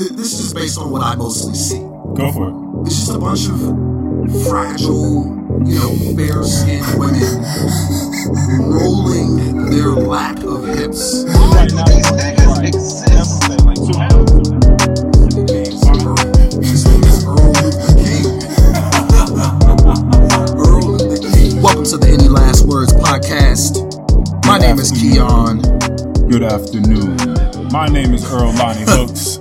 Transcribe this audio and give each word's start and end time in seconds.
th- 0.00 0.12
this 0.12 0.32
is 0.32 0.38
just 0.40 0.54
based 0.54 0.78
on 0.78 0.90
what 0.90 1.02
I 1.02 1.14
mostly 1.14 1.54
see. 1.54 1.78
Go 1.78 2.32
for 2.32 2.48
it. 2.48 2.86
It's 2.86 2.96
just 2.96 3.10
a 3.14 3.18
bunch 3.18 3.46
of 3.48 3.58
fragile, 4.48 5.28
you 5.68 5.76
know, 5.76 5.92
fair 6.16 6.42
skinned 6.42 6.86
women 6.98 7.44
rolling 8.64 9.68
their 9.70 9.90
lack 9.90 10.42
of 10.42 10.66
hips. 10.66 11.24
Right 11.28 11.70
now, 11.74 11.84
These 11.84 12.10
niggas 12.16 12.64
exist. 12.66 13.44
His 16.60 16.84
name 16.86 17.04
is 17.04 17.24
Earl 17.26 17.52
Luther 17.60 17.92
King. 18.00 18.24
Earl 20.56 20.96
Luther 20.96 21.20
King. 21.30 21.60
Welcome 21.62 21.84
to 21.84 21.98
the 21.98 22.08
Any 22.10 22.28
Last 22.28 22.64
Words 22.66 22.92
podcast. 22.94 23.84
My 24.46 24.56
name 24.58 24.78
is 24.78 24.90
Keon. 24.92 25.60
Good 26.30 26.42
afternoon. 26.42 27.16
My 27.70 27.86
name 27.86 28.14
is 28.14 28.24
Earl 28.32 28.52
Lonnie 28.54 28.84
Hooks. 28.86 29.39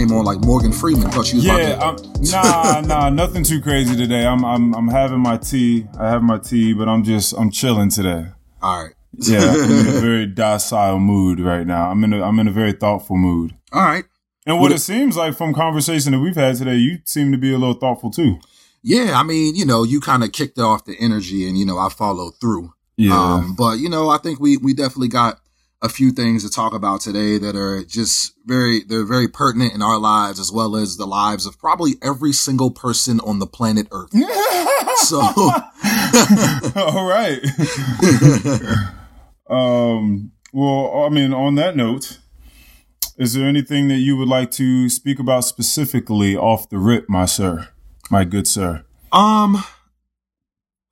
Came 0.00 0.12
on 0.12 0.24
like 0.24 0.40
Morgan 0.46 0.72
Freeman. 0.72 1.10
Thought 1.10 1.30
you 1.30 1.36
was 1.36 1.44
Yeah, 1.44 1.74
about 1.74 1.98
to. 1.98 2.04
I'm, 2.04 2.22
nah, 2.22 2.80
nah, 2.86 3.10
nothing 3.10 3.44
too 3.44 3.60
crazy 3.60 3.94
today. 3.94 4.24
I'm, 4.24 4.46
I'm, 4.46 4.74
I'm 4.74 4.88
having 4.88 5.20
my 5.20 5.36
tea. 5.36 5.88
I 5.98 6.08
have 6.08 6.22
my 6.22 6.38
tea, 6.38 6.72
but 6.72 6.88
I'm 6.88 7.04
just, 7.04 7.34
I'm 7.34 7.50
chilling 7.50 7.90
today. 7.90 8.28
All 8.62 8.82
right. 8.82 8.94
Yeah, 9.18 9.40
I'm 9.40 9.70
in 9.70 9.86
a 9.88 9.90
very 10.00 10.24
docile 10.24 10.98
mood 10.98 11.38
right 11.38 11.66
now. 11.66 11.90
I'm 11.90 12.02
in 12.02 12.14
a, 12.14 12.22
I'm 12.22 12.38
in 12.38 12.48
a 12.48 12.50
very 12.50 12.72
thoughtful 12.72 13.18
mood. 13.18 13.54
All 13.74 13.82
right. 13.82 14.04
And 14.46 14.58
what 14.58 14.72
it 14.72 14.78
seems 14.78 15.18
like 15.18 15.36
from 15.36 15.52
conversation 15.52 16.12
that 16.12 16.20
we've 16.20 16.34
had 16.34 16.56
today, 16.56 16.76
you 16.76 17.00
seem 17.04 17.30
to 17.32 17.36
be 17.36 17.52
a 17.52 17.58
little 17.58 17.74
thoughtful 17.74 18.10
too. 18.10 18.40
Yeah, 18.82 19.20
I 19.20 19.22
mean, 19.22 19.54
you 19.54 19.66
know, 19.66 19.84
you 19.84 20.00
kind 20.00 20.24
of 20.24 20.32
kicked 20.32 20.58
off 20.58 20.86
the 20.86 20.96
energy 20.98 21.46
and, 21.46 21.58
you 21.58 21.66
know, 21.66 21.76
I 21.76 21.90
followed 21.90 22.40
through. 22.40 22.72
Yeah. 22.96 23.12
Um, 23.12 23.54
but 23.54 23.80
you 23.80 23.90
know, 23.90 24.08
I 24.08 24.16
think 24.16 24.40
we 24.40 24.56
we 24.56 24.72
definitely 24.72 25.08
got 25.08 25.39
a 25.82 25.88
few 25.88 26.10
things 26.10 26.44
to 26.44 26.50
talk 26.50 26.74
about 26.74 27.00
today 27.00 27.38
that 27.38 27.56
are 27.56 27.82
just 27.84 28.34
very 28.44 28.84
they're 28.84 29.06
very 29.06 29.28
pertinent 29.28 29.72
in 29.74 29.82
our 29.82 29.98
lives 29.98 30.38
as 30.38 30.52
well 30.52 30.76
as 30.76 30.96
the 30.96 31.06
lives 31.06 31.46
of 31.46 31.58
probably 31.58 31.94
every 32.02 32.32
single 32.32 32.70
person 32.70 33.18
on 33.20 33.38
the 33.38 33.46
planet 33.46 33.88
Earth. 33.90 34.10
so 34.98 35.20
All 36.76 37.08
right. 37.08 37.40
um, 39.50 40.32
well, 40.52 41.04
I 41.04 41.08
mean, 41.08 41.32
on 41.32 41.54
that 41.54 41.76
note, 41.76 42.18
is 43.16 43.32
there 43.34 43.48
anything 43.48 43.88
that 43.88 43.98
you 43.98 44.16
would 44.16 44.28
like 44.28 44.50
to 44.52 44.88
speak 44.90 45.18
about 45.18 45.44
specifically 45.44 46.36
off 46.36 46.68
the 46.68 46.78
rip, 46.78 47.08
my 47.08 47.24
sir, 47.24 47.68
my 48.10 48.24
good 48.24 48.46
sir? 48.46 48.84
um 49.12 49.62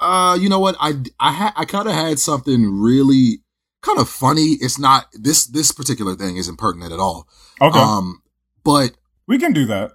uh 0.01 0.37
you 0.41 0.49
know 0.49 0.59
what 0.59 0.77
I 0.81 0.95
I 1.21 1.33
had 1.33 1.53
I 1.57 1.65
kind 1.65 1.89
of 1.89 1.95
had 1.95 2.19
something 2.19 2.81
really 2.81 3.43
kind 3.83 3.99
of 3.99 4.09
funny. 4.09 4.57
It's 4.61 4.79
not 4.79 5.07
this 5.13 5.47
this 5.47 5.73
particular 5.73 6.15
thing 6.15 6.37
isn't 6.37 6.57
pertinent 6.59 6.93
at 6.93 6.99
all. 7.01 7.29
Okay, 7.61 7.79
Um 7.79 8.23
but 8.65 8.93
we 9.27 9.39
can 9.39 9.53
do 9.53 9.65
that. 9.67 9.93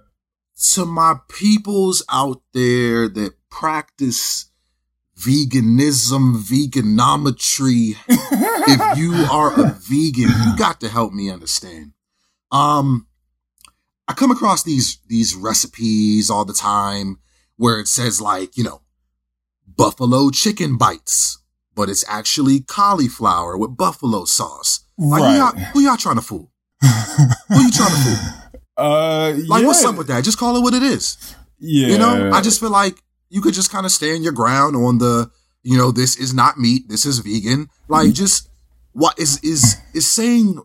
to 0.72 0.84
my 0.86 1.16
peoples 1.28 2.02
out 2.10 2.42
there 2.52 3.08
that 3.08 3.32
practice 3.50 4.50
veganism, 5.18 6.36
veganometry, 6.36 7.96
if 8.08 8.98
you 8.98 9.12
are 9.30 9.52
a 9.52 9.72
vegan, 9.72 10.30
you 10.44 10.56
got 10.56 10.80
to 10.80 10.88
help 10.88 11.12
me 11.12 11.30
understand. 11.30 11.92
Um, 12.50 13.06
I 14.08 14.12
come 14.12 14.30
across 14.30 14.62
these 14.62 14.98
these 15.06 15.34
recipes 15.34 16.30
all 16.30 16.44
the 16.44 16.52
time 16.52 17.18
where 17.56 17.78
it 17.80 17.88
says 17.88 18.20
like, 18.20 18.56
you 18.56 18.64
know, 18.64 18.82
buffalo 19.66 20.30
chicken 20.30 20.76
bites, 20.76 21.38
but 21.74 21.88
it's 21.88 22.04
actually 22.08 22.60
cauliflower 22.60 23.56
with 23.56 23.76
buffalo 23.76 24.24
sauce. 24.24 24.80
Like, 24.98 25.22
who, 25.22 25.36
y'all, 25.38 25.52
Right. 25.52 25.64
who 25.72 25.80
y'all 25.80 25.96
trying 25.96 26.16
to 26.16 26.22
fool? 26.22 26.50
Who 26.80 27.60
you 27.60 27.70
trying 27.70 27.90
to 27.90 27.96
fool? 27.96 28.40
Uh, 28.76 29.32
Like, 29.46 29.60
yeah, 29.62 29.66
what's 29.68 29.84
up 29.84 29.94
with 29.96 30.08
that? 30.08 30.24
Just 30.24 30.36
call 30.36 30.56
it 30.56 30.60
what 30.62 30.74
it 30.74 30.82
is. 30.82 31.16
Yeah, 31.60 31.88
You 31.88 31.98
know, 31.98 32.32
I 32.32 32.40
just 32.40 32.58
feel 32.58 32.70
like 32.70 32.96
you 33.30 33.40
could 33.40 33.54
just 33.54 33.70
kind 33.70 33.86
of 33.86 33.92
stand 33.92 34.24
your 34.24 34.32
ground 34.32 34.74
on 34.74 34.98
the, 34.98 35.30
you 35.62 35.78
know, 35.78 35.92
this 35.92 36.16
is 36.16 36.34
not 36.34 36.58
meat, 36.58 36.88
this 36.88 37.06
is 37.06 37.20
vegan. 37.20 37.68
Like, 37.88 38.12
just 38.14 38.48
what 38.92 39.16
is 39.16 39.38
is 39.44 39.76
is 39.94 40.10
saying 40.10 40.60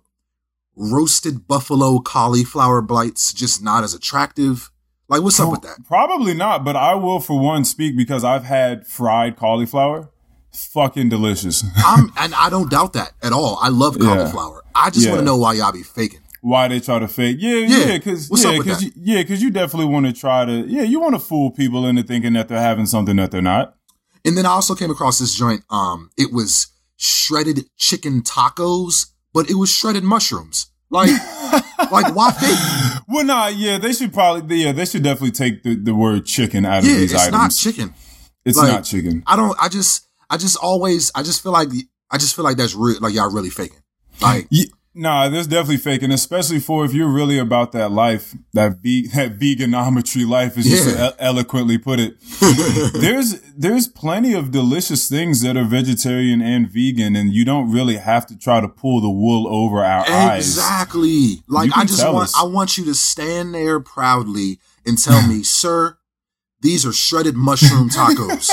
roasted 0.76 1.48
buffalo 1.48 2.00
cauliflower 2.00 2.82
blights 2.82 3.32
just 3.34 3.62
not 3.64 3.84
as 3.84 3.94
attractive? 3.94 4.72
Like, 5.08 5.22
what's 5.22 5.40
up 5.40 5.52
with 5.52 5.62
that? 5.62 5.78
Probably 5.88 6.34
not, 6.34 6.64
but 6.64 6.76
I 6.76 6.94
will 6.96 7.20
for 7.20 7.40
one 7.40 7.66
speak 7.66 7.96
because 7.98 8.24
I've 8.24 8.44
had 8.46 8.86
fried 8.88 9.38
cauliflower. 9.38 10.10
Fucking 10.54 11.10
delicious. 11.10 11.64
I'm 11.78 12.12
and 12.18 12.34
I 12.36 12.50
don't 12.50 12.70
doubt 12.70 12.94
that 12.94 13.12
at 13.22 13.32
all. 13.34 13.58
I 13.62 13.70
love 13.70 13.98
Yeah. 14.00 14.08
cauliflower. 14.08 14.64
I 14.76 14.90
just 14.90 15.06
Yeah. 15.06 15.12
want 15.12 15.22
to 15.22 15.26
know 15.26 15.38
why 15.38 15.54
y'all 15.54 15.72
be 15.72 15.84
faking. 15.84 16.22
why 16.42 16.68
they 16.70 16.80
try 16.80 16.98
to 17.00 17.08
fake. 17.08 17.36
Yeah, 17.40 17.56
Yeah. 17.56 17.78
yeah, 17.80 17.98
because 17.98 18.30
yeah, 18.44 18.58
because 18.58 18.82
you, 18.84 18.92
yeah, 18.96 19.22
because 19.22 19.42
you 19.42 19.52
definitely 19.52 19.92
want 19.92 20.06
to 20.06 20.14
try 20.14 20.46
to 20.46 20.66
yeah, 20.68 20.84
you 20.84 21.00
want 21.02 21.14
to 21.16 21.20
fool 21.20 21.52
people 21.52 21.86
into 21.86 22.02
thinking 22.04 22.34
that 22.34 22.48
they're 22.48 22.62
having 22.62 22.86
something 22.86 23.16
that 23.18 23.32
they're 23.32 23.42
not. 23.42 23.76
And 24.26 24.38
then 24.38 24.46
I 24.46 24.50
also 24.50 24.74
came 24.76 24.90
across 24.92 25.20
this 25.20 25.34
joint. 25.36 25.64
Um, 25.70 26.10
it 26.18 26.32
was 26.34 26.68
shredded 26.98 27.66
chicken 27.78 28.22
tacos, 28.22 29.08
but 29.34 29.50
it 29.50 29.56
was 29.56 29.70
shredded 29.70 30.04
mushrooms. 30.04 30.68
Like, 30.90 31.10
like 31.92 32.16
why 32.16 32.32
fake? 32.32 33.04
Well, 33.08 33.26
nah, 33.26 33.48
yeah, 33.48 33.78
they 33.78 33.94
should 33.94 34.14
probably 34.14 34.64
yeah, 34.64 34.72
they 34.72 34.86
should 34.86 35.04
definitely 35.04 35.32
take 35.32 35.64
the, 35.64 35.76
the 35.76 35.94
word 35.96 36.26
chicken 36.26 36.66
out 36.66 36.80
of 36.80 36.86
Yeah, 36.86 36.96
these 36.98 37.12
it's 37.14 37.22
items. 37.22 37.56
It's 37.56 37.66
not 37.66 37.72
chicken. 37.74 37.94
it's 38.46 38.58
like- 38.58 38.72
not 38.72 38.84
chicken. 38.86 39.24
I 39.28 39.36
don't. 39.36 39.56
I 39.62 39.68
just. 39.70 40.06
I 40.30 40.38
just 40.38 40.58
always. 40.58 41.12
I 41.16 41.24
just 41.24 41.42
feel 41.44 41.52
like. 41.52 41.70
I 42.12 42.18
just 42.18 42.36
feel 42.36 42.44
like 42.46 42.58
that's 42.58 42.74
real. 42.76 43.00
Like 43.00 43.14
y'all 43.14 43.32
really 43.32 43.50
faking. 43.52 43.82
Like 44.22 44.48
Yeah, 44.50 44.66
nah, 44.96 45.30
there's 45.30 45.46
definitely 45.48 45.78
faking, 45.78 46.12
especially 46.12 46.60
for 46.60 46.84
if 46.84 46.92
you're 46.94 47.08
really 47.08 47.38
about 47.38 47.72
that 47.74 47.92
life, 47.92 48.34
that 48.54 48.78
ve- 48.82 49.08
that 49.14 49.38
veganometry 49.40 50.28
life, 50.28 50.58
as 50.58 50.66
you 50.66 50.92
Yeah. 50.92 51.12
eloquently 51.20 51.78
put 51.78 52.00
it. 52.00 52.18
there's 52.94 53.40
there's 53.56 53.88
plenty 53.88 54.34
of 54.34 54.50
delicious 54.52 55.08
things 55.08 55.42
that 55.42 55.56
are 55.56 55.64
vegetarian 55.66 56.42
and 56.42 56.68
vegan, 56.70 57.16
and 57.16 57.32
you 57.32 57.46
don't 57.46 57.72
really 57.72 57.98
have 57.98 58.26
to 58.28 58.36
try 58.38 58.60
to 58.60 58.68
pull 58.68 59.02
the 59.02 59.10
wool 59.10 59.48
over 59.48 59.84
our 59.84 60.10
eyes. 60.10 60.48
exactly. 60.48 61.44
Like 61.48 61.70
I 61.78 61.86
just 61.86 62.04
want. 62.04 62.24
us. 62.24 62.36
I 62.38 62.44
want 62.46 62.78
you 62.78 62.86
to 62.86 62.96
stand 62.96 63.54
there 63.54 63.80
proudly 63.80 64.60
and 64.86 64.98
tell 64.98 65.26
me, 65.28 65.44
sir, 65.44 65.98
these 66.62 66.86
are 66.86 66.92
shredded 66.94 67.36
mushroom 67.36 67.90
tacos. 67.92 68.50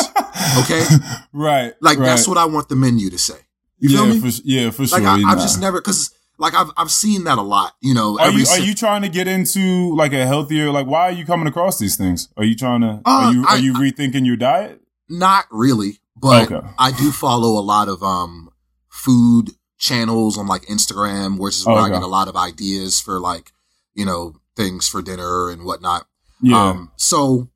Okay. 0.62 0.84
Right. 1.32 1.74
Like 1.80 1.98
right. 1.98 2.06
that's 2.06 2.26
what 2.26 2.38
I 2.38 2.46
want 2.46 2.68
the 2.68 2.76
menu 2.76 3.10
to 3.10 3.18
say. 3.18 3.38
You 3.78 3.90
yeah, 3.90 3.98
feel 3.98 4.06
me? 4.14 4.20
For, 4.30 4.40
yeah, 4.44 4.70
for 4.70 4.86
sure. 4.86 4.98
like 5.00 5.06
I, 5.06 5.32
I've 5.32 5.38
just 5.38 5.60
never 5.60 5.80
because 5.80 6.10
like 6.38 6.54
I've 6.54 6.70
I've 6.78 6.90
seen 6.90 7.24
that 7.24 7.36
a 7.36 7.42
lot. 7.42 7.74
You 7.82 7.92
know. 7.94 8.18
Are 8.18 8.30
you 8.30 8.46
are 8.48 8.58
you 8.58 8.74
trying 8.74 9.02
to 9.02 9.08
get 9.10 9.28
into 9.28 9.94
like 9.94 10.12
a 10.14 10.26
healthier 10.26 10.70
like 10.70 10.86
why 10.86 11.02
are 11.08 11.12
you 11.12 11.26
coming 11.26 11.46
across 11.46 11.78
these 11.78 11.96
things? 11.96 12.28
Are 12.38 12.44
you 12.44 12.56
trying 12.56 12.80
to 12.80 13.00
Uh, 13.04 13.10
are 13.10 13.32
you 13.32 13.44
I- 13.46 13.52
are 13.52 13.58
you 13.58 13.74
rethinking 13.74 14.24
your 14.26 14.36
diet? 14.36 14.80
Not 15.08 15.44
really, 15.50 16.00
but 16.16 16.50
Okay. 16.50 16.66
I 16.78 16.90
do 16.92 17.12
follow 17.12 17.58
a 17.58 17.64
lot 17.64 17.88
of 17.88 18.02
um 18.02 18.50
food 18.88 19.50
channels 19.78 20.38
on 20.38 20.46
like 20.46 20.62
Instagram, 20.66 21.38
which 21.38 21.56
is 21.56 21.66
where 21.66 21.76
I 21.76 21.90
get 21.90 22.02
a 22.02 22.06
lot 22.06 22.28
of 22.28 22.36
ideas 22.36 22.98
for 23.00 23.20
like 23.20 23.52
you 23.94 24.06
know 24.06 24.36
things 24.56 24.88
for 24.88 25.02
dinner 25.02 25.50
and 25.50 25.64
whatnot. 25.64 26.06
Yeah. 26.40 26.70
Um, 26.70 26.92
so 26.96 27.48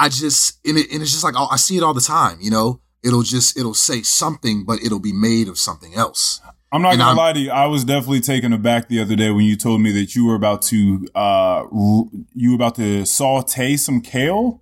I 0.00 0.08
just 0.08 0.58
and, 0.66 0.78
it, 0.78 0.90
and 0.92 1.02
it's 1.02 1.12
just 1.12 1.24
like 1.24 1.34
I 1.36 1.56
see 1.56 1.76
it 1.76 1.82
all 1.82 1.94
the 1.94 2.00
time. 2.00 2.38
You 2.40 2.50
know, 2.50 2.80
it'll 3.04 3.22
just 3.22 3.56
it'll 3.58 3.74
say 3.74 4.02
something, 4.02 4.64
but 4.64 4.82
it'll 4.82 5.00
be 5.00 5.12
made 5.12 5.46
of 5.48 5.58
something 5.58 5.94
else. 5.94 6.40
I'm 6.72 6.82
not 6.82 6.92
and 6.92 7.00
gonna 7.00 7.08
I'm- 7.10 7.16
lie 7.16 7.32
to 7.32 7.40
you. 7.40 7.50
I 7.50 7.66
was 7.66 7.84
definitely 7.84 8.20
taken 8.20 8.52
aback 8.52 8.88
the 8.88 9.00
other 9.00 9.16
day 9.16 9.30
when 9.30 9.44
you 9.44 9.56
told 9.56 9.80
me 9.80 9.90
that 9.92 10.14
you 10.14 10.24
were 10.26 10.36
about 10.36 10.62
to 10.62 11.06
uh 11.14 11.64
r- 11.64 12.04
you 12.34 12.50
were 12.50 12.54
about 12.54 12.76
to 12.76 13.04
saute 13.04 13.76
some 13.76 14.00
kale. 14.00 14.60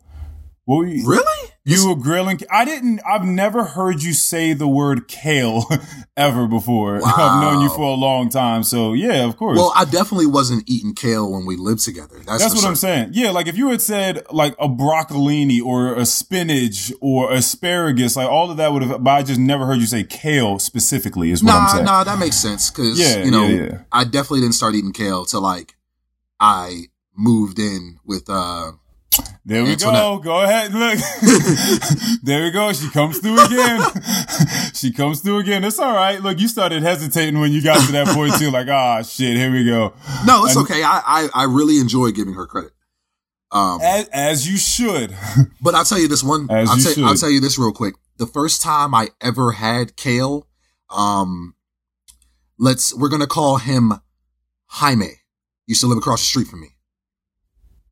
Were 0.69 0.87
you? 0.87 1.09
Really? 1.09 1.51
You 1.65 1.89
were 1.89 1.97
grilling. 1.97 2.41
I 2.51 2.67
didn't. 2.67 3.01
I've 3.07 3.25
never 3.25 3.65
heard 3.65 4.03
you 4.03 4.13
say 4.13 4.53
the 4.53 4.69
word 4.69 5.09
kale 5.09 5.65
ever 6.17 6.47
before. 6.47 7.01
I've 7.03 7.41
known 7.43 7.63
you 7.63 7.71
for 7.71 7.85
a 7.85 7.95
long 7.95 8.29
time, 8.29 8.63
so 8.63 8.93
yeah, 8.93 9.25
of 9.27 9.39
course. 9.39 9.57
Well, 9.57 9.73
I 9.75 9.87
definitely 9.87 10.27
wasn't 10.27 10.65
eating 10.69 10.95
kale 10.95 11.33
when 11.33 11.47
we 11.47 11.57
lived 11.57 11.85
together. 11.85 12.17
That's, 12.27 12.43
That's 12.43 12.55
what 12.55 12.67
I'm 12.67 12.75
saying. 12.77 13.11
Yeah, 13.13 13.31
like 13.31 13.47
if 13.47 13.57
you 13.57 13.71
had 13.71 13.81
said 13.81 14.27
like 14.31 14.55
a 14.59 14.69
broccolini 14.69 15.63
or 15.63 15.95
a 15.95 16.05
spinach 16.05 16.93
or 17.01 17.33
asparagus, 17.33 18.17
like 18.17 18.29
all 18.29 18.51
of 18.51 18.59
that 18.59 18.71
would 18.71 18.83
have. 18.83 19.03
But 19.03 19.11
I 19.11 19.23
just 19.23 19.41
never 19.41 19.65
heard 19.65 19.79
you 19.81 19.87
say 19.87 20.05
kale 20.05 20.59
specifically. 20.59 21.31
Is 21.31 21.43
what 21.43 21.55
I'm 21.55 21.69
saying. 21.71 21.85
nah, 21.87 22.05
that 22.05 22.19
makes 22.19 22.37
sense 22.37 22.71
because 22.71 23.01
Yeah, 23.01 23.25
you 23.25 23.31
know 23.31 23.47
yeah, 23.47 23.63
yeah. 23.63 23.79
I 23.91 24.05
definitely 24.05 24.41
didn't 24.41 24.55
start 24.55 24.75
eating 24.75 24.93
kale 24.93 25.25
till 25.25 25.41
like 25.41 25.77
I 26.39 26.89
moved 27.17 27.59
in 27.59 28.01
with 28.05 28.29
uh 28.29 28.73
There 29.45 29.65
we 29.65 29.73
Antoinette. 29.73 30.01
go. 30.03 30.19
Go 30.19 30.43
ahead. 30.43 30.73
Look. 30.75 30.99
there 32.23 32.45
we 32.45 32.51
go. 32.51 32.73
She 32.73 32.89
comes 32.91 33.19
through 33.19 33.41
again. 33.45 33.81
she 34.75 34.93
comes 34.93 35.21
through 35.23 35.39
again. 35.39 35.65
It's 35.65 35.79
all 35.79 35.95
right. 35.95 36.21
Look, 36.21 36.39
you 36.39 36.49
started 36.49 36.83
hesitating 36.83 37.41
when 37.41 37.53
you 37.53 37.63
got 37.63 37.85
to 37.87 37.93
that 37.93 38.09
point 38.09 38.35
too. 38.39 38.51
Like, 38.51 38.69
ah, 38.69 39.03
shit, 39.03 39.37
here 39.37 39.51
we 39.51 39.65
go. 39.65 39.95
no, 40.27 40.45
it's 40.45 40.55
And- 40.55 40.65
okay. 40.65 40.83
I, 40.83 41.01
I 41.05 41.29
I 41.35 41.45
really 41.45 41.79
enjoy 41.79 42.11
giving 42.13 42.35
her 42.35 42.47
credit. 42.47 42.73
Um, 43.51 43.81
As, 43.83 44.09
as 44.09 44.49
you 44.51 44.59
should. 44.59 45.17
but 45.63 45.75
I'll 45.75 45.85
tell 45.85 45.99
you 45.99 46.09
this 46.09 46.23
one. 46.23 46.47
As 46.51 46.69
I'll, 46.69 46.77
you 46.77 46.83
tell, 46.83 46.93
should. 46.93 47.05
I'll 47.05 47.15
tell 47.17 47.31
you 47.31 47.41
this 47.41 47.59
real 47.59 47.73
quick. 47.73 47.95
The 48.19 48.27
first 48.27 48.61
time 48.61 48.95
I 48.95 49.09
ever 49.23 49.53
had 49.53 49.97
kale, 49.97 50.47
um, 50.91 51.55
let's 52.59 52.95
we're 52.95 53.09
gonna 53.09 53.27
call 53.27 53.57
him 53.57 53.95
Jaime. 54.67 55.13
Used 55.67 55.81
to 55.81 55.87
live 55.87 55.97
across 55.99 56.21
the 56.21 56.27
street 56.27 56.49
from 56.49 56.61
me. 56.61 56.69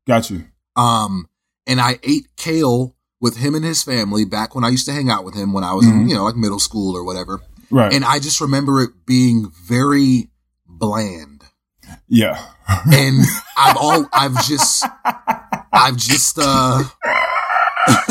Got 0.07 0.29
you. 0.29 0.45
Um, 0.77 1.27
and 1.65 1.81
I 1.81 1.99
ate 2.03 2.27
kale 2.37 2.95
with 3.19 3.37
him 3.37 3.55
and 3.55 3.65
his 3.65 3.81
family 3.83 4.23
back 4.25 4.53
when 4.55 4.63
I 4.63 4.69
used 4.69 4.85
to 4.85 4.93
hang 4.93 5.09
out 5.09 5.25
with 5.25 5.33
him 5.35 5.51
when 5.51 5.63
I 5.63 5.73
was 5.73 5.85
in, 5.87 6.05
Mhm. 6.05 6.09
you 6.09 6.15
know, 6.15 6.23
like 6.23 6.35
middle 6.35 6.59
school 6.59 6.95
or 6.95 7.03
whatever. 7.03 7.41
Right. 7.71 7.91
And 7.91 8.05
I 8.05 8.19
just 8.19 8.39
remember 8.39 8.81
it 8.81 8.91
being 9.05 9.51
very 9.65 10.29
bland. 10.67 11.43
yeah. 12.07 12.39
And 12.91 13.25
I've 13.57 13.75
all, 13.77 14.05
I've 14.13 14.45
just, 14.45 14.85
I've 15.73 15.97
just, 15.97 16.37
uh, 16.39 16.83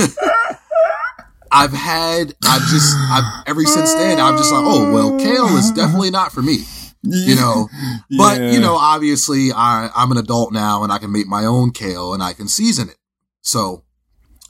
I've 1.53 1.73
had, 1.73 2.35
I've 2.45 2.63
just, 2.69 2.95
I've, 2.97 3.45
ever 3.47 3.63
since 3.65 3.95
then, 3.95 4.21
I'm 4.21 4.37
just 4.37 4.51
like, 4.53 4.63
oh, 4.65 4.93
well, 4.93 5.19
kale 5.19 5.57
is 5.57 5.71
definitely 5.71 6.11
not 6.11 6.33
for 6.33 6.43
me, 6.43 6.65
you 7.03 7.35
know, 7.37 7.69
but 8.19 8.41
you 8.41 8.61
know, 8.61 8.77
obviously 8.77 9.51
I, 9.55 9.91
I'm 9.95 10.11
an 10.13 10.19
adult 10.19 10.53
now 10.53 10.83
and 10.83 10.93
I 10.93 10.99
can 10.99 11.13
make 11.13 11.27
my 11.27 11.45
own 11.45 11.71
kale 11.73 12.15
and 12.15 12.23
I 12.23 12.33
can 12.33 12.49
season 12.49 12.89
it. 12.89 12.97
So 13.43 13.85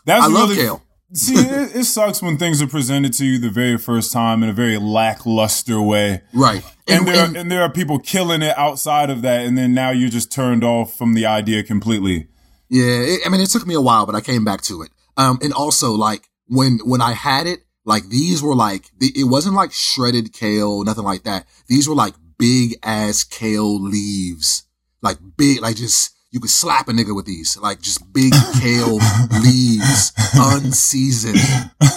That's 0.05 0.25
I 0.25 0.29
love 0.29 0.51
really- 0.51 0.63
kale. 0.63 0.83
See, 1.13 1.35
it, 1.37 1.77
it 1.77 1.85
sucks 1.85 2.21
when 2.21 2.37
things 2.37 2.61
are 2.61 2.67
presented 2.67 3.13
to 3.13 3.25
you 3.25 3.39
the 3.39 3.49
very 3.49 3.79
first 3.79 4.13
time 4.13 4.43
in 4.43 4.49
a 4.49 4.53
very 4.53 4.77
lackluster 4.77 5.81
way. 5.81 6.23
Right. 6.35 6.65
And, 6.89 6.99
And, 6.99 7.07
there, 7.07 7.25
and- 7.25 7.37
are, 7.37 7.41
and 7.41 7.51
there 7.51 7.63
are 7.63 7.71
people 7.71 8.01
killing 8.01 8.43
it 8.43 8.59
outside 8.59 9.09
of 9.09 9.23
that, 9.23 9.47
and 9.47 9.57
then 9.57 9.73
now 9.73 9.91
you're 9.91 10.09
just 10.11 10.33
turned 10.33 10.65
off 10.65 10.95
from 10.99 11.15
the 11.15 11.25
idea 11.25 11.63
completely. 11.63 12.27
yeah, 12.69 12.85
it, 12.87 13.21
I 13.25 13.29
mean, 13.29 13.41
it 13.41 13.51
took 13.51 13.65
me 13.69 13.75
a 13.75 13.81
while, 13.81 14.05
but 14.05 14.17
I 14.17 14.21
came 14.21 14.45
back 14.45 14.63
to 14.63 14.83
it. 14.83 14.91
Um, 15.17 15.39
and 15.43 15.53
also 15.53 15.93
like 15.93 16.25
when, 16.49 16.81
when 16.85 17.01
I 17.01 17.13
had 17.13 17.47
it, 17.47 17.61
like 17.85 18.09
these 18.09 18.43
were 18.43 18.57
like, 18.57 18.91
it 19.01 19.29
wasn't 19.29 19.55
like 19.55 19.71
shredded 19.73 20.33
kale, 20.33 20.83
nothing 20.83 21.05
like 21.05 21.23
that. 21.23 21.47
These 21.69 21.89
were 21.89 21.95
like 21.95 22.15
big 22.39 22.77
ass 22.83 23.25
kale 23.25 23.81
leaves, 23.81 24.65
like 25.03 25.19
big, 25.37 25.61
like 25.61 25.77
just, 25.77 26.15
you 26.31 26.41
could 26.41 26.51
slap 26.51 26.89
a 26.89 26.93
nigga 26.93 27.15
with 27.15 27.27
these, 27.27 27.57
like 27.57 27.81
just 27.81 28.13
big 28.13 28.33
kale 28.61 28.99
leaves, 29.43 30.13
unseasoned, 30.35 31.41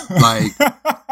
like, 0.10 0.52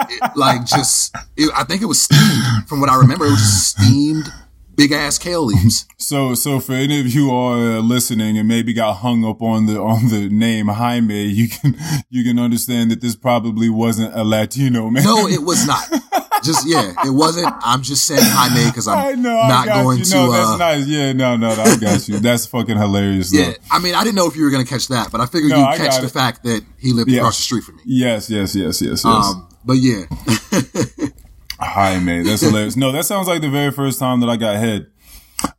it, 0.10 0.32
like 0.36 0.66
just, 0.66 1.16
it, 1.36 1.52
I 1.56 1.64
think 1.64 1.82
it 1.82 1.86
was 1.86 2.02
steamed 2.02 2.68
from 2.68 2.80
what 2.80 2.90
I 2.90 2.98
remember. 2.98 3.26
It 3.26 3.32
was 3.32 3.40
just 3.40 3.78
steamed 3.78 4.32
big 4.78 4.92
ass 4.92 5.18
kale 5.18 5.44
leaves. 5.44 5.86
So, 5.98 6.36
so 6.36 6.60
for 6.60 6.74
any 6.74 7.02
of 7.02 7.08
you 7.08 7.30
who 7.30 7.36
are 7.36 7.78
uh, 7.78 7.80
listening 7.80 8.38
and 8.38 8.48
maybe 8.48 8.72
got 8.74 8.94
hung 8.98 9.26
up 9.26 9.42
on 9.42 9.66
the 9.66 9.82
on 9.82 10.08
the 10.08 10.30
name 10.30 10.68
Jaime, 10.68 11.26
you 11.26 11.50
can 11.50 11.76
you 12.10 12.24
can 12.24 12.40
understand 12.40 12.92
that 12.92 13.02
this 13.02 13.16
probably 13.16 13.70
wasn't 13.70 14.16
a 14.16 14.24
Latino 14.24 14.90
man. 14.90 15.04
No, 15.04 15.28
it 15.28 15.42
was 15.44 15.66
not. 15.66 15.84
Just 16.48 16.68
yeah, 16.68 16.94
it 17.06 17.12
wasn't. 17.12 17.54
I'm 17.62 17.84
just 17.84 18.06
saying 18.08 18.22
Jaime 18.24 18.66
because 18.72 18.88
I 18.88 19.12
I'm 19.12 19.22
know. 19.22 19.38
I 19.38 19.48
not 19.48 19.68
going 19.68 20.00
you. 20.00 20.06
to. 20.06 20.16
No, 20.16 20.32
uh, 20.32 20.58
nice. 20.58 20.88
Yeah, 20.88 21.14
no, 21.14 21.36
no, 21.36 21.54
no, 21.56 21.62
I 21.62 21.76
got 21.78 22.08
you. 22.08 22.20
That's 22.20 22.46
fucking 22.48 22.78
hilarious. 22.78 23.32
Though. 23.32 23.40
yeah, 23.40 23.54
I 23.70 23.80
mean, 23.80 23.94
I 23.94 24.04
didn't 24.04 24.16
know 24.16 24.28
if 24.28 24.36
you 24.36 24.44
were 24.46 24.50
gonna 24.50 24.66
catch 24.66 24.88
that, 24.88 25.12
but 25.12 25.22
I 25.22 25.26
figured 25.28 25.52
No, 25.52 25.58
you'd 25.70 25.78
catch 25.78 26.00
the 26.00 26.08
it. 26.08 26.12
fact 26.12 26.44
that 26.46 26.64
he 26.80 26.94
lived 26.94 27.12
Yeah. 27.12 27.20
across 27.20 27.38
the 27.38 27.44
street 27.44 27.64
from 27.66 27.76
me. 27.76 27.84
Yes, 27.86 28.30
yes, 28.30 28.56
yes, 28.56 28.82
yes, 28.82 29.04
yes. 29.04 29.06
Um, 29.06 29.48
but 29.66 29.74
yeah, 29.74 30.04
Jaime, 31.60 32.24
that's 32.24 32.42
hilarious. 32.42 32.76
No, 32.76 32.92
that 32.92 33.06
sounds 33.06 33.28
like 33.28 33.42
the 33.42 33.50
very 33.50 33.72
first 33.72 34.00
time 34.00 34.20
that 34.22 34.30
I 34.30 34.38
got 34.38 34.56
head. 34.58 34.88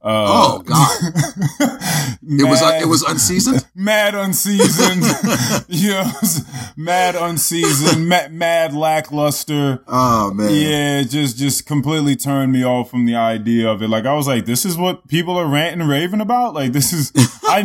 Oh 0.02 0.62
god, 0.64 0.98
it 2.22 2.48
was 2.48 2.62
uh, 2.62 2.78
it 2.82 2.86
was 2.86 3.02
unseasoned. 3.02 3.64
mad 3.74 4.14
unseasoned. 4.14 5.02
yeah, 5.68 6.10
mad 6.76 7.14
unseasoned, 7.16 8.08
mad, 8.08 8.32
mad 8.32 8.74
lackluster. 8.74 9.82
Oh 9.86 10.32
man, 10.32 10.50
Yeah, 10.52 11.02
just 11.02 11.36
just 11.36 11.66
completely 11.66 12.16
turned 12.16 12.52
me 12.52 12.64
off 12.64 12.90
from 12.90 13.06
the 13.06 13.14
idea 13.16 13.68
of 13.68 13.82
it. 13.82 13.88
Like 13.88 14.04
I 14.06 14.14
was 14.14 14.26
like, 14.26 14.46
this 14.46 14.64
is 14.64 14.76
what 14.76 15.06
people 15.08 15.36
are 15.36 15.46
ranting 15.46 15.80
and 15.80 15.88
raving 15.90 16.20
about. 16.20 16.54
Like 16.54 16.72
this 16.72 16.92
is, 16.92 17.12
I 17.44 17.62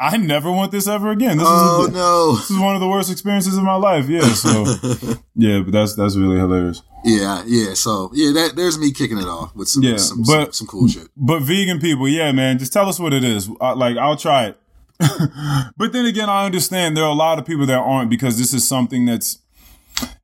I 0.00 0.14
I 0.14 0.16
never 0.16 0.50
want 0.50 0.72
this 0.72 0.88
ever 0.88 1.10
again. 1.10 1.38
This 1.38 1.46
Oh 1.48 1.84
is 1.86 1.92
no, 1.92 2.32
this 2.36 2.50
is 2.50 2.58
one 2.58 2.74
of 2.74 2.80
the 2.80 2.88
worst 2.88 3.10
experiences 3.10 3.56
of 3.56 3.64
my 3.64 3.76
life. 3.76 4.08
Yeah, 4.08 4.22
so 4.34 4.64
yeah, 5.34 5.60
but 5.60 5.72
that's 5.72 5.94
that's 5.94 6.16
really 6.16 6.36
hilarious. 6.38 6.82
Yeah, 7.04 7.42
yeah. 7.46 7.74
So 7.74 8.10
yeah, 8.14 8.32
that 8.32 8.56
there's 8.56 8.78
me 8.78 8.92
kicking 8.92 9.18
it 9.18 9.26
off 9.26 9.54
with 9.54 9.68
some 9.68 9.82
Yeah, 9.82 9.96
some, 9.98 10.22
but- 10.22 10.46
some, 10.46 10.52
some 10.52 10.66
cool 10.66 10.88
shit. 10.88 11.08
But 11.16 11.40
vegan 11.40 11.80
people, 11.80 12.08
yeah, 12.08 12.32
man, 12.32 12.58
just 12.58 12.72
tell 12.72 12.88
us 12.88 12.98
what 12.98 13.12
it 13.12 13.24
is. 13.24 13.48
I, 13.60 13.72
like 13.72 13.96
I'll 13.96 14.16
try 14.16 14.46
it. 14.46 14.58
but 15.76 15.92
then 15.92 16.06
again, 16.06 16.28
I 16.30 16.44
understand 16.46 16.96
there 16.96 17.04
are 17.04 17.10
a 17.10 17.14
lot 17.14 17.38
of 17.38 17.44
people 17.44 17.66
that 17.66 17.78
aren't 17.78 18.10
because 18.10 18.38
this 18.38 18.54
is 18.54 18.66
something 18.66 19.04
that's, 19.06 19.38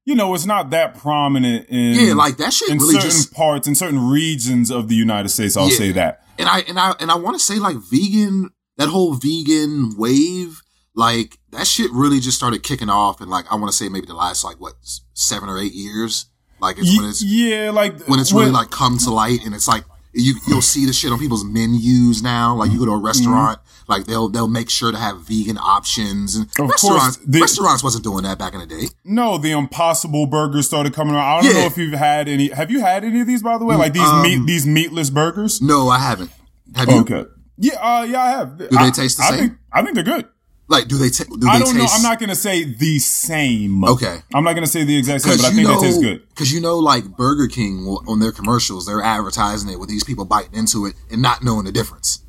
you 0.05 0.15
know, 0.15 0.33
it's 0.35 0.47
not 0.47 0.71
that 0.71 0.97
prominent 0.97 1.67
in 1.69 2.07
Yeah, 2.07 2.15
like 2.15 2.37
that 2.39 2.53
shit 2.53 2.71
in 2.71 2.79
really 2.79 2.95
certain 2.95 3.11
just 3.11 3.35
parts 3.35 3.67
in 3.67 3.75
certain 3.75 4.09
regions 4.11 4.71
of 4.71 4.89
the 4.89 4.95
United 4.95 5.29
States. 5.31 5.57
I'll 5.57 5.71
Yeah. 5.71 5.77
say 5.77 5.93
that. 5.93 6.25
and 6.39 6.49
I 6.49 6.61
and 6.61 6.79
I 6.79 6.95
and 7.01 7.11
I 7.11 7.17
want 7.17 7.37
to 7.39 7.45
say 7.45 7.57
like 7.59 7.77
vegan 7.77 8.51
that 8.77 8.89
whole 8.89 9.15
vegan 9.15 9.93
wave 9.99 10.63
like 10.95 11.39
that 11.51 11.67
shit 11.67 11.91
really 11.93 12.19
just 12.21 12.37
started 12.39 12.63
kicking 12.63 12.89
off 12.89 13.21
and 13.21 13.29
like 13.31 13.45
I 13.51 13.57
want 13.57 13.71
to 13.71 13.77
say 13.77 13.89
maybe 13.89 14.07
the 14.07 14.15
last 14.15 14.43
like 14.45 14.59
what 14.61 14.75
seven 15.15 15.49
or 15.49 15.59
eight 15.59 15.73
years 15.75 16.27
like 16.61 16.77
it's 16.79 16.97
when 16.99 17.09
it's 17.09 17.23
yeah, 17.23 17.71
like 17.71 18.01
when 18.07 18.21
it's 18.21 18.33
really 18.33 18.51
like 18.51 18.71
come 18.71 18.99
to 18.99 19.11
light 19.11 19.45
and 19.45 19.55
it's 19.55 19.69
like 19.69 19.85
you 20.13 20.35
you'll 20.49 20.61
see 20.63 20.87
the 20.87 20.93
shit 20.93 21.13
on 21.13 21.19
people's 21.19 21.45
menus 21.45 22.23
now 22.23 22.55
like 22.57 22.71
you 22.73 22.79
go 22.79 22.85
to 22.87 22.91
a 22.93 22.99
restaurant 22.99 23.59
like 23.87 24.07
they'll 24.07 24.29
they'll 24.29 24.49
make 24.49 24.69
sure 24.69 24.91
to 24.91 24.99
have 24.99 25.21
vegan 25.21 25.57
options 25.59 26.35
and 26.37 26.47
Of 26.47 26.55
course, 26.57 26.83
restaurants 26.83 27.17
the- 27.27 27.41
restaurants 27.41 27.83
wasn't 27.85 28.05
doing 28.05 28.25
that 28.25 28.39
back 28.39 28.53
in 28.55 28.61
the 28.61 28.67
day 28.67 28.87
no, 29.05 29.39
the 29.39 29.51
Impossible 29.53 30.27
Burgers 30.27 30.67
started 30.67 30.95
coming 30.95 31.15
out. 31.17 31.39
I 31.39 31.43
don't 31.43 31.53
Yeah. 31.55 31.61
know 31.61 31.67
if 31.67 31.77
you've 31.77 31.95
had 31.95 32.29
any. 32.29 32.49
Have 32.51 32.71
you 32.71 32.81
had 32.81 33.03
any 33.05 33.21
of 33.23 33.27
these, 33.27 33.43
by 33.43 33.59
the 33.59 33.65
way? 33.65 33.75
Like 33.75 33.93
these 33.93 34.03
Um, 34.03 34.23
meat, 34.23 34.47
these 34.47 34.67
meatless 34.67 35.11
burgers. 35.11 35.61
no 35.61 35.89
I 35.89 35.99
haven't 35.99 36.31
have 36.77 36.89
you 36.89 37.01
Okay. 37.01 37.25
Yeah, 37.59 37.75
uh, 37.75 38.03
yeah, 38.05 38.23
I 38.23 38.31
have. 38.31 38.57
Do 38.59 38.69
they 38.69 38.91
taste 38.91 39.19
the 39.19 39.25
I 39.25 39.29
same? 39.31 39.39
Think, 39.39 39.53
I 39.73 39.83
think 39.83 39.95
they're 39.95 40.05
good. 40.05 40.27
Like 40.71 40.89
do 40.89 40.97
they 40.97 41.11
ta- 41.11 41.25
do 41.25 41.37
they 41.39 41.47
I 41.49 41.59
don't 41.59 41.77
know. 41.77 41.87
I'm 41.91 42.03
not 42.03 42.19
gonna 42.21 42.35
say 42.35 42.65
the 42.65 42.99
same. 43.01 43.85
Okay. 43.85 44.21
I'm 44.33 44.45
not 44.45 44.55
gonna 44.55 44.67
say 44.67 44.85
the 44.85 44.97
exact 44.97 45.25
same, 45.25 45.37
but 45.37 45.45
I 45.47 45.51
think 45.51 45.69
know, 45.69 45.81
they 45.81 45.87
taste 45.89 46.01
good. 46.01 46.27
Because 46.31 46.53
you 46.53 46.61
know, 46.61 46.79
like 46.79 47.05
Burger 47.17 47.49
King 47.49 47.85
will- 47.85 48.03
on 48.09 48.21
their 48.21 48.33
commercials, 48.33 48.87
they're 48.87 49.03
advertising 49.03 49.69
it 49.69 49.79
with 49.79 49.89
these 49.91 50.05
people 50.05 50.25
biting 50.25 50.55
into 50.55 50.87
it 50.87 50.95
and 51.11 51.21
not 51.21 51.43
knowing 51.45 51.65
the 51.67 51.73
difference. 51.73 52.21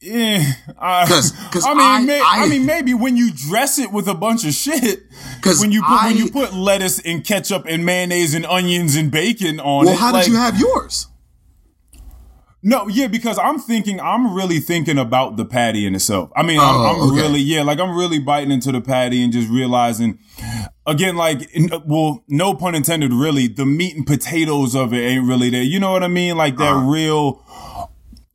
Yeah, 0.00 0.52
I, 0.78 1.06
'Cause- 1.06 1.32
'cause 1.50 1.64
I 1.64 1.70
mean, 1.72 1.80
I- 1.80 2.00
may, 2.00 2.20
I, 2.20 2.42
I- 2.44 2.48
mean, 2.48 2.66
maybe 2.66 2.92
when 2.92 3.16
you 3.16 3.30
dress 3.32 3.78
it 3.78 3.90
with 3.90 4.06
a 4.06 4.14
bunch 4.14 4.44
of 4.44 4.52
shit, 4.52 5.04
'Cause 5.40 5.58
when 5.60 5.72
you 5.72 5.82
put 5.82 6.02
when 6.04 6.16
you 6.18 6.30
put 6.30 6.52
lettuce 6.52 6.98
and 6.98 7.24
ketchup 7.24 7.64
and 7.66 7.86
mayonnaise 7.86 8.34
and 8.34 8.44
onions 8.44 8.94
and 8.96 9.10
bacon 9.10 9.58
on 9.60 9.86
Well, 9.86 9.94
it. 9.94 9.98
how 9.98 10.12
like- 10.12 10.24
did 10.24 10.32
you 10.32 10.36
have 10.38 10.60
yours? 10.60 11.06
No, 12.66 12.88
yeah, 12.88 13.08
because 13.08 13.38
I'm 13.38 13.58
thinking, 13.58 14.00
I'm 14.00 14.34
really 14.34 14.58
thinking 14.58 14.96
about 14.96 15.36
the 15.36 15.44
patty 15.44 15.86
in 15.86 15.94
itself. 15.94 16.30
I 16.34 16.42
mean, 16.42 16.58
Oh, 16.58 16.64
I'm, 16.64 16.96
I'm 16.96 17.10
okay. 17.10 17.20
really, 17.20 17.40
yeah, 17.40 17.62
like 17.62 17.78
I'm 17.78 17.94
really 17.94 18.18
biting 18.18 18.50
into 18.50 18.72
the 18.72 18.80
patty 18.80 19.22
and 19.22 19.30
just 19.30 19.50
realizing, 19.50 20.18
again, 20.86 21.14
like, 21.14 21.50
well, 21.84 22.24
no 22.26 22.54
pun 22.54 22.74
intended, 22.74 23.12
really, 23.12 23.48
the 23.48 23.66
meat 23.66 23.94
and 23.96 24.06
potatoes 24.06 24.74
of 24.74 24.94
it 24.94 25.00
ain't 25.02 25.26
really 25.28 25.50
there. 25.50 25.62
You 25.62 25.78
know 25.78 25.92
what 25.92 26.02
I 26.02 26.08
mean? 26.08 26.38
Like 26.38 26.56
that 26.56 26.72
Uh-huh. 26.72 26.88
real, 26.90 27.42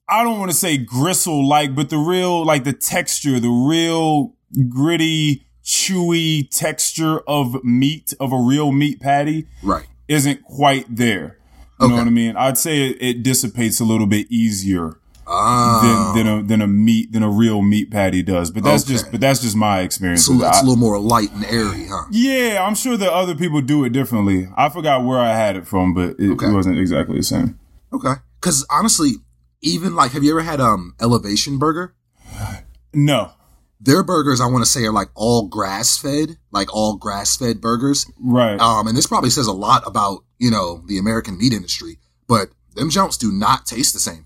I 0.07 0.23
don't 0.23 0.37
want 0.37 0.51
to 0.51 0.57
say 0.57 0.77
gristle 0.77 1.47
like, 1.47 1.73
but 1.73 1.89
the 1.89 1.97
real, 1.97 2.45
like 2.45 2.65
the 2.65 2.73
texture, 2.73 3.39
the 3.39 3.49
real 3.49 4.35
gritty, 4.69 5.47
chewy 5.65 6.47
texture 6.51 7.19
of 7.27 7.63
meat, 7.63 8.13
of 8.19 8.31
a 8.31 8.37
real 8.37 8.71
meat 8.71 8.99
patty 8.99 9.47
Right. 9.63 9.87
isn't 10.07 10.43
quite 10.43 10.85
there. 10.95 11.37
You 11.81 11.87
know 11.87 11.95
what 11.95 12.07
I 12.07 12.09
mean? 12.09 12.35
I'd 12.35 12.57
say 12.57 12.89
it, 12.89 12.97
it 13.01 13.23
dissipates 13.23 13.79
a 13.79 13.85
little 13.85 14.07
bit 14.07 14.27
easier 14.29 14.97
Ah, 15.31 16.13
than, 16.15 16.25
than 16.25 16.39
a 16.39 16.43
than 16.43 16.61
a 16.61 16.67
meat 16.67 17.11
than 17.11 17.21
a 17.23 17.29
real 17.29 17.61
meat 17.61 17.91
patty 17.91 18.23
does. 18.23 18.49
But 18.51 18.63
that's 18.63 18.83
Okay. 18.83 18.93
just 18.93 19.11
but 19.11 19.21
that's 19.21 19.39
just 19.41 19.55
my 19.55 19.81
experience. 19.81 20.25
so 20.25 20.33
it's 20.33 20.43
I- 20.43 20.59
a 20.59 20.63
little 20.63 20.75
more 20.75 20.99
light 20.99 21.31
and 21.33 21.45
airy, 21.45 21.87
huh? 21.87 22.05
yeah, 22.11 22.65
I'm 22.67 22.73
sure 22.75 22.97
that 22.97 23.13
other 23.13 23.35
people 23.35 23.61
do 23.61 23.83
it 23.85 23.91
differently. 23.91 24.49
I 24.57 24.69
forgot 24.69 25.05
where 25.05 25.19
I 25.19 25.35
had 25.35 25.55
it 25.55 25.67
from, 25.67 25.93
but 25.93 26.15
it, 26.19 26.31
Okay. 26.31 26.47
it 26.47 26.53
wasn't 26.53 26.79
exactly 26.79 27.17
the 27.17 27.23
same. 27.23 27.59
Okay. 27.93 28.13
Because 28.41 28.65
honestly, 28.71 29.11
even 29.61 29.95
like, 29.95 30.11
have 30.13 30.23
you 30.23 30.31
ever 30.31 30.41
had 30.41 30.59
um 30.59 30.95
Elevation 30.99 31.59
Burger? 31.59 31.93
No, 32.93 33.31
Their 33.81 34.03
burgers, 34.03 34.41
I 34.41 34.47
want 34.47 34.65
to 34.65 34.69
say, 34.69 34.83
are 34.85 34.91
like 34.91 35.09
all 35.15 35.47
grass 35.47 35.95
fed, 35.97 36.37
like 36.51 36.73
all 36.73 36.97
grass 36.97 37.37
fed 37.37 37.61
burgers. 37.61 38.05
right? 38.19 38.59
Um, 38.59 38.87
and 38.87 38.97
this 38.97 39.05
probably 39.07 39.29
says 39.29 39.47
a 39.47 39.53
lot 39.53 39.83
about 39.85 40.23
you 40.39 40.49
know 40.49 40.81
the 40.87 40.97
American 40.97 41.37
meat 41.37 41.53
industry, 41.53 41.99
but 42.27 42.49
them 42.75 42.89
jumps 42.89 43.17
do 43.17 43.31
not 43.31 43.65
taste 43.65 43.93
the 43.93 43.99
same. 43.99 44.25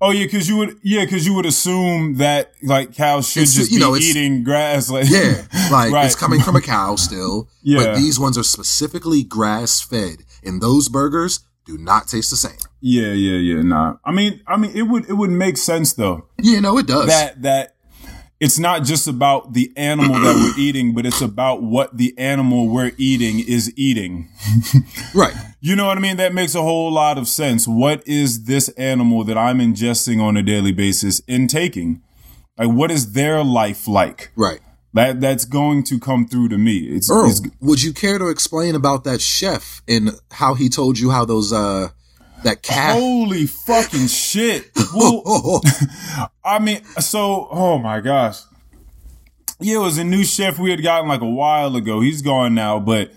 oh 0.00 0.10
yeah, 0.10 0.24
because 0.24 0.48
you 0.48 0.56
would 0.58 0.78
yeah, 0.82 1.04
because 1.04 1.24
you 1.26 1.34
would 1.34 1.46
assume 1.46 2.16
that 2.16 2.52
like 2.62 2.94
cows 2.94 3.28
should 3.28 3.42
It's- 3.44 3.54
just 3.56 3.70
you 3.72 3.78
be 3.78 3.84
know, 3.84 3.96
eating 3.96 4.44
grass. 4.44 4.90
Like 4.90 5.08
Yeah, 5.08 5.46
like 5.72 5.92
Right. 5.92 6.06
it's 6.06 6.14
coming 6.16 6.40
from 6.40 6.56
a 6.56 6.60
cow 6.74 6.96
still. 6.96 7.48
Yeah. 7.62 7.78
But 7.84 7.96
these 7.96 8.18
ones 8.20 8.36
are 8.38 8.42
specifically 8.44 9.22
grass 9.22 9.80
fed, 9.80 10.24
and 10.44 10.60
those 10.60 10.88
burgers 10.88 11.40
do 11.64 11.78
not 11.78 12.08
taste 12.08 12.30
the 12.30 12.36
same. 12.36 12.58
yeah, 12.80 13.12
yeah, 13.12 13.38
yeah. 13.38 13.62
Nah, 13.62 13.96
I 14.04 14.12
mean, 14.12 14.42
I 14.46 14.56
mean, 14.58 14.72
it 14.74 14.82
would 14.82 15.08
it 15.08 15.14
would 15.14 15.30
make 15.30 15.56
sense 15.56 15.94
though. 15.94 16.26
Yeah, 16.38 16.60
no, 16.60 16.76
it 16.78 16.86
does. 16.86 17.06
that 17.06 17.40
that 17.42 17.73
it's 18.44 18.58
not 18.58 18.84
just 18.84 19.08
about 19.08 19.54
the 19.54 19.72
animal 19.74 20.20
that 20.20 20.34
we're 20.34 20.62
eating, 20.62 20.92
but 20.92 21.06
it's 21.06 21.22
about 21.22 21.62
what 21.62 21.96
the 21.96 22.12
animal 22.18 22.68
we're 22.68 22.92
eating 22.98 23.40
is 23.40 23.72
eating. 23.74 24.28
right. 25.14 25.32
You 25.62 25.74
know 25.74 25.86
what 25.86 25.96
I 25.96 26.00
mean? 26.02 26.18
That 26.18 26.34
makes 26.34 26.54
a 26.54 26.60
whole 26.60 26.92
lot 26.92 27.16
of 27.16 27.26
sense. 27.26 27.66
What 27.66 28.06
is 28.06 28.44
this 28.44 28.68
animal 28.76 29.24
that 29.24 29.38
I'm 29.38 29.60
ingesting 29.60 30.20
on 30.20 30.36
a 30.36 30.42
daily 30.42 30.72
basis 30.72 31.22
intaking? 31.26 32.02
Like, 32.58 32.68
what 32.68 32.90
is 32.90 33.14
their 33.14 33.42
life 33.42 33.88
like? 33.88 34.30
Right. 34.36 34.60
That 34.92 35.22
that's 35.22 35.46
going 35.46 35.82
to 35.84 35.98
come 35.98 36.28
through 36.28 36.50
to 36.50 36.58
me. 36.58 36.80
It's, 36.80 37.10
Earl, 37.10 37.30
it's 37.30 37.40
would 37.62 37.82
you 37.82 37.94
care 37.94 38.18
to 38.18 38.28
explain 38.28 38.74
about 38.74 39.04
that 39.04 39.22
chef 39.22 39.80
and 39.88 40.10
how 40.32 40.52
he 40.52 40.68
told 40.68 40.98
you 40.98 41.10
how 41.10 41.24
those 41.24 41.50
uh 41.50 41.88
that 42.44 42.62
calf? 42.62 42.94
holy 42.98 43.46
fucking 43.46 44.06
shit. 44.06 44.70
Well, 44.94 45.62
I 46.44 46.58
mean, 46.58 46.84
so 47.00 47.48
oh 47.50 47.78
my 47.78 48.00
gosh. 48.00 48.40
Yeah, 49.60 49.76
it 49.76 49.80
was 49.80 49.98
a 49.98 50.04
new 50.04 50.24
chef 50.24 50.58
we 50.58 50.70
had 50.70 50.82
gotten 50.82 51.08
like 51.08 51.20
a 51.20 51.28
while 51.28 51.74
ago. 51.76 52.00
He's 52.00 52.22
gone 52.22 52.54
now, 52.54 52.78
but 52.80 53.12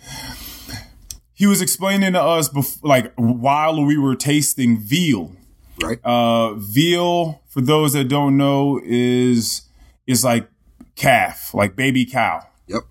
he 1.34 1.46
was 1.46 1.62
explaining 1.62 2.14
to 2.14 2.22
us 2.22 2.50
like 2.84 3.14
while 3.16 3.84
we 3.86 3.98
were 3.98 4.16
tasting 4.16 4.80
veal. 4.80 5.36
right. 5.84 6.00
Uh, 6.04 6.54
veal, 6.56 7.42
for 7.50 7.62
those 7.62 7.94
that 7.94 8.06
don't 8.06 8.38
know, 8.38 8.80
is 8.84 9.64
is 10.08 10.24
like 10.24 10.48
calf, 10.96 11.54
like 11.54 11.76
baby 11.76 12.06
cow. 12.06 12.42
Yep. 12.68 12.84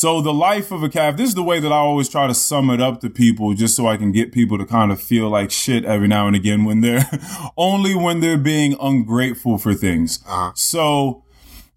So 0.00 0.22
the 0.22 0.32
life 0.32 0.72
of 0.72 0.82
a 0.82 0.88
calf, 0.88 1.18
this 1.18 1.28
is 1.28 1.34
the 1.34 1.42
way 1.42 1.60
that 1.60 1.70
I 1.70 1.76
always 1.76 2.08
try 2.08 2.26
to 2.26 2.32
sum 2.32 2.70
it 2.70 2.80
up 2.80 3.02
to 3.02 3.10
people 3.10 3.52
just 3.52 3.76
so 3.76 3.86
I 3.86 3.98
can 3.98 4.12
get 4.12 4.32
people 4.32 4.56
to 4.56 4.64
kind 4.64 4.90
of 4.90 4.98
feel 4.98 5.28
like 5.28 5.50
shit 5.50 5.84
every 5.84 6.08
now 6.08 6.26
and 6.26 6.34
again 6.34 6.64
when 6.64 6.80
they're 6.80 7.04
only 7.58 7.94
when 7.94 8.20
they're 8.20 8.38
being 8.38 8.74
ungrateful 8.80 9.58
for 9.58 9.74
things. 9.74 10.20
Uh-huh. 10.26 10.52
So 10.54 11.22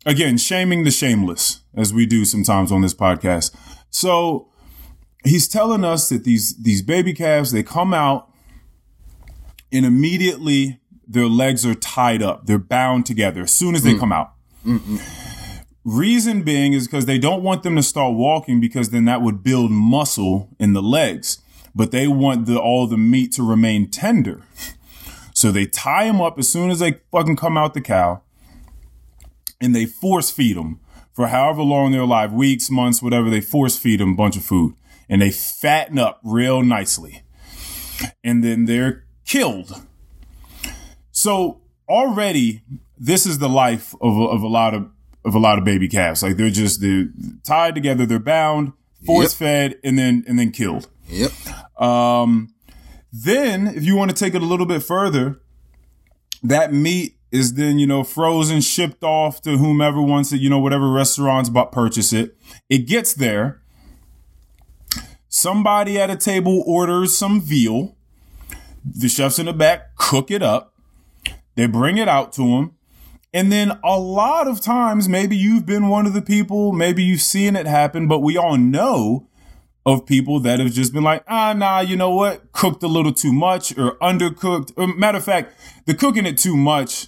again, 0.06 0.38
shaming 0.38 0.86
the 0.86 0.90
shameless 0.90 1.64
as 1.76 1.94
we 1.94 2.06
do 2.06 2.24
sometimes 2.24 2.72
on 2.72 2.82
this 2.82 2.94
podcast. 2.94 3.54
So 3.90 4.48
he's 5.26 5.50
telling 5.50 5.84
us 5.84 6.08
that 6.08 6.24
these 6.24 6.56
these 6.56 6.82
baby 6.82 7.12
calves, 7.12 7.52
they 7.52 7.62
come 7.62 7.94
out 7.94 8.32
and 9.70 9.86
immediately 9.86 10.80
their 11.06 11.28
legs 11.28 11.66
are 11.66 11.76
tied 11.76 12.24
up. 12.24 12.46
They're 12.46 12.58
bound 12.58 13.06
together 13.06 13.42
as 13.42 13.54
soon 13.54 13.76
as 13.76 13.84
they 13.84 13.98
come 13.98 14.14
out. 14.14 14.32
Reason 15.86 16.44
being 16.44 16.74
is 16.74 16.88
because 16.88 17.06
they 17.06 17.18
don't 17.20 17.44
want 17.44 17.64
them 17.64 17.76
to 17.76 17.84
start 17.84 18.16
walking 18.16 18.62
because 18.62 18.90
then 18.90 19.06
that 19.06 19.22
would 19.22 19.44
build 19.44 19.70
muscle 19.72 20.50
in 20.60 20.74
the 20.74 20.82
legs. 20.82 21.40
But 21.76 21.92
they 21.92 22.08
want 22.08 22.46
the 22.46 22.60
all 22.60 22.88
the 22.88 22.98
meat 22.98 23.32
to 23.34 23.44
remain 23.44 23.90
tender. 23.90 24.44
So 25.34 25.52
they 25.52 25.66
tie 25.66 26.06
them 26.06 26.22
up 26.22 26.40
as 26.40 26.48
soon 26.48 26.70
as 26.70 26.80
they 26.80 27.02
fucking 27.12 27.36
come 27.36 27.58
out 27.58 27.74
the 27.74 27.82
cow 27.82 28.22
and 29.60 29.76
they 29.76 29.86
force 29.86 30.30
feed 30.30 30.56
them 30.56 30.80
for 31.12 31.28
however 31.28 31.62
long 31.62 31.92
they're 31.92 32.02
alive, 32.02 32.32
weeks, 32.32 32.70
months, 32.70 33.02
whatever. 33.02 33.30
They 33.30 33.42
force 33.42 33.78
feed 33.78 34.00
them 34.00 34.14
a 34.14 34.16
bunch 34.16 34.38
of 34.38 34.44
food 34.44 34.76
and 35.10 35.22
they 35.22 35.32
fatten 35.32 36.00
up 36.00 36.22
real 36.24 36.62
nicely. 36.64 37.24
And 38.24 38.44
then 38.44 38.66
they're 38.66 39.06
killed. 39.26 39.82
So 41.12 41.62
already 41.90 42.62
this 42.98 43.26
is 43.26 43.40
the 43.40 43.50
life 43.50 43.94
of, 44.02 44.18
of 44.18 44.42
a 44.44 44.48
lot 44.48 44.74
of 44.74 44.90
of 45.26 45.36
a 45.36 45.40
lot 45.40 45.58
of 45.58 45.64
baby 45.64 45.88
calves. 45.88 46.24
Like 46.24 46.38
they're 46.38 46.50
just 46.50 46.82
they're 46.82 47.08
tied 47.44 47.76
together, 47.76 48.06
they're 48.06 48.20
bound, 48.20 48.74
force 49.06 49.34
fed, 49.34 49.80
and 49.84 49.98
then 49.98 50.24
and 50.28 50.38
then 50.38 50.52
killed. 50.52 50.90
Yep. 51.10 51.32
Um, 51.82 52.54
then, 53.12 53.68
if 53.68 53.84
you 53.84 53.96
want 53.96 54.12
to 54.12 54.18
take 54.18 54.34
it 54.34 54.42
a 54.42 54.46
little 54.46 54.66
bit 54.66 54.82
further, 54.82 55.40
that 56.42 56.74
meat 56.74 57.18
is 57.32 57.54
then 57.56 57.80
you 57.80 57.88
know 57.88 58.04
frozen, 58.04 58.62
shipped 58.62 59.04
off 59.04 59.42
to 59.42 59.58
whomever 59.58 60.02
wants 60.02 60.32
it. 60.32 60.42
You 60.42 60.50
know, 60.50 60.60
whatever 60.60 60.90
restaurants 60.90 61.50
but 61.50 61.72
purchase 61.72 62.12
it. 62.14 62.38
It 62.70 62.88
gets 62.88 63.14
there. 63.14 63.62
Somebody 65.30 66.00
at 66.00 66.10
a 66.10 66.16
table 66.16 66.64
orders 66.66 67.16
some 67.16 67.42
veal. 67.42 67.96
The 68.86 69.08
chefs 69.08 69.40
in 69.40 69.46
the 69.46 69.54
back 69.54 69.96
cook 69.96 70.30
it 70.30 70.44
up. 70.44 70.74
They 71.56 71.68
bring 71.68 71.98
it 71.98 72.08
out 72.08 72.34
to 72.34 72.42
them. 72.42 72.76
And 73.34 73.52
then 73.52 73.80
a 73.84 74.00
lot 74.00 74.48
of 74.48 74.62
times, 74.62 75.10
maybe 75.10 75.36
you've 75.36 75.66
been 75.66 75.90
one 75.90 76.06
of 76.06 76.14
the 76.14 76.22
people, 76.22 76.72
maybe 76.72 77.04
you've 77.04 77.22
seen 77.22 77.56
it 77.56 77.66
happen, 77.66 78.08
but 78.08 78.20
we 78.20 78.38
all 78.38 78.58
know 78.58 79.28
of 79.86 80.06
people 80.06 80.40
that 80.42 80.60
have 80.60 80.72
just 80.72 80.94
been 80.94 81.04
like, 81.04 81.24
ah, 81.28 81.54
nah, 81.54 81.80
you 81.80 81.96
know 81.96 82.12
what? 82.12 82.52
Cooked 82.52 82.84
a 82.84 82.88
little 82.88 83.12
too 83.12 83.34
much 83.34 83.78
or 83.78 83.98
undercooked. 83.98 84.72
Or 84.78 84.88
matter 84.88 85.18
of 85.18 85.26
fact, 85.26 85.54
the 85.86 85.94
cooking 85.94 86.26
it 86.26 86.38
too 86.38 86.56
much 86.56 87.08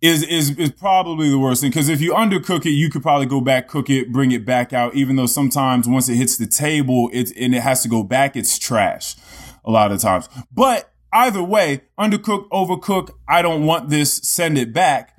is, 0.00 0.22
is, 0.24 0.58
is 0.58 0.72
probably 0.72 1.28
the 1.28 1.38
worst 1.38 1.60
thing. 1.60 1.70
Cause 1.70 1.88
if 1.88 2.00
you 2.00 2.12
undercook 2.12 2.64
it, 2.66 2.70
you 2.70 2.90
could 2.90 3.02
probably 3.02 3.26
go 3.26 3.40
back, 3.40 3.68
cook 3.68 3.88
it, 3.90 4.10
bring 4.10 4.32
it 4.32 4.44
back 4.44 4.72
out, 4.72 4.94
even 4.94 5.16
though 5.16 5.26
sometimes 5.26 5.86
once 5.86 6.08
it 6.08 6.16
hits 6.16 6.36
the 6.38 6.46
table, 6.46 7.10
it's, 7.12 7.32
and 7.32 7.54
it 7.54 7.60
has 7.60 7.82
to 7.82 7.88
go 7.88 8.02
back, 8.02 8.36
it's 8.36 8.58
trash 8.58 9.16
a 9.64 9.70
lot 9.70 9.92
of 9.92 10.00
times. 10.00 10.28
But 10.50 10.92
either 11.16 11.42
way, 11.42 11.82
undercook, 11.98 12.48
overcook, 12.50 13.10
I 13.26 13.42
don't 13.42 13.64
want 13.64 13.88
this, 13.88 14.12
send 14.18 14.58
it 14.58 14.72
back. 14.72 15.16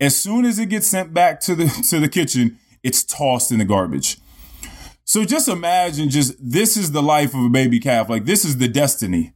As 0.00 0.16
soon 0.16 0.44
as 0.44 0.58
it 0.58 0.66
gets 0.70 0.86
sent 0.86 1.12
back 1.12 1.40
to 1.40 1.54
the, 1.54 1.66
to 1.90 1.98
the 2.00 2.08
kitchen, 2.08 2.58
it's 2.82 3.02
tossed 3.02 3.50
in 3.50 3.58
the 3.58 3.64
garbage. 3.64 4.18
So 5.04 5.24
just 5.24 5.48
imagine 5.48 6.08
just 6.08 6.34
this 6.40 6.76
is 6.76 6.92
the 6.92 7.02
life 7.02 7.34
of 7.34 7.44
a 7.44 7.48
baby 7.50 7.78
calf. 7.80 8.08
Like 8.08 8.24
this 8.24 8.44
is 8.44 8.56
the 8.58 8.68
destiny 8.68 9.34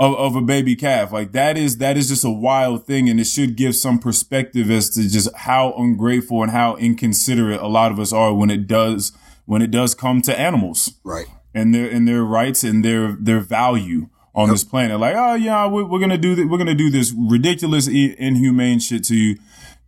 of, 0.00 0.14
of 0.16 0.34
a 0.34 0.42
baby 0.42 0.74
calf. 0.74 1.12
Like 1.12 1.32
that 1.32 1.56
is 1.56 1.78
that 1.78 1.96
is 1.96 2.08
just 2.08 2.24
a 2.24 2.30
wild 2.30 2.86
thing 2.86 3.08
and 3.08 3.20
it 3.20 3.24
should 3.26 3.56
give 3.56 3.76
some 3.76 3.98
perspective 3.98 4.70
as 4.70 4.90
to 4.90 5.08
just 5.08 5.32
how 5.36 5.72
ungrateful 5.74 6.42
and 6.42 6.50
how 6.50 6.76
inconsiderate 6.76 7.60
a 7.60 7.68
lot 7.68 7.92
of 7.92 8.00
us 8.00 8.12
are 8.12 8.34
when 8.34 8.50
it 8.50 8.66
does 8.66 9.12
when 9.46 9.62
it 9.62 9.70
does 9.70 9.94
come 9.94 10.20
to 10.22 10.38
animals 10.38 10.92
Right. 11.04 11.26
and 11.54 11.72
their 11.74 11.88
and 11.88 12.06
their 12.08 12.24
rights 12.24 12.64
and 12.64 12.84
their 12.84 13.12
their 13.12 13.40
value 13.40 14.08
on 14.34 14.48
this 14.48 14.64
planet. 14.64 14.98
Like, 14.98 15.14
oh 15.16 15.34
yeah, 15.34 15.66
we're, 15.66 15.84
we're 15.84 16.00
gonna 16.00 16.18
do 16.18 16.34
this. 16.34 16.46
We're 16.46 16.58
gonna 16.58 16.74
do 16.74 16.90
this 16.90 17.12
ridiculous, 17.16 17.86
inhumane 17.88 18.78
shit 18.80 19.04
to 19.04 19.16
you. 19.16 19.36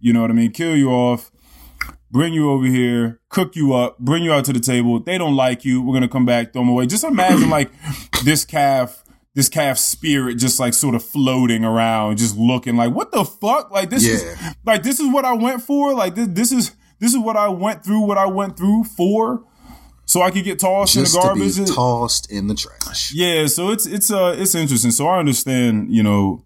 You 0.00 0.12
know 0.12 0.20
what 0.20 0.30
I 0.30 0.34
mean? 0.34 0.50
Kill 0.52 0.76
you 0.76 0.90
off, 0.90 1.30
bring 2.10 2.34
you 2.34 2.50
over 2.50 2.66
here, 2.66 3.20
cook 3.30 3.56
you 3.56 3.72
up, 3.74 3.98
bring 3.98 4.22
you 4.22 4.32
out 4.32 4.44
to 4.46 4.52
the 4.52 4.60
table. 4.60 5.00
They 5.00 5.16
don't 5.18 5.34
like 5.36 5.64
you. 5.64 5.80
We're 5.82 5.94
gonna 5.94 6.08
come 6.08 6.26
back, 6.26 6.52
throw 6.52 6.62
them 6.62 6.68
away. 6.68 6.86
Just 6.86 7.04
imagine 7.04 7.48
like 7.50 7.70
this 8.24 8.44
calf. 8.44 9.00
This 9.36 9.48
calf 9.48 9.78
spirit 9.78 10.36
just 10.36 10.60
like 10.60 10.74
sort 10.74 10.94
of 10.94 11.04
floating 11.04 11.64
around, 11.64 12.18
just 12.18 12.36
looking 12.36 12.76
like, 12.76 12.94
what 12.94 13.10
the 13.10 13.24
fuck? 13.24 13.68
Like 13.72 13.90
this 13.90 14.06
Yeah. 14.06 14.12
is 14.14 14.54
like 14.64 14.84
this 14.84 15.00
is 15.00 15.12
what 15.12 15.24
I 15.24 15.32
went 15.32 15.60
for. 15.60 15.92
Like 15.92 16.14
this, 16.14 16.28
this 16.28 16.52
is 16.52 16.70
this 17.00 17.14
is 17.14 17.18
what 17.18 17.36
I 17.36 17.48
went 17.48 17.84
through. 17.84 18.02
What 18.02 18.16
I 18.16 18.26
went 18.26 18.56
through 18.56 18.84
for, 18.84 19.42
so 20.06 20.22
I 20.22 20.30
could 20.30 20.44
get 20.44 20.58
tossed 20.58 20.94
Just 20.94 21.14
in 21.14 21.20
the 21.20 21.26
garbage. 21.26 21.54
to 21.56 21.64
be 21.64 21.70
tossed 21.70 22.30
in 22.30 22.46
the 22.48 22.54
trash. 22.54 23.12
Yeah, 23.14 23.46
so 23.46 23.70
it's 23.70 23.86
it's 23.86 24.10
uh 24.10 24.34
it's 24.38 24.54
interesting. 24.54 24.90
So 24.90 25.06
I 25.06 25.18
understand, 25.18 25.92
you 25.94 26.02
know, 26.02 26.44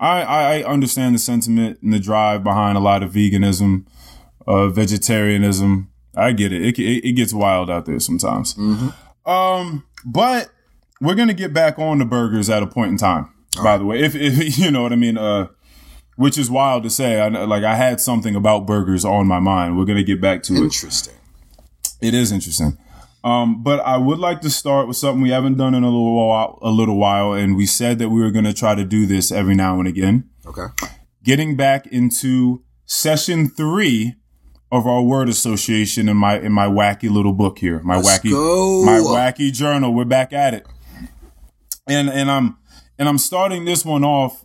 I 0.00 0.22
I 0.22 0.58
I 0.58 0.62
understand 0.64 1.14
the 1.14 1.18
sentiment 1.18 1.80
and 1.82 1.92
the 1.92 1.98
drive 1.98 2.42
behind 2.42 2.76
a 2.76 2.80
lot 2.80 3.02
of 3.02 3.12
veganism, 3.12 3.84
uh, 4.46 4.68
vegetarianism. 4.68 5.90
I 6.16 6.32
get 6.32 6.52
it. 6.52 6.62
It 6.62 6.78
it, 6.78 7.08
it 7.08 7.12
gets 7.12 7.32
wild 7.32 7.70
out 7.70 7.86
there 7.86 8.00
sometimes. 8.00 8.56
Um, 9.26 9.84
but 10.04 10.50
we're 11.00 11.14
gonna 11.14 11.34
get 11.34 11.52
back 11.52 11.78
on 11.78 11.98
the 11.98 12.04
burgers 12.04 12.48
at 12.50 12.62
a 12.62 12.66
point 12.66 12.90
in 12.92 12.96
time. 12.98 13.30
By 13.62 13.78
the 13.78 13.84
way, 13.84 14.00
if 14.02 14.14
if 14.14 14.58
you 14.58 14.70
know 14.70 14.82
what 14.82 14.92
I 14.92 14.96
mean, 14.96 15.18
uh, 15.18 15.48
which 16.16 16.38
is 16.38 16.50
wild 16.50 16.82
to 16.84 16.90
say. 16.90 17.20
I 17.20 17.28
like 17.28 17.64
I 17.64 17.74
had 17.74 18.00
something 18.00 18.34
about 18.34 18.66
burgers 18.66 19.04
on 19.04 19.26
my 19.26 19.40
mind. 19.40 19.76
We're 19.76 19.84
gonna 19.84 20.02
get 20.02 20.20
back 20.20 20.42
to 20.44 20.54
it. 20.54 20.60
Interesting. 20.62 21.14
It 22.00 22.14
is 22.14 22.32
interesting. 22.32 22.78
Um, 23.24 23.62
but 23.62 23.80
I 23.80 23.96
would 23.96 24.18
like 24.18 24.42
to 24.42 24.50
start 24.50 24.86
with 24.86 24.98
something 24.98 25.22
we 25.22 25.30
haven't 25.30 25.56
done 25.56 25.74
in 25.74 25.82
a 25.82 25.86
little 25.86 26.14
while, 26.14 26.58
a 26.60 26.70
little 26.70 26.98
while, 26.98 27.32
and 27.32 27.56
we 27.56 27.64
said 27.64 27.98
that 27.98 28.10
we 28.10 28.20
were 28.20 28.30
going 28.30 28.44
to 28.44 28.52
try 28.52 28.74
to 28.74 28.84
do 28.84 29.06
this 29.06 29.32
every 29.32 29.54
now 29.54 29.78
and 29.78 29.88
again. 29.88 30.28
Okay. 30.46 30.66
Getting 31.22 31.56
back 31.56 31.86
into 31.86 32.62
session 32.84 33.48
three 33.48 34.16
of 34.70 34.86
our 34.86 35.00
word 35.00 35.30
association 35.30 36.06
in 36.06 36.18
my 36.18 36.38
in 36.38 36.52
my 36.52 36.66
wacky 36.66 37.10
little 37.10 37.32
book 37.32 37.60
here, 37.60 37.80
my 37.82 37.96
Let's 37.96 38.18
wacky 38.18 38.30
go. 38.30 38.84
my 38.84 38.98
wacky 38.98 39.50
journal. 39.50 39.94
We're 39.94 40.04
back 40.04 40.34
at 40.34 40.52
it, 40.52 40.66
and 41.88 42.10
and 42.10 42.30
I'm 42.30 42.58
and 42.98 43.08
I'm 43.08 43.16
starting 43.16 43.64
this 43.64 43.86
one 43.86 44.04
off 44.04 44.44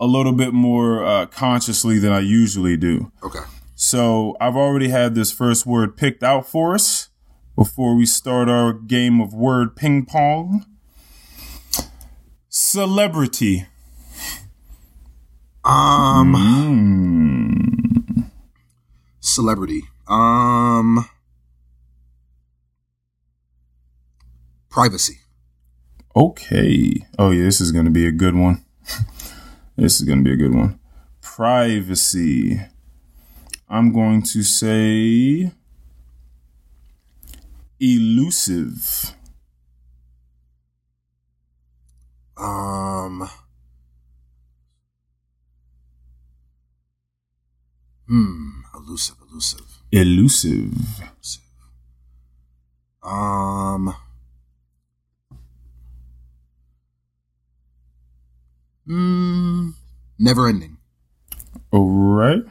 a 0.00 0.06
little 0.06 0.32
bit 0.32 0.52
more 0.52 1.04
uh, 1.04 1.26
consciously 1.26 2.00
than 2.00 2.12
I 2.12 2.20
usually 2.20 2.76
do. 2.76 3.12
Okay. 3.22 3.40
So 3.76 4.36
I've 4.40 4.56
already 4.56 4.88
had 4.88 5.14
this 5.14 5.30
first 5.30 5.66
word 5.66 5.96
picked 5.96 6.24
out 6.24 6.48
for 6.48 6.74
us 6.74 7.07
before 7.58 7.96
we 7.96 8.06
start 8.06 8.48
our 8.48 8.72
game 8.72 9.20
of 9.20 9.34
word 9.34 9.74
ping 9.74 10.06
pong. 10.06 10.64
Celebrity. 12.48 13.66
Um, 15.64 16.34
Mm. 16.36 18.30
celebrity. 19.18 19.82
Um, 20.06 21.04
privacy. 24.70 25.18
Okay. 26.14 27.04
Oh 27.18 27.32
yeah, 27.32 27.42
this 27.42 27.60
is 27.60 27.72
gonna 27.72 27.90
be 27.90 28.06
a 28.06 28.12
good 28.12 28.36
one. 28.36 28.64
this 29.76 30.00
is 30.00 30.06
gonna 30.06 30.22
be 30.22 30.32
a 30.32 30.36
good 30.36 30.54
one. 30.54 30.78
Privacy. 31.20 32.60
I'm 33.68 33.92
going 33.92 34.22
to 34.22 34.44
say 34.44 35.50
elusive? 37.80 39.14
Um. 42.36 43.28
Hmm. 48.06 48.60
Elusive. 48.74 49.16
Elusive. 49.30 49.82
Elusive. 49.92 50.74
Um. 53.02 53.94
Mm, 58.88 59.74
never 60.18 60.48
ending. 60.48 60.78
All 61.70 61.90
right. 61.90 62.42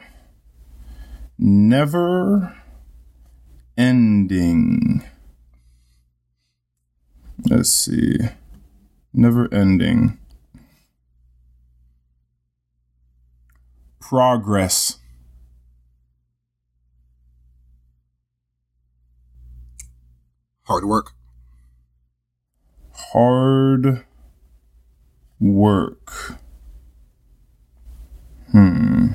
Never 1.36 2.54
ending. 3.76 5.02
Let's 7.46 7.70
see. 7.70 8.18
Never 9.12 9.52
ending. 9.52 10.18
Progress. 14.00 14.98
Hard 20.64 20.84
work. 20.84 21.12
Hard 23.12 24.04
work. 25.40 26.12
Hmm. 28.50 29.12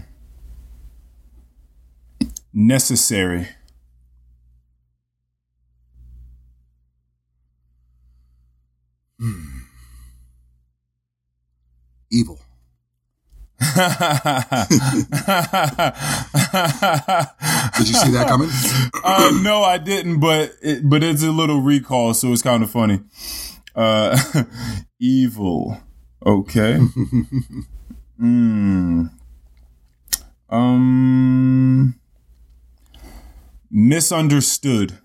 Necessary. 2.53 3.49
Evil. 12.11 12.39
Did 13.59 13.79
you 17.87 17.95
see 17.95 18.11
that 18.11 18.25
coming? 18.27 18.49
uh, 19.03 19.31
no, 19.41 19.63
I 19.63 19.77
didn't, 19.77 20.19
but 20.19 20.53
it, 20.61 20.87
but 20.87 21.03
it's 21.03 21.23
a 21.23 21.31
little 21.31 21.61
recall, 21.61 22.13
so 22.13 22.31
it's 22.33 22.41
kind 22.41 22.61
of 22.63 22.69
funny. 22.71 22.99
Uh, 23.75 24.17
evil. 24.99 25.77
Okay. 26.25 26.79
Hmm. 28.19 29.07
Um. 30.49 31.95
Misunderstood. 33.71 34.99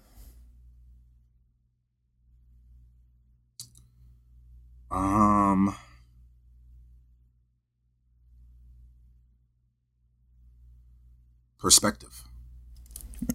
Um. 4.91 5.75
Perspective. 11.59 12.25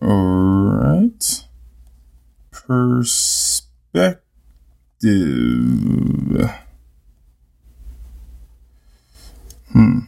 All 0.02 0.70
right. 0.70 1.44
Perspective. 2.52 4.10
Hmm. 9.74 10.00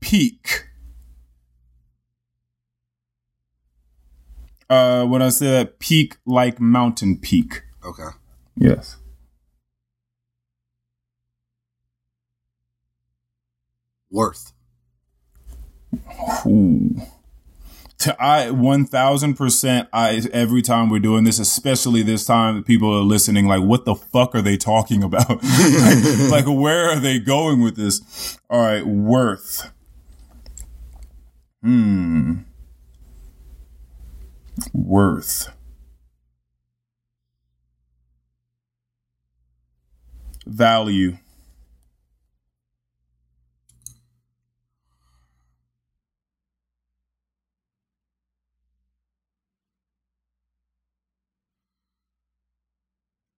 Peak. 0.00 0.65
Uh, 4.68 5.04
when 5.04 5.22
I 5.22 5.28
say 5.28 5.50
that, 5.50 5.78
peak 5.78 6.16
like 6.26 6.60
mountain 6.60 7.18
peak. 7.18 7.62
Okay. 7.84 8.08
Yes. 8.56 8.96
Worth. 14.10 14.52
Ooh. 16.46 16.96
To 17.98 18.22
I 18.22 18.50
one 18.50 18.84
thousand 18.84 19.34
percent. 19.34 19.88
I 19.92 20.22
every 20.32 20.62
time 20.62 20.90
we're 20.90 20.98
doing 20.98 21.24
this, 21.24 21.38
especially 21.38 22.02
this 22.02 22.26
time, 22.26 22.62
people 22.62 22.92
are 22.94 23.02
listening. 23.02 23.46
Like, 23.46 23.62
what 23.62 23.84
the 23.84 23.94
fuck 23.94 24.34
are 24.34 24.42
they 24.42 24.56
talking 24.56 25.02
about? 25.02 25.28
like, 25.42 26.30
like, 26.30 26.46
where 26.46 26.90
are 26.90 27.00
they 27.00 27.18
going 27.18 27.60
with 27.62 27.76
this? 27.76 28.38
All 28.50 28.60
right, 28.60 28.86
worth. 28.86 29.70
Hmm. 31.62 32.34
Worth. 34.72 35.50
Value. 40.46 41.18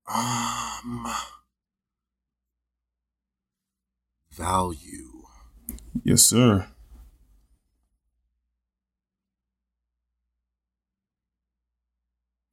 Um. 0.06 1.06
Value. 4.30 5.22
Yes, 6.04 6.22
sir. 6.22 6.68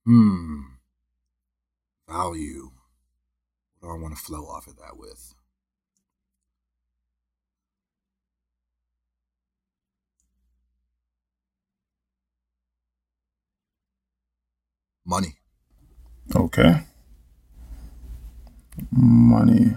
Hmm. 0.06 0.62
Value. 2.08 2.70
What 3.80 3.90
do 3.90 3.96
I 3.96 3.98
want 4.00 4.16
to 4.16 4.22
flow 4.22 4.46
off 4.46 4.68
of 4.68 4.78
that 4.78 4.98
with? 4.98 5.34
Money. 15.06 15.36
Okay. 16.36 16.84
Money. 18.92 19.74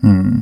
Hmm. 0.00 0.40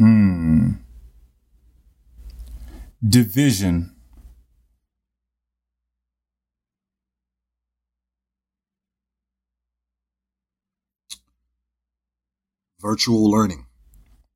Hmm. 0.00 0.70
Division. 3.06 3.94
Virtual 12.80 13.30
learning. 13.30 13.66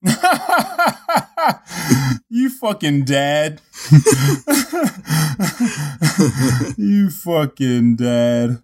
you 2.29 2.51
fucking 2.51 3.05
dad. 3.05 3.63
you 6.77 7.09
fucking 7.09 7.97
dad. 7.97 8.63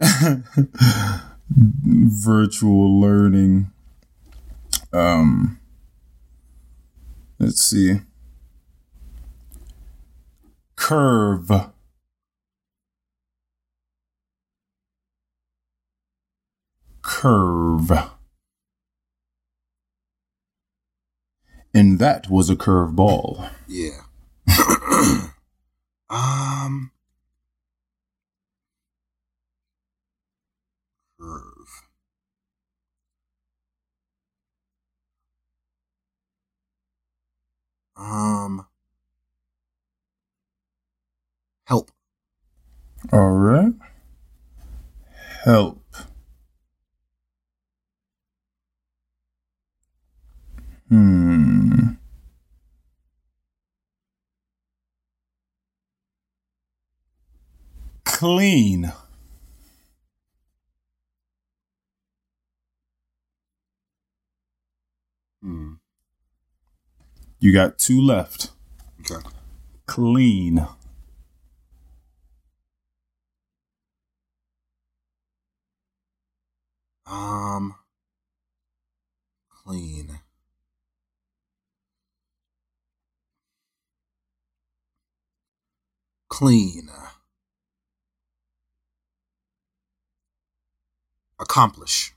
Virtual 1.48 3.00
learning. 3.00 3.70
Um 4.92 5.60
let's 7.38 7.62
see. 7.62 8.00
Curve. 10.76 11.50
Curve. 17.02 17.90
And 21.74 21.98
that 21.98 22.30
was 22.30 22.48
a 22.50 22.56
curve 22.56 22.96
ball. 22.96 23.44
Yeah. 23.66 24.02
um. 26.10 26.90
Curve. 31.20 31.57
Um. 37.98 38.66
Help. 41.66 41.90
All 43.12 43.30
right. 43.30 43.72
Help. 45.44 45.82
Hmm. 50.88 51.96
Clean. 58.04 58.92
Hmm. 65.42 65.77
You 67.40 67.52
got 67.52 67.78
two 67.78 68.00
left. 68.00 68.50
Okay. 69.00 69.24
Clean. 69.86 70.66
Um, 77.06 77.76
clean. 79.48 80.18
Clean. 86.28 86.88
Accomplish. 91.38 92.12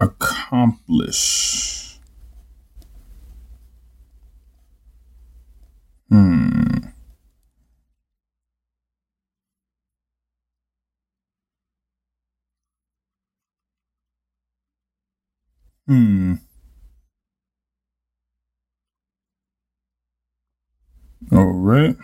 Accomplish. 0.00 1.87
Hmm. 6.10 6.88
Hmm. 15.86 16.34
All 21.32 21.52
right. 21.52 21.96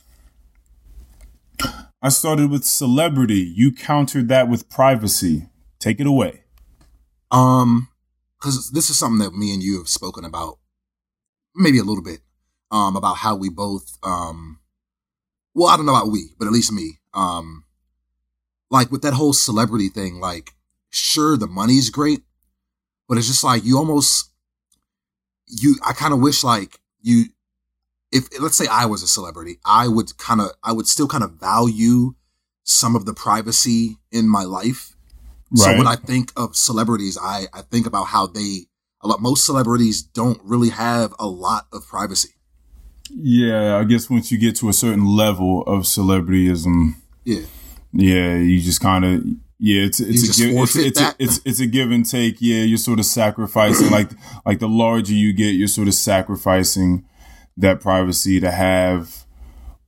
I 2.06 2.08
started 2.08 2.52
with 2.52 2.64
celebrity. 2.64 3.40
You 3.40 3.72
countered 3.72 4.28
that 4.28 4.48
with 4.48 4.68
privacy. 4.68 5.48
Take 5.80 5.98
it 5.98 6.06
away. 6.06 6.44
Um, 7.32 7.88
because 8.38 8.70
this 8.70 8.90
is 8.90 8.96
something 8.96 9.18
that 9.18 9.36
me 9.36 9.52
and 9.52 9.60
you 9.60 9.78
have 9.78 9.88
spoken 9.88 10.24
about, 10.24 10.60
maybe 11.56 11.80
a 11.80 11.82
little 11.82 12.04
bit, 12.04 12.20
um, 12.70 12.94
about 12.94 13.16
how 13.16 13.34
we 13.34 13.48
both, 13.48 13.98
um, 14.04 14.60
well, 15.52 15.66
I 15.66 15.76
don't 15.76 15.84
know 15.84 15.96
about 15.96 16.12
we, 16.12 16.30
but 16.38 16.46
at 16.46 16.52
least 16.52 16.70
me, 16.70 17.00
um, 17.12 17.64
like 18.70 18.92
with 18.92 19.02
that 19.02 19.14
whole 19.14 19.32
celebrity 19.32 19.88
thing, 19.88 20.20
like, 20.20 20.52
sure, 20.90 21.36
the 21.36 21.48
money's 21.48 21.90
great, 21.90 22.20
but 23.08 23.18
it's 23.18 23.26
just 23.26 23.42
like 23.42 23.64
you 23.64 23.78
almost, 23.78 24.30
you, 25.48 25.74
I 25.84 25.92
kind 25.92 26.14
of 26.14 26.20
wish 26.20 26.44
like 26.44 26.78
you, 27.02 27.24
if 28.12 28.28
let's 28.40 28.56
say 28.56 28.66
I 28.70 28.86
was 28.86 29.02
a 29.02 29.08
celebrity, 29.08 29.58
I 29.64 29.88
would 29.88 30.16
kind 30.18 30.40
of, 30.40 30.50
I 30.62 30.72
would 30.72 30.86
still 30.86 31.08
kind 31.08 31.24
of 31.24 31.32
value 31.32 32.14
some 32.62 32.96
of 32.96 33.04
the 33.04 33.14
privacy 33.14 33.98
in 34.10 34.28
my 34.28 34.44
life. 34.44 34.94
So 35.54 35.76
when 35.78 35.86
I 35.86 35.94
think 35.94 36.32
of 36.36 36.56
celebrities, 36.56 37.16
I, 37.20 37.46
I 37.54 37.62
think 37.62 37.86
about 37.86 38.04
how 38.04 38.26
they, 38.26 38.66
a 39.00 39.06
lot, 39.06 39.22
most 39.22 39.46
celebrities 39.46 40.02
don't 40.02 40.40
really 40.42 40.70
have 40.70 41.14
a 41.20 41.26
lot 41.26 41.66
of 41.72 41.86
privacy. 41.86 42.30
Yeah, 43.10 43.76
I 43.76 43.84
guess 43.84 44.10
once 44.10 44.32
you 44.32 44.38
get 44.38 44.56
to 44.56 44.68
a 44.68 44.72
certain 44.72 45.06
level 45.06 45.62
of 45.62 45.84
celebrityism, 45.84 46.94
Yeah. 47.24 47.42
yeah, 47.92 48.36
you 48.36 48.60
just 48.60 48.80
kind 48.80 49.04
of 49.04 49.24
yeah, 49.58 49.84
it's 49.84 50.00
it's 50.00 50.38
a 50.38 50.42
give, 50.42 50.56
it's, 50.58 50.76
it's, 50.76 51.00
a, 51.00 51.14
it's 51.18 51.40
it's 51.46 51.60
a 51.60 51.66
give 51.66 51.90
and 51.90 52.04
take. 52.04 52.36
Yeah, 52.40 52.64
you're 52.64 52.76
sort 52.76 52.98
of 52.98 53.06
sacrificing 53.06 53.90
like 53.90 54.10
like 54.44 54.58
the 54.58 54.68
larger 54.68 55.14
you 55.14 55.32
get, 55.32 55.54
you're 55.54 55.68
sort 55.68 55.88
of 55.88 55.94
sacrificing 55.94 57.06
that 57.56 57.80
privacy 57.80 58.40
to 58.40 58.50
have 58.50 59.24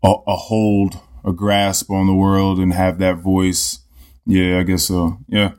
a, 0.02 0.14
a 0.26 0.36
hold, 0.36 1.00
a 1.24 1.32
grasp 1.32 1.90
on 1.90 2.06
the 2.06 2.14
world, 2.14 2.58
and 2.58 2.72
have 2.72 2.98
that 2.98 3.18
voice. 3.18 3.80
Yeah, 4.26 4.58
I 4.58 4.62
guess 4.62 4.84
so. 4.84 5.18
Yeah. 5.28 5.52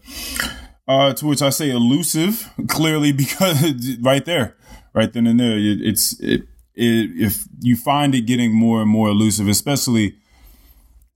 Uh, 0.87 1.13
to 1.13 1.25
which 1.27 1.41
I 1.41 1.49
say 1.49 1.69
elusive, 1.69 2.51
clearly 2.67 3.11
because 3.23 3.97
right 4.01 4.25
there, 4.25 4.57
right 4.93 5.11
then 5.11 5.27
and 5.27 5.39
there, 5.39 5.57
it, 5.57 5.81
it's 5.81 6.19
it, 6.19 6.41
it 6.75 7.11
if 7.15 7.43
you 7.61 7.75
find 7.75 8.15
it 8.15 8.21
getting 8.21 8.53
more 8.53 8.81
and 8.81 8.89
more 8.89 9.09
elusive, 9.09 9.47
especially 9.47 10.15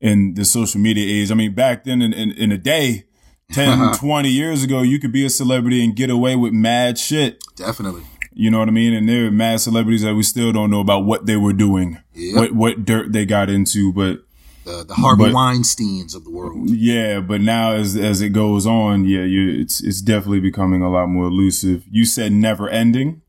in 0.03 0.33
the 0.33 0.43
social 0.43 0.81
media 0.81 1.21
age. 1.21 1.31
I 1.31 1.35
mean, 1.35 1.55
back 1.55 1.85
then 1.85 2.01
in, 2.01 2.11
in, 2.11 2.31
in 2.33 2.51
a 2.51 2.57
day, 2.57 3.05
10, 3.53 3.93
20 3.93 4.29
years 4.29 4.63
ago, 4.63 4.81
you 4.81 4.99
could 4.99 5.11
be 5.11 5.25
a 5.25 5.29
celebrity 5.29 5.83
and 5.83 5.95
get 5.95 6.09
away 6.09 6.35
with 6.35 6.51
mad 6.51 6.97
shit. 6.97 7.41
Definitely. 7.55 8.03
You 8.35 8.49
know 8.51 8.59
what 8.59 8.67
I 8.67 8.71
mean? 8.71 8.93
And 8.93 9.07
there 9.07 9.27
are 9.27 9.31
mad 9.31 9.61
celebrities 9.61 10.01
that 10.03 10.15
we 10.15 10.23
still 10.23 10.51
don't 10.51 10.69
know 10.71 10.79
about 10.81 11.05
what 11.05 11.25
they 11.25 11.35
were 11.37 11.53
doing, 11.53 11.99
Yep. 12.13 12.35
what, 12.35 12.51
what 12.53 12.85
dirt 12.85 13.11
they 13.13 13.25
got 13.25 13.49
into. 13.49 13.91
But 13.93 14.23
The, 14.65 14.83
the 14.83 14.93
Harvey 14.95 15.25
But- 15.25 15.33
Weinsteins 15.33 16.15
of 16.15 16.23
the 16.23 16.31
world. 16.31 16.69
yeah, 16.69 17.19
but 17.19 17.41
now 17.41 17.73
as, 17.73 17.95
as 17.95 18.21
it 18.21 18.29
goes 18.29 18.65
on, 18.65 19.05
yeah, 19.05 19.23
you, 19.23 19.61
it's, 19.61 19.81
it's 19.81 20.01
definitely 20.01 20.39
becoming 20.39 20.81
a 20.81 20.89
lot 20.89 21.07
more 21.07 21.25
elusive. 21.25 21.83
You 21.91 22.05
said 22.05 22.31
never 22.31 22.69
ending. 22.69 23.21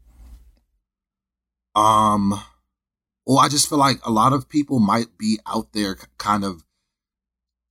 Um, 1.75 2.41
well, 3.27 3.39
I 3.39 3.49
just 3.49 3.69
feel 3.69 3.79
like 3.79 3.99
a 4.07 4.11
lot 4.11 4.33
of 4.33 4.49
people 4.49 4.79
might 4.79 5.19
be 5.19 5.39
out 5.47 5.73
there 5.73 5.97
kind 6.19 6.45
of 6.45 6.63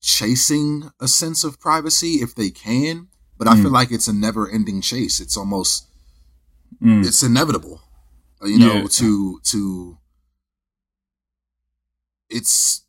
chasing 0.02 0.92
a 1.00 1.08
sense 1.08 1.44
of 1.44 1.60
privacy 1.60 2.16
if 2.16 2.36
they 2.36 2.50
can, 2.50 3.08
but 3.38 3.48
I 3.48 3.56
Mm. 3.56 3.62
feel 3.64 3.72
like 3.72 3.92
it's 3.92 4.08
a 4.10 4.14
never 4.14 4.50
ending 4.50 4.82
chase. 4.82 5.22
It's 5.22 5.38
almost, 5.38 5.88
Mm. 6.82 7.06
it's 7.06 7.22
inevitable, 7.24 7.82
uh, 8.42 8.48
you 8.48 8.58
know, 8.60 8.74
Yeah. 8.74 8.88
to, 8.90 9.40
to, 9.44 9.98
it's, 12.30 12.86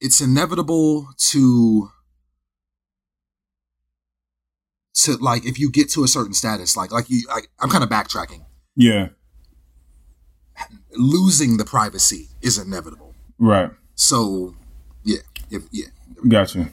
it's 0.00 0.20
inevitable 0.20 1.08
to, 1.16 1.90
to 4.94 5.16
like, 5.16 5.44
if 5.44 5.58
you 5.58 5.70
get 5.70 5.90
to 5.90 6.04
a 6.04 6.08
certain 6.08 6.32
status, 6.34 6.76
like, 6.76 6.90
like 6.92 7.08
you, 7.10 7.22
I, 7.30 7.40
I'm 7.60 7.70
kind 7.70 7.84
of 7.84 7.90
backtracking. 7.90 8.44
Yeah, 8.76 9.08
Losing 10.96 11.56
the 11.56 11.64
privacy 11.64 12.28
is 12.42 12.58
inevitable. 12.58 13.14
right. 13.38 13.70
So, 13.94 14.54
yeah, 15.04 15.18
if, 15.50 15.62
yeah, 15.70 15.86
Gotcha. 16.26 16.68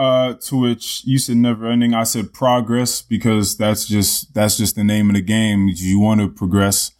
Uh, 0.00 0.32
to 0.34 0.56
which 0.56 1.02
you 1.04 1.18
said 1.18 1.36
never 1.36 1.66
ending. 1.70 1.92
I 1.92 2.04
said 2.04 2.32
progress 2.32 3.02
because 3.02 3.58
that's 3.58 3.84
just 3.86 4.32
that's 4.32 4.56
just 4.56 4.74
the 4.74 4.82
name 4.84 5.10
of 5.10 5.14
the 5.14 5.20
game. 5.20 5.68
You 5.74 6.00
want 6.00 6.22
to 6.22 6.28
progress, 6.30 6.92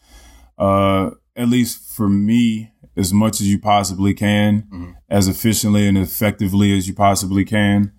uh, 0.59 1.11
at 1.35 1.49
least 1.49 1.95
for 1.97 2.11
me, 2.11 2.73
as 2.99 3.11
much 3.11 3.41
as 3.41 3.49
you 3.49 3.59
possibly 3.59 4.13
can, 4.13 4.67
Mhm. 4.71 4.95
as 5.09 5.29
efficiently 5.29 5.89
and 5.89 5.97
effectively 5.97 6.77
as 6.77 6.87
you 6.89 6.93
possibly 6.95 7.43
can. 7.47 7.93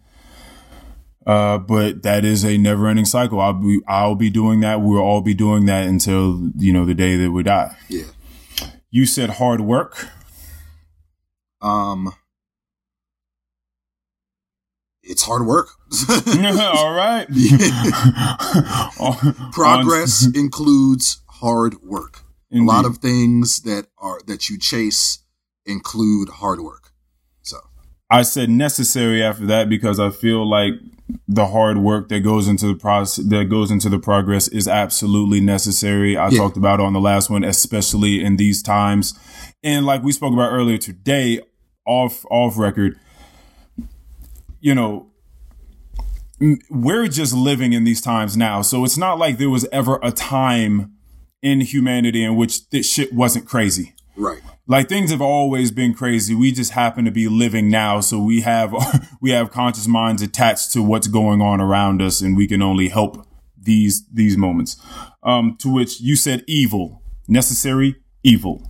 Uh, 1.26 1.58
but 1.58 2.04
that 2.04 2.24
is 2.24 2.44
a 2.46 2.60
never 2.60 2.88
ending 2.88 3.06
cycle. 3.06 3.40
I'll 3.42 3.54
be 3.54 3.80
I'll 3.88 4.14
be 4.16 4.30
doing 4.30 4.60
that. 4.60 4.82
We'll 4.84 5.00
all 5.02 5.22
be 5.22 5.34
doing 5.34 5.66
that 5.66 5.88
until 5.88 6.52
you 6.58 6.72
know 6.74 6.86
the 6.86 6.94
day 6.94 7.16
that 7.16 7.32
we 7.32 7.42
die. 7.42 7.76
yeah. 7.90 8.04
You 8.92 9.08
said 9.08 9.32
hard 9.32 9.62
work. 9.62 10.10
Um, 11.62 12.14
it's 15.04 15.24
hard 15.24 15.46
work. 15.46 15.70
all 16.10 16.94
right. 16.94 17.28
Progress 19.52 20.28
includes 20.36 21.22
hard 21.28 21.82
work. 21.84 22.22
A 22.54 22.60
lot 22.60 22.86
of 22.86 22.98
things 22.98 23.62
that 23.62 23.88
are 23.98 24.20
that 24.28 24.50
you 24.50 24.60
chase 24.60 25.20
include 25.66 26.28
hard 26.30 26.60
work. 26.60 26.92
So, 27.42 27.58
I 28.10 28.24
said 28.24 28.50
necessary 28.50 29.24
after 29.24 29.46
that 29.46 29.70
because 29.70 30.00
I 30.02 30.10
feel 30.10 30.48
like 30.50 30.74
the 31.30 31.48
hard 31.48 31.78
work 31.78 32.10
that 32.10 32.20
goes 32.22 32.48
into 32.50 32.68
the 32.68 32.76
process 32.76 33.24
that 33.26 33.46
goes 33.46 33.72
into 33.72 33.88
the 33.90 34.00
progress 34.00 34.50
is 34.50 34.68
absolutely 34.68 35.40
necessary. 35.40 36.18
I 36.18 36.28
Yeah. 36.30 36.40
talked 36.40 36.58
about 36.58 36.82
it 36.82 36.86
on 36.86 36.92
the 36.94 37.00
last 37.00 37.30
one, 37.30 37.46
especially 37.46 38.22
in 38.22 38.36
these 38.36 38.62
times. 38.62 39.14
And 39.64 39.86
like 39.86 40.04
we 40.04 40.12
spoke 40.12 40.34
about 40.34 40.52
earlier 40.52 40.78
today, 40.78 41.40
off 41.86 42.26
off 42.30 42.58
record, 42.58 42.98
you 44.62 44.74
know, 44.76 45.12
we're 46.70 47.08
just 47.08 47.34
living 47.34 47.74
in 47.74 47.84
these 47.84 48.02
times 48.02 48.38
now. 48.38 48.62
So 48.62 48.84
it's 48.84 48.98
not 48.98 49.20
like 49.20 49.38
there 49.38 49.50
was 49.50 49.68
ever 49.72 50.00
a 50.02 50.12
time 50.12 50.94
in 51.42 51.62
humanity 51.62 52.24
in 52.24 52.36
which 52.36 52.70
this 52.70 52.92
shit 52.92 53.12
wasn't 53.12 53.48
crazy 53.48 53.96
right. 54.16 54.42
like 54.68 54.88
things 54.88 55.10
have 55.10 55.24
always 55.24 55.72
been 55.72 55.92
crazy 55.92 56.36
we 56.36 56.52
just 56.52 56.74
happen 56.74 57.04
to 57.04 57.10
be 57.10 57.28
living 57.28 57.68
now 57.68 58.00
so 58.00 58.22
we 58.22 58.42
have 58.42 58.76
we 59.22 59.32
have 59.32 59.50
conscious 59.50 59.88
minds 59.88 60.22
attached 60.22 60.72
to 60.72 60.84
what's 60.84 61.08
going 61.08 61.42
on 61.42 61.60
around 61.60 62.00
us 62.00 62.22
and 62.22 62.38
we 62.38 62.46
can 62.46 62.62
only 62.62 62.90
help 62.90 63.26
these 63.60 64.06
these 64.14 64.38
moments 64.38 64.80
um 65.24 65.58
to 65.60 65.68
which 65.68 66.00
you 66.00 66.16
said 66.16 66.44
evil 66.46 67.02
necessary 67.32 67.96
evil. 68.24 68.70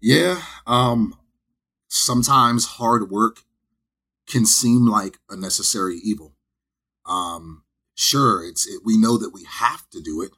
Yeah. 0.00 0.42
Um, 0.66 1.14
sometimes 1.88 2.64
hard 2.64 3.10
work 3.10 3.42
can 4.28 4.46
seem 4.46 4.86
like 4.86 5.18
a 5.28 5.36
necessary 5.36 5.98
evil. 6.02 6.34
Um, 7.06 7.64
sure, 7.94 8.44
it's 8.44 8.66
it, 8.66 8.82
we 8.84 8.96
know 8.96 9.18
that 9.18 9.30
we 9.32 9.44
have 9.44 9.88
to 9.90 10.00
do 10.00 10.22
it. 10.22 10.30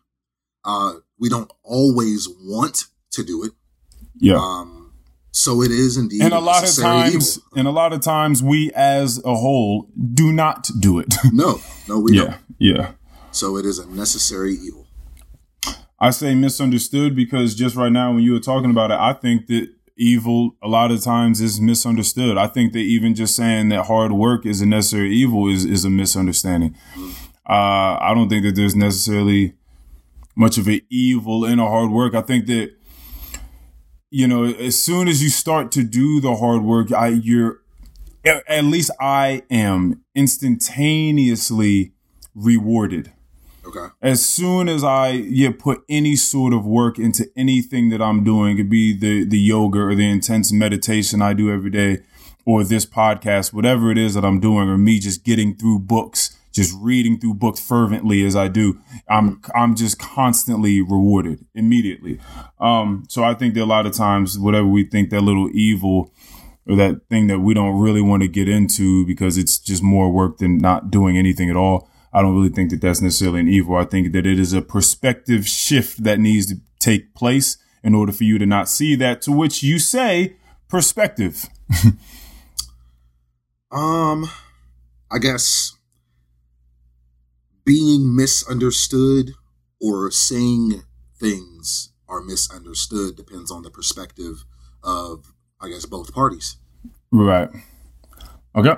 Uh, 0.64 0.94
we 1.18 1.29
don't 1.29 1.50
always 1.62 2.29
want 2.29 2.85
to 3.12 3.24
do 3.24 3.44
it. 3.44 3.53
Yeah. 4.18 4.37
Um, 4.37 4.92
so 5.33 5.62
it 5.62 5.70
is 5.70 5.96
indeed 5.96 6.22
and 6.22 6.35
a 6.35 6.40
lot 6.40 6.68
of 6.68 6.74
times, 6.74 7.38
evil. 7.38 7.59
and 7.59 7.68
a 7.68 7.70
lot 7.70 7.92
of 7.92 8.00
times, 8.00 8.42
we 8.42 8.72
as 8.74 9.18
a 9.24 9.35
whole 9.35 9.88
do 10.14 10.33
not 10.33 10.68
do 10.81 10.98
it. 10.98 11.14
No, 11.33 11.61
no, 11.88 12.00
we 12.00 12.16
don't. 12.16 12.31
yeah, 12.59 12.72
yeah. 12.76 12.92
So 13.31 13.57
it 13.57 13.64
is 13.64 13.79
a 13.79 13.88
necessary 13.88 14.55
evil. 14.55 14.87
I 16.00 16.11
say 16.11 16.35
misunderstood 16.35 17.14
because 17.14 17.55
just 17.55 17.76
right 17.76 17.92
now, 17.92 18.12
when 18.12 18.22
you 18.22 18.33
were 18.33 18.40
talking 18.40 18.70
about 18.70 18.90
it, 18.90 18.98
I 18.98 19.12
think 19.12 19.46
that 19.48 19.68
evil 20.00 20.56
a 20.62 20.68
lot 20.68 20.90
of 20.90 21.02
times 21.02 21.40
is 21.40 21.60
misunderstood. 21.60 22.38
I 22.38 22.46
think 22.46 22.72
that 22.72 22.80
even 22.80 23.14
just 23.14 23.36
saying 23.36 23.68
that 23.68 23.86
hard 23.86 24.12
work 24.12 24.46
is 24.46 24.60
a 24.60 24.66
necessary 24.66 25.14
evil 25.14 25.48
is 25.48 25.64
is 25.64 25.84
a 25.84 25.90
misunderstanding. 25.90 26.74
Uh, 27.48 27.98
I 28.00 28.12
don't 28.14 28.28
think 28.28 28.44
that 28.44 28.56
there's 28.56 28.74
necessarily 28.74 29.54
much 30.34 30.56
of 30.56 30.66
an 30.68 30.80
evil 30.90 31.44
in 31.44 31.58
a 31.58 31.68
hard 31.68 31.90
work. 31.90 32.14
I 32.14 32.22
think 32.22 32.46
that 32.46 32.72
you 34.10 34.26
know, 34.26 34.44
as 34.44 34.80
soon 34.80 35.06
as 35.06 35.22
you 35.22 35.28
start 35.28 35.70
to 35.72 35.84
do 35.84 36.20
the 36.20 36.34
hard 36.36 36.62
work, 36.62 36.92
I 36.92 37.08
you're 37.08 37.60
at 38.24 38.42
at 38.48 38.64
least 38.64 38.90
I 39.00 39.42
am 39.50 40.02
instantaneously 40.14 41.92
rewarded 42.34 43.12
Okay. 43.76 43.92
as 44.02 44.24
soon 44.24 44.68
as 44.68 44.83
I 44.83 45.11
yeah 45.11 45.50
put 45.56 45.83
any 45.88 46.16
sort 46.16 46.52
of 46.52 46.66
work 46.66 46.98
into 46.98 47.30
anything 47.37 47.90
that 47.90 48.02
I'm 48.02 48.24
doing, 48.24 48.59
it 48.59 48.68
be 48.68 48.92
the 48.92 49.24
the 49.24 49.38
yoga 49.38 49.80
or 49.80 49.94
the 49.94 50.09
intense 50.11 50.52
meditation 50.52 51.22
I 51.22 51.33
do 51.33 51.50
every 51.52 51.70
day, 51.70 52.02
or 52.44 52.64
this 52.64 52.87
podcast, 52.87 53.52
whatever 53.52 53.90
it 53.90 53.98
is 53.98 54.14
that 54.14 54.24
I'm 54.24 54.40
doing, 54.40 54.68
or 54.68 54.78
me 54.78 54.98
just 54.98 55.24
getting 55.24 55.56
through 55.56 55.80
books, 55.80 56.37
just 56.52 56.76
reading 56.80 57.18
through 57.18 57.35
books 57.35 57.61
fervently 57.61 58.24
as 58.24 58.35
I 58.35 58.48
do, 58.48 58.80
I'm 59.09 59.40
I'm 59.54 59.74
just 59.74 59.98
constantly 59.98 60.80
rewarded 60.80 61.46
immediately. 61.54 62.18
Um, 62.59 63.04
so 63.09 63.22
I 63.22 63.35
think 63.35 63.54
that 63.54 63.62
a 63.62 63.66
lot 63.66 63.87
of 63.87 63.92
times, 63.92 64.38
whatever 64.38 64.66
we 64.66 64.85
think 64.85 65.11
that 65.11 65.20
little 65.20 65.48
evil 65.52 66.12
or 66.66 66.76
that 66.76 67.02
thing 67.09 67.26
that 67.28 67.40
we 67.40 67.54
don't 67.54 67.78
really 67.78 68.02
want 68.02 68.22
to 68.22 68.28
get 68.28 68.48
into 68.48 69.06
because 69.06 69.38
it's 69.38 69.59
just 69.59 69.83
more 69.83 70.11
work 70.11 70.38
than 70.38 70.59
not 70.59 70.90
doing 70.90 71.16
anything 71.16 71.50
at 71.50 71.56
all. 71.56 71.88
I 72.12 72.23
don't 72.23 72.35
really 72.35 72.49
think 72.49 72.70
that 72.70 72.81
that's 72.81 73.01
necessarily 73.01 73.40
an 73.40 73.49
evil. 73.49 73.77
I 73.77 73.85
think 73.85 74.12
that 74.12 74.27
it 74.27 74.38
is 74.38 74.53
a 74.53 74.62
perspective 74.62 75.46
shift 75.46 76.03
that 76.03 76.18
needs 76.18 76.46
to 76.46 76.57
take 76.79 77.14
place 77.14 77.57
in 77.83 77.94
order 77.94 78.12
for 78.12 78.25
you 78.25 78.38
to 78.38 78.46
not 78.46 78.68
see 78.68 78.94
that, 78.96 79.23
to 79.23 79.33
which 79.33 79.62
you 79.62 79.79
say 79.79 80.37
perspective. 80.68 81.46
Um, 83.73 84.29
I 85.11 85.18
guess 85.18 85.77
being 87.64 88.16
misunderstood 88.16 89.31
or 89.81 90.11
saying 90.11 90.83
things 91.18 91.92
are 92.09 92.20
misunderstood 92.20 93.16
depends 93.16 93.51
on 93.51 93.62
the 93.62 93.70
perspective 93.70 94.44
of, 94.83 95.33
I 95.61 95.68
guess, 95.68 95.87
both 95.87 96.12
parties. 96.12 96.57
Right. 97.12 97.49
Okay. 98.57 98.75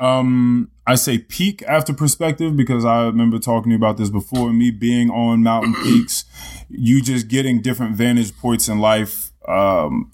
Um, 0.00 0.70
I 0.86 0.94
say 0.94 1.18
peak 1.18 1.62
after 1.68 1.92
perspective 1.92 2.56
because 2.56 2.84
I 2.84 3.04
remember 3.04 3.38
talking 3.38 3.64
to 3.64 3.70
you 3.70 3.76
about 3.76 3.98
this 3.98 4.08
before. 4.10 4.52
Me 4.52 4.70
being 4.70 5.10
on 5.10 5.42
mountain 5.42 5.74
peaks, 5.82 6.24
you 6.68 7.02
just 7.02 7.28
getting 7.28 7.60
different 7.60 7.94
vantage 7.96 8.36
points 8.36 8.66
in 8.66 8.78
life. 8.78 9.30
Um, 9.46 10.10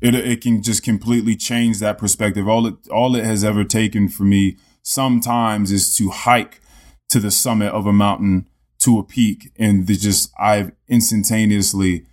it 0.00 0.14
it 0.14 0.40
can 0.40 0.62
just 0.62 0.82
completely 0.82 1.36
change 1.36 1.78
that 1.80 1.98
perspective. 1.98 2.48
All 2.48 2.66
it 2.66 2.88
all 2.90 3.14
it 3.14 3.24
has 3.24 3.44
ever 3.44 3.62
taken 3.62 4.08
for 4.08 4.24
me 4.24 4.56
sometimes 4.82 5.70
is 5.70 5.94
to 5.96 6.10
hike 6.10 6.60
to 7.10 7.20
the 7.20 7.30
summit 7.30 7.72
of 7.72 7.86
a 7.86 7.92
mountain 7.92 8.48
to 8.78 8.98
a 8.98 9.04
peak, 9.04 9.52
and 9.58 9.86
just 9.86 10.32
I've 10.38 10.72
instantaneously 10.88 12.06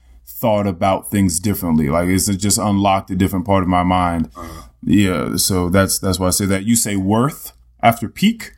thought 0.43 0.67
about 0.67 1.10
things 1.10 1.39
differently. 1.39 1.88
Like 1.88 2.10
it's 2.10 2.27
just 2.27 2.58
unlocked 2.58 3.10
a 3.12 3.15
different 3.15 3.45
part 3.45 3.63
of 3.63 3.69
my 3.69 3.84
mind. 3.84 4.29
Yeah, 4.84 5.38
so 5.38 5.69
that's 5.69 5.99
that's 5.99 6.19
why 6.19 6.27
I 6.27 6.32
say 6.32 6.45
that. 6.47 6.65
You 6.65 6.75
say 6.75 6.97
worth 6.97 7.53
after 7.82 8.10
peak. 8.10 8.51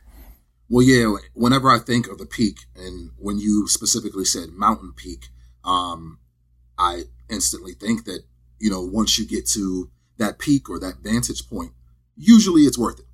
Well, 0.68 0.84
yeah, 0.84 1.14
whenever 1.34 1.70
I 1.70 1.78
think 1.78 2.08
of 2.08 2.18
the 2.18 2.26
peak, 2.26 2.56
and 2.74 3.10
when 3.16 3.38
you 3.38 3.68
specifically 3.68 4.24
said 4.24 4.48
mountain 4.50 4.92
peak, 4.96 5.28
um, 5.64 6.18
I 6.76 7.02
instantly 7.30 7.72
think 7.72 8.04
that, 8.06 8.24
you 8.58 8.68
know, 8.68 8.82
once 8.82 9.16
you 9.16 9.24
get 9.24 9.46
to 9.50 9.88
that 10.18 10.40
peak 10.40 10.68
or 10.68 10.80
that 10.80 10.96
vantage 11.04 11.48
point, 11.48 11.70
usually 12.16 12.62
it's 12.62 12.76
worth 12.76 12.98
it. 12.98 13.06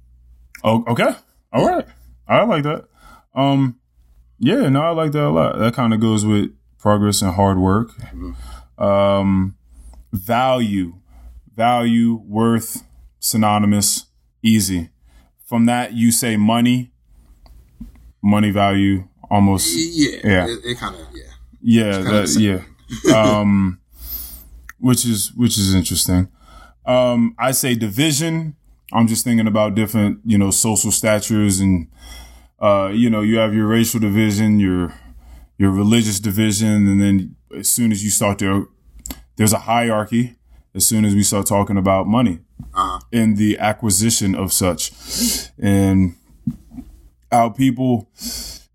Oh, 0.64 0.82
okay. 0.88 1.14
All 1.52 1.68
right. 1.68 1.86
I 2.26 2.44
like 2.44 2.62
that. 2.62 2.86
Um, 3.34 3.78
yeah, 4.38 4.70
no, 4.70 4.80
I 4.80 4.90
like 4.90 5.12
that 5.12 5.26
a 5.26 5.28
lot. 5.28 5.58
That 5.58 5.74
kind 5.74 5.92
of 5.92 6.00
goes 6.00 6.24
with 6.24 6.56
progress 6.78 7.20
and 7.20 7.34
hard 7.34 7.58
work. 7.58 7.90
Um, 8.82 9.56
value, 10.12 10.94
value, 11.54 12.14
worth, 12.26 12.82
synonymous, 13.20 14.06
easy. 14.42 14.90
From 15.46 15.66
that, 15.66 15.92
you 15.92 16.10
say 16.10 16.36
money, 16.36 16.90
money 18.22 18.50
value, 18.50 19.08
almost. 19.30 19.72
Yeah, 19.74 20.18
Yeah. 20.24 20.46
it, 20.46 20.58
it 20.64 20.78
kind 20.78 20.94
of, 20.96 21.06
yeah. 21.14 21.22
Yeah, 21.62 21.98
that, 21.98 22.36
yeah. 23.06 23.14
um, 23.14 23.80
which 24.80 25.04
is 25.06 25.32
which 25.34 25.56
is 25.58 25.74
interesting. 25.74 26.28
Um, 26.84 27.36
I 27.38 27.52
say 27.52 27.74
division. 27.76 28.56
I'm 28.92 29.06
just 29.06 29.22
thinking 29.24 29.46
about 29.46 29.74
different, 29.76 30.18
you 30.24 30.36
know, 30.36 30.50
social 30.50 30.90
statures 30.90 31.60
and, 31.60 31.86
uh, 32.60 32.90
you 32.92 33.08
know, 33.08 33.20
you 33.20 33.38
have 33.38 33.54
your 33.54 33.68
racial 33.68 34.00
division, 34.00 34.58
your 34.58 34.92
your 35.56 35.70
religious 35.70 36.18
division, 36.18 36.88
and 36.88 37.00
then 37.00 37.36
as 37.56 37.70
soon 37.70 37.92
as 37.92 38.02
you 38.02 38.10
start 38.10 38.38
to, 38.40 38.68
there's 39.42 39.52
a 39.52 39.58
hierarchy. 39.58 40.36
As 40.72 40.86
soon 40.86 41.04
as 41.04 41.14
we 41.14 41.22
start 41.24 41.46
talking 41.46 41.76
about 41.76 42.06
money 42.06 42.38
Uh, 42.74 43.00
and 43.12 43.36
the 43.36 43.58
acquisition 43.58 44.34
of 44.34 44.52
such, 44.52 44.92
and 45.58 46.14
how 47.30 47.50
people 47.50 48.08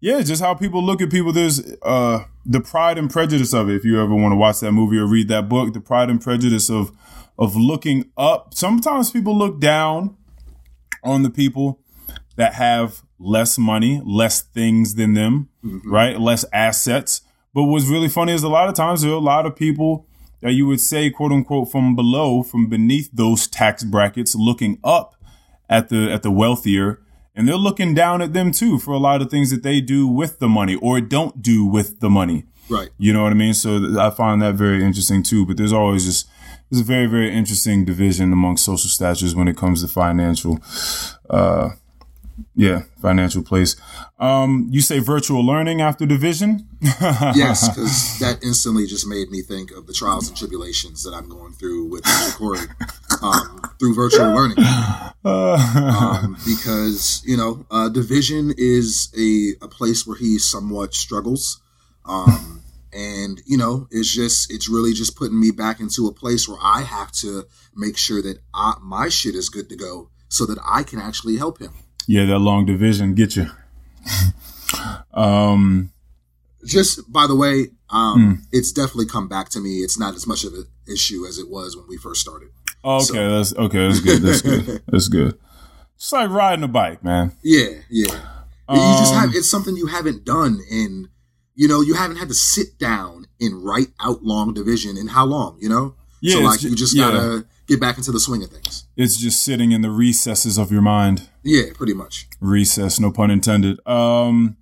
yeah, 0.01 0.21
just 0.21 0.41
how 0.41 0.53
people 0.53 0.83
look 0.83 1.01
at 1.01 1.09
people. 1.09 1.31
There's 1.31 1.59
uh 1.81 2.25
the 2.45 2.59
Pride 2.59 2.97
and 2.97 3.09
Prejudice 3.09 3.53
of 3.53 3.69
it. 3.69 3.75
If 3.75 3.85
you 3.85 3.99
ever 4.03 4.13
want 4.13 4.33
to 4.33 4.35
watch 4.35 4.59
that 4.59 4.73
movie 4.73 4.97
or 4.97 5.07
read 5.07 5.29
that 5.29 5.47
book, 5.49 5.73
the 5.73 5.79
Pride 5.79 6.09
and 6.09 6.21
Prejudice 6.21 6.69
of 6.69 6.91
of 7.37 7.55
looking 7.55 8.11
up. 8.17 8.53
Sometimes 8.53 9.09
people 9.09 9.35
look 9.35 9.59
down 9.59 10.17
on 11.01 11.23
the 11.23 11.29
people 11.29 11.79
that 12.35 12.53
have 12.55 13.03
less 13.17 13.57
money, 13.57 14.01
less 14.05 14.41
things 14.41 14.95
than 14.95 15.13
them, 15.13 15.49
right? 15.85 16.19
Less 16.19 16.45
assets. 16.51 17.21
But 17.53 17.63
what's 17.63 17.87
really 17.87 18.09
funny 18.09 18.33
is 18.33 18.43
a 18.43 18.49
lot 18.49 18.67
of 18.69 18.75
times 18.75 19.01
there 19.01 19.11
are 19.11 19.15
a 19.15 19.31
lot 19.35 19.45
of 19.47 19.55
people 19.55 20.05
that 20.41 20.53
you 20.53 20.67
would 20.67 20.79
say, 20.79 21.09
quote 21.09 21.31
unquote, 21.31 21.71
from 21.71 21.95
below, 21.95 22.43
from 22.43 22.69
beneath 22.69 23.09
those 23.11 23.47
tax 23.47 23.83
brackets, 23.83 24.35
looking 24.35 24.79
up 24.83 25.15
at 25.69 25.89
the 25.89 26.11
at 26.11 26.23
the 26.23 26.31
wealthier 26.31 27.01
and 27.37 27.47
they're 27.47 27.55
looking 27.55 27.93
down 27.93 28.21
at 28.21 28.33
them 28.33 28.51
too 28.51 28.79
for 28.79 28.93
a 28.93 28.97
lot 28.97 29.21
of 29.21 29.29
things 29.29 29.51
that 29.51 29.61
they 29.61 29.79
do 29.79 30.07
with 30.07 30.39
the 30.39 30.49
money 30.49 30.75
or 30.75 30.99
don't 30.99 31.41
do 31.43 31.65
with 31.65 31.99
the 31.99 32.09
money. 32.09 32.45
right. 32.67 32.89
You 32.97 33.13
know 33.13 33.23
what 33.23 33.31
I 33.31 33.35
mean? 33.35 33.53
So 33.53 33.99
I 33.99 34.09
find 34.09 34.41
that 34.41 34.55
very 34.55 34.83
interesting 34.83 35.21
too. 35.21 35.45
But 35.45 35.57
there's 35.57 35.71
always 35.71 36.03
just 36.03 36.27
there's 36.69 36.81
a 36.81 36.83
very 36.85 37.05
very 37.05 37.31
interesting 37.31 37.85
division 37.85 38.33
among 38.33 38.57
social 38.57 38.89
statures 38.89 39.35
when 39.35 39.47
it 39.47 39.55
comes 39.55 39.83
to 39.83 39.87
financial, 39.87 40.59
uh, 41.29 41.69
yeah, 42.55 42.83
financial 43.01 43.43
place. 43.43 43.75
Um, 44.19 44.67
you 44.71 44.81
say 44.81 44.99
virtual 44.99 45.45
learning 45.45 45.81
after 45.81 46.05
division? 46.05 46.67
Yes, 47.35 47.67
because 47.69 48.19
that 48.19 48.43
instantly 48.43 48.85
just 48.85 49.07
made 49.07 49.29
me 49.29 49.41
think 49.41 49.71
of 49.71 49.87
the 49.87 49.93
trials 49.93 50.27
and 50.27 50.37
tribulations 50.37 51.03
that 51.03 51.13
I'm 51.13 51.27
going 51.27 51.53
through 51.53 51.89
with. 51.89 52.03
Corey 52.37 52.59
um, 53.21 53.61
through 53.79 53.95
virtual 53.95 54.33
learning. 54.33 54.57
Um, 55.25 56.37
because, 56.45 57.21
you 57.25 57.35
know, 57.35 57.65
uh, 57.69 57.89
division 57.89 58.53
is 58.57 59.13
a, 59.17 59.65
a 59.65 59.67
place 59.67 60.07
where 60.07 60.15
he 60.15 60.39
somewhat 60.39 60.93
struggles. 60.93 61.61
Um, 62.05 62.63
and, 62.93 63.41
you 63.45 63.57
know, 63.57 63.87
it's 63.91 64.13
just, 64.13 64.49
it's 64.53 64.69
really 64.69 64.93
just 64.93 65.17
putting 65.17 65.37
me 65.37 65.51
back 65.51 65.81
into 65.81 66.07
a 66.07 66.13
place 66.13 66.47
where 66.47 66.59
I 66.63 66.83
have 66.83 67.11
to 67.13 67.43
make 67.75 67.97
sure 67.97 68.21
that 68.21 68.39
I, 68.53 68.75
my 68.81 69.09
shit 69.09 69.35
is 69.35 69.49
good 69.49 69.67
to 69.67 69.75
go 69.75 70.09
so 70.29 70.45
that 70.45 70.59
I 70.65 70.83
can 70.83 71.01
actually 71.01 71.35
help 71.35 71.59
him. 71.59 71.73
Yeah, 72.05 72.25
that 72.25 72.39
long 72.39 72.65
division 72.65 73.15
get 73.15 73.35
you. 73.35 73.49
um, 75.13 75.91
Just 76.65 77.11
by 77.11 77.27
the 77.27 77.35
way, 77.35 77.67
um, 77.89 78.43
it's 78.51 78.71
definitely 78.71 79.05
come 79.07 79.27
back 79.27 79.49
to 79.49 79.59
me. 79.59 79.77
It's 79.79 79.97
not 79.99 80.15
as 80.15 80.27
much 80.27 80.43
of 80.43 80.53
an 80.53 80.65
issue 80.91 81.25
as 81.25 81.37
it 81.37 81.49
was 81.49 81.75
when 81.75 81.87
we 81.87 81.97
first 81.97 82.21
started. 82.21 82.49
okay, 82.83 83.03
So- 83.05 83.37
that's 83.37 83.55
okay. 83.55 83.87
That's 83.87 83.99
good. 84.01 84.21
That's 84.21 84.41
good. 84.41 84.81
That's 84.87 85.07
good. 85.07 85.37
It's 85.95 86.11
like 86.11 86.29
riding 86.29 86.63
a 86.63 86.67
bike, 86.67 87.03
man. 87.03 87.31
Yeah, 87.43 87.69
yeah. 87.89 88.13
you 88.69 88.75
just 88.99 89.13
Um, 89.13 89.19
have 89.21 89.29
it's 89.35 89.49
something 89.49 89.75
you 89.75 89.87
haven't 89.87 90.25
done 90.25 90.59
in 90.69 91.09
you 91.55 91.67
know, 91.67 91.81
you 91.81 91.95
haven't 91.95 92.17
had 92.17 92.27
to 92.27 92.35
sit 92.35 92.77
down 92.77 93.25
and 93.41 93.63
write 93.65 93.87
out 93.99 94.21
long 94.23 94.53
division 94.53 94.95
in 94.95 95.07
how 95.07 95.25
long, 95.25 95.57
you 95.59 95.67
know? 95.67 95.95
Yeah, 96.21 96.35
so 96.35 96.41
like 96.41 96.61
you 96.61 96.75
just 96.75 96.95
yeah. 96.95 97.05
gotta 97.09 97.45
get 97.67 97.79
back 97.79 97.97
into 97.97 98.11
the 98.11 98.19
swing 98.19 98.43
of 98.43 98.49
things. 98.49 98.87
It's 98.95 99.17
just 99.17 99.41
sitting 99.43 99.71
in 99.71 99.81
the 99.81 99.89
recesses 99.91 100.57
of 100.57 100.71
your 100.71 100.81
mind. 100.81 101.29
Yeah, 101.43 101.63
pretty 101.75 101.93
much. 101.93 102.27
Recess, 102.39 102.99
no 102.99 103.11
pun 103.11 103.29
intended. 103.31 103.79
Um, 103.87 104.57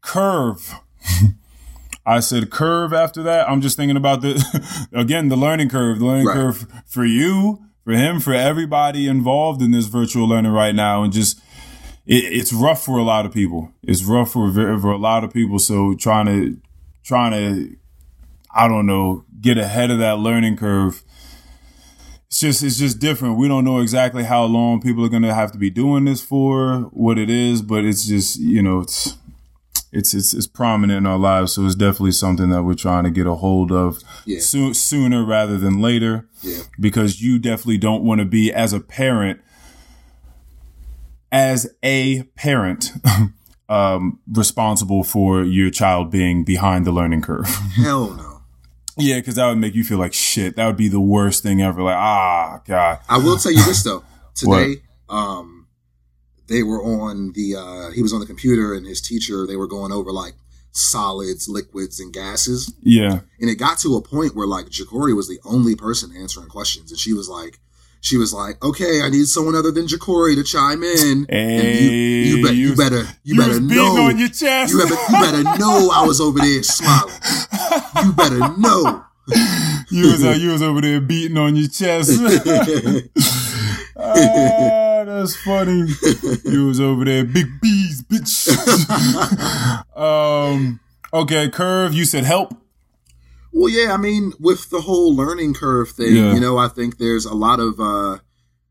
curve. 0.00 0.74
I 2.06 2.20
said 2.20 2.50
curve 2.50 2.92
after 2.94 3.22
that. 3.24 3.48
I'm 3.48 3.60
just 3.60 3.76
thinking 3.76 3.96
about 3.96 4.22
the, 4.22 4.88
again, 4.92 5.28
the 5.28 5.36
learning 5.36 5.68
curve, 5.68 5.98
the 5.98 6.06
learning 6.06 6.26
Right. 6.26 6.34
curve 6.34 6.66
for 6.86 7.04
you, 7.04 7.58
for 7.84 7.92
him, 7.92 8.18
for 8.20 8.32
everybody 8.32 9.06
involved 9.08 9.60
in 9.60 9.72
this 9.72 9.86
virtual 9.86 10.26
learning 10.26 10.52
right 10.52 10.74
now. 10.74 11.02
And 11.02 11.12
just, 11.12 11.38
it, 12.06 12.24
it's 12.24 12.52
rough 12.52 12.82
for 12.82 12.98
a 12.98 13.02
lot 13.02 13.26
of 13.26 13.32
people. 13.32 13.72
It's 13.82 14.02
rough 14.04 14.32
for, 14.32 14.50
for 14.52 14.90
a 14.90 14.96
lot 14.96 15.22
of 15.22 15.32
people. 15.34 15.58
So 15.58 15.94
trying 15.94 16.26
to, 16.26 16.58
trying 17.04 17.32
to, 17.32 17.76
I 18.54 18.68
don't 18.68 18.86
know, 18.86 19.24
get 19.40 19.58
ahead 19.58 19.90
of 19.90 19.98
that 19.98 20.18
learning 20.18 20.56
curve. 20.56 21.02
It's 22.28 22.40
just, 22.40 22.62
it's 22.62 22.76
just 22.78 22.98
different. 22.98 23.38
We 23.38 23.48
don't 23.48 23.64
know 23.64 23.78
exactly 23.78 24.24
how 24.24 24.44
long 24.44 24.80
people 24.82 25.04
are 25.04 25.08
going 25.08 25.22
to 25.22 25.32
have 25.34 25.50
to 25.52 25.58
be 25.58 25.70
doing 25.70 26.04
this 26.04 26.20
for, 26.22 26.80
what 26.92 27.18
it 27.18 27.30
is, 27.30 27.62
but 27.62 27.84
it's 27.86 28.06
just, 28.06 28.38
you 28.38 28.62
know, 28.62 28.80
it's, 28.80 29.16
it's, 29.92 30.12
it's, 30.12 30.34
it's 30.34 30.46
prominent 30.46 30.98
in 30.98 31.06
our 31.06 31.16
lives. 31.18 31.54
So 31.54 31.64
it's 31.64 31.74
definitely 31.74 32.12
something 32.12 32.50
that 32.50 32.64
we're 32.64 32.74
trying 32.74 33.04
to 33.04 33.10
get 33.10 33.26
a 33.26 33.34
hold 33.34 33.72
of 33.72 34.00
Yeah. 34.26 34.40
soo- 34.40 34.74
sooner 34.74 35.24
rather 35.24 35.56
than 35.56 35.80
later 35.80 36.28
Yeah. 36.42 36.64
because 36.78 37.22
you 37.22 37.38
definitely 37.38 37.78
don't 37.78 38.04
want 38.04 38.18
to 38.20 38.26
be 38.26 38.52
as 38.52 38.74
a 38.74 38.80
parent 38.80 39.40
as 41.32 41.74
a 41.82 42.22
parent 42.36 42.92
um 43.70 44.18
responsible 44.32 45.02
for 45.04 45.42
your 45.42 45.70
child 45.70 46.10
being 46.10 46.42
behind 46.44 46.86
the 46.86 46.92
learning 46.92 47.20
curve 47.20 47.46
Hell 47.76 48.10
no. 48.14 48.27
Yeah 48.98 49.16
because 49.18 49.34
that 49.36 49.46
would 49.48 49.58
make 49.58 49.74
you 49.74 49.84
feel 49.84 49.98
like 49.98 50.12
shit 50.12 50.56
that 50.56 50.66
would 50.66 50.76
be 50.76 50.88
the 50.88 51.00
worst 51.00 51.42
thing 51.42 51.60
ever 51.62 51.82
like 51.82 51.96
ah 51.96 52.60
god 52.66 52.98
I 53.08 53.18
will 53.18 53.36
tell 53.36 53.52
you 53.52 53.64
this 53.64 53.82
though. 53.82 54.02
Today, 54.34 54.76
um, 55.08 55.66
they 56.46 56.62
were 56.62 56.80
on 56.82 57.32
the 57.32 57.56
uh, 57.56 57.90
he 57.90 58.02
was 58.02 58.12
on 58.12 58.20
the 58.20 58.26
computer 58.26 58.72
and 58.72 58.86
his 58.86 59.00
teacher. 59.00 59.46
They 59.46 59.56
were 59.56 59.66
going 59.66 59.90
over 59.90 60.12
like 60.12 60.34
solids, 60.70 61.48
liquids, 61.48 61.98
and 61.98 62.12
gases. 62.12 62.72
yeah 62.82 63.20
And 63.40 63.50
it 63.50 63.56
got 63.56 63.78
to 63.78 63.96
a 63.96 64.00
point 64.02 64.36
where 64.36 64.46
like 64.46 64.66
Ja'Cory 64.66 65.14
was 65.16 65.28
the 65.28 65.40
only 65.44 65.74
person 65.74 66.14
answering 66.16 66.48
questions, 66.48 66.92
and 66.92 67.00
she 67.00 67.12
was 67.12 67.28
like, 67.28 67.58
she 68.00 68.16
was 68.16 68.32
like, 68.32 68.62
"Okay, 68.64 69.02
I 69.02 69.08
need 69.10 69.26
someone 69.26 69.56
other 69.56 69.72
than 69.72 69.86
Ja'Cory 69.86 70.36
to 70.36 70.44
chime 70.44 70.84
in." 70.84 71.26
and 71.28 71.80
you, 71.80 71.90
you, 71.90 72.36
Hey, 72.36 72.42
bet, 72.42 72.54
you 72.54 72.68
you, 72.68 72.76
better, 72.76 73.02
you, 73.24 73.36
better 73.36 73.60
know, 73.60 74.02
on 74.02 74.18
your 74.18 74.28
chest. 74.28 74.72
you, 74.72 74.78
better, 74.78 74.94
you 74.94 75.20
better 75.20 75.58
know 75.58 75.90
I 75.92 76.06
was 76.06 76.20
over 76.20 76.38
there 76.38 76.62
smiling. 76.62 77.12
You 78.04 78.12
better 78.12 78.38
know. 78.58 79.04
you 79.90 80.10
was 80.12 80.24
uh, 80.24 80.30
you 80.30 80.50
was 80.52 80.62
over 80.62 80.80
there 80.80 81.00
beating 81.00 81.36
on 81.36 81.54
your 81.56 81.68
chest 81.68 82.10
Ah, 84.00 85.02
that's 85.04 85.36
funny. 85.42 85.86
You 86.44 86.66
was 86.68 86.80
over 86.80 87.04
there, 87.04 87.24
big 87.24 87.46
bees, 87.60 88.02
bitch. 88.02 88.48
um, 89.96 90.80
okay, 91.12 91.48
curve. 91.50 91.92
You 91.94 92.04
said 92.04 92.24
help. 92.24 92.54
Well, 93.52 93.68
yeah, 93.68 93.92
I 93.92 93.96
mean, 93.96 94.32
with 94.38 94.70
the 94.70 94.82
whole 94.82 95.14
learning 95.14 95.54
curve 95.54 95.90
thing, 95.90 96.14
Yeah. 96.14 96.32
you 96.34 96.40
know, 96.40 96.58
I 96.58 96.68
think 96.68 96.98
there's 96.98 97.24
a 97.24 97.34
lot 97.34 97.58
of 97.60 97.80
uh, 97.80 98.18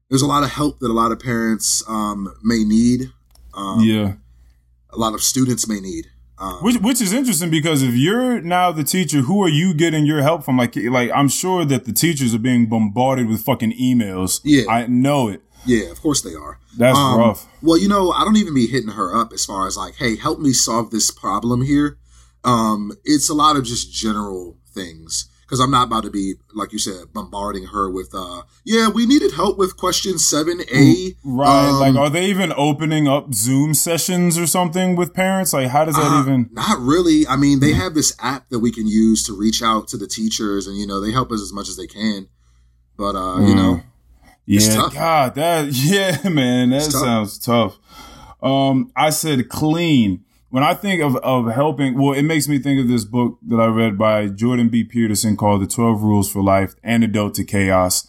there's 0.09 0.21
a 0.21 0.27
lot 0.27 0.43
of 0.43 0.49
help 0.51 0.79
that 0.79 0.89
a 0.89 0.93
lot 0.93 1.11
of 1.11 1.19
parents 1.19 1.83
um, 1.89 2.33
may 2.43 2.63
need. 2.63 3.11
Um, 3.53 3.81
yeah, 3.81 4.13
a 4.91 4.97
lot 4.97 5.13
of 5.13 5.21
students 5.21 5.67
may 5.67 5.79
need. 5.81 6.07
Um, 6.39 6.55
which 6.61 6.77
which 6.77 7.01
is 7.01 7.13
interesting 7.13 7.49
because 7.49 7.81
if 7.81 7.95
you're 7.95 8.39
now 8.41 8.71
the 8.71 8.83
teacher, 8.83 9.21
who 9.21 9.43
are 9.43 9.49
you 9.49 9.73
getting 9.73 10.05
your 10.05 10.21
help 10.21 10.43
from? 10.43 10.57
Like, 10.57 10.75
like 10.75 11.09
I'm 11.13 11.29
sure 11.29 11.65
that 11.65 11.85
the 11.85 11.93
teachers 11.93 12.35
are 12.35 12.39
being 12.39 12.67
bombarded 12.67 13.27
with 13.27 13.41
fucking 13.43 13.73
emails. 13.73 14.39
Yeah. 14.43 14.63
I 14.69 14.85
know 14.87 15.29
it. 15.29 15.41
yeah, 15.65 15.89
of 15.89 15.99
course 16.01 16.21
they 16.21 16.35
are. 16.35 16.59
That's 16.77 16.97
Um, 16.97 17.17
rough. 17.19 17.47
Well, 17.63 17.77
you 17.79 17.89
know, 17.89 18.11
I 18.11 18.23
don't 18.23 18.37
even 18.37 18.53
be 18.53 18.67
hitting 18.67 18.91
her 18.91 19.15
up 19.19 19.33
as 19.33 19.45
far 19.45 19.65
as 19.67 19.75
like, 19.75 19.95
hey, 19.95 20.15
help 20.15 20.39
me 20.39 20.53
solve 20.53 20.91
this 20.91 21.09
problem 21.09 21.63
here. 21.63 21.97
Um, 22.43 22.91
it's 23.03 23.29
a 23.29 23.33
lot 23.33 23.57
of 23.57 23.63
just 23.65 23.91
general 23.91 24.57
things 24.73 25.27
because 25.47 25.61
I'm 25.61 25.71
not 25.71 25.87
about 25.87 26.03
to 26.03 26.09
be, 26.11 26.33
like 26.53 26.73
you 26.73 26.77
said, 26.79 27.13
bombarding 27.13 27.67
her 27.67 27.89
with, 27.89 28.13
uh, 28.13 28.41
yeah, 28.65 28.89
we 28.89 29.05
needed 29.05 29.31
help 29.33 29.57
with 29.57 29.77
question 29.77 30.17
seven 30.19 30.59
A. 30.73 31.15
Right. 31.23 31.69
Um, 31.69 31.79
like, 31.79 31.95
are 31.95 32.09
they 32.09 32.25
even 32.25 32.51
opening 32.57 33.07
up 33.07 33.33
Zoom 33.33 33.73
sessions 33.73 34.37
or 34.37 34.45
something 34.45 34.97
with 34.97 35.13
parents? 35.13 35.53
Like, 35.53 35.69
how 35.69 35.85
does 35.85 35.95
that 35.95 36.11
Uh, 36.11 36.21
even? 36.21 36.49
Not 36.51 36.79
really. 36.79 37.25
I 37.25 37.37
mean, 37.37 37.61
they 37.61 37.71
have 37.71 37.93
this 37.93 38.13
app 38.19 38.49
that 38.49 38.59
we 38.59 38.71
can 38.73 38.87
use 38.87 39.23
to 39.23 39.33
reach 39.33 39.63
out 39.63 39.87
to 39.89 39.97
the 39.97 40.07
teachers, 40.07 40.67
and 40.67 40.77
you 40.77 40.85
know, 40.85 40.99
they 40.99 41.13
help 41.13 41.31
us 41.31 41.41
as 41.41 41.53
much 41.53 41.69
as 41.69 41.77
they 41.77 41.87
can. 41.87 42.27
But 42.97 43.15
uh, 43.15 43.39
you 43.39 43.53
Mm. 43.53 43.55
know, 43.55 43.81
it's 44.47 44.67
Yeah, 44.67 44.75
tough. 44.75 44.93
God, 44.93 45.35
that 45.35 45.67
yeah, 45.71 46.27
man, 46.29 46.71
that 46.71 46.91
tough. 46.91 47.01
sounds 47.03 47.39
tough. 47.39 47.77
Um, 48.43 48.91
I 48.97 49.11
said 49.11 49.47
clean. 49.47 50.25
When 50.49 50.63
I 50.63 50.73
think 50.73 51.01
of 51.01 51.17
of 51.17 51.51
helping, 51.53 51.97
well, 51.97 52.13
it 52.13 52.23
makes 52.23 52.47
me 52.47 52.57
think 52.57 52.79
of 52.79 52.87
this 52.87 53.03
book 53.03 53.37
that 53.47 53.59
I 53.59 53.65
read 53.65 53.97
by 53.97 54.27
Jordan 54.27 54.69
B. 54.69 54.83
Peterson 54.83 55.35
called 55.35 55.61
"The 55.61 55.67
Twelve 55.67 56.01
Rules 56.01 56.31
for 56.31 56.41
Life: 56.41 56.73
Antidote 56.83 57.33
to 57.35 57.43
Chaos," 57.43 58.07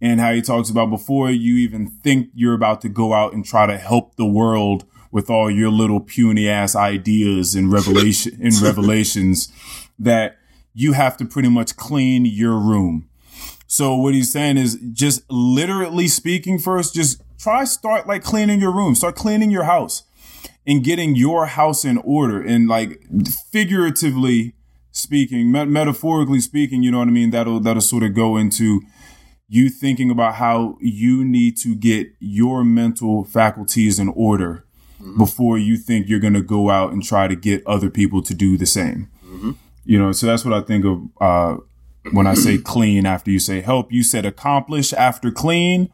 and 0.00 0.18
how 0.18 0.32
he 0.32 0.42
talks 0.42 0.68
about 0.68 0.90
before 0.90 1.30
you 1.30 1.54
even 1.56 1.86
think 1.86 2.30
you're 2.34 2.54
about 2.54 2.80
to 2.80 2.88
go 2.88 3.12
out 3.12 3.34
and 3.34 3.44
try 3.44 3.66
to 3.66 3.78
help 3.78 4.16
the 4.16 4.26
world 4.26 4.84
with 5.12 5.30
all 5.30 5.48
your 5.48 5.70
little 5.70 6.00
puny 6.00 6.48
ass 6.48 6.74
ideas 6.74 7.54
and 7.54 7.70
revelation 7.70 8.36
and 8.42 8.60
revelations, 8.60 9.52
that 9.96 10.38
you 10.74 10.92
have 10.92 11.16
to 11.18 11.24
pretty 11.24 11.48
much 11.48 11.76
clean 11.76 12.26
your 12.26 12.58
room. 12.58 13.08
So 13.68 13.94
what 13.94 14.12
he's 14.12 14.32
saying 14.32 14.58
is 14.58 14.76
just 14.92 15.22
literally 15.30 16.08
speaking 16.08 16.58
first, 16.58 16.94
just 16.94 17.22
try 17.38 17.62
start 17.62 18.08
like 18.08 18.24
cleaning 18.24 18.60
your 18.60 18.72
room, 18.72 18.96
start 18.96 19.14
cleaning 19.14 19.52
your 19.52 19.64
house 19.64 20.02
and 20.66 20.82
getting 20.82 21.14
your 21.14 21.46
house 21.46 21.84
in 21.84 21.98
order 21.98 22.42
and 22.42 22.68
like 22.68 23.00
figuratively 23.50 24.54
speaking, 24.90 25.52
met- 25.52 25.68
metaphorically 25.68 26.40
speaking, 26.40 26.82
you 26.82 26.90
know 26.90 26.98
what 26.98 27.08
I 27.08 27.12
mean? 27.12 27.30
That'll, 27.30 27.60
that'll 27.60 27.82
sort 27.82 28.02
of 28.02 28.14
go 28.14 28.36
into 28.36 28.82
you 29.48 29.68
thinking 29.68 30.10
about 30.10 30.36
how 30.36 30.76
you 30.80 31.24
need 31.24 31.56
to 31.58 31.74
get 31.76 32.08
your 32.18 32.64
mental 32.64 33.24
faculties 33.24 33.98
in 33.98 34.08
order 34.08 34.64
before 35.18 35.56
you 35.56 35.76
think 35.76 36.08
you're 36.08 36.18
going 36.18 36.32
to 36.34 36.42
go 36.42 36.68
out 36.70 36.92
and 36.92 37.04
try 37.04 37.28
to 37.28 37.36
get 37.36 37.64
other 37.66 37.90
people 37.90 38.22
to 38.22 38.34
do 38.34 38.56
the 38.56 38.66
same. 38.66 39.08
You 39.84 40.00
know, 40.00 40.10
so 40.10 40.26
that's 40.26 40.44
what 40.44 40.52
I 40.52 40.62
think 40.62 40.84
of, 40.84 41.02
uh, 41.20 41.56
when 42.10 42.26
I 42.26 42.34
say 42.34 42.58
clean 42.64 43.06
after 43.06 43.30
you 43.30 43.38
say 43.38 43.60
help, 43.60 43.92
you 43.92 44.02
said 44.02 44.26
accomplish 44.26 44.92
after 44.92 45.30
clean. 45.30 45.92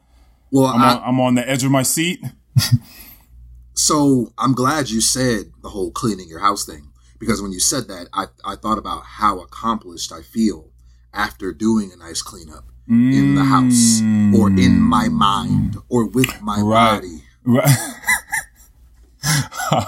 well, 0.50 0.66
I'm, 0.66 0.80
I, 0.80 0.94
on, 0.94 1.02
I'm 1.04 1.20
on 1.20 1.34
the 1.34 1.46
edge 1.46 1.62
of 1.62 1.70
my 1.70 1.82
seat. 1.82 2.24
so 3.74 4.32
I'm 4.38 4.52
glad 4.54 4.90
you 4.90 5.00
said 5.00 5.52
the 5.62 5.68
whole 5.70 5.90
cleaning 5.90 6.28
your 6.28 6.40
house 6.40 6.64
thing 6.66 6.90
because 7.18 7.40
when 7.42 7.52
you 7.52 7.60
said 7.60 7.88
that, 7.88 8.08
I 8.12 8.26
I 8.44 8.56
thought 8.56 8.78
about 8.78 9.02
how 9.04 9.40
accomplished 9.40 10.12
I 10.12 10.22
feel 10.22 10.70
after 11.14 11.52
doing 11.52 11.90
a 11.92 11.96
nice 11.96 12.22
cleanup 12.22 12.64
in 12.88 13.34
the 13.36 13.44
house 13.44 14.00
or 14.38 14.48
in 14.48 14.78
my 14.80 15.08
mind 15.08 15.76
or 15.88 16.04
with 16.06 16.40
my 16.42 16.58
Mm. 16.58 16.70
Right. 16.70 16.94
body. 16.96 17.22
Right. 17.44 17.78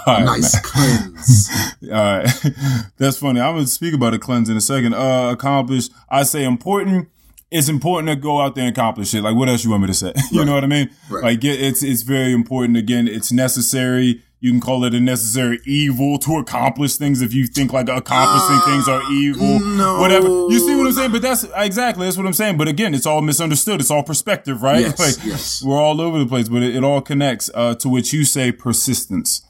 Nice 0.07 0.59
cleanse. 0.63 1.49
All 1.83 1.89
right. 1.91 2.27
That's 2.97 3.17
funny. 3.17 3.39
I'm 3.41 3.53
going 3.55 3.65
to 3.65 3.71
speak 3.71 3.93
about 3.93 4.13
a 4.13 4.19
cleanse 4.19 4.49
in 4.49 4.57
a 4.57 4.61
second. 4.61 4.93
Uh, 4.93 5.29
accomplish. 5.31 5.89
I 6.09 6.23
say 6.23 6.43
important. 6.45 7.09
It's 7.51 7.69
important 7.69 8.09
to 8.09 8.15
go 8.15 8.41
out 8.41 8.55
there 8.55 8.65
and 8.65 8.75
accomplish 8.75 9.13
it. 9.13 9.21
Like, 9.21 9.35
what 9.35 9.47
else 9.47 9.63
you 9.63 9.69
want 9.69 9.81
me 9.83 9.87
to 9.87 9.93
say? 9.93 10.13
you 10.31 10.39
Right. 10.39 10.45
know 10.47 10.53
what 10.55 10.63
I 10.63 10.67
mean? 10.67 10.89
Right. 11.09 11.23
Like, 11.23 11.43
it, 11.43 11.61
it's, 11.61 11.83
it's 11.83 12.01
very 12.01 12.33
important. 12.33 12.75
Again, 12.77 13.07
it's 13.07 13.31
necessary. 13.31 14.23
You 14.41 14.51
can 14.51 14.59
call 14.59 14.83
it 14.83 14.93
a 14.93 14.99
necessary 14.99 15.59
evil 15.65 16.17
to 16.19 16.37
accomplish 16.37 16.97
things 16.97 17.21
if 17.21 17.33
you 17.33 17.47
think 17.47 17.71
like 17.73 17.87
accomplishing 17.87 18.59
things 18.71 18.87
are 18.87 19.01
evil. 19.11 19.59
no. 19.59 19.99
Whatever. 19.99 20.27
You 20.27 20.59
see 20.59 20.75
what 20.75 20.87
I'm 20.87 20.93
saying? 20.93 21.11
But 21.11 21.21
that's 21.21 21.45
exactly, 21.55 22.05
that's 22.05 22.17
what 22.17 22.25
I'm 22.27 22.33
saying. 22.33 22.57
But 22.57 22.67
again, 22.67 22.93
it's 22.93 23.05
all 23.05 23.21
misunderstood. 23.21 23.79
It's 23.79 23.89
all 23.89 24.03
perspective, 24.03 24.61
right? 24.61 24.81
Yes, 24.81 24.99
like, 25.17 25.25
yes. 25.25 25.63
we're 25.63 25.79
all 25.81 26.01
over 26.01 26.19
the 26.19 26.25
place, 26.27 26.49
but 26.49 26.61
it, 26.61 26.75
it 26.75 26.83
all 26.83 27.01
connects, 27.01 27.49
uh, 27.55 27.75
to 27.75 27.89
which 27.89 28.11
you 28.13 28.25
say 28.25 28.51
persistence. 28.51 29.41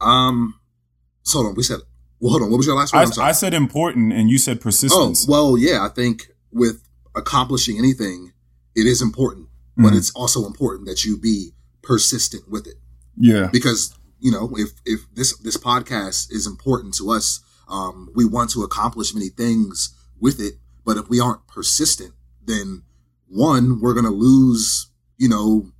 Um, 0.00 0.58
so 1.22 1.38
hold 1.38 1.50
on. 1.50 1.54
We 1.56 1.62
said, 1.62 1.78
well, 2.20 2.32
hold 2.32 2.42
on. 2.42 2.50
What 2.50 2.58
was 2.58 2.66
your 2.66 2.76
last 2.76 2.92
word? 2.94 3.08
I. 3.18 3.28
I 3.28 3.32
said 3.32 3.54
important 3.54 4.12
and 4.12 4.28
you 4.30 4.38
said 4.38 4.60
persistence. 4.60 5.26
Oh, 5.28 5.32
well, 5.32 5.58
yeah, 5.58 5.84
I 5.84 5.88
think 5.88 6.28
with 6.52 6.82
accomplishing 7.14 7.78
anything, 7.78 8.32
it 8.74 8.86
is 8.86 9.02
important, 9.02 9.48
but 9.76 9.92
Mhm. 9.92 9.96
it's 9.96 10.10
also 10.10 10.46
important 10.46 10.86
that 10.86 11.04
you 11.04 11.16
be 11.16 11.52
persistent 11.82 12.48
with 12.48 12.66
it 12.66 12.78
yeah. 13.16 13.48
because, 13.52 13.92
you 14.20 14.30
know, 14.30 14.50
if, 14.56 14.70
if 14.84 15.00
this, 15.14 15.36
this 15.38 15.56
podcast 15.56 16.30
is 16.30 16.46
important 16.46 16.94
to 16.94 17.10
us, 17.10 17.40
um, 17.68 18.08
we 18.14 18.24
want 18.24 18.50
to 18.50 18.62
accomplish 18.62 19.14
many 19.14 19.28
things 19.28 19.90
with 20.20 20.40
it. 20.40 20.54
But 20.84 20.96
if 20.96 21.08
we 21.08 21.20
aren't 21.20 21.46
persistent, 21.48 22.12
then 22.44 22.82
one, 23.28 23.80
we're 23.80 23.94
going 23.94 24.04
to 24.04 24.10
lose, 24.10 24.88
you 25.16 25.28
know, 25.28 25.70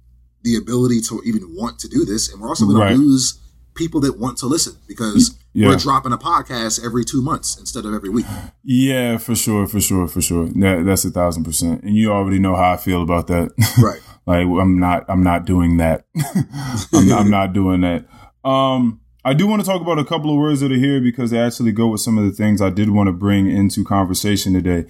the 0.43 0.57
ability 0.57 1.01
to 1.03 1.23
even 1.25 1.55
want 1.55 1.79
to 1.81 1.89
do 1.89 2.05
this. 2.05 2.29
And 2.31 2.41
we're 2.41 2.49
also 2.49 2.67
going 2.67 2.79
Right. 2.79 2.93
to 2.95 2.99
lose 2.99 3.39
people 3.75 4.01
that 4.01 4.19
want 4.19 4.39
to 4.39 4.47
listen 4.47 4.77
because 4.89 5.31
Yeah. 5.55 5.69
we're 5.69 5.77
dropping 5.77 6.13
a 6.13 6.19
podcast 6.19 6.85
every 6.85 7.05
two 7.05 7.21
months 7.23 7.59
instead 7.59 7.85
of 7.85 7.93
every 7.93 8.09
week. 8.09 8.27
Yeah, 8.65 9.19
for 9.19 9.35
sure, 9.35 9.67
for 9.67 9.81
sure, 9.81 10.09
for 10.09 10.23
sure. 10.23 10.47
That, 10.47 10.85
that's 10.87 11.05
a 11.05 11.11
thousand 11.11 11.45
percent. 11.45 11.83
And 11.83 11.95
you 11.95 12.11
already 12.11 12.39
know 12.39 12.57
how 12.57 12.73
I 12.73 12.77
feel 12.77 13.03
about 13.03 13.27
that. 13.27 13.51
Right. 13.83 14.01
like 14.27 14.47
I'm 14.47 14.79
not, 14.79 15.05
I'm 15.09 15.23
not 15.23 15.45
doing 15.45 15.77
that. 15.79 16.07
I'm, 16.95 17.13
I'm 17.13 17.31
not 17.31 17.53
doing 17.53 17.81
that. 17.83 18.07
Um, 18.49 19.01
I 19.25 19.35
do 19.35 19.47
want 19.47 19.63
to 19.63 19.67
talk 19.67 19.81
about 19.83 19.99
a 19.99 20.05
couple 20.05 20.31
of 20.31 20.37
words 20.37 20.61
that 20.61 20.73
are 20.73 20.77
here 20.77 21.01
because 21.01 21.31
they 21.31 21.39
actually 21.39 21.73
go 21.73 21.89
with 21.89 22.01
some 22.01 22.19
of 22.19 22.25
the 22.25 22.33
things 22.33 22.61
I 22.63 22.71
did 22.71 22.91
want 22.91 23.09
to 23.09 23.13
bring 23.13 23.51
into 23.51 23.85
conversation 23.85 24.53
today. 24.53 24.89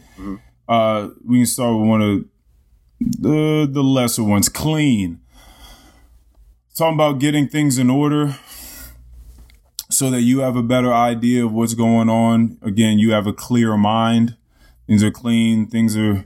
Uh, 0.68 1.08
we 1.26 1.38
can 1.38 1.46
start 1.46 1.78
with 1.78 1.88
one 1.88 2.02
of 2.02 2.24
the 3.00 3.68
the 3.70 3.82
lesser 3.82 4.24
ones, 4.24 4.48
clean. 4.48 5.20
Talking 6.76 6.94
about 6.94 7.18
getting 7.18 7.48
things 7.48 7.76
in 7.78 7.90
order 7.90 8.36
so 9.92 10.10
that 10.10 10.22
you 10.22 10.40
have 10.40 10.56
a 10.56 10.62
better 10.62 10.92
idea 10.92 11.44
of 11.44 11.52
what's 11.52 11.74
going 11.74 12.08
on. 12.08 12.58
Again, 12.62 12.98
you 12.98 13.12
have 13.12 13.26
a 13.26 13.32
clear 13.32 13.76
mind. 13.76 14.36
Things 14.86 15.02
are 15.04 15.10
clean. 15.10 15.66
Things 15.66 15.96
are 15.96 16.24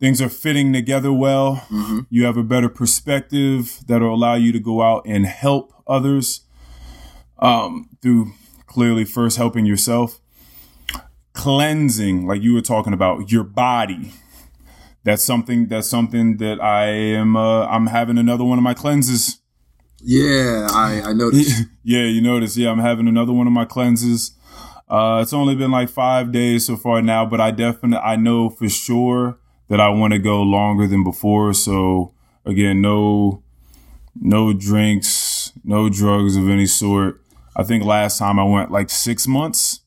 things 0.00 0.20
are 0.20 0.28
fitting 0.28 0.72
together 0.72 1.12
well. 1.12 1.66
You 2.10 2.24
have 2.24 2.36
a 2.36 2.42
better 2.42 2.68
perspective 2.68 3.80
that'll 3.86 4.14
allow 4.14 4.34
you 4.34 4.52
to 4.52 4.60
go 4.60 4.82
out 4.82 5.02
and 5.06 5.26
help 5.26 5.72
others 5.86 6.42
um, 7.38 7.90
through 8.02 8.32
clearly 8.66 9.04
first 9.04 9.36
helping 9.36 9.66
yourself. 9.66 10.20
Cleansing, 11.32 12.26
like 12.26 12.42
you 12.42 12.54
were 12.54 12.60
talking 12.60 12.92
about, 12.92 13.32
your 13.32 13.44
body. 13.44 14.12
That's 15.04 15.22
something. 15.22 15.68
That's 15.68 15.88
something 15.88 16.38
that 16.38 16.60
I 16.60 16.86
am. 16.86 17.36
Uh, 17.36 17.66
I'm 17.66 17.88
having 17.88 18.18
another 18.18 18.44
one 18.44 18.58
of 18.58 18.64
my 18.64 18.74
cleanses. 18.74 19.40
Yeah, 20.04 20.68
I, 20.70 21.02
I 21.06 21.12
noticed. 21.12 21.64
Yeah, 21.86 22.04
you 22.04 22.22
notice. 22.22 22.56
Yeah, 22.56 22.70
I'm 22.70 22.78
having 22.78 23.08
another 23.08 23.32
one 23.32 23.46
of 23.46 23.52
my 23.52 23.66
cleanses. 23.66 24.32
Uh, 24.88 25.20
it's 25.22 25.34
only 25.34 25.54
been 25.54 25.70
like 25.70 25.90
five 25.90 26.32
days 26.32 26.66
so 26.66 26.76
far 26.76 27.02
now, 27.02 27.26
but 27.26 27.40
I 27.42 27.50
definitely, 27.50 27.98
I 27.98 28.16
know 28.16 28.48
for 28.48 28.68
sure 28.70 29.38
that 29.68 29.80
I 29.80 29.90
want 29.90 30.14
to 30.14 30.18
go 30.18 30.40
longer 30.40 30.86
than 30.86 31.04
before. 31.04 31.52
So 31.52 32.14
again, 32.46 32.80
no, 32.80 33.42
no 34.14 34.52
drinks, 34.54 35.52
no 35.62 35.88
drugs 35.90 36.36
of 36.36 36.48
any 36.48 36.66
sort. 36.66 37.20
I 37.56 37.64
think 37.64 37.84
last 37.84 38.18
time 38.18 38.38
I 38.38 38.44
went 38.44 38.70
like 38.70 38.88
six 38.90 39.26
months. 39.26 39.80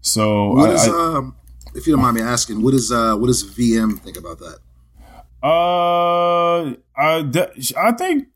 So 0.00 0.52
What 0.52 0.70
I, 0.70 0.74
is 0.74 0.88
um 0.88 1.36
if 1.74 1.86
you 1.86 1.94
don't 1.94 2.02
mind 2.02 2.16
me 2.16 2.22
asking, 2.22 2.62
what 2.62 2.74
is 2.74 2.92
uh 2.92 3.16
what 3.16 3.26
does 3.26 3.44
VM 3.44 3.98
think 3.98 4.16
about 4.16 4.38
that? 4.38 4.58
Uh, 5.42 6.74
I 6.96 7.30
I 7.76 7.92
think 7.92 8.28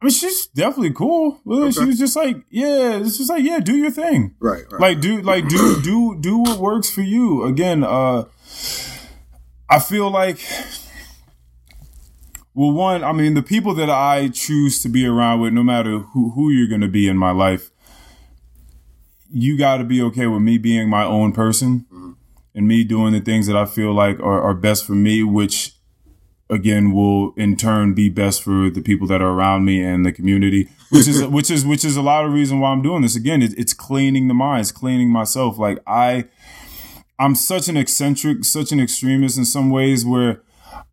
I 0.00 0.04
mean 0.04 0.12
she's 0.12 0.46
definitely 0.46 0.92
cool. 0.92 1.40
Well, 1.44 1.70
She 1.72 1.84
was 1.84 1.98
just 1.98 2.14
like, 2.14 2.36
yeah, 2.50 2.98
it's 2.98 3.18
just 3.18 3.28
like, 3.30 3.42
yeah, 3.42 3.58
do 3.58 3.76
your 3.76 3.90
thing. 3.90 4.34
Right, 4.38 4.64
right. 4.70 4.80
Like 4.80 5.00
do 5.00 5.20
like 5.22 5.48
do 5.48 5.80
do 5.82 6.16
do 6.20 6.38
what 6.38 6.58
works 6.58 6.88
for 6.90 7.02
you. 7.02 7.44
Again, 7.44 7.82
uh, 7.84 8.24
I 9.68 9.78
feel 9.80 10.10
like. 10.10 10.38
Well, 12.54 12.72
one, 12.72 13.04
I 13.04 13.12
mean, 13.12 13.34
the 13.34 13.42
people 13.42 13.72
that 13.74 13.88
I 13.88 14.30
choose 14.30 14.82
to 14.82 14.88
be 14.88 15.06
around 15.06 15.40
with, 15.40 15.52
no 15.52 15.62
matter 15.62 15.98
who, 15.98 16.30
who 16.30 16.50
you're 16.50 16.66
going 16.66 16.80
to 16.80 16.88
be 16.88 17.06
in 17.06 17.16
my 17.16 17.30
life, 17.30 17.70
you 19.30 19.56
got 19.56 19.76
to 19.76 19.84
be 19.84 20.02
okay 20.02 20.26
with 20.26 20.42
me 20.42 20.58
being 20.58 20.88
my 20.88 21.04
own 21.04 21.30
person 21.32 21.86
and 22.56 22.66
me 22.66 22.82
doing 22.82 23.12
the 23.12 23.20
things 23.20 23.46
that 23.46 23.56
I 23.56 23.64
feel 23.64 23.92
like 23.92 24.18
are, 24.18 24.42
are 24.42 24.54
best 24.54 24.84
for 24.84 24.94
me, 24.94 25.22
which 25.22 25.74
again 26.50 26.92
will 26.92 27.32
in 27.36 27.56
turn 27.56 27.94
be 27.94 28.08
best 28.08 28.42
for 28.42 28.70
the 28.70 28.80
people 28.80 29.06
that 29.08 29.20
are 29.20 29.30
around 29.30 29.64
me 29.64 29.82
and 29.82 30.04
the 30.04 30.12
community, 30.12 30.68
which 30.90 31.08
is 31.08 31.24
which 31.36 31.50
is 31.50 31.64
which 31.64 31.84
is 31.84 31.96
a 31.96 32.02
lot 32.02 32.24
of 32.24 32.32
reason 32.32 32.60
why 32.60 32.70
I'm 32.70 32.82
doing 32.82 33.02
this. 33.02 33.16
Again, 33.16 33.42
it, 33.42 33.58
it's 33.58 33.74
cleaning 33.74 34.28
the 34.28 34.34
mind, 34.34 34.62
it's 34.62 34.72
cleaning 34.72 35.10
myself. 35.10 35.58
Like 35.58 35.78
I, 35.86 36.24
I'm 37.18 37.34
such 37.34 37.68
an 37.68 37.76
eccentric, 37.76 38.44
such 38.44 38.72
an 38.72 38.80
extremist 38.80 39.38
in 39.38 39.44
some 39.44 39.70
ways 39.70 40.04
where 40.04 40.42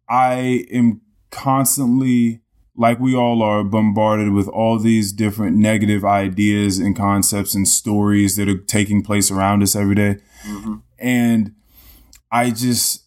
I 0.10 0.66
am 0.72 1.02
constantly 1.32 2.42
like 2.78 3.00
we 3.00 3.16
all 3.16 3.42
are 3.42 3.64
bombarded 3.64 4.34
with 4.34 4.50
all 4.50 4.78
these 4.78 5.14
different 5.14 5.56
negative 5.56 6.04
ideas 6.04 6.78
and 6.78 6.96
concepts 6.96 7.56
and 7.56 7.68
stories 7.68 8.36
that 8.36 8.50
are 8.50 8.58
taking 8.58 9.02
place 9.02 9.32
around 9.32 9.64
us 9.64 9.76
every 9.76 9.96
day. 9.96 10.18
Mm-hmm. 10.46 10.76
and 11.00 11.56
i 12.32 12.52
just 12.52 13.06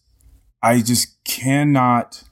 i 0.61 0.81
just 0.81 1.23
cannot 1.23 2.23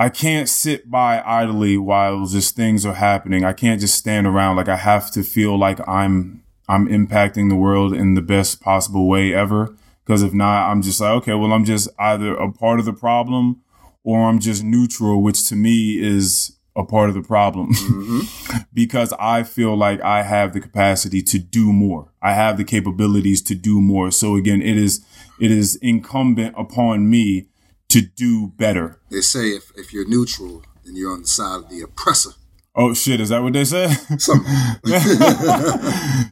i 0.00 0.08
can't 0.08 0.48
sit 0.48 0.90
by 0.90 1.22
idly 1.24 1.76
while 1.76 2.26
just 2.26 2.56
things 2.56 2.84
are 2.84 2.94
happening. 2.94 3.44
I 3.44 3.52
can't 3.52 3.80
just 3.80 3.94
stand 3.94 4.26
around. 4.26 4.56
Like 4.56 4.68
i 4.68 4.76
have 4.76 5.10
to 5.12 5.22
feel 5.22 5.58
like 5.58 5.78
i'm 5.86 6.42
i'm 6.68 6.88
impacting 6.88 7.48
the 7.48 7.56
world 7.66 7.92
in 7.92 8.14
the 8.14 8.22
best 8.22 8.60
possible 8.60 9.06
way 9.06 9.34
ever. 9.34 9.76
Because 10.04 10.22
if 10.22 10.32
not 10.32 10.68
i'm 10.70 10.82
just 10.82 11.00
like 11.00 11.12
okay 11.18 11.34
well 11.34 11.52
i'm 11.52 11.64
just 11.64 11.88
either 11.98 12.34
a 12.34 12.50
part 12.50 12.80
of 12.80 12.86
the 12.86 12.92
problem 12.92 13.62
or 14.02 14.28
i'm 14.28 14.40
just 14.40 14.64
neutral 14.64 15.22
which 15.22 15.46
to 15.48 15.54
me 15.54 15.98
is 16.00 16.56
a 16.76 16.84
part 16.84 17.08
of 17.08 17.14
the 17.14 17.22
problem. 17.22 17.72
Mm-hmm. 17.72 18.56
Because 18.72 19.12
I 19.18 19.42
feel 19.42 19.76
like 19.76 20.00
I 20.00 20.22
have 20.22 20.52
the 20.52 20.60
capacity 20.60 21.22
to 21.22 21.38
do 21.38 21.72
more. 21.72 22.12
I 22.22 22.34
have 22.34 22.56
the 22.56 22.64
capabilities 22.64 23.42
to 23.42 23.54
do 23.54 23.80
more. 23.80 24.10
So 24.12 24.36
again, 24.36 24.62
it 24.62 24.76
is 24.76 25.04
it 25.40 25.50
is 25.50 25.76
incumbent 25.76 26.54
upon 26.56 27.10
me 27.10 27.48
to 27.90 28.00
do 28.02 28.48
better. 28.56 28.98
They 29.10 29.20
say 29.20 29.48
if, 29.50 29.70
if 29.76 29.92
you're 29.92 30.08
neutral, 30.08 30.62
then 30.84 30.96
you're 30.96 31.12
on 31.12 31.22
the 31.22 31.28
side 31.28 31.56
of 31.64 31.68
the 31.68 31.82
oppressor. 31.82 32.30
Oh 32.74 32.94
shit, 32.94 33.20
is 33.20 33.30
that 33.30 33.42
what 33.42 33.52
they 33.52 33.64
say? 33.64 33.88
Something. 34.16 34.52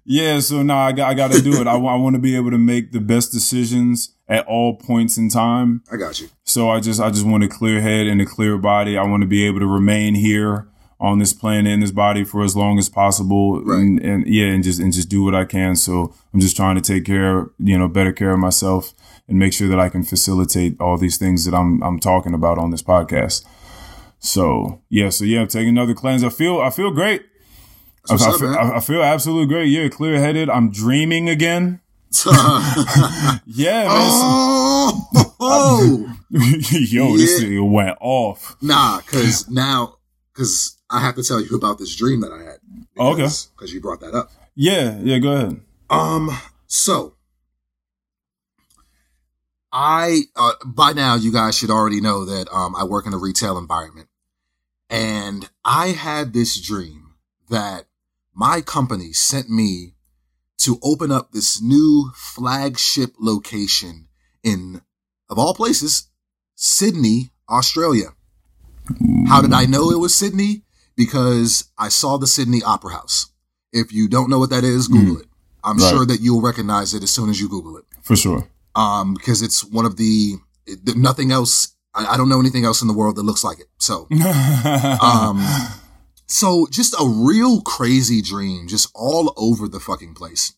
yeah, 0.04 0.38
so 0.38 0.62
now 0.62 0.78
I 0.78 0.92
got 0.92 1.10
I 1.10 1.14
got 1.14 1.32
to 1.32 1.42
do 1.42 1.60
it. 1.60 1.66
I, 1.66 1.76
want 1.76 2.14
to 2.14 2.20
be 2.20 2.36
able 2.36 2.52
to 2.52 2.58
make 2.58 2.92
the 2.92 3.00
best 3.00 3.32
decisions 3.32 4.14
at 4.28 4.46
all 4.46 4.76
points 4.76 5.18
in 5.18 5.28
time. 5.30 5.82
I 5.90 5.96
got 5.96 6.20
you. 6.20 6.28
So 6.44 6.70
I 6.70 6.78
just 6.78 7.00
I 7.00 7.10
just 7.10 7.26
want 7.26 7.42
a 7.42 7.48
clear 7.48 7.80
head 7.80 8.06
and 8.06 8.20
a 8.20 8.26
clear 8.26 8.56
body. 8.56 8.96
I 8.96 9.02
want 9.02 9.22
to 9.22 9.26
be 9.26 9.44
able 9.46 9.58
to 9.58 9.66
remain 9.66 10.14
here 10.14 10.68
on 11.00 11.18
this 11.18 11.32
planet 11.32 11.72
in 11.72 11.80
this 11.80 11.92
body 11.92 12.24
for 12.24 12.42
as 12.42 12.56
long 12.56 12.78
as 12.78 12.88
possible, 12.88 13.60
Right. 13.62 13.78
and, 13.80 14.00
and 14.00 14.26
yeah, 14.26 14.46
and 14.46 14.62
just 14.62 14.80
and 14.80 14.92
just 14.92 15.08
do 15.08 15.24
what 15.24 15.34
I 15.34 15.44
can. 15.44 15.74
So 15.74 16.14
I'm 16.32 16.40
just 16.40 16.56
trying 16.56 16.76
to 16.76 16.80
take 16.80 17.04
care, 17.04 17.50
you 17.58 17.76
know, 17.76 17.88
better 17.88 18.12
care 18.12 18.30
of 18.32 18.38
myself 18.38 18.94
and 19.28 19.38
make 19.38 19.52
sure 19.52 19.68
that 19.68 19.78
I 19.78 19.88
can 19.88 20.02
facilitate 20.02 20.80
all 20.80 20.96
these 20.96 21.16
things 21.18 21.44
that 21.44 21.54
I'm 21.54 21.82
I'm 21.82 22.00
talking 22.00 22.34
about 22.34 22.58
on 22.58 22.70
this 22.70 22.82
podcast. 22.82 23.44
So 24.18 24.80
yeah, 24.88 25.10
so 25.10 25.24
yeah, 25.24 25.42
I'm 25.42 25.48
taking 25.48 25.68
another 25.70 25.94
cleanse. 25.94 26.24
I 26.24 26.30
feel 26.30 26.60
I 26.60 26.70
feel 26.70 26.90
great. 26.90 27.22
I, 28.10 28.16
That's 28.16 28.22
I 28.26 28.38
feel. 28.38 28.54
I, 28.54 28.80
feel 28.80 29.02
absolutely 29.02 29.46
great. 29.46 29.66
Yeah, 29.68 29.88
clear 29.88 30.18
headed. 30.18 30.48
I'm 30.48 30.70
dreaming 30.70 31.28
again. 31.28 31.80
Yeah, 33.46 33.84
man. 33.84 33.86
oh, 33.90 35.34
oh. 35.40 36.14
Yo, 36.30 37.16
this 37.16 37.40
Yeah. 37.42 37.48
thing 37.48 37.72
went 37.72 37.96
off. 38.00 38.56
nah, 38.62 38.98
because 39.00 39.48
now, 39.50 39.96
because 40.32 40.76
I 40.90 41.00
have 41.00 41.16
to 41.16 41.22
tell 41.22 41.40
you 41.40 41.54
about 41.56 41.78
this 41.78 41.94
dream 41.94 42.20
that 42.20 42.32
I 42.32 42.38
had. 42.38 42.58
Okay. 42.98 43.16
Because 43.22 43.46
because 43.56 43.72
you 43.74 43.80
brought 43.80 44.00
that 44.00 44.14
up. 44.14 44.30
Yeah, 44.54 44.98
yeah, 45.02 45.18
go 45.18 45.32
ahead. 45.32 45.60
Um, 45.90 46.30
so 46.66 47.14
I 49.72 50.22
uh, 50.36 50.52
by 50.64 50.92
now 50.92 51.14
you 51.14 51.32
guys 51.32 51.56
should 51.56 51.70
already 51.70 52.00
know 52.00 52.24
that 52.24 52.48
um 52.52 52.74
I 52.76 52.84
work 52.84 53.06
in 53.06 53.12
a 53.14 53.18
retail 53.18 53.58
environment. 53.58 54.08
And 54.90 55.48
I 55.64 55.88
had 55.88 56.32
this 56.32 56.58
dream 56.60 57.14
that 57.50 57.84
my 58.34 58.60
company 58.62 59.12
sent 59.12 59.50
me 59.50 59.94
to 60.58 60.78
open 60.82 61.12
up 61.12 61.32
this 61.32 61.60
new 61.60 62.10
flagship 62.14 63.14
location 63.18 64.08
in 64.42 64.80
of 65.28 65.38
all 65.38 65.54
places, 65.54 66.08
Sydney, 66.54 67.30
Australia. 67.50 68.14
How 69.28 69.42
did 69.42 69.52
I 69.52 69.66
know 69.66 69.90
it 69.90 69.98
was 69.98 70.14
Sydney? 70.14 70.62
Because 70.96 71.70
I 71.76 71.90
saw 71.90 72.16
the 72.16 72.26
Sydney 72.26 72.62
Opera 72.62 72.92
House. 72.94 73.26
If 73.72 73.92
you 73.92 74.08
don't 74.08 74.30
know 74.30 74.38
what 74.38 74.48
that 74.50 74.64
is, 74.64 74.88
Google 74.88 75.18
it. 75.18 75.26
I'm 75.62 75.76
Right. 75.76 75.90
sure 75.90 76.06
that 76.06 76.20
you'll 76.22 76.40
recognize 76.40 76.94
it 76.94 77.02
as 77.02 77.10
soon 77.10 77.28
as 77.28 77.38
you 77.38 77.48
Google 77.48 77.76
it. 77.76 77.84
For 78.02 78.16
sure. 78.16 78.48
Um, 78.78 79.14
because 79.14 79.42
it's 79.42 79.64
one 79.64 79.84
of 79.84 79.96
the, 79.96 80.34
it, 80.66 80.96
nothing 80.96 81.32
else, 81.32 81.74
I, 81.94 82.14
I 82.14 82.16
don't 82.16 82.28
know 82.28 82.38
anything 82.40 82.64
else 82.64 82.80
in 82.80 82.88
the 82.88 82.94
world 82.94 83.16
that 83.16 83.24
looks 83.24 83.42
like 83.42 83.58
it. 83.58 83.66
So, 83.78 84.06
um, 85.02 85.44
so 86.26 86.66
just 86.70 86.94
a 86.94 87.06
real 87.06 87.60
crazy 87.62 88.22
dream, 88.22 88.68
just 88.68 88.90
all 88.94 89.34
over 89.36 89.66
the 89.66 89.80
fucking 89.80 90.14
place. 90.14 90.52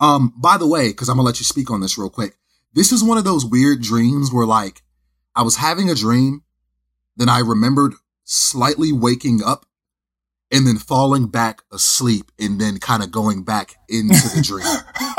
Um, 0.00 0.32
by 0.36 0.56
the 0.56 0.66
way, 0.66 0.92
cause 0.92 1.08
I'm 1.10 1.16
gonna 1.16 1.26
let 1.26 1.40
you 1.40 1.44
speak 1.44 1.70
on 1.70 1.80
this 1.80 1.98
real 1.98 2.08
quick. 2.08 2.36
This 2.72 2.92
is 2.92 3.04
one 3.04 3.18
of 3.18 3.24
those 3.24 3.44
weird 3.44 3.82
dreams 3.82 4.32
where 4.32 4.46
like 4.46 4.82
I 5.36 5.42
was 5.42 5.56
having 5.56 5.90
a 5.90 5.94
dream, 5.94 6.42
then 7.16 7.28
I 7.28 7.40
remembered 7.40 7.92
slightly 8.24 8.92
waking 8.92 9.42
up 9.44 9.66
and 10.50 10.66
then 10.66 10.76
falling 10.76 11.26
back 11.28 11.62
asleep 11.72 12.32
and 12.38 12.60
then 12.60 12.78
kind 12.78 13.02
of 13.02 13.10
going 13.12 13.44
back 13.44 13.76
into 13.88 14.14
the 14.34 14.42
dream. 14.42 14.64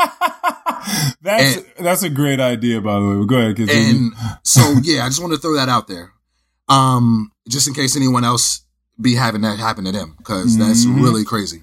that's 1.22 1.60
that's 1.78 2.02
a 2.02 2.10
great 2.10 2.40
idea, 2.40 2.80
by 2.80 2.94
the 2.94 3.06
way. 3.20 3.26
Go 3.26 3.36
ahead. 3.36 3.58
And 3.70 4.12
so, 4.42 4.60
yeah, 4.82 5.04
I 5.04 5.08
just 5.08 5.20
want 5.20 5.32
to 5.32 5.38
throw 5.38 5.54
that 5.56 5.68
out 5.68 5.88
there. 5.88 6.12
Um, 6.68 7.32
just 7.48 7.66
in 7.68 7.74
case 7.74 7.96
anyone 7.96 8.24
else 8.24 8.62
be 9.00 9.14
having 9.14 9.40
that 9.42 9.58
happen 9.58 9.84
to 9.84 9.92
them, 9.92 10.14
because 10.18 10.56
that's 10.56 10.84
Mhm. 10.84 11.02
really 11.02 11.24
crazy. 11.24 11.62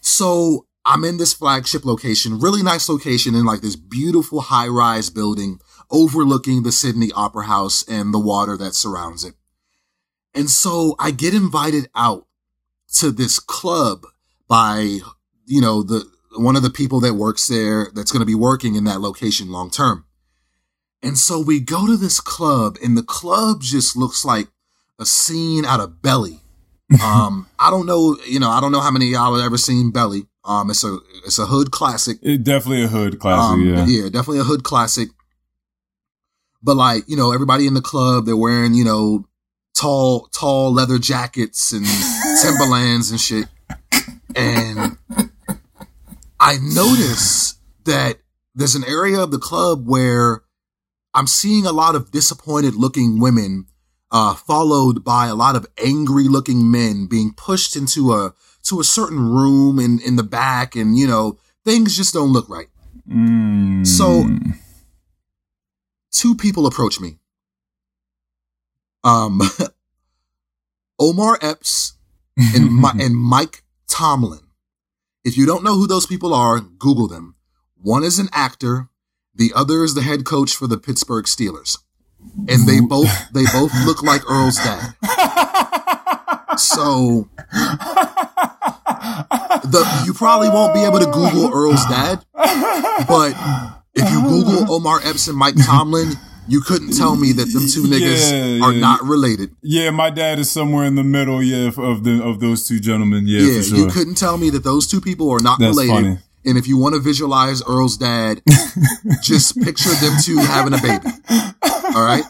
So 0.00 0.66
I'm 0.84 1.04
in 1.04 1.16
this 1.16 1.32
flagship 1.32 1.84
location, 1.84 2.38
really 2.40 2.62
nice 2.62 2.88
location 2.88 3.34
in 3.34 3.44
like 3.44 3.60
this 3.60 3.76
beautiful 3.76 4.40
high 4.42 4.66
rise 4.68 5.10
building 5.10 5.60
overlooking 5.90 6.62
the 6.62 6.72
Sydney 6.72 7.10
Opera 7.14 7.46
House 7.46 7.84
and 7.88 8.12
the 8.12 8.18
water 8.18 8.56
that 8.56 8.74
surrounds 8.74 9.24
it. 9.24 9.34
And 10.34 10.50
so 10.50 10.96
I 10.98 11.10
get 11.10 11.34
invited 11.34 11.88
out 11.94 12.26
to 12.94 13.10
this 13.10 13.38
club 13.38 14.06
by, 14.48 14.98
you 15.46 15.60
know, 15.60 15.82
the, 15.82 16.10
one 16.36 16.56
of 16.56 16.62
the 16.62 16.70
people 16.70 17.00
that 17.00 17.14
works 17.14 17.46
there 17.46 17.88
that's 17.94 18.12
going 18.12 18.20
to 18.20 18.26
be 18.26 18.34
working 18.34 18.74
in 18.74 18.84
that 18.84 19.00
location 19.00 19.50
long 19.50 19.70
term. 19.70 20.04
And 21.02 21.18
so 21.18 21.40
we 21.40 21.58
go 21.60 21.86
to 21.86 21.96
this 21.96 22.20
club 22.20 22.76
and 22.82 22.96
the 22.96 23.02
club 23.02 23.60
just 23.60 23.96
looks 23.96 24.24
like 24.24 24.48
a 24.98 25.04
scene 25.04 25.64
out 25.64 25.80
of 25.80 26.02
Belly. 26.02 26.38
Um, 27.02 27.46
I 27.58 27.70
don't 27.70 27.86
know, 27.86 28.18
you 28.28 28.38
know, 28.38 28.50
I 28.50 28.60
don't 28.60 28.70
know 28.70 28.80
how 28.80 28.90
many 28.90 29.06
of 29.06 29.12
y'all 29.12 29.34
have 29.34 29.42
ever 29.42 29.56
seen 29.56 29.92
Belly. 29.92 30.26
Um, 30.44 30.68
it's 30.68 30.84
a, 30.84 30.98
it's 31.24 31.38
a 31.38 31.46
hood 31.46 31.70
classic. 31.70 32.18
It 32.20 32.44
definitely 32.44 32.84
a 32.84 32.88
hood 32.88 33.18
classic. 33.18 33.50
Um, 33.50 33.66
yeah. 33.66 33.86
yeah, 33.86 34.02
definitely 34.10 34.40
a 34.40 34.44
hood 34.44 34.62
classic. 34.62 35.08
But 36.62 36.76
like, 36.76 37.04
you 37.06 37.16
know, 37.16 37.32
everybody 37.32 37.66
in 37.66 37.72
the 37.72 37.80
club, 37.80 38.26
they're 38.26 38.36
wearing, 38.36 38.74
you 38.74 38.84
know, 38.84 39.24
tall, 39.74 40.28
tall 40.34 40.70
leather 40.70 40.98
jackets 40.98 41.72
and 41.72 41.86
Timberlands 42.42 43.10
and 43.10 43.18
shit. 43.18 43.46
And 44.36 44.98
I 46.42 46.58
notice 46.60 47.54
that 47.84 48.18
there's 48.52 48.74
an 48.74 48.82
area 48.84 49.20
of 49.20 49.30
the 49.30 49.38
club 49.38 49.86
where 49.86 50.42
I'm 51.14 51.28
seeing 51.28 51.66
a 51.66 51.72
lot 51.72 51.94
of 51.94 52.10
disappointed 52.10 52.74
looking 52.74 53.20
women, 53.20 53.66
uh, 54.10 54.34
followed 54.34 55.04
by 55.04 55.26
a 55.26 55.36
lot 55.36 55.54
of 55.54 55.68
angry 55.78 56.24
looking 56.24 56.68
men 56.68 57.06
being 57.06 57.32
pushed 57.32 57.76
into 57.76 58.12
a, 58.12 58.34
to 58.64 58.80
a 58.80 58.84
certain 58.84 59.20
room 59.20 59.78
in, 59.78 60.00
in 60.00 60.16
the 60.16 60.24
back. 60.24 60.74
And, 60.74 60.98
you 60.98 61.06
know, 61.06 61.38
things 61.64 61.96
just 61.96 62.12
don't 62.12 62.32
look 62.32 62.48
right. 62.48 62.66
Mm. 63.08 63.86
So 63.86 64.28
two 66.10 66.34
people 66.34 66.66
approach 66.66 66.98
me. 66.98 67.18
Um, 69.04 69.40
Omar 70.98 71.38
Epps 71.40 71.92
and, 72.36 72.84
and 73.00 73.16
Mike 73.16 73.62
Tomlin. 73.86 74.41
If 75.24 75.36
you 75.36 75.46
don't 75.46 75.62
know 75.62 75.74
who 75.74 75.86
those 75.86 76.06
people 76.06 76.34
are, 76.34 76.60
Google 76.60 77.06
them. 77.06 77.36
One 77.76 78.02
is 78.04 78.18
an 78.18 78.28
actor. 78.32 78.88
The 79.34 79.52
other 79.54 79.84
is 79.84 79.94
the 79.94 80.02
head 80.02 80.24
coach 80.24 80.54
for 80.54 80.66
the 80.66 80.78
Pittsburgh 80.78 81.26
Steelers. 81.26 81.78
And 82.48 82.66
they 82.68 82.80
both, 82.80 83.10
they 83.32 83.44
both 83.44 83.72
look 83.84 84.02
like 84.02 84.28
Earl's 84.28 84.56
dad. 84.56 84.94
So 86.58 87.28
the, 89.64 90.02
you 90.06 90.12
probably 90.12 90.48
won't 90.48 90.74
be 90.74 90.80
able 90.84 90.98
to 90.98 91.06
Google 91.06 91.50
Earl's 91.52 91.84
dad, 91.86 92.24
but 93.08 93.34
if 93.94 94.10
you 94.10 94.22
Google 94.22 94.72
Omar 94.72 95.00
Epps 95.02 95.28
and 95.28 95.36
Mike 95.36 95.54
Tomlin, 95.64 96.12
you 96.48 96.60
couldn't 96.60 96.92
tell 96.96 97.16
me 97.16 97.32
that 97.32 97.46
them 97.52 97.66
two 97.68 97.84
niggas 97.84 98.30
Yeah, 98.58 98.64
are 98.66 98.72
yeah. 98.72 98.80
not 98.80 99.02
related. 99.04 99.54
yeah, 99.62 99.90
my 99.90 100.10
dad 100.10 100.38
is 100.38 100.50
somewhere 100.50 100.84
in 100.84 100.94
the 100.96 101.04
middle. 101.04 101.42
Yeah, 101.42 101.68
of- 101.76 102.04
the 102.04 102.22
of 102.22 102.40
those 102.40 102.66
two 102.66 102.80
gentlemen. 102.80 103.24
Yeah, 103.26 103.42
Yeah, 103.42 103.62
sure. 103.62 103.78
you 103.78 103.86
couldn't 103.88 104.16
tell 104.16 104.36
me 104.38 104.50
that 104.50 104.64
those 104.64 104.86
two 104.86 105.00
people 105.00 105.30
are 105.30 105.40
not 105.40 105.58
That's 105.58 105.76
related. 105.76 105.92
funny. 105.94 106.18
And 106.44 106.58
if 106.58 106.66
you 106.66 106.76
want 106.76 106.94
to 106.96 107.00
visualize 107.00 107.62
Earl's 107.62 107.96
dad, 107.96 108.42
just 109.22 109.56
picture 109.62 109.94
them 109.94 110.16
two 110.20 110.38
having 110.38 110.74
a 110.74 110.78
baby. 110.82 111.06
All 111.94 112.04
right. 112.04 112.24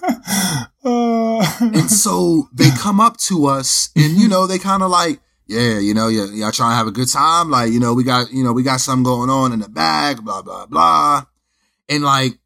Uh, 0.84 1.46
And 1.60 1.90
so 1.90 2.48
they 2.52 2.68
come 2.70 3.00
up 3.00 3.16
to 3.28 3.46
us 3.46 3.90
and, 3.96 4.16
you 4.18 4.28
know, 4.28 4.46
they 4.46 4.58
kind 4.58 4.82
of 4.82 4.90
like, 4.90 5.20
yeah, 5.46 5.78
you 5.78 5.94
know, 5.94 6.08
yeah, 6.08 6.24
y'all 6.26 6.52
trying 6.52 6.72
to 6.72 6.76
have 6.76 6.86
a 6.86 6.90
good 6.92 7.08
time. 7.08 7.50
Like, 7.50 7.72
you 7.72 7.80
know, 7.80 7.94
we 7.94 8.04
got, 8.04 8.30
you 8.32 8.44
know, 8.44 8.52
we 8.52 8.62
got 8.62 8.80
something 8.80 9.02
going 9.02 9.30
on 9.30 9.52
in 9.52 9.60
the 9.60 9.68
back, 9.68 10.20
blah, 10.22 10.42
blah, 10.42 10.66
blah. 10.66 11.24
And 11.88 12.04
like, 12.04 12.38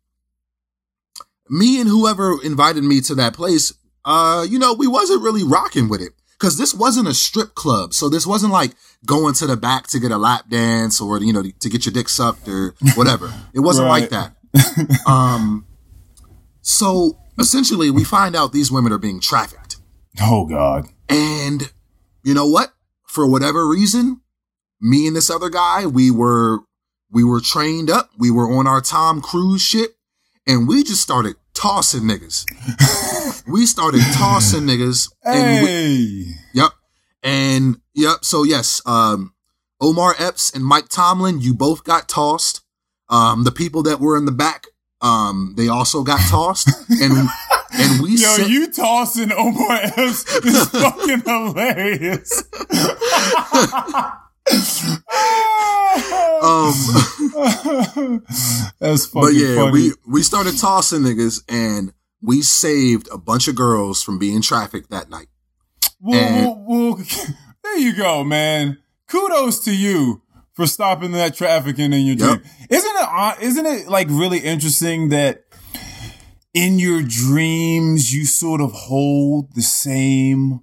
me 1.49 1.81
and 1.81 1.89
whoever 1.89 2.37
invited 2.43 2.85
me 2.85 3.01
to 3.03 3.15
that 3.17 3.35
place, 3.35 3.73
uh, 4.05 4.47
you 4.49 4.59
know, 4.59 4.75
we 4.75 4.87
wasn't 4.87 5.23
really 5.23 5.45
rocking 5.45 5.89
with 5.89 6.01
it. 6.01 6.13
Cause 6.39 6.59
this 6.59 6.75
wasn't 6.75 7.09
a 7.09 7.15
strip 7.15 7.55
club. 7.55 7.95
So 7.95 8.11
this 8.11 8.27
wasn't 8.27 8.53
like 8.53 8.73
going 9.07 9.33
to 9.35 9.47
the 9.47 9.57
back 9.57 9.87
to 9.89 9.99
get 9.99 10.11
a 10.11 10.19
lap 10.19 10.51
dance 10.51 11.01
or, 11.01 11.19
you 11.19 11.33
know, 11.33 11.43
to 11.43 11.69
get 11.71 11.87
your 11.87 11.95
dick 11.95 12.11
sucked 12.11 12.47
or 12.47 12.75
whatever. 12.95 13.33
It 13.55 13.61
wasn't 13.61 13.89
like 13.89 14.11
that. 14.11 14.35
Um, 15.07 15.67
so 16.61 17.19
essentially 17.39 17.91
we 17.91 18.05
find 18.05 18.37
out 18.37 18.53
these 18.53 18.71
women 18.71 18.93
are 18.93 18.99
being 18.99 19.19
trafficked. 19.21 19.77
oh 20.21 20.45
God. 20.47 20.89
And 21.09 21.73
you 22.23 22.35
know 22.35 22.47
what? 22.47 22.73
For 23.07 23.27
whatever 23.27 23.67
reason, 23.67 24.21
me 24.81 25.07
and 25.07 25.17
this 25.17 25.31
other 25.31 25.49
guy, 25.49 25.87
we 25.87 26.11
were, 26.11 26.61
we 27.11 27.25
were 27.25 27.41
trained 27.41 27.89
up. 27.89 28.11
We 28.19 28.31
were 28.31 28.51
on 28.51 28.67
our 28.67 28.83
Tom 28.83 29.23
Cruise 29.23 29.63
shit 29.63 29.96
and 30.47 30.69
we 30.69 30.83
just 30.83 31.01
started 31.03 31.37
tossing 31.55 32.03
niggas. 32.03 32.45
we 33.49 33.67
started 33.67 34.01
tossing 34.15 34.63
niggas. 34.63 35.11
And 35.25 35.65
we, 35.65 35.67
Hey. 35.67 36.25
yep. 36.55 36.71
And 37.23 37.81
yep. 37.95 38.19
So 38.25 38.43
yes, 38.45 38.81
um, 38.87 39.33
Omar 39.81 40.15
Epps 40.19 40.51
and 40.55 40.65
Mike 40.65 40.89
Tomlin, 40.89 41.41
you 41.41 41.55
both 41.55 41.85
got 41.85 42.09
tossed. 42.09 42.63
Um, 43.09 43.45
the 43.45 43.53
people 43.53 43.83
that 43.85 44.01
were 44.01 44.17
in 44.17 44.25
the 44.25 44.33
back, 44.33 44.67
um, 45.01 45.55
they 45.57 45.69
also 45.69 46.03
got 46.03 46.21
tossed 46.29 46.69
and, 46.91 47.29
and 47.73 48.03
we 48.03 48.13
Yo, 48.13 48.29
sent- 48.37 48.49
you 48.49 48.73
tossing 48.73 49.31
Omar 49.33 49.81
Epps 49.83 50.25
is 50.45 50.69
fucking 50.71 51.21
hilarious. 51.21 52.43
Um, 56.43 56.73
That's 58.79 59.07
fucking 59.07 59.21
but 59.21 59.35
yeah, 59.35 59.55
funny. 59.57 59.73
we 59.73 59.93
we 60.07 60.23
started 60.23 60.59
tossing 60.59 61.01
niggas, 61.03 61.43
and 61.49 61.93
we 62.23 62.43
saved 62.43 63.09
a 63.13 63.19
bunch 63.19 63.49
of 63.49 63.55
girls 63.57 64.03
from 64.03 64.19
being 64.19 64.43
trafficked 64.43 64.91
that 64.91 65.11
night. 65.11 65.29
Well, 66.01 66.21
And- 66.21 66.47
well, 66.47 66.65
well, 66.95 67.05
there 67.65 67.79
you 67.79 67.95
go, 67.95 68.25
man. 68.25 68.79
Kudos 69.09 69.61
to 69.65 69.77
you 69.77 70.23
for 70.55 70.67
stopping 70.67 71.13
that 71.13 71.35
trafficking 71.37 71.93
in 71.93 72.07
your 72.07 72.17
Yep. 72.17 72.43
dream. 72.43 72.53
Isn't 72.71 72.97
it? 72.97 73.43
Isn't 73.43 73.67
it 73.67 73.89
like 73.89 74.09
really 74.11 74.39
interesting 74.39 75.11
that 75.11 75.45
in 76.55 76.79
your 76.79 77.03
dreams 77.03 78.13
you 78.15 78.25
sort 78.25 78.61
of 78.61 78.73
hold 78.73 79.55
the 79.55 79.63
same 79.63 80.61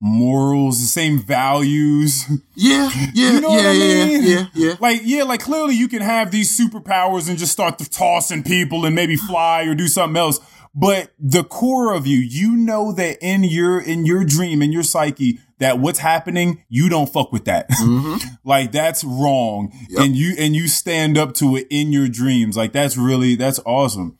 morals, 0.00 0.80
the 0.80 0.86
same 0.86 1.18
values? 1.18 2.24
Yeah, 2.60 2.90
yeah, 3.14 3.34
You 3.34 3.40
know 3.40 3.50
yeah, 3.50 3.56
what 3.56 3.66
I 3.66 3.72
yeah, 3.72 4.04
mean? 4.04 4.22
yeah, 4.24 4.46
yeah. 4.52 4.74
Like, 4.80 5.00
yeah, 5.04 5.22
like 5.22 5.40
clearly 5.40 5.76
you 5.76 5.86
can 5.86 6.02
have 6.02 6.32
these 6.32 6.58
superpowers 6.58 7.28
and 7.28 7.38
just 7.38 7.52
start 7.52 7.78
to 7.78 7.88
tossing 7.88 8.42
people 8.42 8.84
and 8.84 8.96
maybe 8.96 9.14
fly 9.14 9.62
or 9.62 9.76
do 9.76 9.86
something 9.86 10.16
else. 10.16 10.40
But 10.74 11.12
the 11.20 11.44
core 11.44 11.94
of 11.94 12.06
you, 12.08 12.18
you 12.18 12.56
know 12.56 12.90
that 12.92 13.18
in 13.20 13.44
your, 13.44 13.80
in 13.80 14.06
your 14.06 14.24
dream, 14.24 14.60
in 14.60 14.72
your 14.72 14.82
psyche, 14.82 15.38
that 15.60 15.78
what's 15.78 16.00
happening, 16.00 16.64
you 16.68 16.88
don't 16.88 17.12
fuck 17.12 17.30
with 17.32 17.44
that. 17.44 17.68
Mm-hmm. 17.78 18.16
like 18.44 18.72
that's 18.72 19.04
wrong. 19.04 19.72
Yep. 19.88 20.04
And 20.04 20.16
you, 20.16 20.34
and 20.36 20.56
you 20.56 20.66
stand 20.66 21.16
up 21.16 21.34
to 21.34 21.54
it 21.56 21.68
in 21.70 21.92
your 21.92 22.08
dreams. 22.08 22.56
Like 22.56 22.72
that's 22.72 22.96
really, 22.96 23.36
that's 23.36 23.60
awesome. 23.64 24.17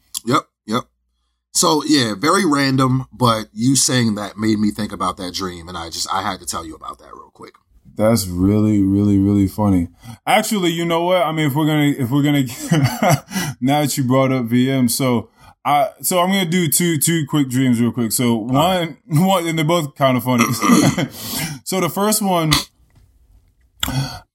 So 1.52 1.82
yeah, 1.84 2.14
very 2.16 2.44
random, 2.44 3.06
but 3.12 3.46
you 3.52 3.74
saying 3.74 4.14
that 4.14 4.36
made 4.36 4.58
me 4.58 4.70
think 4.70 4.92
about 4.92 5.16
that 5.16 5.34
dream, 5.34 5.68
and 5.68 5.76
I 5.76 5.90
just 5.90 6.08
I 6.12 6.22
had 6.22 6.40
to 6.40 6.46
tell 6.46 6.64
you 6.64 6.74
about 6.74 6.98
that 6.98 7.14
real 7.14 7.30
quick. 7.32 7.54
That's 7.98 8.28
really, 8.28 8.80
really, 8.84 9.18
really 9.18 9.48
funny. 9.48 9.88
Actually, 10.24 10.70
you 10.70 10.84
know 10.84 11.02
what? 11.02 11.22
I 11.22 11.32
mean, 11.32 11.46
if 11.46 11.54
we're 11.56 11.66
gonna, 11.66 11.94
if 11.98 12.10
we're 12.10 12.22
gonna, 12.22 12.44
now 13.60 13.80
that 13.80 13.98
you 13.98 14.04
brought 14.04 14.30
up 14.30 14.46
VM, 14.46 14.88
so 14.88 15.30
I, 15.64 15.90
so 16.00 16.20
I'm 16.20 16.28
gonna 16.28 16.48
do 16.48 16.68
two, 16.68 16.96
two 16.98 17.26
quick 17.28 17.48
dreams 17.48 17.80
real 17.80 17.90
quick. 17.90 18.12
So 18.12 18.36
one, 18.36 18.98
one, 19.06 19.48
and 19.48 19.58
they're 19.58 19.66
both 19.66 19.96
kind 19.96 20.16
of 20.16 20.22
funny. 20.22 20.44
so 21.64 21.80
the 21.80 21.90
first 21.92 22.22
one, 22.22 22.52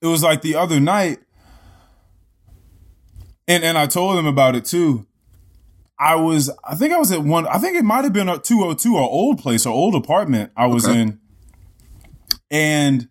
it 0.02 0.08
was 0.08 0.24
like 0.24 0.42
the 0.42 0.56
other 0.56 0.82
night, 0.82 1.20
and 3.48 3.64
and 3.64 3.78
I 3.78 3.88
told 3.88 4.20
him 4.20 4.26
about 4.26 4.58
it 4.58 4.66
too. 4.66 5.08
I 6.04 6.16
was, 6.16 6.50
I 6.66 6.76
think 6.76 6.94
I 6.94 6.98
was 6.98 7.12
at 7.14 7.22
one, 7.24 7.48
I 7.48 7.58
think 7.60 7.78
it 7.78 7.84
might 7.84 8.04
have 8.04 8.12
been 8.12 8.28
a 8.28 8.38
202, 8.38 8.96
our 8.98 9.02
old 9.04 9.40
place, 9.40 9.66
our 9.66 9.72
old 9.72 9.96
apartment 9.96 10.52
I 10.58 10.68
was 10.68 10.86
Okay. 10.86 11.00
in. 11.00 11.20
And 12.52 13.08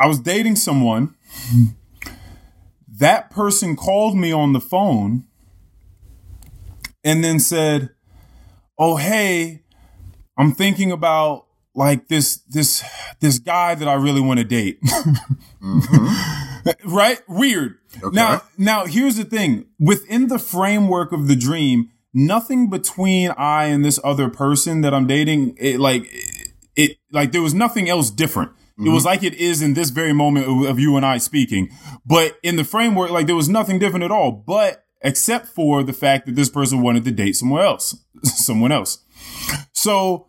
I 0.00 0.06
was 0.06 0.18
dating 0.18 0.56
someone. 0.56 1.14
That 2.88 3.30
person 3.30 3.76
called 3.76 4.16
me 4.16 4.32
on 4.32 4.52
the 4.52 4.60
phone 4.60 5.24
and 7.04 7.22
then 7.22 7.38
said, 7.38 7.90
"Oh, 8.76 8.96
hey, 8.96 9.62
I'm 10.36 10.52
thinking 10.52 10.90
about 10.90 11.46
like 11.74 12.08
this 12.08 12.38
this 12.48 12.82
this 13.20 13.38
guy 13.38 13.76
that 13.76 13.86
I 13.86 13.94
really 13.94 14.20
want 14.20 14.38
to 14.40 14.44
date." 14.44 14.80
Mm-hmm. 15.62 16.44
right? 16.84 17.20
Weird. 17.28 17.78
Okay. 18.02 18.14
Now, 18.14 18.42
now 18.56 18.86
here's 18.86 19.16
the 19.16 19.24
thing. 19.24 19.66
Within 19.78 20.28
the 20.28 20.38
framework 20.38 21.12
of 21.12 21.28
the 21.28 21.36
dream, 21.36 21.90
nothing 22.12 22.70
between 22.70 23.30
I 23.30 23.66
and 23.66 23.84
this 23.84 24.00
other 24.02 24.28
person 24.28 24.80
that 24.82 24.94
I'm 24.94 25.06
dating, 25.06 25.56
it 25.58 25.80
like 25.80 26.04
it, 26.12 26.52
it 26.76 26.96
like 27.12 27.32
there 27.32 27.42
was 27.42 27.54
nothing 27.54 27.88
else 27.88 28.10
different. 28.10 28.52
It 28.80 28.90
was 28.90 29.02
mm-hmm. 29.02 29.08
like 29.08 29.22
it 29.24 29.34
is 29.34 29.60
in 29.60 29.74
this 29.74 29.90
very 29.90 30.12
moment 30.12 30.46
of, 30.46 30.70
of 30.70 30.78
you 30.78 30.96
and 30.96 31.04
I 31.04 31.18
speaking. 31.18 31.70
But 32.06 32.38
in 32.44 32.54
the 32.54 32.62
framework, 32.62 33.10
like 33.10 33.26
there 33.26 33.34
was 33.34 33.48
nothing 33.48 33.80
different 33.80 34.04
at 34.04 34.12
all. 34.12 34.30
But 34.30 34.84
except 35.00 35.48
for 35.48 35.82
the 35.82 35.92
fact 35.92 36.26
that 36.26 36.36
this 36.36 36.48
person 36.48 36.80
wanted 36.80 37.04
to 37.04 37.10
date 37.10 37.34
someone 37.34 37.62
else, 37.62 37.96
someone 38.22 38.70
else. 38.70 39.04
So, 39.72 40.28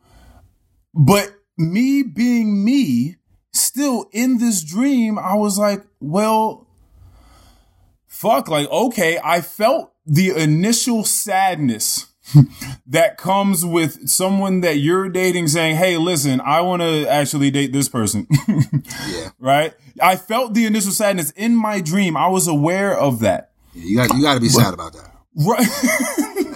but 0.95 1.31
me 1.57 2.01
being 2.01 2.63
me, 2.65 3.17
still 3.53 4.09
in 4.11 4.37
this 4.37 4.63
dream, 4.63 5.17
I 5.17 5.35
was 5.35 5.57
like, 5.57 5.85
well, 5.99 6.67
fuck, 8.07 8.47
like, 8.47 8.69
okay, 8.69 9.19
I 9.23 9.41
felt 9.41 9.93
the 10.05 10.31
initial 10.31 11.03
sadness 11.03 12.07
that 12.87 13.17
comes 13.17 13.65
with 13.65 14.07
someone 14.07 14.61
that 14.61 14.77
you're 14.77 15.09
dating 15.09 15.47
saying, 15.47 15.77
Hey, 15.77 15.97
listen, 15.97 16.41
I 16.41 16.61
want 16.61 16.81
to 16.81 17.07
actually 17.07 17.51
date 17.51 17.71
this 17.73 17.89
person. 17.89 18.27
Yeah. 19.09 19.29
right? 19.39 19.73
I 20.01 20.15
felt 20.15 20.53
the 20.53 20.65
initial 20.65 20.91
sadness 20.91 21.31
in 21.31 21.55
my 21.55 21.81
dream. 21.81 22.15
I 22.17 22.27
was 22.27 22.47
aware 22.47 22.97
of 22.97 23.19
that. 23.19 23.51
Yeah, 23.73 23.83
you 23.83 23.95
got 23.95 24.15
you 24.15 24.21
got 24.21 24.33
to 24.35 24.39
be 24.39 24.49
sad 24.49 24.73
about 24.73 24.93
that. 24.93 25.11
Right. 25.35 25.67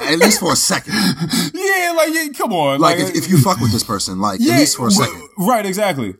At 0.12 0.20
least 0.20 0.40
for 0.40 0.52
a 0.54 0.56
second. 0.56 0.94
yeah, 0.94 1.94
like, 1.96 2.14
yeah, 2.14 2.28
come 2.36 2.54
on. 2.54 2.80
Like 2.80 3.00
if, 3.00 3.16
if 3.16 3.30
you 3.30 3.38
fuck 3.40 3.60
with 3.60 3.72
this 3.72 3.84
person, 3.84 4.20
like 4.20 4.42
at 4.42 4.60
least 4.60 4.76
for 4.78 4.88
a 4.88 4.92
second. 4.92 5.30
Right, 5.38 5.66
exactly. 5.66 6.16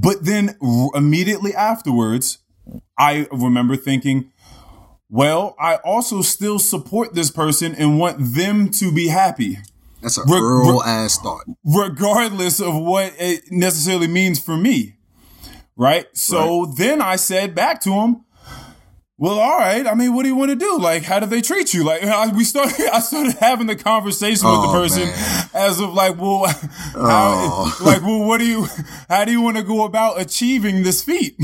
But 0.00 0.24
then 0.24 0.56
r- 0.62 0.90
immediately 0.94 1.54
afterwards, 1.54 2.38
I 2.98 3.26
remember 3.32 3.76
thinking, 3.76 4.30
well, 5.10 5.56
I 5.58 5.76
also 5.76 6.22
still 6.22 6.58
support 6.58 7.14
this 7.14 7.30
person 7.30 7.74
and 7.74 7.98
want 7.98 8.16
them 8.34 8.68
to 8.72 8.92
be 8.92 9.08
happy, 9.08 9.58
That's 10.02 10.18
a 10.18 10.22
Re- 10.22 10.38
real 10.40 10.82
ass 10.84 11.18
thought. 11.18 11.44
regardless 11.64 12.60
of 12.60 12.74
what 12.76 13.12
it 13.18 13.50
necessarily 13.50 14.06
means 14.06 14.38
for 14.38 14.56
me. 14.56 14.94
Right? 15.76 16.06
So 16.12 16.66
then 16.76 17.00
I 17.00 17.16
said 17.16 17.54
back 17.54 17.80
to 17.82 17.92
him, 17.92 18.24
well, 19.18 19.38
all 19.40 19.58
right. 19.58 19.84
I 19.86 19.94
mean, 19.94 20.14
what 20.14 20.22
do 20.22 20.28
you 20.28 20.36
want 20.36 20.50
to 20.50 20.56
do? 20.56 20.78
Like, 20.78 21.02
how 21.02 21.18
do 21.18 21.26
they 21.26 21.40
treat 21.40 21.74
you? 21.74 21.84
Like, 21.84 22.04
I, 22.04 22.28
we 22.32 22.44
started, 22.44 22.74
I 22.92 23.00
started 23.00 23.34
having 23.38 23.66
the 23.66 23.74
conversation 23.76 24.46
with 24.48 24.60
the 24.62 24.68
Oh, 24.68 24.72
person 24.72 25.02
man. 25.08 25.50
as 25.54 25.80
of 25.80 25.92
like, 25.92 26.16
well, 26.20 26.46
how, 26.94 27.34
Oh. 27.50 27.78
like, 27.84 28.00
well, 28.02 28.24
what 28.24 28.38
do 28.38 28.46
you, 28.46 28.66
how 29.08 29.24
do 29.24 29.32
you 29.32 29.40
want 29.42 29.56
to 29.56 29.62
go 29.64 29.84
about 29.84 30.20
achieving 30.20 30.82
this 30.84 31.02
feat? 31.02 31.36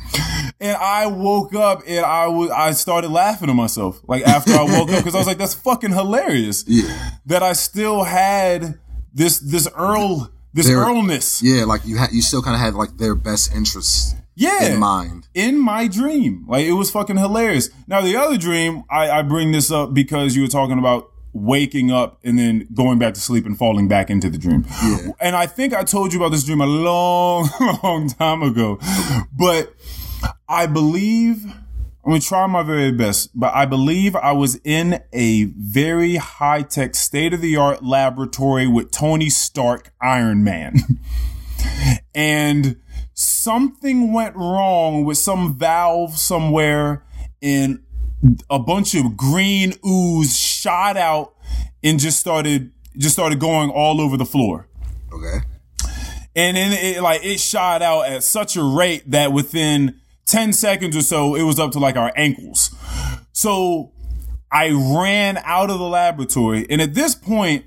and 0.60 0.76
I 0.76 1.06
woke 1.08 1.54
up 1.54 1.82
and 1.86 2.04
I 2.06 2.28
was, 2.28 2.50
I 2.50 2.70
started 2.72 3.10
laughing 3.10 3.48
to 3.48 3.54
myself. 3.54 4.00
Like 4.06 4.22
after 4.26 4.52
I 4.52 4.62
woke 4.62 4.90
up, 4.90 5.02
cause 5.04 5.14
I 5.14 5.18
was 5.18 5.26
like, 5.26 5.38
that's 5.38 5.54
fucking 5.54 5.90
hilarious 5.92 6.64
Yeah. 6.66 7.10
that 7.26 7.42
I 7.42 7.52
still 7.54 8.04
had 8.04 8.78
this, 9.12 9.38
this 9.40 9.68
Earl, 9.76 10.30
this 10.54 10.66
There- 10.66 10.78
Earlness. 10.78 11.42
Yeah, 11.42 11.64
like 11.64 11.84
you 11.84 11.96
had 11.98 12.12
you 12.12 12.22
still 12.22 12.42
kind 12.42 12.54
of 12.54 12.60
had 12.60 12.74
like 12.74 12.96
their 12.98 13.14
best 13.14 13.52
interests 13.54 14.14
Yeah. 14.36 14.66
in 14.66 14.78
mind. 14.78 15.28
in 15.34 15.58
my 15.58 15.88
dream. 15.88 16.44
Like 16.46 16.66
it 16.66 16.72
was 16.72 16.90
fucking 16.90 17.16
hilarious. 17.16 17.70
Now 17.88 18.00
the 18.02 18.16
other 18.16 18.36
dream, 18.38 18.84
I, 18.90 19.10
I 19.10 19.22
bring 19.22 19.52
this 19.52 19.70
up 19.70 19.94
because 19.94 20.36
you 20.36 20.42
were 20.42 20.48
talking 20.48 20.78
about 20.78 21.10
waking 21.32 21.90
up 21.90 22.18
and 22.24 22.38
then 22.38 22.66
going 22.72 22.98
back 22.98 23.14
to 23.14 23.20
sleep 23.20 23.44
and 23.44 23.58
falling 23.58 23.88
back 23.88 24.10
into 24.10 24.30
the 24.30 24.38
dream. 24.38 24.64
Yeah. 24.82 25.08
And 25.20 25.36
I 25.36 25.46
think 25.46 25.74
I 25.74 25.84
told 25.84 26.12
you 26.12 26.18
about 26.18 26.30
this 26.30 26.44
dream 26.44 26.60
a 26.60 26.66
long, 26.66 27.48
long 27.82 28.08
time 28.08 28.42
ago. 28.42 28.78
But 29.36 29.74
I 30.48 30.66
believe 30.66 31.44
I'm 31.44 32.12
gonna 32.12 32.20
try 32.20 32.46
my 32.46 32.62
very 32.62 32.92
best, 32.92 33.30
but 33.34 33.52
I 33.52 33.66
believe 33.66 34.14
I 34.14 34.30
was 34.30 34.60
in 34.62 35.00
a 35.12 35.44
very 35.44 36.16
high 36.16 36.62
tech, 36.62 36.94
state 36.94 37.34
of 37.34 37.40
the 37.40 37.56
art 37.56 37.84
laboratory 37.84 38.68
with 38.68 38.92
Tony 38.92 39.28
Stark, 39.28 39.92
Iron 40.00 40.44
Man. 40.44 40.76
and 42.14 42.76
something 43.16 44.12
went 44.12 44.36
wrong 44.36 45.04
with 45.04 45.16
some 45.16 45.58
valve 45.58 46.18
somewhere 46.18 47.02
and 47.40 47.82
a 48.50 48.58
bunch 48.58 48.94
of 48.94 49.16
green 49.16 49.72
ooze 49.84 50.36
shot 50.36 50.98
out 50.98 51.34
and 51.82 51.98
just 51.98 52.20
started 52.20 52.72
just 52.98 53.14
started 53.14 53.40
going 53.40 53.70
all 53.70 54.00
over 54.00 54.16
the 54.16 54.24
floor. 54.24 54.68
Okay. 55.12 55.38
and 56.34 56.56
then 56.56 56.72
it 56.72 57.02
like 57.02 57.24
it 57.24 57.40
shot 57.40 57.80
out 57.80 58.02
at 58.02 58.22
such 58.22 58.56
a 58.56 58.62
rate 58.62 59.10
that 59.10 59.32
within 59.32 59.98
10 60.26 60.52
seconds 60.52 60.94
or 60.94 61.02
so 61.02 61.34
it 61.34 61.42
was 61.42 61.58
up 61.58 61.72
to 61.72 61.78
like 61.78 61.96
our 61.96 62.12
ankles. 62.16 62.74
So 63.32 63.92
i 64.52 64.70
ran 64.70 65.38
out 65.38 65.70
of 65.70 65.78
the 65.78 65.88
laboratory. 65.88 66.66
And 66.68 66.82
at 66.82 66.94
this 66.94 67.14
point 67.14 67.64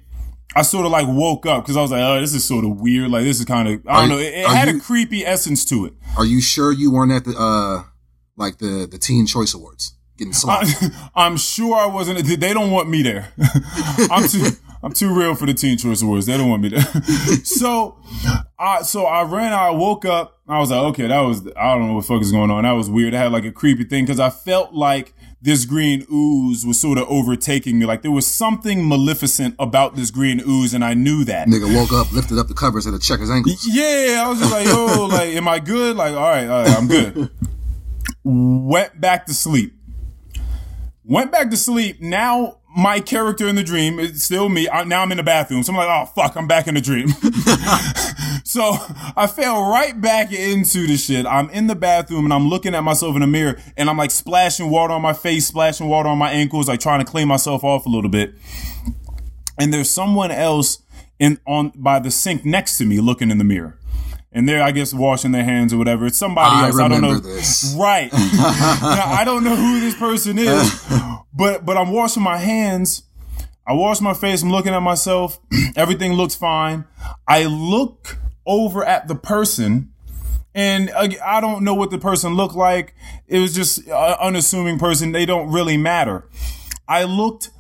I 0.56 0.64
sort 0.64 0.86
of 0.86 0.92
like 0.92 1.08
woke 1.08 1.46
up 1.46 1.64
because 1.64 1.78
I 1.78 1.82
was 1.82 1.92
like, 1.92 2.02
oh, 2.02 2.20
this 2.20 2.34
is 2.34 2.44
sort 2.44 2.66
of 2.66 2.82
weird. 2.82 3.12
Like, 3.12 3.24
this 3.24 3.40
is 3.40 3.46
kind 3.46 3.68
of, 3.68 3.88
I 3.88 4.02
don't 4.02 4.10
you- 4.10 4.16
know. 4.16 4.22
It, 4.22 4.34
it 4.34 4.46
are 4.46 4.56
had 4.56 4.68
a 4.68 4.80
creepy 4.80 5.26
essence 5.26 5.64
to 5.66 5.86
it. 5.86 5.94
Are 6.18 6.26
you 6.26 6.42
sure 6.42 6.72
you 6.72 6.92
weren't 6.92 7.12
at 7.12 7.26
the 7.26 7.36
uh 7.38 7.84
like 8.36 8.58
the 8.58 8.88
the 8.90 8.98
Teen 8.98 9.26
Choice 9.28 9.54
Awards 9.54 9.94
getting 10.18 10.34
slapped? 10.34 10.70
I, 11.16 11.28
am 11.28 11.38
sure 11.38 11.76
I 11.76 11.86
wasn't. 11.86 12.26
They 12.26 12.54
don't 12.54 12.72
want 12.72 12.90
me 12.90 13.04
there. 13.04 13.32
I'm 14.12 14.28
too. 14.28 14.48
I'm 14.82 14.94
too 14.94 15.14
real 15.14 15.36
for 15.36 15.46
the 15.46 15.54
Teen 15.54 15.78
Choice 15.78 16.02
Awards. 16.02 16.26
They 16.26 16.38
don't 16.38 16.50
want 16.50 16.62
me 16.62 16.70
there. 16.70 16.82
so, 17.44 17.98
I 18.58 18.82
so 18.82 19.06
I 19.06 19.24
ran. 19.24 19.52
out, 19.52 19.68
I 19.68 19.72
woke 19.72 20.06
up. 20.06 20.40
I 20.48 20.58
was 20.60 20.72
like, 20.72 20.80
okay, 20.80 21.08
that 21.08 21.20
was. 21.20 21.46
I 21.58 21.76
don't 21.76 21.88
know 21.88 21.96
what 21.96 22.02
the 22.02 22.08
fuck 22.08 22.22
is 22.22 22.32
going 22.32 22.50
on. 22.50 22.64
That 22.64 22.72
was 22.72 22.90
weird. 22.90 23.14
I 23.14 23.18
had 23.20 23.32
like 23.34 23.44
a 23.46 23.52
creepy 23.52 23.84
thing 23.84 24.06
because 24.06 24.20
I 24.22 24.30
felt 24.30 24.74
like 24.74 25.14
this 25.42 25.66
green 25.66 26.06
ooze 26.12 26.66
was 26.66 26.80
sort 26.80 26.98
of 26.98 27.08
overtaking 27.08 27.80
me. 27.80 27.86
Like 27.86 28.02
there 28.02 28.12
was 28.12 28.28
something 28.28 28.88
maleficent 28.88 29.56
about 29.58 29.96
this 29.96 30.12
green 30.12 30.42
ooze, 30.46 30.74
and 30.74 30.84
I 30.84 30.94
knew 30.94 31.24
that. 31.26 31.48
Nigga 31.48 31.74
woke 31.74 31.94
up, 31.94 32.12
lifted 32.12 32.38
up 32.38 32.48
the 32.48 32.54
covers, 32.54 32.86
and 32.86 33.00
to 33.00 33.06
check 33.06 33.20
his 33.20 33.32
ankles. 33.32 33.66
Yeah, 33.70 34.24
I 34.26 34.30
was 34.30 34.40
just 34.40 34.52
like, 34.52 34.66
yo, 34.66 35.06
like, 35.12 35.30
am 35.30 35.48
I 35.48 35.60
good? 35.60 35.96
Like, 35.96 36.14
all 36.14 36.22
right, 36.22 36.48
all 36.48 36.64
right, 36.64 36.78
I'm 36.78 36.88
good. 36.88 37.30
Went 38.24 39.00
back 39.00 39.26
to 39.28 39.34
sleep. 39.34 39.74
Went 41.04 41.32
back 41.32 41.50
to 41.52 41.58
sleep. 41.58 42.02
Now 42.02 42.59
my 42.80 43.00
character 43.00 43.48
in 43.48 43.56
the 43.56 43.64
dream 43.64 44.00
is 44.00 44.24
still 44.24 44.50
me. 44.50 44.70
I, 44.70 44.84
now 44.84 45.02
I'm 45.02 45.12
in 45.12 45.18
the 45.18 45.24
bathroom. 45.24 45.64
So 45.64 45.74
I'm 45.74 45.78
like, 45.78 45.90
oh 45.90 46.06
fuck, 46.16 46.36
I'm 46.36 46.48
back 46.48 46.68
in 46.68 46.76
the 46.76 46.82
dream. 46.82 47.10
so 48.44 48.72
I 49.16 49.28
fell 49.28 49.70
right 49.70 50.00
back 50.00 50.32
into 50.32 50.88
the 50.88 50.98
shit. 50.98 51.26
I'm 51.26 51.50
in 51.50 51.68
the 51.68 51.76
bathroom 51.76 52.26
and 52.26 52.34
I'm 52.34 52.48
looking 52.48 52.76
at 52.76 52.84
myself 52.84 53.16
in 53.16 53.22
the 53.22 53.28
mirror 53.28 53.60
and 53.78 53.90
I'm 53.90 53.98
like 53.98 54.12
splashing 54.12 54.70
water 54.70 54.94
on 54.94 55.02
my 55.02 55.14
face, 55.14 55.48
splashing 55.48 55.88
water 55.88 56.10
on 56.10 56.18
my 56.18 56.32
ankles, 56.32 56.68
like 56.68 56.80
trying 56.80 57.04
to 57.04 57.10
clean 57.10 57.28
myself 57.28 57.64
off 57.64 57.86
a 57.86 57.90
little 57.90 58.10
bit. 58.10 58.36
And 59.60 59.74
there's 59.74 59.90
someone 59.90 60.32
else 60.32 60.82
in 61.20 61.40
on 61.46 61.74
by 61.76 62.00
the 62.00 62.12
sink 62.12 62.46
next 62.46 62.78
to 62.78 62.86
me 62.86 63.00
looking 63.02 63.30
in 63.30 63.38
the 63.38 63.44
mirror. 63.44 63.79
And 64.32 64.48
they're, 64.48 64.62
I 64.62 64.72
guess, 64.72 64.94
washing 64.94 65.32
their 65.32 65.44
hands 65.44 65.74
or 65.74 65.78
whatever. 65.78 66.06
It's 66.06 66.18
somebody 66.18 66.56
I 66.56 66.68
else. 66.68 66.80
I 66.80 66.88
don't 66.88 67.02
know. 67.02 67.18
this. 67.18 67.76
Right. 67.78 68.12
now, 68.14 69.06
I 69.08 69.24
don't 69.26 69.44
know 69.44 69.56
who 69.56 69.80
this 69.80 69.96
person 69.96 70.38
is, 70.38 70.86
but 71.34 71.66
but 71.66 71.78
I'm 71.78 71.92
washing 71.92 72.22
my 72.22 72.38
hands. 72.38 73.04
I 73.66 73.74
wash 73.74 74.02
my 74.02 74.14
face. 74.14 74.44
I'm 74.44 74.52
looking 74.52 74.74
at 74.74 74.82
myself. 74.82 75.40
Everything 75.76 76.14
looks 76.14 76.36
fine. 76.36 76.86
I 77.28 77.46
look 77.46 78.18
over 78.46 78.84
at 78.84 79.08
the 79.08 79.16
person, 79.16 79.94
and 80.54 80.92
I 80.92 81.42
don't 81.42 81.64
know 81.64 81.74
what 81.74 81.90
the 81.90 82.00
person 82.00 82.36
looked 82.36 82.56
like. 82.56 82.96
It 83.28 83.40
was 83.40 83.54
just 83.54 83.80
an 83.88 84.16
unassuming 84.20 84.78
person. 84.78 85.12
They 85.12 85.26
don't 85.26 85.52
really 85.52 85.78
matter. 85.78 86.28
I 86.88 87.04
looked 87.04 87.52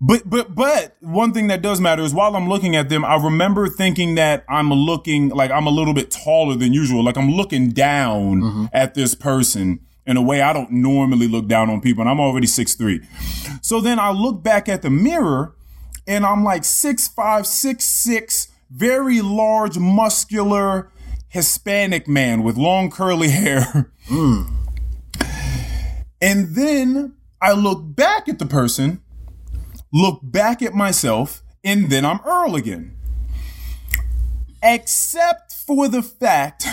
but 0.00 0.28
but 0.28 0.54
but 0.54 0.96
one 1.00 1.32
thing 1.32 1.46
that 1.46 1.62
does 1.62 1.80
matter 1.80 2.02
is 2.02 2.12
while 2.12 2.36
I'm 2.36 2.48
looking 2.48 2.76
at 2.76 2.88
them, 2.90 3.04
I 3.04 3.16
remember 3.16 3.66
thinking 3.66 4.16
that 4.16 4.44
I'm 4.48 4.70
looking 4.70 5.30
like 5.30 5.50
I'm 5.50 5.66
a 5.66 5.70
little 5.70 5.94
bit 5.94 6.10
taller 6.10 6.54
than 6.54 6.72
usual. 6.74 7.02
Like 7.02 7.16
I'm 7.16 7.30
looking 7.30 7.70
down 7.70 8.40
mm-hmm. 8.40 8.64
at 8.74 8.94
this 8.94 9.14
person 9.14 9.80
in 10.04 10.16
a 10.16 10.22
way 10.22 10.42
I 10.42 10.52
don't 10.52 10.70
normally 10.70 11.26
look 11.26 11.48
down 11.48 11.70
on 11.70 11.80
people, 11.80 12.02
and 12.02 12.10
I'm 12.10 12.20
already 12.20 12.46
six 12.46 12.74
three. 12.74 13.00
So 13.62 13.80
then 13.80 13.98
I 13.98 14.10
look 14.10 14.42
back 14.42 14.68
at 14.68 14.82
the 14.82 14.90
mirror, 14.90 15.56
and 16.06 16.26
I'm 16.26 16.44
like 16.44 16.64
six 16.64 17.08
five, 17.08 17.46
six 17.46 17.84
six, 17.84 18.48
very 18.70 19.22
large, 19.22 19.78
muscular 19.78 20.92
Hispanic 21.28 22.06
man 22.06 22.42
with 22.42 22.58
long 22.58 22.90
curly 22.90 23.30
hair. 23.30 23.90
Mm. 24.08 24.52
And 26.20 26.54
then 26.54 27.14
I 27.40 27.52
look 27.52 27.94
back 27.94 28.28
at 28.28 28.38
the 28.38 28.46
person 28.46 29.02
look 29.92 30.20
back 30.22 30.62
at 30.62 30.74
myself, 30.74 31.42
and 31.64 31.90
then 31.90 32.04
I'm 32.04 32.20
Earl 32.24 32.54
again. 32.54 32.96
Except 34.62 35.52
for 35.52 35.88
the 35.88 36.02
fact 36.02 36.66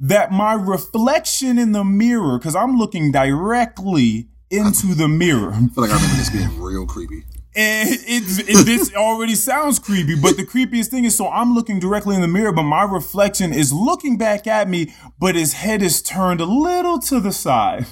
that 0.00 0.32
my 0.32 0.52
reflection 0.54 1.58
in 1.58 1.72
the 1.72 1.84
mirror, 1.84 2.38
because 2.38 2.56
I'm 2.56 2.76
looking 2.76 3.12
directly 3.12 4.28
into 4.50 4.94
the 4.94 5.08
mirror, 5.08 5.52
I 5.52 5.58
feel 5.68 5.84
like 5.84 5.90
I 5.90 5.94
remember 5.94 6.16
this 6.16 6.30
being 6.30 6.60
real 6.60 6.86
creepy. 6.86 7.24
and 7.54 7.88
it's 7.90 8.38
it, 8.38 8.64
this 8.66 8.94
already 8.94 9.34
sounds 9.34 9.78
creepy, 9.78 10.16
but 10.16 10.36
the 10.36 10.44
creepiest 10.44 10.88
thing 10.88 11.04
is 11.04 11.16
so 11.16 11.28
I'm 11.28 11.54
looking 11.54 11.78
directly 11.78 12.16
in 12.16 12.22
the 12.22 12.28
mirror, 12.28 12.52
but 12.52 12.62
my 12.62 12.82
reflection 12.82 13.52
is 13.52 13.72
looking 13.72 14.16
back 14.16 14.46
at 14.46 14.68
me, 14.68 14.92
but 15.18 15.34
his 15.34 15.52
head 15.52 15.82
is 15.82 16.02
turned 16.02 16.40
a 16.40 16.46
little 16.46 16.98
to 17.00 17.20
the 17.20 17.32
side. 17.32 17.86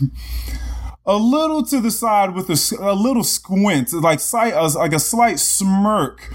A 1.10 1.18
little 1.18 1.64
to 1.64 1.80
the 1.80 1.90
side 1.90 2.36
with 2.36 2.48
a 2.48 2.92
little 2.94 3.24
squint, 3.24 3.92
like 3.92 4.20
sight, 4.20 4.54
like 4.54 4.92
a 4.92 5.00
slight 5.00 5.40
smirk 5.40 6.32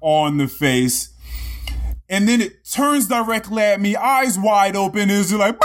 on 0.00 0.38
the 0.38 0.48
face. 0.48 1.10
and 2.08 2.26
then 2.26 2.40
it 2.40 2.64
turns 2.64 3.06
directly 3.06 3.62
at 3.62 3.82
me, 3.82 3.96
eyes 3.96 4.38
wide 4.38 4.76
open, 4.76 5.10
and 5.10 5.10
it's 5.10 5.30
like. 5.30 5.56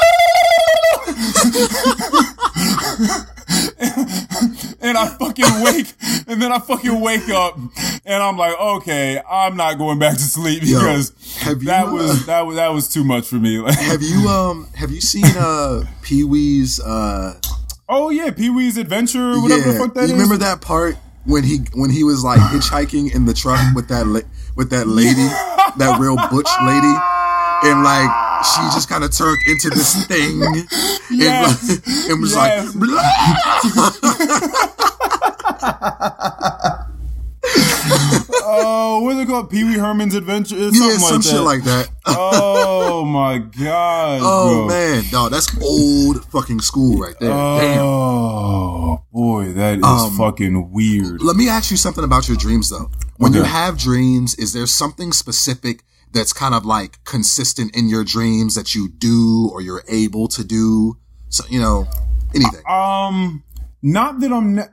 and 4.82 4.97
I 4.97 5.07
fucking 5.07 5.64
wake, 5.64 5.93
and 6.28 6.41
then 6.41 6.51
I 6.51 6.60
fucking 6.60 6.99
wake 6.99 7.30
up, 7.30 7.57
and 8.03 8.22
I'm 8.22 8.36
like, 8.36 8.60
okay, 8.60 9.22
I'm 9.30 9.55
not 9.55 9.78
going 9.78 9.99
back 9.99 10.16
to 10.16 10.24
sleep 10.24 10.64
because 10.64 11.14
have 11.39 11.62
you, 11.64 11.70
that 11.70 11.88
uh, 11.88 11.93
was 11.93 12.26
that 12.26 12.41
was 12.41 12.57
that 12.57 12.74
was 12.74 12.89
too 12.89 13.05
much 13.05 13.26
for 13.26 13.36
me. 13.36 13.55
Have 13.72 14.01
you 14.01 14.28
um 14.28 14.68
have 14.76 14.91
you 14.91 14.99
seen 14.99 15.24
uh 15.38 15.86
Pee 16.01 16.26
Wee's 16.26 16.82
uh 16.82 17.39
oh 17.89 18.09
yeah, 18.09 18.31
Pee 18.31 18.49
Wee's 18.49 18.77
Adventure, 18.77 19.31
or 19.33 19.41
whatever 19.41 19.67
yeah, 19.67 19.71
the 19.73 19.79
fuck 19.79 19.93
that 19.95 20.01
you 20.01 20.05
is. 20.07 20.11
remember 20.13 20.37
that 20.37 20.61
part 20.61 20.95
when 21.25 21.43
he 21.43 21.57
when 21.73 21.89
he 21.89 22.03
was 22.03 22.23
like 22.23 22.39
hitchhiking 22.39 23.13
in 23.13 23.25
the 23.25 23.33
truck 23.33 23.59
with 23.75 23.87
that 23.89 24.07
la- 24.07 24.21
with 24.55 24.69
that 24.69 24.87
lady, 24.87 25.15
that 25.77 25.97
real 25.99 26.15
butch 26.15 26.49
lady, 26.65 26.95
and 27.67 27.83
like 27.83 28.09
she 28.45 28.61
just 28.73 28.87
kind 28.89 29.03
of 29.03 29.11
turned 29.15 29.37
into 29.47 29.69
this 29.69 30.05
thing, 30.07 30.39
Yes. 31.11 31.69
and, 31.69 31.87
like, 31.87 32.09
and 32.09 32.21
was 32.21 32.33
Yes. 32.33 32.75
like, 32.75 32.89
Oh, 38.51 39.01
what's 39.03 39.19
it 39.19 39.27
called? 39.27 39.49
Pee 39.49 39.63
Wee 39.63 39.77
Herman's 39.77 40.15
Adventure, 40.15 40.55
something 40.55 40.81
yeah, 40.81 40.87
like 40.87 40.99
some 40.99 41.21
that. 41.21 41.23
shit 41.29 41.41
like 41.41 41.63
that. 41.63 41.89
oh 42.05 43.05
my 43.05 43.37
god, 43.37 44.19
Oh 44.23 44.67
bro. 44.67 44.67
man, 44.67 45.03
no, 45.11 45.29
that's 45.29 45.47
old 45.61 46.25
fucking 46.31 46.59
school 46.61 46.99
right 46.99 47.15
there. 47.19 47.29
Damn. 47.29 47.79
Oh 47.83 49.03
boy, 49.11 49.51
that 49.53 49.77
is 49.79 49.83
Um, 49.83 50.17
fucking 50.17 50.71
weird. 50.71 51.21
Let 51.21 51.35
me 51.35 51.47
ask 51.49 51.69
you 51.71 51.77
something 51.77 52.03
about 52.03 52.27
your 52.27 52.37
dreams 52.37 52.69
though. 52.69 52.89
When 53.17 53.33
you 53.33 53.43
have 53.43 53.77
dreams, 53.77 54.35
is 54.35 54.53
there 54.53 54.65
something 54.65 55.11
specific 55.13 55.83
that's 56.11 56.33
kind 56.33 56.55
of 56.55 56.65
like 56.65 57.03
consistent 57.03 57.75
in 57.75 57.87
your 57.89 58.03
dreams 58.03 58.55
that 58.55 58.73
you 58.73 58.89
do 58.89 59.49
or 59.53 59.61
you're 59.61 59.83
able 59.89 60.27
to 60.29 60.43
do? 60.43 60.97
So, 61.29 61.43
you 61.49 61.59
know, 61.59 61.85
anything. 62.33 62.61
Um, 62.67 63.43
not 63.83 64.19
that 64.21 64.31
I'm. 64.31 64.55
Ne- 64.55 64.67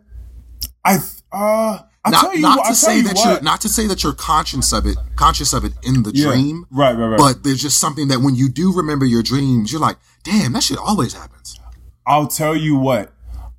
I 0.85 0.99
uh, 1.33 1.79
Not 2.13 2.35
you, 2.35 2.41
not 2.43 2.59
what, 2.59 2.69
to 2.69 2.75
say 2.75 2.97
you 2.99 3.03
that 3.05 3.17
what. 3.17 3.25
you're 3.25 3.41
not 3.43 3.61
to 3.63 3.69
say 3.69 3.87
that 3.87 4.03
you're 4.03 4.13
conscious 4.15 4.73
of 4.73 4.87
it, 4.87 4.97
conscious 5.17 5.53
of 5.53 5.65
it 5.65 5.73
in 5.83 6.03
the 6.03 6.13
Yeah. 6.15 6.29
dream. 6.33 6.67
Right, 6.71 6.97
right, 6.97 7.09
right. 7.09 7.19
But 7.19 7.43
there's 7.45 7.61
just 7.63 7.79
something 7.79 8.09
that 8.09 8.21
when 8.21 8.35
you 8.35 8.49
do 8.49 8.73
remember 8.73 9.05
your 9.05 9.23
dreams, 9.23 9.73
you're 9.73 9.81
like, 9.81 9.97
damn, 10.25 10.53
that 10.53 10.63
shit 10.63 10.79
always 10.79 11.15
happens. 11.15 11.59
I'll 12.07 12.29
tell 12.29 12.57
you 12.57 12.77
what. 12.77 13.13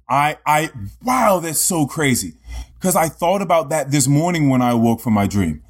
I 0.09 0.37
I 0.45 0.69
wow, 1.03 1.39
that's 1.39 1.59
so 1.59 1.85
crazy. 1.85 2.35
Because 2.79 2.95
I 2.95 3.09
thought 3.09 3.41
about 3.41 3.69
that 3.69 3.91
this 3.91 4.07
morning 4.07 4.49
when 4.49 4.61
I 4.61 4.73
woke 4.73 5.01
from 5.01 5.13
my 5.13 5.27
dream. 5.27 5.63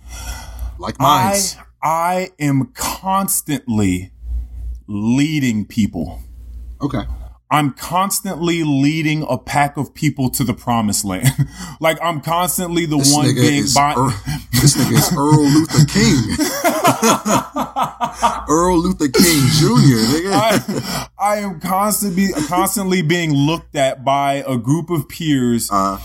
Like 0.77 0.95
I. 0.99 1.41
I 1.81 2.31
am 2.39 2.71
constantly 2.73 4.11
leading 4.87 5.65
people. 5.65 6.21
okay. 6.81 7.03
I'm 7.49 7.71
constantly 7.71 8.63
leading 8.63 9.25
a 9.29 9.37
pack 9.37 9.77
of 9.77 9.93
people 9.93 10.29
to 10.31 10.43
the 10.43 10.53
promised 10.53 11.05
land. 11.05 11.29
like 11.79 11.97
I'm 12.03 12.19
constantly 12.21 12.85
the 12.85 12.97
This 12.97 13.13
one 13.13 13.25
being. 13.33 13.63
Earl, 13.97 14.09
this 14.51 14.75
nigga 14.75 14.91
is 14.97 15.13
Earl 15.17 15.45
Luther 15.45 15.85
King. 15.85 16.35
Earl 18.49 18.79
Luther 18.79 19.07
King 19.07 19.41
Jr. 19.59 19.99
Nigga. 20.11 20.31
I, 20.33 21.07
I 21.17 21.35
am 21.37 21.59
constantly 21.59 22.31
constantly 22.47 23.01
being 23.01 23.31
looked 23.33 23.75
at 23.75 24.03
by 24.03 24.43
a 24.47 24.57
group 24.57 24.89
of 24.89 25.07
peers 25.07 25.69
Uh, 25.71 25.99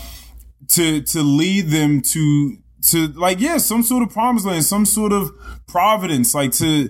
to 0.69 1.01
to 1.01 1.21
lead 1.21 1.67
them 1.67 2.01
to 2.01 2.57
to 2.89 3.07
like 3.09 3.39
yeah 3.41 3.57
some 3.57 3.83
sort 3.83 4.03
of 4.03 4.09
promised 4.11 4.45
land, 4.45 4.63
some 4.65 4.85
sort 4.85 5.11
of 5.11 5.31
providence, 5.67 6.33
like 6.33 6.51
to 6.53 6.89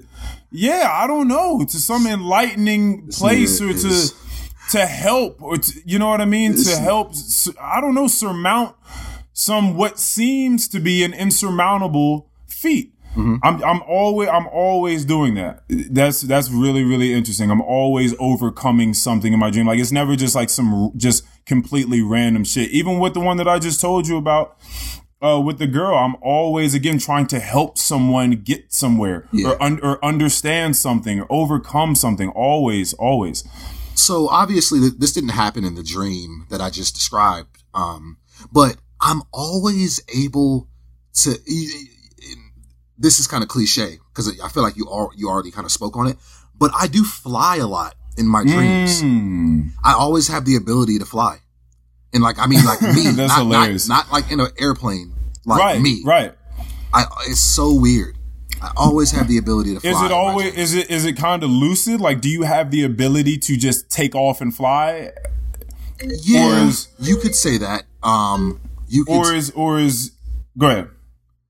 yeah 0.52 0.90
I 0.92 1.08
don't 1.08 1.28
know 1.28 1.64
to 1.66 1.78
some 1.80 2.06
enlightening 2.08 3.08
place 3.10 3.60
or 3.62 3.74
to 3.74 3.88
is- 3.88 4.14
to 4.72 4.86
help 4.86 5.42
or 5.42 5.58
to, 5.58 5.80
you 5.86 6.00
know 6.00 6.10
what 6.10 6.22
I 6.22 6.26
mean 6.26 6.56
to 6.56 6.76
help 6.78 7.14
I 7.62 7.82
don't 7.82 7.94
know 7.94 8.08
surmount 8.08 8.76
some 9.34 9.76
what 9.76 10.00
seems 10.00 10.68
to 10.70 10.80
be 10.80 11.04
an 11.04 11.14
insurmountable 11.14 12.30
feat. 12.48 12.94
Mm-hmm. 13.16 13.36
I'm 13.44 13.64
I'm 13.64 13.82
always 13.84 14.30
I'm 14.30 14.48
always 14.48 15.06
doing 15.06 15.36
that. 15.36 15.64
That's 15.70 16.22
that's 16.22 16.50
really 16.50 16.84
really 16.84 17.14
interesting. 17.14 17.52
I'm 17.52 17.62
always 17.62 18.16
overcoming 18.20 18.94
something 18.94 19.34
in 19.34 19.40
my 19.40 19.52
dream. 19.52 19.68
Like 19.68 19.80
it's 19.80 19.92
never 19.92 20.16
just 20.16 20.34
like 20.34 20.50
some 20.50 20.92
just 20.98 21.24
completely 21.46 22.02
random 22.02 22.44
shit. 22.44 22.72
Even 22.72 23.00
with 23.00 23.14
the 23.14 23.20
one 23.20 23.38
that 23.38 23.48
I 23.48 23.60
just 23.60 23.80
told 23.80 24.08
you 24.08 24.18
about 24.18 24.58
uh, 25.22 25.40
with 25.40 25.58
the 25.60 25.68
girl, 25.68 25.96
I'm 25.96 26.16
always 26.22 26.74
again 26.74 26.98
trying 26.98 27.28
to 27.28 27.40
help 27.40 27.78
someone 27.78 28.32
get 28.32 28.74
somewhere 28.74 29.28
Yeah. 29.32 29.50
or 29.52 29.62
un- 29.64 29.80
or 29.84 30.04
understand 30.04 30.76
something 30.76 31.20
or 31.20 31.28
overcome 31.30 31.94
something. 31.96 32.30
Always, 32.30 32.94
always. 32.94 33.44
So 33.96 34.28
obviously 34.30 34.90
this 34.90 35.14
didn't 35.14 35.30
happen 35.30 35.64
in 35.64 35.76
the 35.76 35.84
dream 35.84 36.46
that 36.50 36.62
I 36.62 36.70
just 36.70 36.96
described. 36.96 37.64
Um, 37.74 38.18
but 38.52 38.78
I'm 39.02 39.22
always 39.32 40.02
able 40.14 40.68
to. 41.22 41.36
This 42.98 43.20
is 43.20 43.28
kind 43.28 43.44
of 43.44 43.50
cliche 43.50 44.00
because 44.10 44.40
I 44.40 44.50
feel 44.50 44.64
like 44.64 44.78
you 44.78 44.90
are 44.90 45.10
you 45.16 45.30
already 45.30 45.52
kind 45.52 45.66
of 45.66 45.72
spoke 45.72 45.98
on 45.98 46.08
it. 46.08 46.18
But 46.58 46.72
I 46.80 46.88
do 46.88 47.04
fly 47.04 47.58
a 47.58 47.68
lot 47.68 47.96
in 48.18 48.28
my 48.28 48.44
dreams. 48.44 49.02
Mm. 49.02 49.72
I 49.84 49.94
always 49.94 50.28
have 50.28 50.46
the 50.46 50.56
ability 50.56 51.00
to 51.00 51.06
fly, 51.06 51.40
and 52.14 52.24
like 52.24 52.40
I 52.40 52.48
mean, 52.48 52.64
like 52.64 52.82
me, 52.82 53.08
That's 53.12 53.38
not, 53.38 53.48
not 53.48 53.88
not 53.88 54.12
like 54.12 54.32
in 54.32 54.40
an 54.40 54.50
airplane, 54.60 55.14
like 55.46 55.60
right, 55.60 55.82
me. 55.82 56.02
right. 56.06 56.34
I 56.94 57.06
it's 57.28 57.40
so 57.40 57.74
weird. 57.74 58.13
I 58.64 58.72
always 58.78 59.12
have 59.12 59.28
the 59.28 59.38
ability 59.38 59.74
to 59.74 59.80
fly. 59.82 59.90
Is 59.92 60.02
it 60.02 60.12
always 60.12 60.54
is 60.56 60.74
it 60.74 60.90
is 60.90 61.06
it 61.06 61.14
kind 61.18 61.44
of 61.44 61.50
lucid? 61.50 62.00
Like, 62.00 62.22
do 62.22 62.30
you 62.30 62.44
have 62.44 62.72
the 62.72 62.84
ability 62.84 63.38
to 63.40 63.58
just 63.58 63.90
take 63.92 64.16
off 64.16 64.40
and 64.42 64.56
fly, 64.56 65.12
Yeah, 66.24 66.64
or 66.64 66.68
is- 66.68 66.88
you 67.00 67.18
could 67.18 67.36
say 67.36 67.58
that. 67.58 67.84
Um, 68.02 68.60
you 68.88 69.06
could 69.06 69.14
or 69.14 69.34
is 69.34 69.52
or 69.52 69.80
is 69.80 70.12
go 70.58 70.68
ahead? 70.68 70.90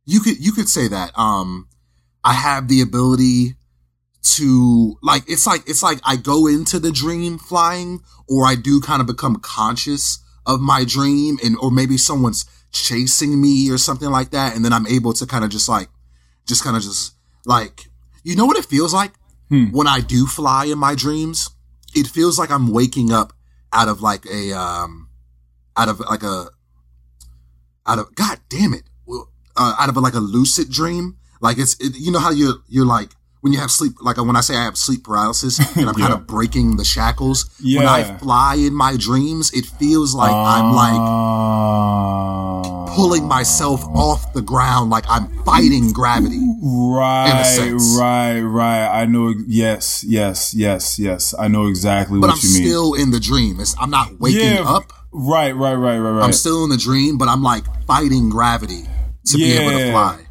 you 0.05 0.19
could 0.21 0.37
you 0.43 0.51
could 0.51 0.67
say 0.69 0.87
that. 0.87 1.17
Um, 1.17 1.67
I 2.23 2.33
have 2.33 2.67
the 2.67 2.81
ability 2.81 3.55
to 4.23 4.97
like 5.03 5.23
it's 5.27 5.45
like 5.45 5.61
it's 5.67 5.83
like 5.83 5.99
I 6.03 6.15
go 6.15 6.47
into 6.47 6.79
the 6.79 6.91
dream 6.91 7.37
flying, 7.37 8.01
or 8.27 8.45
I 8.47 8.55
do 8.55 8.79
kind 8.81 9.01
of 9.01 9.07
become 9.07 9.35
conscious 9.37 10.19
of 10.45 10.61
my 10.61 10.83
dream, 10.85 11.37
and 11.43 11.57
or 11.59 11.69
maybe 11.71 11.97
someone's 11.97 12.45
chasing 12.71 13.39
me 13.41 13.69
or 13.69 13.77
something 13.77 14.09
like 14.09 14.31
that, 14.31 14.55
and 14.55 14.63
then 14.65 14.73
I'm 14.73 14.87
able 14.87 15.13
to 15.13 15.25
kind 15.27 15.43
of 15.43 15.51
just 15.51 15.69
like, 15.69 15.89
just 16.47 16.63
kind 16.63 16.75
of 16.75 16.83
just 16.83 17.13
like, 17.45 17.89
you 18.23 18.35
know 18.35 18.45
what 18.45 18.57
it 18.57 18.65
feels 18.65 18.93
like 18.93 19.11
Hmm. 19.49 19.65
when 19.71 19.87
I 19.87 19.99
do 19.99 20.25
fly 20.25 20.65
in 20.65 20.79
my 20.79 20.95
dreams. 20.95 21.49
It 21.93 22.07
feels 22.07 22.39
like 22.39 22.49
I'm 22.49 22.71
waking 22.71 23.11
up 23.11 23.33
out 23.71 23.87
of 23.87 24.01
like 24.01 24.25
a 24.25 24.51
um, 24.57 25.09
out 25.77 25.89
of 25.89 25.99
like 25.99 26.23
a 26.23 26.47
out 27.85 27.99
of 27.99 28.15
god 28.15 28.39
damn 28.49 28.73
it 28.73 28.83
uh, 29.57 29.75
out 29.79 29.89
of 29.89 29.97
a, 29.97 29.99
like 29.99 30.13
a 30.13 30.19
lucid 30.19 30.69
dream 30.71 31.17
like 31.41 31.57
it's 31.59 31.75
it, 31.79 31.93
you 31.95 32.11
know 32.11 32.19
how 32.19 32.31
you're 32.31 32.55
you're 32.67 32.85
like 32.85 33.09
when 33.43 33.51
you 33.51 33.59
have 33.59 33.69
sleep 33.69 33.91
like 34.01 34.15
when 34.17 34.35
i 34.37 34.41
say 34.41 34.55
i 34.55 34.63
have 34.63 34.77
sleep 34.77 35.03
paralysis 35.03 35.59
and 35.77 35.89
i'm 35.89 35.95
kind 35.95 36.13
of 36.13 36.25
breaking 36.25 36.77
the 36.77 36.85
shackles 36.85 37.49
Yeah. 37.59 37.79
when 37.79 37.87
i 37.87 38.03
fly 38.17 38.55
in 38.55 38.73
my 38.73 38.95
dreams 38.97 39.51
it 39.53 39.65
feels 39.65 40.15
like 40.15 40.31
i'm 40.31 40.73
like 40.73 40.93
like 42.83 42.95
pulling 42.95 43.27
myself 43.27 43.83
off 43.85 44.31
the 44.33 44.41
ground 44.41 44.89
like 44.91 45.03
i'm 45.09 45.27
fighting 45.43 45.91
gravity 45.91 46.39
Right, 46.65 47.67
right, 47.99 48.39
right. 48.39 49.01
I 49.01 49.05
know. 49.05 49.33
Yes, 49.47 50.03
yes, 50.07 50.53
yes, 50.53 50.97
yes. 50.97 51.33
I 51.37 51.49
know 51.49 51.67
exactly 51.67 52.19
but 52.21 52.27
what 52.29 52.35
i'm 52.37 52.39
you 52.41 52.53
mean. 52.53 52.63
But 52.63 52.67
I'm 52.67 52.69
still 52.69 52.93
in 52.93 53.11
the 53.11 53.19
dream 53.19 53.59
it's, 53.59 53.75
i'm 53.79 53.89
not 53.89 54.19
waking 54.19 54.39
yeah, 54.41 54.63
up 54.65 54.93
Right, 55.11 55.51
right, 55.51 55.73
right, 55.75 55.97
right, 55.97 56.11
right. 56.11 56.23
i'm 56.23 56.31
still 56.33 56.63
in 56.63 56.69
the 56.69 56.77
dream 56.77 57.17
but 57.17 57.27
i'm 57.27 57.43
like 57.43 57.63
fighting 57.85 58.29
gravity 58.29 58.83
to 59.25 59.37
be 59.37 59.53
able 59.53 59.71
to 59.77 59.91
fly 59.91 60.22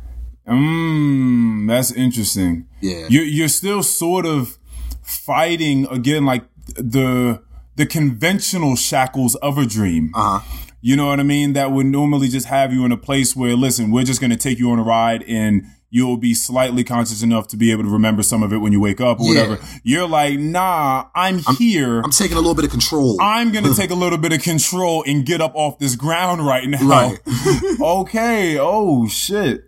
Mm, 0.49 1.69
that's 1.69 1.93
interesting. 1.93 2.67
Yeah. 2.81 3.07
You're, 3.09 3.25
you're 3.25 3.49
still 3.49 3.83
sort 3.83 4.27
of 4.27 4.59
fighting 5.03 5.87
again, 5.91 6.25
like 6.25 6.45
the, 6.77 7.43
the 7.77 7.87
conventional 7.87 8.77
shackles 8.77 9.35
of 9.37 9.59
a 9.59 9.67
dream. 9.67 10.11
uh-huh 10.15 10.41
You 10.81 10.97
know 10.97 11.07
what 11.07 11.21
I 11.21 11.23
mean? 11.23 11.53
That 11.53 11.71
would 11.73 11.87
normally 11.87 12.29
just 12.29 12.47
have 12.47 12.73
you 12.73 12.85
in 12.85 12.93
a 12.93 12.97
place 12.97 13.37
where, 13.37 13.55
listen, 13.55 13.91
we're 13.91 14.05
just 14.05 14.21
going 14.21 14.31
to 14.33 14.37
take 14.37 14.59
you 14.59 14.71
on 14.71 14.79
a 14.79 14.83
ride 14.83 15.23
and 15.29 15.65
you'll 15.95 16.17
be 16.17 16.33
slightly 16.35 16.83
conscious 16.83 17.23
enough 17.23 17.47
to 17.49 17.57
be 17.57 17.71
able 17.71 17.83
to 17.85 17.91
remember 17.91 18.23
some 18.23 18.43
of 18.43 18.51
it 18.53 18.57
when 18.59 18.73
you 18.73 18.81
wake 18.81 19.01
up 19.01 19.21
or 19.21 19.27
Yeah. 19.35 19.43
whatever. 19.49 19.63
You're 19.85 20.09
like, 20.09 20.39
nah, 20.39 21.07
I'm, 21.15 21.39
here. 21.59 22.01
i'm 22.01 22.11
taking 22.11 22.37
a 22.37 22.41
little 22.41 22.55
bit 22.55 22.65
of 22.65 22.71
control 22.71 23.19
I'm 23.21 23.53
going 23.53 23.65
to 23.71 23.75
take 23.75 23.91
a 23.91 23.95
little 23.95 24.19
bit 24.19 24.33
of 24.33 24.43
control 24.43 25.05
and 25.07 25.25
get 25.27 25.41
up 25.43 25.53
off 25.55 25.79
this 25.79 25.95
ground 25.95 26.45
right 26.47 26.67
now. 26.69 26.83
Right. 26.87 27.19
okay. 27.81 28.59
Oh, 28.59 29.07
shit. 29.07 29.65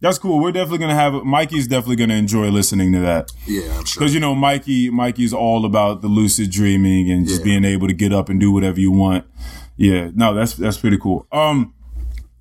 That's 0.00 0.18
cool. 0.18 0.38
We're 0.40 0.52
definitely 0.52 0.78
going 0.78 0.90
to 0.90 0.94
have, 0.94 1.12
Mikey's 1.24 1.66
definitely 1.66 1.96
going 1.96 2.10
to 2.10 2.16
enjoy 2.16 2.50
listening 2.50 2.92
to 2.92 3.00
that. 3.00 3.32
yeah 3.46 3.76
i'm 3.78 3.84
sure 3.84 4.00
Cause 4.02 4.14
you 4.14 4.20
know, 4.20 4.34
Mikey, 4.34 4.90
Mikey's 4.90 5.32
all 5.32 5.64
about 5.64 6.02
the 6.02 6.08
lucid 6.08 6.50
dreaming 6.50 7.10
and 7.10 7.26
just 7.26 7.40
Yeah. 7.40 7.44
being 7.44 7.64
able 7.64 7.88
to 7.88 7.94
get 7.94 8.12
up 8.12 8.28
and 8.28 8.38
do 8.38 8.52
whatever 8.52 8.78
you 8.78 8.92
want. 8.92 9.24
Yeah. 9.76 10.10
No, 10.14 10.34
that's, 10.34 10.54
that's 10.54 10.76
pretty 10.78 10.98
cool. 10.98 11.26
Um, 11.32 11.74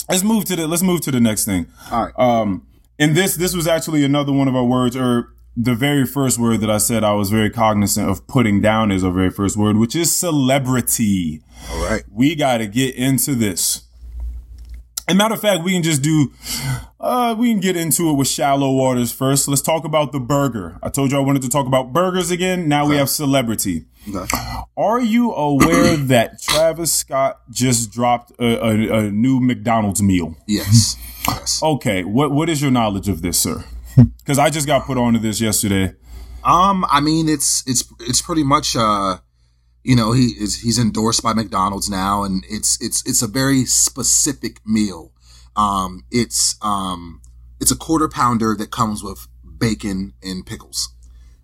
let's 0.09 0.23
move 0.23 0.45
to 0.45 0.55
the, 0.55 0.67
let's 0.67 0.83
move 0.83 1.01
to 1.01 1.11
the 1.11 1.19
next 1.19 1.45
thing. 1.45 1.65
all 1.91 2.05
right 2.05 2.13
Um, 2.19 2.67
And 2.99 3.15
this 3.15 3.35
this 3.35 3.55
was 3.55 3.67
actually 3.67 4.03
another 4.03 4.31
one 4.33 4.47
of 4.47 4.55
our 4.55 4.63
words, 4.65 4.95
or 4.95 5.29
the 5.55 5.73
very 5.75 6.05
first 6.05 6.37
word 6.37 6.61
that 6.61 6.69
I 6.69 6.77
said 6.77 7.03
I 7.03 7.13
was 7.13 7.29
very 7.31 7.49
cognizant 7.49 8.07
of 8.09 8.25
putting 8.27 8.61
down 8.61 8.91
is 8.91 9.03
our 9.03 9.11
very 9.11 9.31
first 9.31 9.57
word, 9.57 9.77
which 9.77 9.95
is 9.95 10.15
celebrity. 10.15 11.41
All 11.71 11.83
right. 11.89 12.03
We 12.11 12.35
got 12.35 12.57
to 12.57 12.67
get 12.67 12.95
into 12.95 13.33
this. 13.35 13.83
And 15.07 15.17
matter 15.17 15.35
of 15.35 15.41
fact, 15.41 15.63
we 15.63 15.71
can 15.71 15.83
just 15.83 16.01
do, 16.01 16.33
uh, 16.99 17.33
we 17.37 17.51
can 17.51 17.61
get 17.61 17.77
into 17.77 18.09
it 18.09 18.13
with 18.13 18.27
shallow 18.27 18.73
waters 18.73 19.11
first. 19.11 19.47
Let's 19.47 19.61
talk 19.61 19.85
about 19.85 20.11
the 20.11 20.19
burger. 20.19 20.77
I 20.83 20.89
told 20.89 21.11
you 21.11 21.17
I 21.17 21.21
wanted 21.21 21.43
to 21.43 21.49
talk 21.49 21.65
about 21.65 21.93
burgers 21.93 22.29
again. 22.29 22.67
Now 22.67 22.85
we 22.85 22.97
have 22.97 23.09
celebrity. 23.09 23.85
Okay. 24.13 24.37
Are 24.75 24.99
you 24.99 25.31
aware 25.33 25.95
that 26.13 26.41
Travis 26.41 26.91
Scott 26.91 27.39
just 27.49 27.91
dropped 27.91 28.31
a, 28.39 28.65
a, 28.65 28.99
a 28.99 29.11
new 29.11 29.39
McDonald's 29.39 30.01
meal? 30.01 30.35
Yes. 30.45 30.97
Yes. 31.27 31.61
Okay, 31.61 32.03
what 32.03 32.31
what 32.31 32.49
is 32.49 32.61
your 32.61 32.71
knowledge 32.71 33.09
of 33.09 33.21
this, 33.21 33.39
sir? 33.39 33.63
Because 34.19 34.37
I 34.37 34.49
just 34.49 34.67
got 34.67 34.85
put 34.85 34.97
onto 34.97 35.19
this 35.19 35.41
yesterday. 35.41 35.93
Um, 36.43 36.85
I 36.89 36.99
mean, 36.99 37.27
it's 37.27 37.63
it's 37.65 37.83
it's 38.01 38.21
pretty 38.21 38.43
much 38.43 38.75
uh, 38.75 39.17
you 39.83 39.95
know, 39.95 40.11
he 40.11 40.27
is 40.39 40.61
he's 40.61 40.77
endorsed 40.79 41.23
by 41.23 41.33
McDonald's 41.33 41.89
now, 41.89 42.23
and 42.23 42.43
it's 42.49 42.77
it's 42.81 43.05
it's 43.07 43.21
a 43.21 43.27
very 43.27 43.65
specific 43.65 44.59
meal. 44.65 45.11
Um, 45.55 46.03
it's 46.11 46.55
um, 46.61 47.21
it's 47.59 47.71
a 47.71 47.75
quarter 47.75 48.07
pounder 48.07 48.55
that 48.57 48.71
comes 48.71 49.03
with 49.03 49.27
bacon 49.57 50.13
and 50.21 50.45
pickles. 50.45 50.89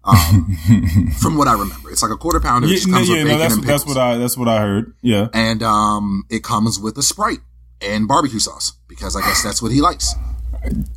Um, 0.05 0.57
from 1.21 1.37
what 1.37 1.47
I 1.47 1.53
remember, 1.53 1.89
it's 1.89 2.03
like 2.03 2.11
a 2.11 2.17
quarter 2.17 2.39
pounder. 2.41 2.67
that 2.67 2.73
Yeah, 2.85 2.93
comes 2.93 3.07
yeah, 3.09 3.15
with 3.15 3.23
no, 3.23 3.29
bacon 3.29 3.39
that's 3.39 3.53
and 3.55 3.63
that's 3.63 3.85
what 3.85 3.97
I 3.97 4.17
that's 4.17 4.37
what 4.37 4.47
I 4.49 4.59
heard. 4.61 4.93
Yeah. 5.01 5.29
and 5.33 5.63
um, 5.63 6.25
it 6.29 6.43
comes 6.43 6.77
with 6.79 6.97
a 6.97 7.03
sprite 7.03 7.39
and 7.81 8.07
barbecue 8.07 8.39
sauce 8.39 8.73
because 8.89 9.15
I 9.15 9.21
guess 9.21 9.41
that's 9.41 9.61
what 9.61 9.71
he 9.71 9.81
likes. 9.81 10.13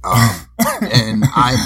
Um, 0.05 0.47
and 0.93 1.25
I, 1.35 1.57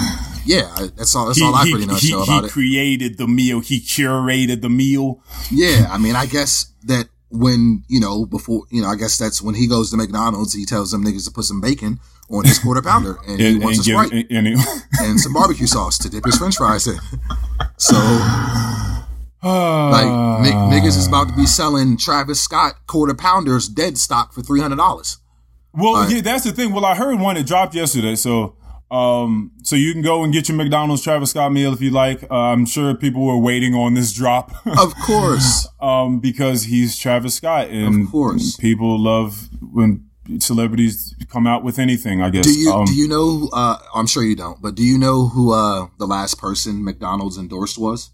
yeah, 0.45 0.87
that's 0.95 1.15
all. 1.15 1.27
That's 1.27 1.41
all 1.41 1.53
I 1.55 1.69
pretty 1.69 1.85
much 1.85 2.01
he, 2.01 2.11
know 2.11 2.23
he 2.23 2.31
about 2.31 2.45
it. 2.45 2.51
created 2.51 3.17
the 3.17 3.27
meal. 3.27 3.59
He 3.59 3.79
curated 3.79 4.61
the 4.61 4.69
meal. 4.69 5.21
Yeah, 5.51 5.87
I 5.89 5.97
mean, 5.97 6.15
I 6.15 6.25
guess 6.25 6.71
that 6.85 7.07
when 7.29 7.83
you 7.87 7.99
know 7.99 8.25
before 8.25 8.63
you 8.69 8.81
know, 8.81 8.87
I 8.89 8.95
guess 8.95 9.17
that's 9.17 9.41
when 9.41 9.55
he 9.55 9.67
goes 9.67 9.91
to 9.91 9.97
McDonald's, 9.97 10.53
he 10.53 10.65
tells 10.65 10.91
them 10.91 11.03
niggas 11.03 11.25
to 11.25 11.31
put 11.31 11.45
some 11.45 11.61
bacon 11.61 11.99
on 12.29 12.45
his 12.45 12.59
quarter 12.59 12.81
pounder, 12.81 13.17
and, 13.27 13.39
he 13.39 13.57
wants 13.59 13.79
and 13.79 13.87
a 13.87 13.89
give- 13.89 14.05
sprite 14.07 14.27
and- 14.31 14.47
and- 14.47 14.57
and 15.01 15.19
some 15.19 15.33
barbecue 15.33 15.67
sauce 15.67 15.97
to 15.97 16.09
dip 16.09 16.23
his 16.25 16.37
French 16.37 16.55
fries 16.57 16.87
in. 16.87 16.97
So, 17.77 17.95
like, 19.43 20.41
Nick, 20.43 20.53
ah. 20.55 20.69
niggas 20.71 20.97
is 20.97 21.07
about 21.07 21.29
to 21.29 21.35
be 21.35 21.45
selling 21.45 21.97
Travis 21.97 22.41
Scott 22.41 22.75
quarter 22.87 23.13
pounders 23.13 23.67
dead 23.67 23.97
stock 23.97 24.33
for 24.33 24.41
three 24.41 24.61
hundred 24.61 24.77
dollars. 24.77 25.17
Well, 25.73 26.09
yeah, 26.11 26.21
that's 26.21 26.43
the 26.43 26.51
thing. 26.51 26.73
Well, 26.73 26.85
I 26.85 26.95
heard 26.95 27.19
one 27.19 27.35
that 27.35 27.45
dropped 27.47 27.73
yesterday, 27.75 28.15
so 28.15 28.55
um, 28.91 29.51
so 29.63 29.75
you 29.75 29.93
can 29.93 30.01
go 30.01 30.23
and 30.23 30.33
get 30.33 30.49
your 30.49 30.57
McDonald's 30.57 31.01
Travis 31.01 31.29
Scott 31.31 31.51
meal 31.53 31.71
if 31.73 31.81
you 31.81 31.89
like. 31.91 32.23
Uh, 32.29 32.35
I'm 32.35 32.65
sure 32.65 32.93
people 32.93 33.25
were 33.25 33.37
waiting 33.37 33.73
on 33.73 33.93
this 33.93 34.11
drop, 34.13 34.51
Of 34.65 34.93
course, 35.05 35.67
um, 35.79 36.19
because 36.19 36.63
he's 36.65 36.97
Travis 36.97 37.35
Scott, 37.35 37.69
and 37.69 38.05
Of 38.05 38.11
course. 38.11 38.57
people 38.57 38.99
love 38.99 39.49
when 39.61 40.07
celebrities 40.39 41.15
come 41.29 41.47
out 41.47 41.63
with 41.63 41.79
anything. 41.79 42.21
I 42.21 42.29
guess. 42.29 42.45
do 42.45 42.51
you 42.53 42.71
Um, 42.71 42.85
do 42.85 42.93
you 42.93 43.07
know? 43.07 43.49
Uh, 43.53 43.77
I'm 43.95 44.07
sure 44.07 44.23
you 44.23 44.35
don't, 44.35 44.61
but 44.61 44.75
do 44.75 44.83
you 44.83 44.97
know 44.97 45.27
who 45.29 45.51
uh, 45.53 45.87
the 45.97 46.05
last 46.05 46.37
person 46.37 46.83
McDonald's 46.83 47.37
endorsed 47.37 47.77
was? 47.77 48.11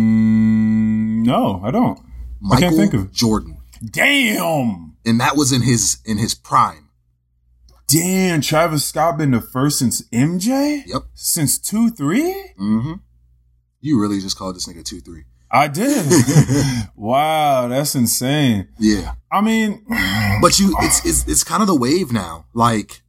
mm, 0.00 1.24
no, 1.24 1.60
I 1.64 1.70
don't. 1.70 1.98
Michael 2.40 2.68
can't 2.70 2.76
think 2.76 2.94
of. 2.94 3.12
Jordan, 3.12 3.58
Damn. 3.84 4.96
and 5.04 5.20
that 5.20 5.36
was 5.36 5.52
in 5.52 5.62
his 5.62 5.98
in 6.04 6.18
his 6.18 6.34
prime. 6.34 6.88
Damn, 7.90 8.40
Travis 8.40 8.84
Scott 8.84 9.18
been 9.18 9.32
the 9.32 9.40
first 9.40 9.78
since 9.78 10.02
MJ? 10.10 10.82
Yep. 10.86 11.02
Since 11.14 11.58
2 11.58 11.90
3? 11.90 12.22
Mm-hmm. 12.58 12.92
You 13.80 14.00
really 14.00 14.20
just 14.20 14.36
called 14.36 14.56
this 14.56 14.68
nigga 14.68 14.84
two 14.84 15.00
three. 15.00 15.24
I 15.50 15.66
did. 15.66 16.06
wow, 16.96 17.66
that's 17.66 17.94
insane. 17.94 18.68
Yeah. 18.78 19.14
I 19.32 19.40
mean, 19.40 19.84
But 20.40 20.60
you, 20.60 20.76
it's, 20.80 21.04
it's, 21.04 21.26
it's 21.26 21.44
kind 21.44 21.60
of 21.62 21.66
the 21.66 21.74
wave 21.74 22.12
now. 22.12 22.46
Like 22.54 23.02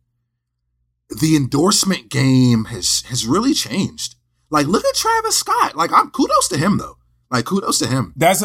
the 1.10 1.36
endorsement 1.36 2.10
game 2.10 2.66
has, 2.66 3.04
has 3.10 3.28
really 3.28 3.54
changed. 3.54 4.16
Like, 4.50 4.68
look 4.68 4.84
at 4.84 4.96
Travis 4.96 5.38
Scott. 5.38 5.76
Like, 5.76 5.92
I'm 5.94 6.10
kudos 6.10 6.48
to 6.50 6.58
him 6.58 6.78
though. 6.78 6.98
Like, 7.30 7.46
kudos 7.46 7.80
to 7.80 7.88
him. 7.88 8.14
that's 8.16 8.44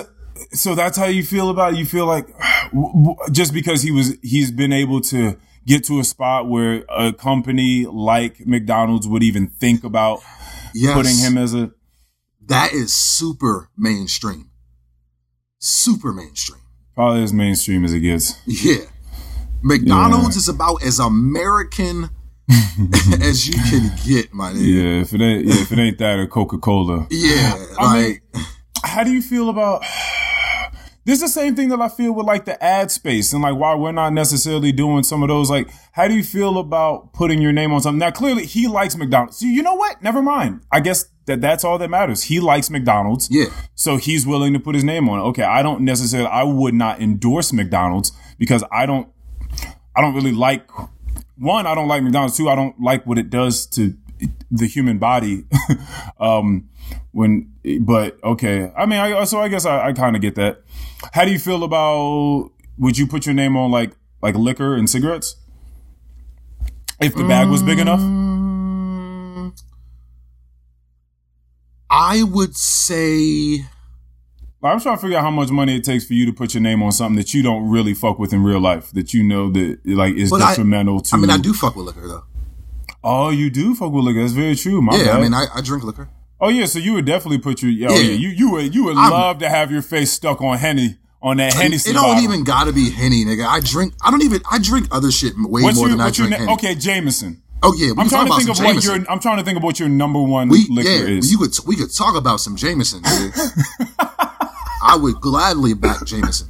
so 0.52 0.74
that's 0.74 0.98
how 0.98 1.06
you 1.06 1.22
feel 1.24 1.48
about 1.48 1.72
it. 1.72 1.78
You 1.78 1.86
feel 1.86 2.06
like 2.06 2.28
just 3.32 3.54
because 3.54 3.82
he 3.82 3.90
was, 3.90 4.16
he's 4.22 4.50
been 4.50 4.72
able 4.72 5.00
to 5.02 5.36
get 5.66 5.84
to 5.84 5.98
a 6.00 6.04
spot 6.04 6.48
where 6.48 6.84
a 6.88 7.12
company 7.12 7.84
like 7.86 8.46
McDonald's 8.46 9.06
would 9.08 9.22
even 9.22 9.48
think 9.48 9.84
about 9.84 10.20
Yes. 10.74 10.94
putting 10.94 11.16
him 11.16 11.38
as 11.38 11.54
a, 11.54 11.70
That 12.46 12.72
is 12.72 12.92
super 12.92 13.70
mainstream. 13.76 14.50
Super 15.58 16.12
mainstream. 16.12 16.60
probably 16.94 17.22
as 17.22 17.32
mainstream 17.32 17.84
as 17.84 17.92
it 17.92 18.00
gets. 18.00 18.34
Yeah. 18.46 18.84
McDonald's 19.62 20.36
is 20.36 20.48
about 20.48 20.82
as 20.84 20.98
American 20.98 22.10
as 23.20 23.48
you 23.48 23.54
can 23.54 23.90
get, 24.06 24.32
my 24.32 24.52
nigga. 24.52 24.66
Yeah, 24.66 25.00
if 25.00 25.12
it 25.12 25.20
ain't, 25.20 25.46
yeah, 25.46 25.54
if 25.62 25.72
it 25.72 25.78
ain't 25.78 25.98
that 25.98 26.18
or 26.18 26.26
Coca 26.28 26.58
Cola. 26.58 27.06
Yeah. 27.10 27.66
I 27.78 27.94
mean, 28.02 28.20
like, 28.34 28.44
how 28.84 29.02
do 29.02 29.10
you 29.10 29.20
feel 29.22 29.48
about 29.48 29.82
this 31.06 31.22
is 31.22 31.32
the 31.32 31.40
same 31.40 31.54
thing 31.54 31.68
that 31.68 31.80
I 31.80 31.88
feel 31.88 32.12
with 32.12 32.26
like 32.26 32.46
the 32.46 32.62
ad 32.62 32.90
space 32.90 33.32
and 33.32 33.40
like 33.40 33.54
why 33.54 33.76
we're 33.76 33.92
not 33.92 34.12
necessarily 34.12 34.72
doing 34.72 35.04
some 35.04 35.22
of 35.22 35.28
those 35.28 35.48
like 35.48 35.70
how 35.92 36.08
do 36.08 36.14
you 36.14 36.24
feel 36.24 36.58
about 36.58 37.12
putting 37.12 37.40
your 37.40 37.52
name 37.52 37.72
on 37.72 37.80
something? 37.80 38.00
Now 38.00 38.10
clearly 38.10 38.44
he 38.44 38.66
likes 38.66 38.96
McDonald's. 38.96 39.38
So 39.38 39.46
you 39.46 39.62
know 39.62 39.76
what? 39.76 40.02
Never 40.02 40.20
mind. 40.20 40.62
I 40.72 40.80
guess 40.80 41.04
that 41.26 41.40
that's 41.40 41.62
all 41.62 41.78
that 41.78 41.90
matters. 41.90 42.24
He 42.24 42.40
likes 42.40 42.70
McDonald's. 42.70 43.28
Yeah. 43.30 43.46
so 43.76 43.98
he's 43.98 44.26
willing 44.26 44.52
to 44.54 44.58
put 44.58 44.74
his 44.74 44.82
name 44.82 45.08
on 45.08 45.20
it. 45.20 45.22
Okay 45.30 45.44
I 45.44 45.62
don't 45.62 45.82
necessarily 45.82 46.28
I 46.28 46.42
would 46.42 46.74
not 46.74 47.00
endorse 47.00 47.52
McDonald's 47.52 48.10
because 48.36 48.64
I 48.72 48.84
don't 48.84 49.08
I 49.94 50.00
don't 50.00 50.14
really 50.14 50.32
like 50.32 50.68
one 51.38 51.68
I 51.68 51.76
don't 51.76 51.86
like 51.86 52.02
McDonald's. 52.02 52.36
Two 52.36 52.48
I 52.48 52.56
don't 52.56 52.80
like 52.80 53.06
what 53.06 53.16
it 53.16 53.30
does 53.30 53.64
to 53.68 53.96
the 54.50 54.66
human 54.66 54.98
body. 54.98 55.44
Um 56.18 56.70
when 57.12 57.52
but 57.80 58.18
okay. 58.24 58.72
I 58.76 58.86
mean 58.86 58.98
i 58.98 59.24
so 59.24 59.40
i 59.40 59.48
guess 59.48 59.66
i, 59.66 59.88
I 59.88 59.92
kind 59.92 60.16
of 60.16 60.22
get 60.22 60.34
that 60.36 60.62
how 61.12 61.24
do 61.24 61.30
you 61.30 61.38
feel 61.38 61.62
about 61.64 62.50
would 62.78 62.96
you 62.98 63.06
put 63.06 63.26
your 63.26 63.34
name 63.34 63.56
on 63.56 63.70
like 63.70 63.92
like 64.22 64.34
liquor 64.34 64.74
and 64.74 64.88
cigarettes 64.90 65.36
if 67.00 67.14
the 67.14 67.24
bag 67.24 67.48
was 67.48 67.62
big 67.62 67.78
enough 67.78 68.00
Mm, 68.00 69.52
I 71.90 72.22
would 72.22 72.56
say 72.56 73.64
i'm 74.62 74.80
trying 74.80 74.96
to 74.96 75.00
figure 75.00 75.16
out 75.16 75.22
how 75.22 75.30
much 75.30 75.50
money 75.50 75.76
it 75.76 75.84
takes 75.84 76.04
for 76.04 76.14
you 76.14 76.26
to 76.26 76.32
put 76.32 76.52
your 76.54 76.60
name 76.62 76.82
on 76.82 76.90
something 76.90 77.14
that 77.16 77.32
you 77.32 77.40
don't 77.42 77.68
really 77.68 77.94
fuck 77.94 78.18
with 78.18 78.32
in 78.32 78.42
real 78.42 78.58
life 78.58 78.90
that 78.92 79.14
you 79.14 79.22
know 79.22 79.48
that 79.50 79.78
like 79.84 80.14
is 80.16 80.30
But 80.30 80.42
I- 80.42 80.48
detrimental 80.50 81.00
to 81.02 81.14
I 81.14 81.18
mean 81.20 81.30
I 81.30 81.36
do 81.38 81.52
fuck 81.54 81.76
with 81.76 81.86
liquor 81.86 82.08
though. 82.08 82.24
oh 83.04 83.28
you 83.30 83.48
do 83.50 83.74
fuck 83.76 83.92
with 83.92 84.04
liquor 84.04 84.20
that's 84.22 84.32
very 84.32 84.56
true 84.56 84.82
my 84.82 84.96
Yeah, 84.96 85.04
bad. 85.04 85.16
I 85.16 85.20
mean 85.20 85.34
I, 85.34 85.44
I 85.54 85.60
drink 85.60 85.84
liquor. 85.84 86.08
Oh 86.40 86.48
yeah 86.48 86.66
so 86.66 86.78
you 86.78 86.92
would 86.94 87.04
definitely 87.06 87.38
put 87.38 87.62
your 87.62 87.90
oh, 87.90 87.94
Yeah. 87.94 88.00
yeah. 88.00 88.12
you 88.12 88.28
you 88.28 88.50
would 88.52 88.74
you 88.74 88.84
would 88.84 88.96
I'm- 88.96 89.10
love 89.10 89.38
to 89.40 89.48
have 89.48 89.70
your 89.70 89.82
face 89.82 90.12
stuck 90.12 90.40
on 90.40 90.58
henny 90.58 90.96
on 91.22 91.38
that 91.38 91.54
Hennessy 91.54 91.90
it 91.90 91.94
don't 91.94 92.22
even 92.22 92.44
gotta 92.44 92.72
be 92.72 92.90
henny, 92.90 93.24
nigga. 93.24 93.44
I 93.46 93.58
drink. 93.58 93.94
I 94.04 94.10
don't 94.12 94.22
even. 94.22 94.42
I 94.48 94.58
drink 94.58 94.86
other 94.92 95.10
shit 95.10 95.32
way 95.36 95.62
What's 95.62 95.76
more 95.76 95.88
than 95.88 96.00
I 96.00 96.10
drink 96.10 96.30
na- 96.30 96.36
henny. 96.36 96.52
okay, 96.52 96.74
Jameson. 96.76 97.42
Oh 97.62 97.74
yeah, 97.76 97.92
I'm 97.98 98.08
trying 98.08 98.26
to 98.26 98.32
about 98.32 98.38
think 98.38 98.50
of 98.50 98.56
some 98.58 98.66
what 98.66 98.72
Jameson. 98.74 99.00
your 99.02 99.10
I'm 99.10 99.18
trying 99.18 99.38
to 99.38 99.42
think 99.42 99.56
of 99.56 99.62
what 99.64 99.80
your 99.80 99.88
number 99.88 100.22
one 100.22 100.48
we 100.48 100.66
liquor 100.70 100.88
yeah, 100.88 101.16
is. 101.18 101.32
you 101.32 101.38
could 101.38 101.56
we 101.66 101.74
could 101.74 101.92
talk 101.92 102.14
about 102.16 102.38
some 102.40 102.54
Jameson. 102.54 103.02
Nigga. 103.02 104.48
I 104.84 104.96
would 105.00 105.16
gladly 105.20 105.74
back 105.74 106.04
Jameson, 106.04 106.48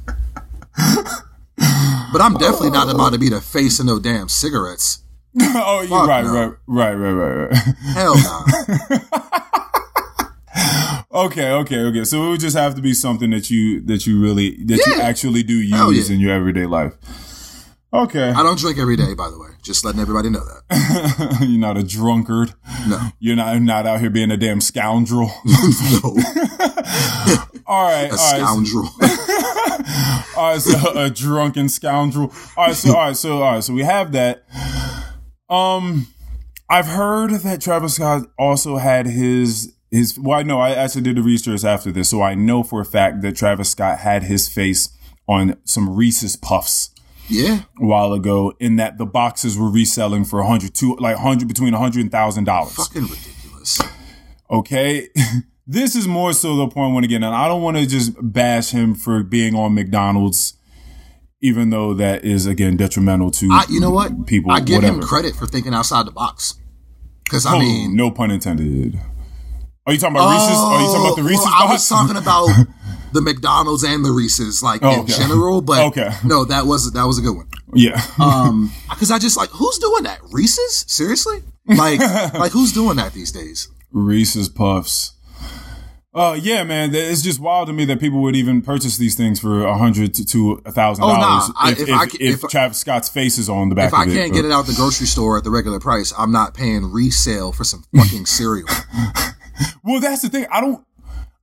but 0.75 2.21
I'm 2.21 2.33
definitely 2.33 2.71
not 2.71 2.93
about 2.93 3.13
to 3.13 3.17
be 3.19 3.29
the 3.29 3.41
face 3.41 3.79
of 3.79 3.85
no 3.85 3.99
damn 3.99 4.27
cigarettes. 4.29 5.01
oh, 5.41 5.81
you 5.81 5.95
right, 6.07 6.23
no. 6.25 6.55
right, 6.67 6.93
right, 6.93 6.93
right, 6.93 7.11
right, 7.11 7.49
right. 7.51 7.75
Hell 7.95 8.15
no. 8.17 8.97
okay, 11.25 11.51
okay, 11.51 11.79
okay. 11.79 12.03
So 12.03 12.23
it 12.25 12.29
would 12.29 12.39
just 12.39 12.55
have 12.55 12.75
to 12.75 12.81
be 12.81 12.93
something 12.93 13.29
that 13.31 13.49
you 13.49 13.81
that 13.81 14.05
you 14.05 14.21
really 14.21 14.63
that 14.65 14.85
you 14.85 15.01
actually 15.01 15.43
do 15.43 15.55
use 15.55 16.09
yeah. 16.09 16.15
in 16.15 16.21
your 16.21 16.31
everyday 16.31 16.65
life. 16.65 16.93
Okay, 17.93 18.29
I 18.29 18.43
don't 18.43 18.59
drink 18.59 18.77
every 18.77 18.97
day, 18.97 19.13
by 19.13 19.29
the 19.29 19.39
way. 19.39 19.47
Just 19.61 19.85
letting 19.85 20.01
everybody 20.01 20.29
know 20.29 20.43
that. 20.43 21.37
you're 21.47 21.59
not 21.59 21.77
a 21.77 21.83
drunkard. 21.83 22.53
No, 22.87 22.99
You're 23.19 23.37
not 23.37 23.61
not 23.61 23.85
out 23.85 24.01
here 24.01 24.09
being 24.09 24.29
a 24.29 24.37
damn 24.37 24.59
scoundrel. 24.59 25.31
no, 25.45 25.99
all 27.65 27.89
right, 27.89 28.11
a 28.11 28.17
all 28.17 28.17
right. 28.17 28.41
scoundrel. 28.41 28.89
All 30.35 30.51
right, 30.51 30.61
so 30.61 30.99
a 30.99 31.09
drunken 31.09 31.69
scoundrel. 31.69 32.33
All 32.57 32.67
right, 32.67 32.75
so 32.75 32.89
all 32.89 33.07
right, 33.07 33.15
so 33.15 33.41
all 33.41 33.53
right, 33.53 33.63
so 33.63 33.73
we 33.73 33.83
have 33.83 34.11
that. 34.11 34.43
Um, 35.49 36.07
I've 36.69 36.87
heard 36.87 37.31
that 37.31 37.61
Travis 37.61 37.95
Scott 37.95 38.27
also 38.37 38.75
had 38.75 39.07
his 39.07 39.76
his. 39.91 40.17
Well, 40.19 40.43
no, 40.43 40.59
I 40.59 40.71
actually 40.71 41.01
did 41.01 41.17
the 41.17 41.21
research 41.21 41.63
after 41.63 41.91
this, 41.91 42.09
so 42.09 42.21
I 42.21 42.35
know 42.35 42.63
for 42.63 42.81
a 42.81 42.85
fact 42.85 43.21
that 43.21 43.35
Travis 43.35 43.69
Scott 43.69 43.99
had 43.99 44.23
his 44.23 44.47
face 44.47 44.89
on 45.27 45.57
some 45.65 45.95
Reese's 45.95 46.35
Puffs. 46.35 46.91
Yeah. 47.29 47.63
a 47.77 47.85
while 47.85 48.13
ago 48.13 48.53
in 48.57 48.77
that 48.77 48.97
the 48.97 49.05
boxes 49.05 49.57
were 49.57 49.69
reselling 49.69 50.23
for 50.23 50.39
100 50.39 50.73
to 50.75 50.95
like 50.95 51.17
100 51.17 51.45
between 51.45 51.73
100 51.73 51.99
and 52.01 52.09
thousand 52.11 52.45
dollars. 52.45 52.73
Fucking 52.75 53.01
ridiculous. 53.01 53.81
Okay. 54.49 55.09
this 55.67 55.93
is 55.93 56.07
more 56.07 56.31
so 56.31 56.55
the 56.55 56.69
point 56.69 56.95
when 56.95 57.03
again, 57.03 57.23
and 57.23 57.35
I 57.35 57.49
don't 57.49 57.61
want 57.61 57.75
to 57.75 57.85
just 57.85 58.13
bash 58.21 58.69
him 58.71 58.95
for 58.95 59.23
being 59.23 59.55
on 59.55 59.73
McDonald's, 59.73 60.53
even 61.41 61.69
though 61.69 61.93
that 61.95 62.23
is 62.23 62.45
again 62.45 62.77
detrimental 62.77 63.29
to 63.31 63.49
I, 63.51 63.65
you 63.69 63.81
know 63.81 63.91
what? 63.91 64.25
people. 64.25 64.49
I 64.51 64.61
give 64.61 64.81
him 64.81 65.01
credit 65.01 65.35
for 65.35 65.45
thinking 65.47 65.73
outside 65.73 66.07
the 66.07 66.11
box. 66.11 66.53
Because 67.25 67.45
I 67.45 67.55
Oh, 67.55 67.59
mean, 67.59 67.93
no 67.93 68.09
pun 68.09 68.31
intended. 68.31 68.97
Are 69.87 69.93
you 69.93 69.99
talking 69.99 70.15
about 70.17 70.31
Reese's? 70.31 70.57
Are 70.57 70.81
you 70.81 70.87
talking 70.87 71.01
about 71.01 71.15
the 71.15 71.21
Oh, 71.21 71.25
Reese's 71.25 71.45
well, 71.45 71.53
I 71.55 71.71
was 71.71 71.87
talking 71.89 72.17
about 72.17 72.49
the 73.13 73.21
McDonald's 73.21 73.83
and 73.83 74.03
the 74.05 74.11
Reese's, 74.11 74.61
like 74.61 74.83
Oh, 74.83 74.93
in 74.93 74.99
okay. 75.01 75.13
general. 75.13 75.61
But 75.61 75.85
Okay. 75.87 76.09
no, 76.25 76.43
that 76.45 76.65
was 76.67 76.91
that 76.91 77.05
was 77.05 77.17
a 77.17 77.21
good 77.21 77.35
one. 77.37 77.47
yeah. 77.73 77.99
Um, 78.19 78.71
because 78.89 79.09
I 79.11 79.17
just 79.17 79.37
like 79.37 79.49
who's 79.49 79.79
doing 79.79 80.03
that? 80.03 80.19
Reese's? 80.31 80.85
Seriously? 80.87 81.41
Like, 81.65 81.99
like 82.33 82.51
who's 82.51 82.73
doing 82.73 82.97
that 82.97 83.13
these 83.13 83.31
days? 83.31 83.69
Reese's 83.91 84.49
Puffs. 84.49 85.13
Uh, 86.13 86.33
yeah, 86.41 86.63
man, 86.63 86.95
it's 86.95 87.21
just 87.21 87.39
wild 87.39 87.67
to 87.67 87.73
me 87.73 87.85
that 87.85 87.99
people 87.99 88.21
would 88.23 88.35
even 88.35 88.59
purchase 88.61 88.97
these 88.97 89.13
things 89.15 89.39
for 89.39 89.63
a 89.63 89.77
hundred 89.77 90.15
to 90.15 90.59
a 90.65 90.71
thousand 90.71 91.03
dollars 91.03 91.51
I- 91.55 91.71
if 91.73 91.79
if 91.81 91.89
if, 91.89 92.13
if, 92.21 92.43
if- 92.43 92.49
Travis 92.49 92.79
Scott's 92.79 93.07
face 93.07 93.37
is 93.37 93.47
on 93.49 93.69
the 93.69 93.75
back 93.75 93.89
If 93.89 93.93
I 93.93 94.03
it. 94.05 94.13
can't 94.13 94.33
get 94.33 94.43
it 94.43 94.51
out 94.51 94.65
the 94.65 94.73
grocery 94.73 95.05
store 95.05 95.37
at 95.37 95.43
the 95.43 95.51
regular 95.51 95.79
price, 95.79 96.11
I'm 96.17 96.31
not 96.31 96.53
paying 96.55 96.91
resale 96.91 97.51
for 97.53 97.63
some 97.63 97.83
fucking 97.95 98.25
cereal. 98.25 98.67
Well, 99.83 99.99
that's 99.99 100.21
the 100.21 100.29
thing. 100.29 100.45
I 100.51 100.61
don't. 100.61 100.83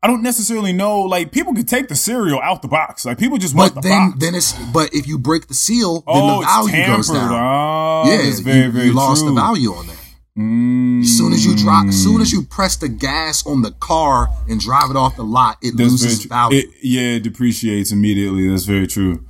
I 0.02 0.06
don't 0.06 0.22
necessarily 0.22 0.74
know. 0.74 1.00
Like 1.00 1.32
people 1.32 1.54
could 1.54 1.66
take 1.66 1.88
the 1.88 1.94
cereal 1.94 2.38
out 2.42 2.60
the 2.60 2.68
box. 2.68 3.06
Like 3.06 3.18
people 3.18 3.38
just 3.38 3.54
want 3.54 3.74
But 3.74 3.82
the 3.82 3.88
then, 3.88 4.10
box. 4.10 4.20
then 4.20 4.34
it's 4.34 4.52
but 4.72 4.92
if 4.94 5.06
you 5.08 5.18
break 5.18 5.48
the 5.48 5.54
seal, 5.54 5.94
then 5.94 6.02
oh, 6.08 6.40
the 6.40 6.46
value 6.46 6.68
it's 6.68 6.72
tampered. 6.74 6.96
goes 6.96 7.08
down. 7.10 7.32
Oh, 7.32 8.02
yeah, 8.10 8.40
very 8.42 8.58
you, 8.66 8.70
very 8.70 8.86
you 8.88 8.92
lost 8.92 9.24
the 9.24 9.32
value 9.32 9.70
on 9.70 9.86
that. 9.86 9.96
Mm, 10.36 11.00
As 11.02 11.16
soon 11.16 11.32
as 11.32 11.46
you 11.46 11.56
drop, 11.56 11.86
as 11.86 12.02
soon 12.02 12.20
as 12.20 12.32
you 12.32 12.42
press 12.42 12.76
the 12.76 12.88
gas 12.88 13.46
on 13.46 13.62
the 13.62 13.70
car 13.70 14.28
and 14.46 14.60
drive 14.60 14.90
it 14.90 14.96
off 14.96 15.16
the 15.16 15.22
lot, 15.24 15.56
it 15.62 15.74
that's 15.76 15.90
loses 15.90 16.24
value. 16.26 16.58
It, 16.58 16.66
yeah, 16.82 17.16
it 17.16 17.22
depreciates 17.22 17.90
immediately. 17.90 18.46
That's 18.48 18.64
very 18.64 18.86
true. 18.86 19.24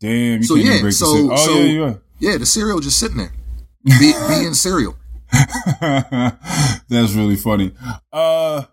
Damn, 0.00 0.38
you 0.40 0.44
so 0.44 0.54
can't 0.54 0.66
yeah, 0.66 0.80
break 0.80 0.92
so 0.94 1.06
the 1.06 1.12
seal. 1.18 1.32
Oh 1.32 1.36
so 1.36 1.54
yeah, 1.58 1.64
yeah. 1.86 1.94
yeah, 2.20 2.38
the 2.38 2.46
cereal 2.46 2.80
just 2.80 2.98
sitting 2.98 3.18
there, 3.18 3.32
be, 3.84 4.14
being 4.28 4.54
cereal. 4.54 4.96
that's 6.88 7.12
really 7.12 7.36
funny. 7.36 7.72
Uh, 8.12 8.64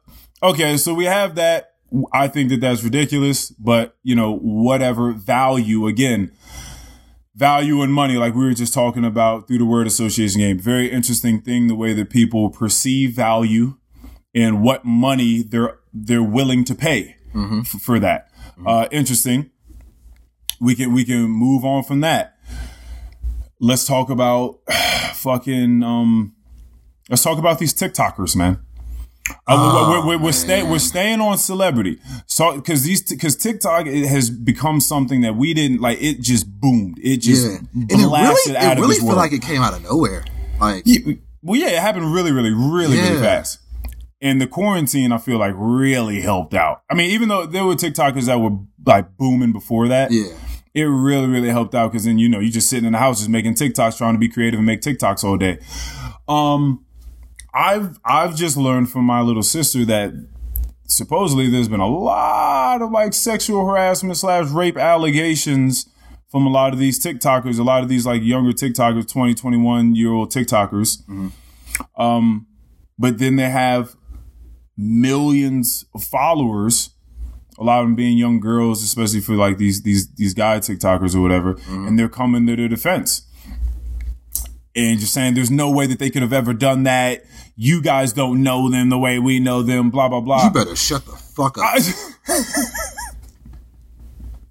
okay, 0.44 0.78
so 0.78 0.94
we 0.94 1.06
have 1.06 1.36
that. 1.36 1.70
I 2.14 2.28
think 2.28 2.50
that 2.50 2.62
that's 2.62 2.84
ridiculous, 2.84 3.50
but 3.52 3.98
you 4.04 4.16
know, 4.16 4.38
whatever 4.38 5.12
value 5.12 5.88
again, 5.88 6.32
value 7.36 7.82
and 7.82 7.94
money, 7.94 8.16
like 8.16 8.34
we 8.34 8.46
were 8.46 8.54
just 8.54 8.74
talking 8.74 9.04
about 9.04 9.48
through 9.48 9.58
the 9.58 9.66
word 9.66 9.88
association 9.88 10.40
game. 10.40 10.60
Very 10.60 10.90
interesting 10.90 11.42
thing, 11.42 11.68
the 11.68 11.76
way 11.76 11.94
that 11.94 12.10
people 12.10 12.50
perceive 12.50 13.12
value 13.14 13.76
and 14.34 14.62
what 14.64 14.86
money 14.86 15.44
they're, 15.44 15.80
they're 15.94 16.24
willing 16.24 16.64
to 16.66 16.76
pay 16.76 17.18
f- 17.62 17.68
for 17.82 18.00
that. 18.00 18.30
Uh, 18.66 18.88
interesting. 18.92 19.50
We 20.62 20.76
can, 20.76 20.94
we 20.94 21.04
can 21.04 21.24
move 21.24 21.66
on 21.66 21.84
from 21.84 22.02
that. 22.02 22.38
Let's 23.60 23.86
talk 23.86 24.10
about 24.10 24.60
fucking, 25.16 25.84
um, 25.84 26.36
let's 27.12 27.22
talk 27.22 27.38
about 27.38 27.60
these 27.60 27.74
TikTokers, 27.74 28.36
man. 28.36 28.60
Uh, 29.48 29.88
we're, 29.90 30.08
we're, 30.08 30.24
we're, 30.24 30.32
stay, 30.32 30.64
we're 30.64 30.80
staying 30.80 31.22
on 31.22 31.38
celebrity. 31.38 32.00
So, 32.26 32.60
cause 32.62 32.84
these, 32.84 33.04
cause 33.22 33.36
TikTok 33.36 33.86
it 33.86 34.08
has 34.08 34.30
become 34.30 34.82
something 34.82 35.22
that 35.22 35.36
we 35.36 35.54
didn't 35.54 35.80
like. 35.80 36.02
It 36.02 36.22
just 36.22 36.50
boomed. 36.60 36.98
It 37.02 37.18
just 37.18 37.46
Yeah, 37.46 37.58
and 37.74 37.92
it 37.92 38.08
blasted 38.08 38.56
really, 38.56 38.66
out 38.66 38.72
it 38.74 38.78
of 38.80 38.84
really 38.84 38.96
feel 38.96 39.06
world. 39.08 39.18
like 39.18 39.32
it 39.32 39.42
came 39.44 39.62
out 39.62 39.74
of 39.74 39.84
nowhere. 39.84 40.26
Like 40.60 40.84
Yeah, 40.86 41.14
well, 41.44 41.60
yeah, 41.60 41.68
it 41.68 41.80
happened 41.80 42.14
really, 42.14 42.32
really, 42.32 42.52
really, 42.52 42.98
really 42.98 43.20
fast. 43.20 43.60
And 44.22 44.42
the 44.42 44.48
quarantine, 44.48 45.12
I 45.12 45.18
feel 45.18 45.38
like 45.38 45.54
really 45.56 46.22
helped 46.22 46.54
out. 46.54 46.82
I 46.90 46.96
mean, 46.96 47.12
even 47.12 47.30
though 47.30 47.46
there 47.46 47.66
were 47.66 47.76
TikTokers 47.76 48.26
that 48.26 48.40
were 48.40 48.58
like 48.86 49.18
booming 49.18 49.52
before 49.52 49.88
that, 49.90 50.12
yeah, 50.12 50.34
it 50.74 50.84
really, 50.84 51.28
really 51.28 51.50
helped 51.50 51.76
out 51.76 51.92
because 51.92 52.06
then 52.06 52.18
you 52.18 52.28
know 52.30 52.40
you 52.40 52.52
just 52.52 52.70
sitting 52.70 52.86
in 52.86 52.94
the 52.94 53.00
house 53.00 53.20
just 53.20 53.30
making 53.30 53.54
TikToks, 53.56 53.98
trying 53.98 54.14
to 54.14 54.20
be 54.20 54.30
creative 54.30 54.60
and 54.60 54.66
make 54.66 54.82
TikToks 54.82 55.24
all 55.24 55.38
day. 55.38 55.60
Um, 56.28 56.86
I've 57.54 58.00
I've 58.06 58.36
just 58.36 58.58
learned 58.58 58.90
from 58.90 59.06
my 59.06 59.22
little 59.22 59.44
sister 59.44 59.86
that 59.86 60.14
supposedly 60.88 61.50
there's 61.50 61.68
been 61.68 61.80
a 61.80 61.88
lot 61.88 62.82
of 62.82 62.92
like 62.92 63.14
sexual 63.14 63.66
harassment 63.66 64.18
slash 64.18 64.50
rape 64.50 64.78
allegations 64.78 65.88
from 66.30 66.46
a 66.48 66.50
lot 66.50 66.72
of 66.72 66.80
these 66.80 67.04
TikTokers, 67.04 67.60
a 67.60 67.64
lot 67.64 67.84
of 67.84 67.90
these 67.90 68.06
like 68.06 68.22
younger 68.24 68.54
TikTokers, 68.54 69.12
20, 69.12 69.34
21 69.34 69.96
year 69.96 70.12
old 70.12 70.32
TikTokers. 70.32 71.04
Um, 71.98 72.48
but 72.98 73.18
then 73.18 73.36
they 73.36 73.50
have 73.50 73.96
millions 74.78 75.86
of 75.94 76.04
followers 76.04 76.92
a 77.58 77.64
lot 77.64 77.82
of 77.82 77.86
them 77.86 77.96
being 77.96 78.18
young 78.18 78.40
girls, 78.40 78.82
especially 78.82 79.22
for 79.22 79.36
like 79.36 79.58
these 79.58 79.84
these 79.84 80.12
these 80.16 80.34
guy 80.34 80.58
TikTokers 80.58 81.16
or 81.16 81.22
whatever, 81.22 81.58
and 81.88 81.98
they're 82.00 82.10
coming 82.10 82.48
to 82.48 82.56
their 82.56 82.68
defense 82.68 83.28
and 84.76 85.00
just 85.00 85.14
saying 85.14 85.34
there's 85.34 85.52
no 85.52 85.70
way 85.70 85.86
that 85.86 86.00
they 86.00 86.10
could 86.10 86.22
have 86.24 86.34
ever 86.34 86.54
done 86.54 86.84
that. 86.84 87.24
You 87.64 87.80
guys 87.80 88.12
don't 88.12 88.42
know 88.42 88.70
them 88.72 88.90
the 88.90 88.98
way 88.98 89.20
we 89.20 89.40
know 89.40 89.62
them. 89.62 89.92
Blah 89.92 90.10
blah 90.10 90.20
blah. 90.22 90.46
you 90.46 90.50
better 90.50 90.76
shut 90.76 91.06
the 91.06 91.12
fuck 91.12 91.60
up. 91.60 91.64
I, 91.64 91.80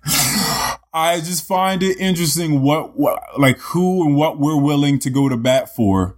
I 0.92 1.16
just 1.18 1.44
find 1.46 1.82
it 1.82 1.98
interesting 1.98 2.62
what, 2.62 2.96
what 2.96 3.20
like 3.36 3.58
who 3.58 4.06
and 4.06 4.14
what 4.16 4.38
we're 4.38 4.60
willing 4.60 5.00
to 5.00 5.10
go 5.10 5.28
to 5.28 5.36
bat 5.36 5.74
for 5.74 6.16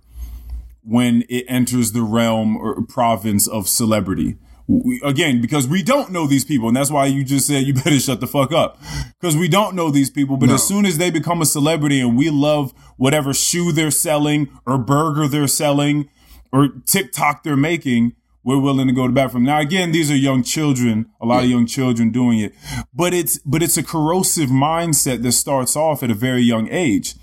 when 0.85 1.25
it 1.31 1.47
enters 1.49 1.93
the 1.93 2.03
realm 2.03 2.59
or 2.59 2.83
province 2.83 3.47
of 3.49 3.69
celebrity. 3.69 4.37
We, 4.67 5.01
again, 5.03 5.41
because 5.41 5.67
we 5.67 5.83
don't 5.83 6.11
know 6.13 6.27
these 6.27 6.45
people, 6.45 6.69
and 6.69 6.77
that's 6.77 6.91
why 6.91 7.07
you 7.07 7.25
just 7.25 7.47
said 7.47 7.65
you 7.65 7.73
better 7.85 7.99
shut 8.01 8.21
the 8.21 8.27
fuck 8.27 8.53
up. 8.53 8.79
Because 9.19 9.35
we 9.35 9.49
don't 9.49 9.75
know 9.75 9.91
these 9.91 10.11
people, 10.11 10.37
but 10.37 10.51
No. 10.51 10.55
as 10.57 10.67
soon 10.67 10.85
as 10.85 10.99
they 10.99 11.11
become 11.11 11.41
a 11.41 11.47
celebrity 11.47 12.01
and 12.01 12.19
we 12.19 12.29
love 12.29 12.73
whatever 12.99 13.33
shoe 13.33 13.73
they're 13.73 13.91
selling 13.91 14.49
or 14.67 14.77
burger 14.77 15.27
they're 15.27 15.49
selling 15.49 16.09
or 16.53 16.69
TikTok 16.87 17.43
they're 17.43 17.57
making, 17.57 18.15
we're 18.45 18.59
willing 18.59 18.89
to 18.89 18.93
go 18.93 19.07
to 19.07 19.13
bat 19.13 19.33
for. 19.33 19.39
Now, 19.39 19.61
again, 19.61 19.93
these 19.93 20.11
are 20.11 20.17
young 20.17 20.43
children, 20.43 21.07
a 21.21 21.27
lot 21.27 21.45
of 21.45 21.51
young 21.51 21.67
children 21.67 22.11
doing 22.11 22.41
it, 22.41 22.53
but 22.93 23.15
it's, 23.15 23.39
but 23.39 23.63
it's 23.63 23.77
a 23.77 23.83
corrosive 23.83 24.51
mindset 24.51 25.23
that 25.23 25.33
starts 25.33 25.77
off 25.77 26.03
at 26.03 26.11
a 26.11 26.15
very 26.15 26.43
young 26.43 26.69
age. 26.69 27.15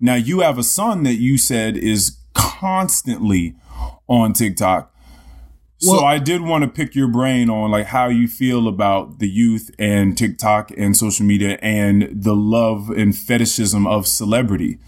Now, 0.00 0.14
you 0.14 0.40
have 0.40 0.58
a 0.58 0.62
son 0.62 1.02
that 1.04 1.14
you 1.14 1.38
said 1.38 1.76
is 1.76 2.18
constantly 2.34 3.56
on 4.08 4.32
TikTok. 4.32 4.94
So 5.80 5.92
Well- 5.92 6.04
I 6.04 6.18
did 6.18 6.42
want 6.42 6.62
to 6.64 6.68
pick 6.68 6.94
your 6.94 7.08
brain 7.08 7.48
on 7.48 7.70
like 7.70 7.86
how 7.86 8.08
you 8.08 8.26
feel 8.26 8.66
about 8.66 9.20
the 9.20 9.28
youth 9.28 9.70
and 9.78 10.18
TikTok 10.18 10.72
and 10.76 10.96
social 10.96 11.24
media 11.24 11.56
and 11.62 12.08
the 12.12 12.34
love 12.34 12.90
and 12.90 13.16
fetishism 13.16 13.86
of 13.86 14.06
celebrity. 14.06 14.78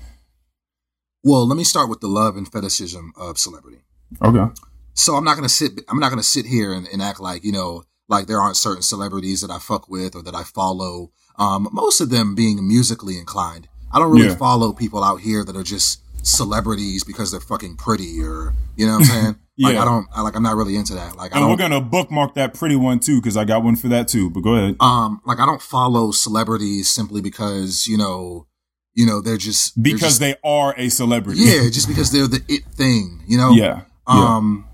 Well, 1.23 1.47
let 1.47 1.57
me 1.57 1.65
start 1.65 1.89
with 1.89 2.01
the 2.01 2.09
love 2.09 2.37
and 2.37 2.51
fetishism 2.51 3.13
of 3.17 3.39
celebrity. 3.39 3.79
Okay. 4.23 4.53
So 4.95 5.15
I'm 5.15 5.25
not 5.25 5.37
gonna 5.37 5.49
sit. 5.49 5.81
I'm 5.89 5.99
not 6.01 6.11
gonna 6.11 6.23
sit 6.23 6.47
here 6.47 6.73
and, 6.73 6.87
and 6.89 7.01
act 7.03 7.21
like 7.21 7.45
you 7.45 7.53
know, 7.53 7.85
like 8.09 8.27
there 8.27 8.41
aren't 8.41 8.57
certain 8.57 8.83
celebrities 8.83 9.41
that 9.41 9.51
I 9.51 9.59
fuck 9.59 9.89
with 9.89 10.15
or 10.17 10.23
that 10.23 10.35
I 10.35 10.43
follow. 10.45 11.11
Um, 11.39 11.69
most 11.73 12.01
of 12.01 12.11
them 12.11 12.35
being 12.35 12.67
musically 12.67 13.17
inclined. 13.19 13.69
I 13.93 13.99
don't 13.99 14.11
really 14.13 14.29
Yeah. 14.29 14.35
follow 14.37 14.73
people 14.73 15.03
out 15.03 15.21
here 15.21 15.45
that 15.45 15.57
are 15.57 15.63
just 15.63 16.01
celebrities 16.23 17.03
because 17.05 17.31
they're 17.31 17.41
fucking 17.41 17.77
pretty 17.77 18.21
or 18.23 18.53
you 18.77 18.87
know 18.87 18.95
what 18.95 19.01
I'm 19.03 19.05
saying. 19.23 19.37
Like 19.59 19.75
Yeah. 19.75 19.83
I 19.83 19.85
don't. 19.85 20.07
I, 20.15 20.21
like 20.23 20.37
I'm 20.37 20.43
not 20.43 20.57
really 20.57 20.77
into 20.77 20.95
that. 20.95 21.17
Like 21.17 21.33
And 21.33 21.41
don't. 21.43 21.51
we're 21.51 21.57
gonna 21.57 21.81
bookmark 21.81 22.35
that 22.35 22.55
pretty 22.55 22.77
one 22.77 22.99
too 22.99 23.21
because 23.21 23.37
I 23.37 23.45
got 23.45 23.63
one 23.63 23.77
for 23.77 23.89
that 23.89 24.09
too. 24.09 24.29
But 24.31 24.41
go 24.41 24.55
ahead. 24.55 24.77
um, 24.81 25.21
like 25.27 25.39
I 25.39 25.47
don't 25.47 25.63
follow 25.63 26.11
celebrities 26.11 26.91
simply 26.91 27.21
because 27.23 27.87
you 27.87 27.97
know, 27.97 28.47
you 28.95 29.07
know 29.07 29.21
they're 29.21 29.37
just 29.37 29.75
they're 29.77 29.95
Because 29.95 30.19
just- 30.19 30.21
they 30.21 30.35
are 30.45 30.75
a 30.77 30.89
celebrity. 30.89 31.41
yeah, 31.43 31.69
just 31.71 31.89
because 31.89 32.11
they're 32.13 32.27
the 32.29 32.43
it 32.49 32.65
thing. 32.75 33.23
You 33.27 33.39
know. 33.39 33.51
Yeah. 33.53 33.83
yeah. 34.09 34.37
Um, 34.37 34.67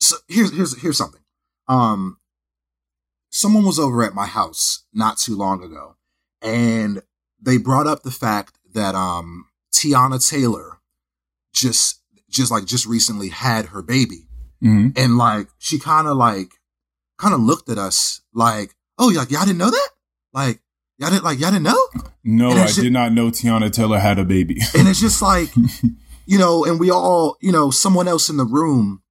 so 0.00 0.16
here's 0.28 0.54
here's 0.54 0.80
here's 0.80 0.96
something. 0.98 1.20
Um, 1.68 2.18
someone 3.30 3.64
was 3.64 3.78
over 3.78 4.02
at 4.02 4.14
my 4.14 4.26
house 4.26 4.84
not 4.92 5.18
too 5.18 5.36
long 5.36 5.62
ago, 5.62 5.96
and 6.42 7.02
they 7.40 7.58
brought 7.58 7.86
up 7.86 8.02
the 8.02 8.10
fact 8.10 8.58
that 8.72 8.94
um 8.94 9.46
Teyana 9.72 10.18
Taylor 10.28 10.78
just 11.52 12.00
just 12.28 12.50
like 12.50 12.64
just 12.64 12.86
recently 12.86 13.28
had 13.28 13.66
her 13.66 13.82
baby, 13.82 14.28
hmm 14.60 14.88
and 14.96 15.18
like 15.18 15.48
she 15.58 15.78
kind 15.78 16.06
of 16.06 16.16
like 16.16 16.52
kind 17.18 17.34
of 17.34 17.40
looked 17.40 17.68
at 17.68 17.76
us 17.78 18.22
like, 18.32 18.74
oh, 18.98 19.08
like 19.14 19.30
y'all 19.30 19.44
didn't 19.44 19.58
know 19.58 19.70
that, 19.70 19.88
like 20.32 20.60
y'all 21.00 21.10
didn't 21.10 21.24
like 21.24 21.40
y'all 21.40 21.50
didn't 21.50 21.64
know. 21.64 21.88
No, 22.22 22.50
I 22.50 22.64
it's 22.64 22.76
ju- 22.76 22.82
did 22.82 22.92
not 22.92 23.12
know 23.12 23.30
Teyana 23.30 23.72
Taylor 23.72 23.98
had 23.98 24.18
a 24.18 24.24
baby. 24.24 24.60
And 24.76 24.86
it's 24.86 25.00
just 25.00 25.20
like, 25.22 25.48
you 26.26 26.38
know, 26.38 26.64
and 26.64 26.78
we 26.78 26.90
all, 26.90 27.36
you 27.40 27.50
know, 27.50 27.70
someone 27.70 28.06
else 28.06 28.28
in 28.28 28.36
the 28.36 28.44
room 28.44 29.02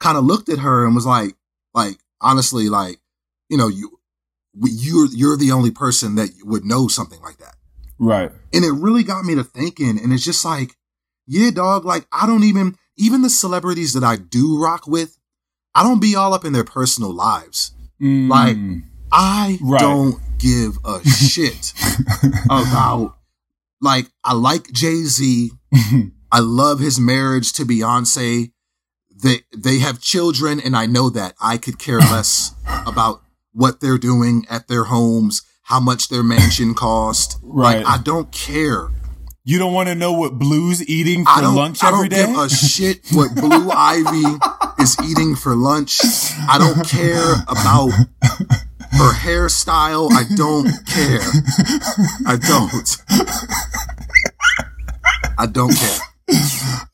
kind 0.00 0.16
of 0.16 0.24
looked 0.24 0.48
at 0.48 0.60
her 0.60 0.86
and 0.86 0.94
was 0.94 1.04
like, 1.04 1.34
like, 1.74 1.98
honestly, 2.20 2.68
like, 2.68 3.00
you 3.48 3.58
know, 3.58 3.68
you 3.68 3.98
you're 4.54 5.06
you're 5.06 5.36
the 5.36 5.52
only 5.52 5.70
person 5.70 6.14
that 6.14 6.30
would 6.44 6.64
know 6.64 6.88
something 6.88 7.20
like 7.20 7.38
that. 7.38 7.56
Right. 7.98 8.30
And 8.52 8.64
it 8.64 8.72
really 8.72 9.02
got 9.02 9.24
me 9.24 9.34
to 9.34 9.44
thinking. 9.44 9.98
And 10.00 10.12
it's 10.12 10.24
just 10.24 10.44
like, 10.44 10.76
yeah, 11.26 11.50
dog, 11.50 11.84
like 11.84 12.06
I 12.12 12.26
don't 12.26 12.44
even, 12.44 12.76
even 12.96 13.22
the 13.22 13.30
celebrities 13.30 13.92
that 13.94 14.04
I 14.04 14.16
do 14.16 14.60
rock 14.62 14.86
with, 14.86 15.18
I 15.74 15.82
don't 15.82 16.00
be 16.00 16.14
all 16.14 16.32
up 16.32 16.44
in 16.44 16.52
their 16.52 16.64
personal 16.64 17.12
lives. 17.12 17.72
Mm. 18.00 18.28
Like, 18.28 18.56
I 19.12 19.58
Right. 19.60 19.80
don't 19.80 20.20
give 20.38 20.78
a 20.84 21.00
shit 21.08 21.72
about, 22.50 23.16
like, 23.80 24.06
I 24.24 24.34
like 24.34 24.70
Jay 24.72 25.02
Z. 25.04 25.50
I 26.32 26.40
love 26.40 26.80
his 26.80 27.00
marriage 27.00 27.52
to 27.54 27.64
Beyonce. 27.64 28.52
They, 29.22 29.40
they 29.56 29.78
have 29.78 30.00
children 30.00 30.60
and 30.60 30.76
I 30.76 30.86
know 30.86 31.10
that 31.10 31.34
I 31.40 31.56
could 31.58 31.78
care 31.78 31.98
less 32.12 32.54
about 32.86 33.22
what 33.52 33.80
they're 33.80 33.98
doing 33.98 34.46
at 34.48 34.68
their 34.68 34.84
homes, 34.84 35.42
how 35.62 35.80
much 35.80 36.08
their 36.08 36.22
mansion 36.22 36.74
cost. 36.74 37.38
Right. 37.42 37.78
Like, 37.84 37.86
I 37.86 38.02
don't 38.02 38.30
care. 38.30 38.88
you 39.44 39.58
don't 39.58 39.72
want 39.72 39.88
to 39.88 39.94
know 39.94 40.12
what 40.12 40.38
Blue's 40.38 40.86
eating 40.88 41.24
for 41.24 41.40
don't, 41.40 41.54
lunch 41.56 41.82
I 41.82 41.90
don't 41.90 41.98
every 42.00 42.08
day? 42.10 42.26
give 42.26 42.38
a 42.38 42.48
shit 42.48 43.00
what 43.12 43.34
Blue 43.34 43.70
Ivy 43.70 44.38
is 44.82 44.96
eating 45.04 45.34
for 45.34 45.56
lunch. 45.56 45.98
I 46.48 46.58
don't 46.58 46.86
care 46.86 47.32
about 47.48 47.90
her 48.92 49.12
hairstyle. 49.14 50.10
I 50.12 50.24
don't 50.34 50.68
care. 50.86 51.20
I 52.26 52.36
don't. 52.36 52.96
I 55.38 55.46
don't 55.46 55.74
care. 55.74 55.98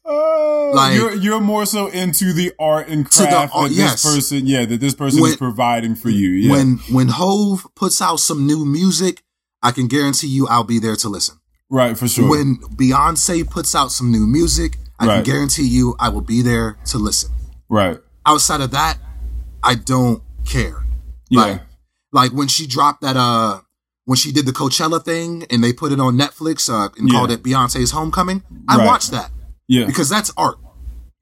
Oh, 0.04 0.72
Like- 0.74 0.94
you're 0.94 1.14
you're 1.14 1.40
more 1.40 1.66
so 1.66 1.88
into 1.88 2.32
the 2.32 2.52
art 2.58 2.88
and 2.88 3.10
To 3.10 3.22
the 3.22 3.28
craft 3.28 3.52
art- 3.54 3.70
that 3.70 3.74
yes. 3.74 4.02
this 4.02 4.14
person, 4.14 4.46
yeah, 4.46 4.64
that 4.66 4.80
this 4.80 4.94
person 4.94 5.20
When- 5.22 5.30
is 5.32 5.36
providing 5.36 5.94
for 5.96 6.10
you. 6.10 6.28
Yeah. 6.30 6.52
When 6.52 6.76
when 6.90 7.08
Hove 7.08 7.66
puts 7.74 8.00
out 8.02 8.20
some 8.20 8.46
new 8.46 8.64
music, 8.64 9.22
I 9.62 9.70
can 9.72 9.88
guarantee 9.88 10.28
you 10.28 10.46
I'll 10.46 10.64
be 10.64 10.78
there 10.78 10.96
to 10.96 11.08
listen. 11.08 11.36
right, 11.70 11.96
for 11.98 12.06
sure. 12.06 12.28
When 12.28 12.58
Beyonce 12.76 13.48
puts 13.48 13.74
out 13.74 13.90
some 13.90 14.12
new 14.12 14.26
music, 14.26 14.78
I 15.00 15.06
Right. 15.06 15.14
can 15.16 15.24
guarantee 15.34 15.66
you 15.66 15.96
I 15.98 16.08
will 16.10 16.20
be 16.20 16.42
there 16.42 16.76
to 16.86 16.98
listen. 16.98 17.30
right. 17.68 17.98
Outside 18.26 18.60
of 18.62 18.70
that, 18.70 18.98
I 19.62 19.74
don't 19.74 20.22
care. 20.46 20.86
Yeah. 21.28 21.40
Like, 21.40 21.62
like 22.14 22.30
when 22.32 22.48
she 22.48 22.66
dropped 22.66 23.02
that, 23.02 23.16
uh, 23.18 23.60
when 24.06 24.16
she 24.16 24.32
did 24.32 24.46
the 24.46 24.52
Coachella 24.52 25.04
thing 25.04 25.44
and 25.50 25.62
they 25.62 25.72
put 25.72 25.92
it 25.92 26.00
on 26.00 26.16
Netflix, 26.16 26.68
uh, 26.72 26.88
and 26.98 27.08
Yeah. 27.10 27.18
called 27.18 27.30
it 27.30 27.42
Beyonce's 27.42 27.90
Homecoming, 27.90 28.42
I 28.68 28.76
Right. 28.78 28.86
watched 28.86 29.10
that 29.10 29.30
yeah. 29.68 29.84
because 29.84 30.08
that's 30.08 30.30
art. 30.36 30.56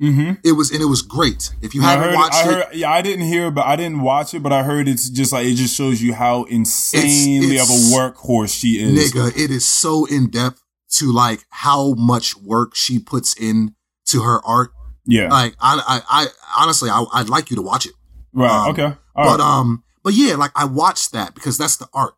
mm-hmm. 0.03 0.32
It 0.43 0.53
was, 0.53 0.70
and 0.72 0.80
it 0.82 0.86
was 0.86 1.01
great. 1.03 1.51
If 1.62 1.74
you 1.76 1.82
I 1.82 1.93
haven't 1.93 2.09
heard, 2.09 2.14
watched 2.16 2.34
I 2.34 2.61
it, 2.61 2.74
yeah, 2.74 2.90
I 2.90 3.03
didn't 3.03 3.26
hear, 3.26 3.51
but 3.53 3.66
I 3.66 3.76
didn't 3.76 4.01
watch 4.01 4.34
it, 4.34 4.43
but 4.43 4.53
I 4.53 4.64
heard 4.64 4.88
it's 4.88 5.09
just 5.09 5.32
like, 5.32 5.47
it 5.47 5.55
just 5.55 5.76
shows 5.76 6.03
you 6.03 6.12
how 6.12 6.43
insanely 6.45 7.55
it's- 7.55 7.70
of 7.70 7.70
a 7.70 7.95
workhorse 7.97 8.59
she 8.59 8.82
is. 8.82 9.12
nigga, 9.12 9.28
it 9.36 9.51
is 9.53 9.64
so 9.64 10.05
in 10.07 10.28
depth 10.28 10.61
to 10.99 11.12
like 11.12 11.45
how 11.51 11.95
much 11.95 12.36
work 12.36 12.74
she 12.74 12.99
puts 12.99 13.32
in 13.34 13.74
to 14.07 14.22
her 14.22 14.45
art. 14.45 14.72
Yeah. 15.07 15.28
Like, 15.28 15.55
I, 15.61 15.80
I, 16.11 16.22
I 16.24 16.26
honestly, 16.64 16.90
I, 16.90 17.05
I'd 17.14 17.28
like 17.28 17.51
you 17.51 17.57
to 17.57 17.62
watch 17.62 17.86
it. 17.86 17.93
right. 18.32 18.51
um, 18.51 18.70
okay. 18.72 18.95
All 19.14 19.24
but 19.24 19.38
right. 19.38 19.59
um, 19.59 19.84
but 20.03 20.14
yeah, 20.14 20.34
like 20.36 20.50
I 20.57 20.64
watched 20.64 21.12
that 21.12 21.34
because 21.34 21.59
that's 21.59 21.76
the 21.76 21.88
art. 21.94 22.14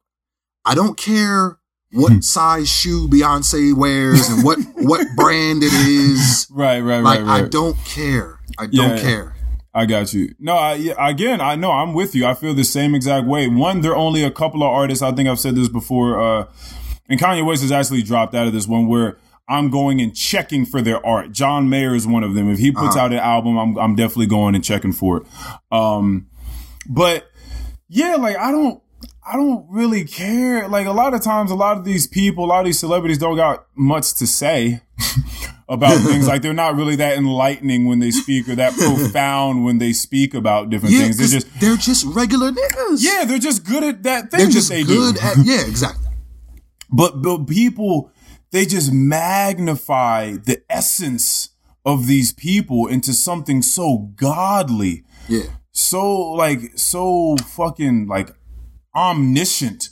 I 0.65 0.75
don't 0.75 0.97
care 0.97 1.59
Hmm. 1.93 2.01
what 2.01 2.25
size 2.25 2.69
shoe 2.69 3.07
Beyonce 3.07 3.73
wears 3.77 4.29
and 4.29 4.43
what 4.43 4.59
what 4.75 5.07
brand 5.17 5.63
it 5.63 5.73
is. 5.73 6.47
right, 6.51 6.81
right, 6.81 7.01
Like 7.01 7.21
right, 7.21 7.27
right. 7.27 7.45
I 7.45 7.49
don't 7.49 7.77
care. 7.85 8.41
I 8.59 8.67
don't 8.67 8.99
care. 8.99 9.37
I 9.73 9.87
got 9.87 10.13
you. 10.13 10.35
No, 10.41 10.55
I, 10.57 10.75
again, 10.99 11.41
I 11.41 11.55
know 11.57 11.71
I'm 11.73 11.95
with 11.95 12.15
you. 12.15 12.27
I 12.27 12.35
feel 12.35 12.55
the 12.55 12.65
same 12.65 12.95
exact 12.95 13.27
way. 13.27 13.49
One, 13.49 13.81
there 13.81 13.93
are 13.93 13.97
only 13.97 14.23
a 14.25 14.31
couple 14.31 14.63
of 14.63 14.69
artists. 14.71 15.03
I 15.03 15.11
think 15.13 15.29
I've 15.29 15.41
said 15.41 15.55
this 15.57 15.69
before. 15.69 16.21
Uh, 16.21 16.47
and 17.09 17.19
Kanye 17.21 17.45
West 17.45 17.63
has 17.63 17.73
actually 17.73 18.03
dropped 18.03 18.35
out 18.37 18.47
of 18.47 18.53
this 18.53 18.67
one 18.69 18.87
where 18.87 19.17
I'm 19.49 19.71
going 19.71 20.01
and 20.01 20.15
checking 20.17 20.65
for 20.65 20.81
their 20.81 21.05
art. 21.05 21.33
John 21.33 21.69
Mayer 21.69 21.95
is 21.95 22.07
one 22.07 22.23
of 22.25 22.35
them. 22.35 22.49
If 22.49 22.59
he 22.61 22.71
puts 22.73 22.95
Uh-huh. 22.97 23.07
out 23.07 23.13
an 23.13 23.19
album, 23.19 23.57
I'm, 23.59 23.77
I'm 23.79 23.95
definitely 23.97 24.27
going 24.27 24.55
and 24.55 24.65
checking 24.65 24.93
for 24.93 25.19
it. 25.19 25.27
Um, 25.73 26.29
but 26.89 27.29
yeah, 27.95 28.17
like 28.17 28.37
I 28.37 28.51
don't, 28.51 28.83
I 29.27 29.37
don't 29.37 29.67
really 29.71 30.05
care. 30.05 30.69
Like 30.69 30.87
a 30.87 30.93
lot 30.93 31.15
of 31.15 31.23
times, 31.23 31.51
a 31.51 31.55
lot 31.55 31.77
of 31.79 31.85
these 31.85 32.07
people, 32.07 32.45
a 32.45 32.47
lot 32.47 32.61
of 32.61 32.67
these 32.67 32.79
celebrities 32.79 33.19
don't 33.19 33.37
got 33.37 33.67
much 33.75 34.15
to 34.15 34.27
say 34.27 34.81
about 35.69 35.99
things. 36.03 36.27
Like 36.27 36.43
they're 36.43 36.53
not 36.53 36.75
really 36.77 36.97
that 36.97 37.17
enlightening 37.17 37.87
when 37.87 37.99
they 38.01 38.11
speak 38.11 38.49
or 38.49 38.55
that 38.57 38.73
profound 38.79 39.65
when 39.65 39.79
they 39.79 39.93
speak 39.93 40.35
about 40.35 40.71
different 40.71 40.95
Yeah, 40.95 41.03
things. 41.05 41.17
They're 41.19 41.41
just, 41.41 41.61
they're 41.61 41.77
just 41.77 42.05
regular 42.07 42.51
niggas. 42.53 42.99
yeah, 43.03 43.25
they're 43.25 43.39
just 43.39 43.65
good 43.65 43.83
at 43.85 44.03
that 44.03 44.31
thing 44.31 44.39
they're 44.39 44.47
that 44.49 44.53
just 44.53 44.69
they 44.69 44.83
good 44.85 45.15
do. 45.17 45.21
at 45.23 45.37
yeah, 45.45 45.67
exactly. 45.67 46.09
But, 46.91 47.23
but 47.23 47.47
people, 47.47 48.11
they 48.51 48.67
just 48.67 48.93
magnify 48.93 50.33
the 50.37 50.63
essence 50.71 51.51
of 51.85 52.07
these 52.07 52.33
people 52.33 52.87
into 52.87 53.13
something 53.13 53.63
so 53.63 54.11
godly 54.17 55.05
Yeah, 55.29 55.43
so 55.75 56.33
like 56.33 56.79
so 56.79 57.37
fucking 57.37 58.07
like 58.07 58.35
omniscient 58.95 59.91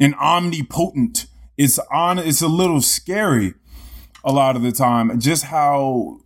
and 0.00 0.14
omnipotent. 0.16 1.26
It's 1.56 1.78
on 1.92 2.18
it's 2.18 2.42
a 2.42 2.48
little 2.48 2.80
scary 2.80 3.54
a 4.24 4.32
lot 4.32 4.56
of 4.56 4.62
the 4.62 4.72
time 4.72 5.18
just 5.18 5.44
how 5.44 6.18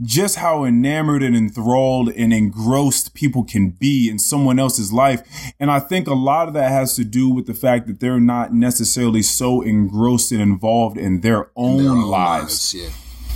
just 0.00 0.36
how 0.36 0.64
enamored 0.64 1.22
and 1.22 1.34
enthralled 1.34 2.10
and 2.10 2.32
engrossed 2.32 3.14
people 3.14 3.42
can 3.42 3.70
be 3.70 4.08
in 4.08 4.16
someone 4.16 4.56
else's 4.58 4.92
life. 4.92 5.22
And 5.58 5.72
I 5.72 5.80
think 5.80 6.06
a 6.06 6.14
lot 6.14 6.46
of 6.46 6.54
that 6.54 6.70
has 6.70 6.94
to 6.96 7.04
do 7.04 7.28
with 7.28 7.46
the 7.46 7.54
fact 7.54 7.88
that 7.88 7.98
they're 7.98 8.20
not 8.20 8.52
necessarily 8.54 9.22
so 9.22 9.60
engrossed 9.60 10.30
and 10.30 10.40
involved 10.40 10.98
in 10.98 11.22
their 11.22 11.50
own, 11.56 11.78
their 11.78 11.90
own 11.90 12.02
lives. 12.02 12.74
Yeah, 12.74 12.90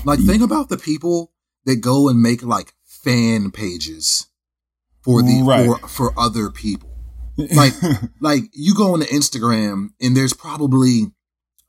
like 0.04 0.20
think 0.20 0.42
about 0.42 0.68
the 0.68 0.78
people 0.78 1.32
that 1.64 1.76
go 1.76 2.08
and 2.08 2.22
make 2.22 2.44
like 2.44 2.74
fan 2.84 3.50
pages 3.50 4.28
for 5.04 5.22
the 5.22 5.42
Right. 5.42 5.66
for 5.66 5.88
for 5.88 6.18
other 6.18 6.50
people. 6.50 6.88
like 7.54 7.72
like 8.20 8.44
you 8.52 8.74
go 8.74 8.92
on 8.94 9.00
to 9.00 9.06
Instagram 9.06 9.90
and 10.00 10.16
there's 10.16 10.32
probably 10.34 11.12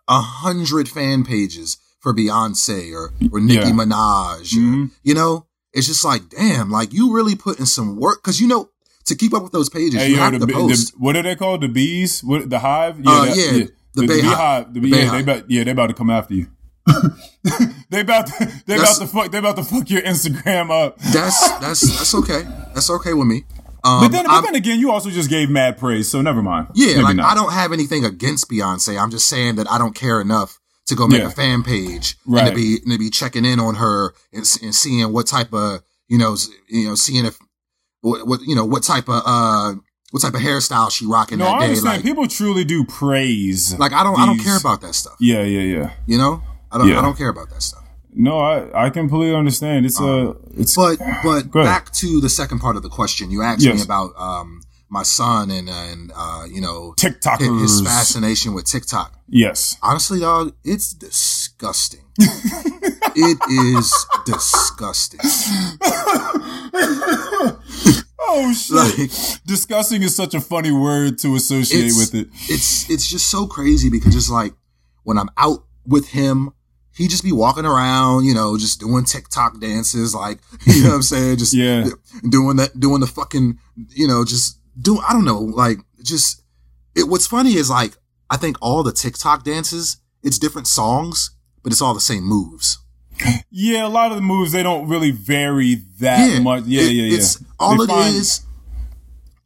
a 0.08 0.20
hundred 0.22 0.90
fan 0.90 1.24
pages 1.24 1.78
for 2.00 2.14
Beyonce 2.14 2.94
or 2.94 3.14
or 3.32 3.40
Nicki 3.40 3.68
Yeah. 3.68 3.72
Minaj. 3.72 4.54
Or, 4.54 4.60
Mhm. 4.60 4.92
you 5.04 5.14
know, 5.14 5.46
it's 5.74 5.88
just 5.88 6.04
like 6.04 6.30
damn, 6.30 6.70
like 6.70 6.92
you 6.94 7.14
really 7.14 7.36
put 7.36 7.60
in 7.60 7.66
some 7.66 7.96
work 7.98 8.22
because 8.22 8.42
you 8.42 8.48
know 8.48 8.70
to 9.06 9.16
keep 9.16 9.34
up 9.34 9.44
with 9.44 9.52
those 9.52 9.70
pages 9.70 9.96
Hey, 10.02 10.10
you 10.10 10.16
yo, 10.16 10.22
have 10.22 10.34
the, 10.34 10.40
to 10.40 10.46
the- 10.46 10.92
what 10.98 11.16
are 11.18 11.24
they 11.24 11.36
called? 11.36 11.62
The 11.62 11.68
bees? 11.68 12.24
What 12.24 12.50
the 12.50 12.60
hive? 12.60 13.00
Uh, 13.06 13.26
that- 13.26 13.36
yeah, 13.38 13.52
the 13.96 14.02
the, 14.02 14.08
beehive. 14.08 14.74
The, 14.74 14.80
The 14.82 14.88
yeah, 14.90 15.12
they 15.12 15.20
about 15.22 15.50
yeah, 15.52 15.64
they 15.64 15.72
about 15.72 15.88
to 15.88 15.94
come 15.94 16.10
after 16.10 16.34
you. 16.34 16.48
they 17.90 18.02
about 18.02 18.28
to, 18.28 18.46
they 18.66 18.76
That's- 18.78 18.98
about 18.98 19.08
to 19.08 19.14
fuck 19.14 19.32
they 19.32 19.38
about 19.38 19.56
to 19.58 19.64
fuck 19.64 19.90
your 19.90 20.02
Instagram 20.02 20.70
up. 20.72 20.98
that's 21.00 21.40
that's 21.60 21.82
that's 21.82 22.16
okay. 22.16 22.44
That's 22.74 22.90
okay 22.90 23.14
with 23.14 23.28
me. 23.28 23.46
Um, 23.86 24.02
But 24.02 24.12
then, 24.14 24.26
but 24.26 24.32
I'm- 24.32 24.44
then 24.46 24.56
again, 24.56 24.80
you 24.80 24.92
also 24.92 25.10
just 25.10 25.30
gave 25.30 25.50
mad 25.50 25.78
praise, 25.78 26.10
so 26.10 26.22
never 26.22 26.42
mind. 26.42 26.68
Yeah, 26.74 26.88
Maybe 26.94 27.04
like 27.04 27.16
not. 27.18 27.32
I 27.32 27.36
don't 27.36 27.52
have 27.54 27.74
anything 27.74 28.06
against 28.06 28.50
Beyonce. 28.50 29.02
I'm 29.02 29.12
just 29.12 29.28
saying 29.28 29.56
that 29.56 29.70
I 29.70 29.78
don't 29.78 29.94
care 29.96 30.22
enough 30.22 30.60
to 30.88 30.96
go 30.96 31.08
make 31.08 31.20
Yeah. 31.22 31.28
a 31.28 31.32
fan 31.32 31.64
page 31.64 32.16
and 32.26 32.48
to 32.48 32.54
be 32.56 32.78
and 32.84 32.92
to 32.92 32.98
be 32.98 33.10
checking 33.10 33.46
in 33.46 33.60
on 33.60 33.76
her 33.76 34.14
and, 34.34 34.46
and 34.62 34.76
seeing 34.76 35.12
what 35.14 35.28
type 35.28 35.54
of 35.54 35.82
you 36.08 36.18
know 36.18 36.36
you 36.70 36.88
know 36.90 36.96
seeing 36.96 37.26
if 37.26 37.38
what, 38.02 38.28
what 38.28 38.42
you 38.42 38.56
know 38.56 38.66
what 38.66 38.84
type 38.84 39.08
of 39.08 39.22
uh 39.26 39.74
what 40.12 40.22
type 40.22 40.34
of 40.34 40.42
hairstyle 40.42 40.92
she 40.92 41.06
rocking 41.06 41.40
No, 41.40 41.46
that 41.46 41.54
I 41.56 41.60
day. 41.60 41.66
understand. 41.68 41.96
Like, 41.98 42.04
People 42.04 42.28
truly 42.28 42.64
do 42.66 42.84
praise. 42.86 43.78
like 43.80 43.94
I 43.94 44.04
don't 44.04 44.20
I 44.20 44.26
don't 44.26 44.40
care 44.40 44.58
about 44.58 44.82
that 44.82 44.94
stuff. 44.96 45.16
Yeah, 45.20 45.44
yeah, 45.44 45.62
yeah. 45.62 45.92
You 46.06 46.18
know, 46.18 46.42
I 46.74 46.78
don't 46.80 46.88
Yeah. 46.88 47.00
I 47.00 47.02
don't 47.02 47.18
care 47.18 47.30
about 47.30 47.50
that 47.52 47.62
stuff. 47.62 47.84
No, 48.16 48.40
I 48.40 48.86
I 48.86 48.90
completely 48.90 49.36
understand. 49.36 49.86
It's 49.86 50.00
a 50.00 50.36
it's 50.58 50.76
But 50.76 51.00
but 51.24 51.52
back 51.52 51.92
to 51.94 52.22
the 52.22 52.30
second 52.30 52.60
part 52.60 52.76
of 52.76 52.84
the 52.84 52.90
question, 52.90 53.32
you 53.32 53.42
asked 53.42 53.66
me 53.66 53.82
about 53.82 54.12
um 54.18 54.62
my 54.90 55.04
son 55.04 55.50
and 55.50 55.70
and 55.70 56.12
uh 56.16 56.46
you 56.48 56.62
know 56.62 56.94
his, 57.00 57.12
TikTokers. 57.14 57.62
his 57.62 57.82
fascination 57.82 58.54
with 58.54 58.66
TikTok. 58.66 59.14
yes. 59.28 59.78
Honestly, 59.82 60.20
dog, 60.20 60.54
it's 60.64 60.94
disgusting. 60.94 62.02
it 63.16 63.38
is 63.50 64.06
disgusting. 64.26 65.20
Oh 68.26 68.54
shit! 68.54 68.76
Like 68.76 68.96
Disgusting 69.46 70.02
is 70.02 70.16
such 70.16 70.34
a 70.34 70.42
funny 70.42 70.72
word 70.72 71.18
to 71.20 71.36
associate 71.36 71.92
with 71.98 72.16
it. 72.16 72.30
it's 72.50 72.90
it's 72.90 73.08
just 73.08 73.28
so 73.30 73.46
crazy 73.46 73.90
because 73.90 74.16
it's 74.16 74.30
like 74.30 74.54
when 75.04 75.18
I'm 75.18 75.30
out 75.38 75.66
with 75.86 76.10
him, 76.10 76.52
he 76.96 77.08
just 77.08 77.24
be 77.24 77.32
walking 77.32 77.66
around, 77.66 78.26
you 78.26 78.34
know, 78.34 78.58
just 78.58 78.80
doing 78.80 79.04
TikTok 79.06 79.60
dances, 79.60 80.14
like 80.14 80.40
you 80.66 80.84
know 80.84 80.90
what 80.90 80.96
I'm 80.96 81.02
saying, 81.04 81.38
just 81.38 81.54
Yeah. 81.54 81.90
doing 82.30 82.58
that, 82.58 82.80
doing 82.80 83.02
the 83.02 83.08
fucking, 83.08 83.58
you 83.90 84.08
know, 84.08 84.24
just 84.26 84.60
do 84.80 85.00
I 85.00 85.14
don't 85.14 85.26
know, 85.26 85.40
like 85.40 85.80
just 86.04 86.42
it. 86.96 87.08
What's 87.08 87.28
funny 87.28 87.56
is 87.56 87.70
like 87.70 87.94
I 88.30 88.38
think 88.38 88.58
all 88.62 88.84
the 88.84 88.92
TikTok 88.92 89.44
dances, 89.44 89.98
it's 90.24 90.40
different 90.40 90.68
songs, 90.68 91.32
but 91.64 91.72
it's 91.72 91.82
all 91.82 91.94
the 91.94 92.00
same 92.02 92.24
moves. 92.24 92.80
Yeah, 93.52 93.86
a 93.86 93.90
lot 93.90 94.10
of 94.12 94.16
the 94.18 94.22
moves 94.24 94.52
they 94.52 94.64
don't 94.64 94.88
really 94.88 95.12
vary 95.12 95.76
that 96.00 96.42
much. 96.42 96.64
Yeah, 96.66 96.82
it- 96.82 96.92
yeah, 96.94 97.04
yeah. 97.04 97.18
It's 97.18 97.44
all 97.60 97.78
They 97.78 97.84
it 97.84 97.88
find- 97.88 98.16
is. 98.16 98.42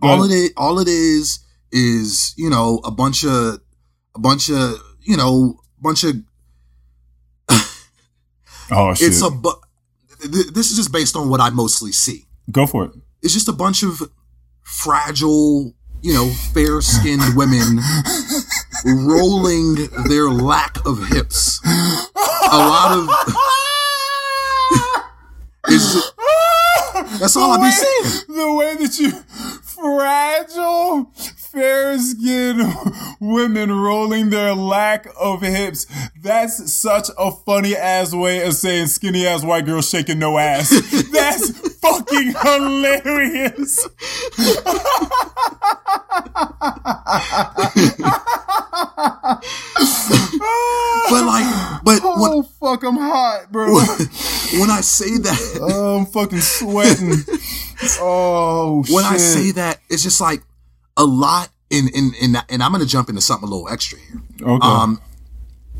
All 0.02 0.24
it 0.24 0.32
is. 0.32 0.52
All 0.56 0.80
it 0.80 0.88
is 0.88 1.40
is 1.72 2.34
you 2.38 2.50
know 2.50 2.80
a 2.86 2.92
bunch 2.92 3.24
of 3.26 3.60
a 4.16 4.20
bunch 4.20 4.50
of 4.50 4.82
you 5.02 5.18
know, 5.18 5.60
bunch 5.82 6.04
of 6.04 6.16
Oh 8.72 8.94
shit. 8.94 9.10
it's 9.10 9.22
a 9.22 9.30
bu- 9.30 9.54
th- 10.22 10.48
this 10.48 10.72
is 10.72 10.78
just 10.78 10.92
based 10.92 11.16
on 11.16 11.30
what 11.30 11.40
I 11.42 11.50
mostly 11.50 11.92
see. 11.92 12.26
Go 12.52 12.66
for 12.68 12.86
it. 12.86 12.92
It's 13.22 13.34
just 13.34 13.48
a 13.48 13.54
bunch 13.54 13.84
of 13.84 14.02
fragile, 14.64 15.74
you 16.02 16.14
know, 16.14 16.30
fair 16.54 16.82
skinned 16.82 17.36
women 17.36 17.80
rolling 18.86 19.76
their 20.08 20.30
lack 20.30 20.78
of 20.86 21.08
hips. 21.08 21.60
A 21.66 22.58
lot 22.58 22.98
of 22.98 23.10
just, 25.70 26.14
that's 27.20 27.36
all 27.36 27.52
I 27.52 27.58
be 27.58 27.72
saying. 27.72 28.24
The 28.28 28.54
way 28.54 28.76
that 28.76 29.00
you 29.00 29.12
fragile, 29.62 31.12
fair 31.58 31.98
skinned 31.98 32.62
women 33.20 33.72
rolling 33.72 34.30
their 34.30 34.54
lack 34.54 35.08
of 35.20 35.42
hips. 35.42 35.88
That's 36.22 36.72
such 36.72 37.10
a 37.18 37.32
funny 37.32 37.76
ass 37.76 38.14
way 38.14 38.46
of 38.46 38.54
saying 38.54 38.88
skinny 38.88 39.26
ass 39.26 39.44
white 39.44 39.66
girl 39.66 39.82
shaking 39.82 40.20
no 40.20 40.38
ass. 40.38 40.70
That's 41.12 41.78
fucking 41.80 42.34
hilarious. 42.44 43.88
But 51.10 51.26
like, 51.26 51.84
but 51.84 52.02
oh, 52.04 52.22
when, 52.22 52.32
Oh 52.34 52.44
fuck, 52.44 52.84
I'm 52.84 52.98
hot, 52.98 53.52
bro. 53.52 53.68
when 53.74 54.70
I 54.70 54.82
say 54.82 55.18
that, 55.18 55.60
Oh, 55.62 55.98
I'm 56.00 56.06
fucking 56.06 56.40
sweating. 56.42 57.14
Oh 58.02 58.84
shit. 58.84 58.94
when 58.96 59.06
I 59.06 59.18
say 59.18 59.52
that, 59.52 59.80
it's 59.90 60.04
just 60.04 60.20
like 60.20 60.44
a 60.98 61.06
lot 61.06 61.50
in, 61.70 61.88
in, 61.94 62.12
in, 62.20 62.36
and 62.50 62.64
I'm 62.64 62.72
going 62.72 62.84
to 62.84 62.90
jump 62.90 63.10
into 63.10 63.22
something 63.22 63.48
a 63.48 63.52
little 63.52 63.70
extra 63.70 64.00
here. 64.00 64.22
okay. 64.42 64.68
Um, 64.68 65.02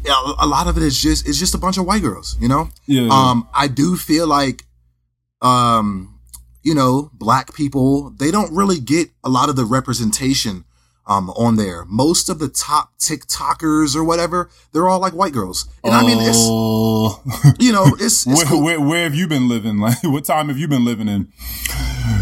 yeah, 0.06 0.14
a 0.40 0.46
lot 0.46 0.68
of 0.68 0.78
it 0.78 0.84
is 0.84 1.02
just, 1.02 1.28
it's 1.28 1.40
just 1.40 1.56
a 1.56 1.58
bunch 1.58 1.78
of 1.78 1.86
white 1.86 2.02
girls, 2.02 2.38
you 2.40 2.48
know? 2.48 2.70
yeah. 2.86 3.10
Um, 3.12 3.50
I 3.54 3.68
do 3.68 3.98
feel 3.98 4.28
like, 4.28 4.64
um, 5.42 6.20
you 6.64 6.76
know, 6.76 7.10
black 7.14 7.54
people, 7.54 8.12
they 8.12 8.32
don't 8.32 8.54
really 8.56 8.80
get 8.80 9.10
a 9.24 9.30
lot 9.30 9.50
of 9.50 9.56
the 9.56 9.66
representation, 9.66 10.66
um, 11.08 11.30
on 11.32 11.56
there. 11.56 11.86
Most 11.86 12.30
of 12.30 12.40
the 12.40 12.50
top 12.50 12.98
TikTokers 13.00 13.96
or 13.96 14.04
whatever, 14.04 14.50
they're 14.74 14.88
all 14.90 15.00
like 15.00 15.14
white 15.14 15.34
girls. 15.34 15.68
And 15.84 15.94
I 15.94 16.02
mean, 16.06 16.18
it's, 16.20 16.38
Oh. 16.40 17.22
you 17.60 17.72
know, 17.72 17.86
it's, 18.00 18.26
it's 18.26 18.28
where, 18.28 18.46
cool. 18.46 18.64
where, 18.64 18.80
where 18.82 19.04
have 19.04 19.16
you 19.16 19.28
been 19.28 19.48
living? 19.48 19.80
Like, 19.88 20.04
what 20.04 20.26
time 20.26 20.50
have 20.50 20.58
you 20.58 20.68
been 20.68 20.84
living 20.86 21.08
in? 21.08 21.32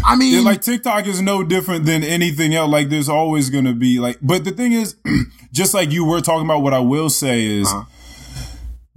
I 0.04 0.14
mean, 0.16 0.34
Yeah, 0.34 0.40
like 0.40 0.60
TikTok 0.62 1.06
is 1.06 1.20
no 1.20 1.42
different 1.42 1.84
than 1.84 2.04
anything 2.04 2.54
else. 2.54 2.70
Like, 2.70 2.88
there's 2.90 3.08
always 3.08 3.50
gonna 3.50 3.74
be 3.74 3.98
like, 3.98 4.18
but 4.22 4.44
the 4.44 4.52
thing 4.52 4.72
is, 4.72 4.96
just 5.52 5.74
like 5.74 5.90
you 5.90 6.04
were 6.04 6.20
talking 6.20 6.44
about, 6.44 6.62
what 6.62 6.72
I 6.74 6.78
will 6.80 7.10
say 7.10 7.44
is, 7.44 7.66
Uh-huh. 7.68 7.84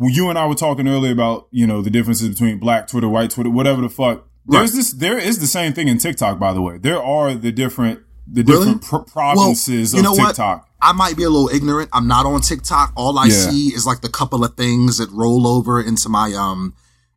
you 0.02 0.30
and 0.30 0.38
I 0.38 0.45
were 0.48 0.56
talking 0.56 0.88
earlier 0.88 1.11
about 1.11 1.48
you 1.52 1.66
know 1.68 1.82
the 1.82 1.90
differences 1.90 2.30
between 2.30 2.60
Black 2.60 2.88
Twitter, 2.88 3.10
White 3.10 3.32
Twitter, 3.32 3.49
whatever 3.49 3.82
the 3.82 3.90
fuck. 3.90 4.26
There's 4.45 4.72
Right. 4.72 4.78
this. 4.78 4.91
There 4.94 5.18
is 5.18 5.40
the 5.40 5.48
same 5.48 5.74
thing 5.74 5.88
in 5.88 5.98
TikTok, 5.98 6.40
by 6.40 6.53
the 6.53 6.61
way. 6.61 6.78
There 6.78 7.02
are 7.02 7.34
the 7.34 7.52
different 7.52 7.99
the 8.31 8.43
Really? 8.43 8.65
different 8.65 8.81
pro- 8.84 9.03
provinces 9.03 9.93
you 9.93 10.01
know 10.01 10.11
of 10.11 10.18
what? 10.18 10.39
I 10.81 10.93
might 10.93 11.18
be 11.18 11.23
a 11.23 11.30
little 11.30 11.49
ignorant. 11.49 11.89
I'm 11.93 12.07
not 12.07 12.26
on 12.26 12.41
TikTok. 12.41 12.93
All 12.95 13.18
I 13.19 13.26
Yeah. 13.26 13.49
see 13.49 13.68
is 13.73 13.85
like 13.85 14.01
the 14.01 14.10
couple 14.10 14.43
of 14.45 14.56
things 14.56 14.97
that 14.97 15.10
roll 15.11 15.47
over 15.47 15.81
into 15.81 16.10
my 16.10 16.34
um 16.34 16.73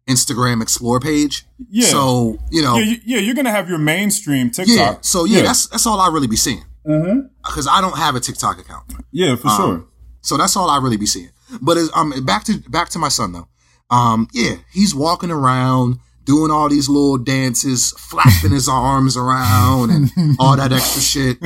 Instagram 0.08 0.60
Explore 0.62 0.98
page. 1.00 1.44
Yeah. 1.70 1.86
So 1.88 2.38
you 2.50 2.62
know, 2.62 2.76
Yeah, 2.78 2.96
yeah, 3.04 3.18
you're 3.18 3.34
gonna 3.34 3.50
have 3.52 3.68
your 3.68 3.78
mainstream 3.78 4.50
TikTok. 4.50 4.74
yeah. 4.76 4.94
So 5.00 5.24
yeah, 5.24 5.42
that's 5.42 5.66
that's 5.68 5.86
all 5.86 6.00
I 6.00 6.08
really 6.08 6.26
be 6.26 6.36
seeing. 6.36 6.64
Because 6.84 7.68
I 7.70 7.80
don't 7.80 7.96
have 7.96 8.16
a 8.16 8.20
TikTok 8.20 8.58
account, 8.58 8.92
yeah, 9.12 9.36
for 9.36 9.48
Um, 9.48 9.56
sure. 9.56 9.84
so 10.20 10.36
that's 10.36 10.56
all 10.56 10.68
I 10.68 10.78
really 10.78 10.96
be 10.96 11.06
seeing. 11.06 11.30
But 11.60 11.78
um, 11.94 12.12
back 12.24 12.42
to 12.44 12.58
back 12.68 12.88
to 12.90 12.98
my 12.98 13.08
son 13.08 13.32
though. 13.32 13.46
Um, 13.90 14.26
yeah, 14.32 14.54
he's 14.72 14.92
walking 14.94 15.30
around 15.30 15.98
doing 16.24 16.50
all 16.50 16.68
these 16.68 16.88
little 16.88 17.18
dances, 17.18 17.92
flapping 17.98 18.52
his 18.52 18.68
arms 18.68 19.16
around 19.16 19.90
and 19.90 20.36
all 20.38 20.56
that 20.56 20.72
extra 20.72 21.00
shit. 21.02 21.38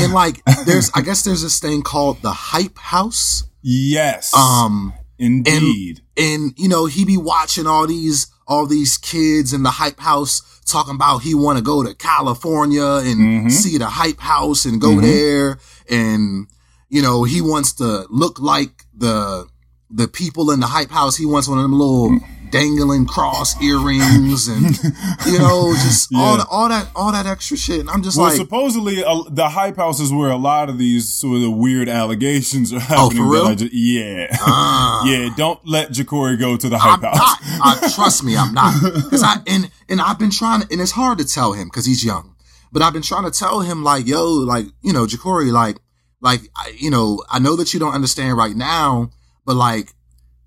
And 0.00 0.12
like, 0.12 0.42
there's, 0.66 0.90
I 0.94 1.00
guess 1.00 1.22
there's 1.22 1.42
this 1.42 1.58
thing 1.58 1.82
called 1.82 2.22
the 2.22 2.32
hype 2.32 2.78
house. 2.78 3.44
yes, 3.62 4.32
Um, 4.34 4.92
indeed. 5.18 6.02
and 6.16 6.52
you 6.56 6.68
know 6.68 6.86
he 6.86 7.04
be 7.04 7.16
watching 7.16 7.66
all 7.66 7.86
these 7.86 8.26
all 8.46 8.66
these 8.66 8.98
kids 8.98 9.52
in 9.54 9.62
the 9.62 9.70
hype 9.70 9.98
house 10.00 10.42
talking 10.66 10.94
about 10.96 11.18
he 11.22 11.34
want 11.34 11.56
to 11.56 11.64
go 11.64 11.82
to 11.82 11.94
California 11.94 12.84
and 12.84 13.46
Mhm. 13.46 13.50
see 13.50 13.78
the 13.78 13.86
hype 13.88 14.20
house 14.20 14.64
and 14.66 14.80
go 14.80 14.90
Mhm. 14.96 15.02
there 15.02 15.58
and 15.88 16.46
you 16.90 17.00
know 17.00 17.24
he 17.24 17.40
wants 17.40 17.72
to 17.74 18.06
look 18.10 18.38
like 18.38 18.84
the 18.94 19.46
the 19.90 20.08
people 20.08 20.50
in 20.50 20.60
the 20.60 20.66
hype 20.66 20.90
house 20.90 21.16
he 21.16 21.24
wants 21.24 21.46
one 21.48 21.58
of 21.58 21.62
them 21.62 21.72
little 21.78 22.18
dangling 22.54 23.04
cross 23.04 23.60
earrings 23.60 24.46
and 24.46 24.78
you 25.26 25.38
know 25.38 25.72
just 25.74 26.14
all 26.14 26.36
the, 26.36 26.46
all 26.48 26.68
that 26.68 26.88
all 26.94 27.10
that 27.10 27.26
extra 27.26 27.56
shit 27.56 27.80
and 27.80 27.90
I'm 27.90 28.02
just 28.02 28.16
Well, 28.16 28.28
like 28.28 28.36
supposedly 28.36 29.02
uh, 29.02 29.24
the 29.28 29.48
hype 29.48 29.76
house 29.76 29.98
is 29.98 30.12
where 30.12 30.30
a 30.30 30.36
lot 30.36 30.68
of 30.68 30.78
these 30.78 31.12
sort 31.12 31.42
of 31.42 31.52
weird 31.56 31.88
allegations 31.88 32.72
are 32.72 32.78
happening. 32.90 33.22
Oh, 33.22 33.24
for 33.26 33.32
real? 33.32 33.44
that 33.46 33.50
I 33.50 33.54
ju- 33.56 33.70
yeah, 33.72 34.26
ah. 34.40 35.04
yeah. 35.10 35.30
Don't 35.36 35.58
let 35.66 35.90
Jacory 35.90 36.38
go 36.38 36.56
to 36.56 36.68
the 36.68 36.76
I'm 36.76 37.00
hype 37.00 37.02
house. 37.02 37.16
not. 37.18 37.38
I, 37.42 37.92
trust 37.94 38.22
me, 38.22 38.36
I'm 38.36 38.54
not. 38.54 38.72
Because 38.82 39.22
I 39.24 39.36
and 39.48 39.70
and 39.88 40.00
I've 40.00 40.18
been 40.20 40.30
trying, 40.30 40.62
and 40.70 40.80
it's 40.80 40.92
hard 40.92 41.18
to 41.18 41.24
tell 41.24 41.54
him 41.54 41.66
because 41.68 41.86
he's 41.86 42.04
young. 42.04 42.36
But 42.70 42.82
I've 42.82 42.92
been 42.92 43.02
trying 43.02 43.24
to 43.24 43.30
tell 43.30 43.60
him 43.60 43.82
like, 43.82 44.06
yo, 44.06 44.24
like 44.24 44.66
you 44.82 44.92
know, 44.92 45.06
Jacory, 45.06 45.50
like, 45.52 45.78
like 46.20 46.40
I, 46.56 46.72
you 46.76 46.90
know, 46.90 47.22
I 47.28 47.38
know 47.40 47.56
that 47.56 47.74
you 47.74 47.80
don't 47.80 47.94
understand 47.94 48.36
right 48.36 48.54
now, 48.54 49.10
but 49.44 49.56
like, 49.56 49.93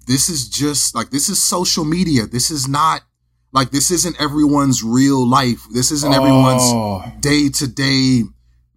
this 0.08 0.30
is 0.30 0.48
just 0.48 0.96
like 0.96 1.10
this 1.10 1.30
is 1.30 1.42
social 1.42 1.86
media. 1.86 2.26
This 2.26 2.50
is 2.50 2.68
not 2.68 3.02
like 3.52 3.72
this 3.72 3.92
isn't 3.92 4.20
everyone's 4.20 4.84
real 4.84 5.28
life. 5.28 5.64
This 5.74 5.92
isn't 5.92 6.14
everyone's 6.14 6.62
Oh, 6.64 7.04
day 7.20 7.50
to 7.50 7.68
day 7.68 8.24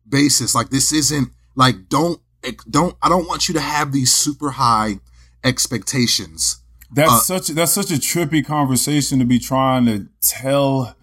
basis. 0.09 0.55
Like 0.55 0.71
this 0.71 0.93
isn't 0.93 1.31
like 1.55 1.89
don't 1.89 2.21
don't 2.69 2.97
I 3.03 3.09
don't 3.09 3.29
want 3.29 3.49
you 3.49 3.55
to 3.55 3.61
have 3.61 3.93
these 3.93 4.13
super 4.13 4.51
high 4.51 5.01
expectations. 5.45 6.63
that's 6.93 7.13
uh, 7.13 7.19
such 7.19 7.49
that's 7.49 7.73
such 7.73 7.91
a 7.91 7.95
trippy 7.95 8.45
conversation 8.45 9.19
to 9.21 9.25
be 9.25 9.39
trying 9.39 9.87
to 9.87 10.09
tell 10.21 10.97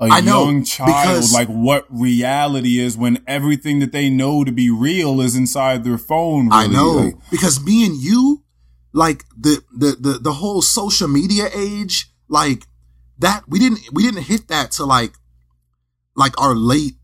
a 0.00 0.06
I 0.06 0.20
know, 0.20 0.44
young 0.44 0.64
child 0.64 1.24
like 1.32 1.48
what 1.48 1.84
reality 1.90 2.78
is 2.78 2.96
when 2.96 3.22
everything 3.26 3.80
that 3.80 3.92
they 3.92 4.08
know 4.08 4.44
to 4.44 4.50
be 4.52 4.70
real 4.70 5.20
is 5.20 5.36
inside 5.36 5.84
their 5.84 5.98
phone. 5.98 6.50
I 6.50 6.62
really. 6.62 6.74
know 6.74 6.92
Like, 6.92 7.30
because 7.30 7.62
me 7.62 7.84
and 7.84 7.96
you, 7.96 8.39
like 8.92 9.24
the, 9.38 9.62
the, 9.76 9.96
the, 10.00 10.18
the 10.18 10.32
whole 10.32 10.62
social 10.62 11.08
media 11.08 11.48
age, 11.54 12.10
like 12.28 12.66
that, 13.18 13.44
we 13.48 13.58
didn't, 13.58 13.80
we 13.92 14.02
didn't 14.02 14.22
hit 14.24 14.48
that 14.48 14.70
to 14.72 14.84
like, 14.84 15.12
like 16.16 16.38
our 16.40 16.54
late, 16.54 16.94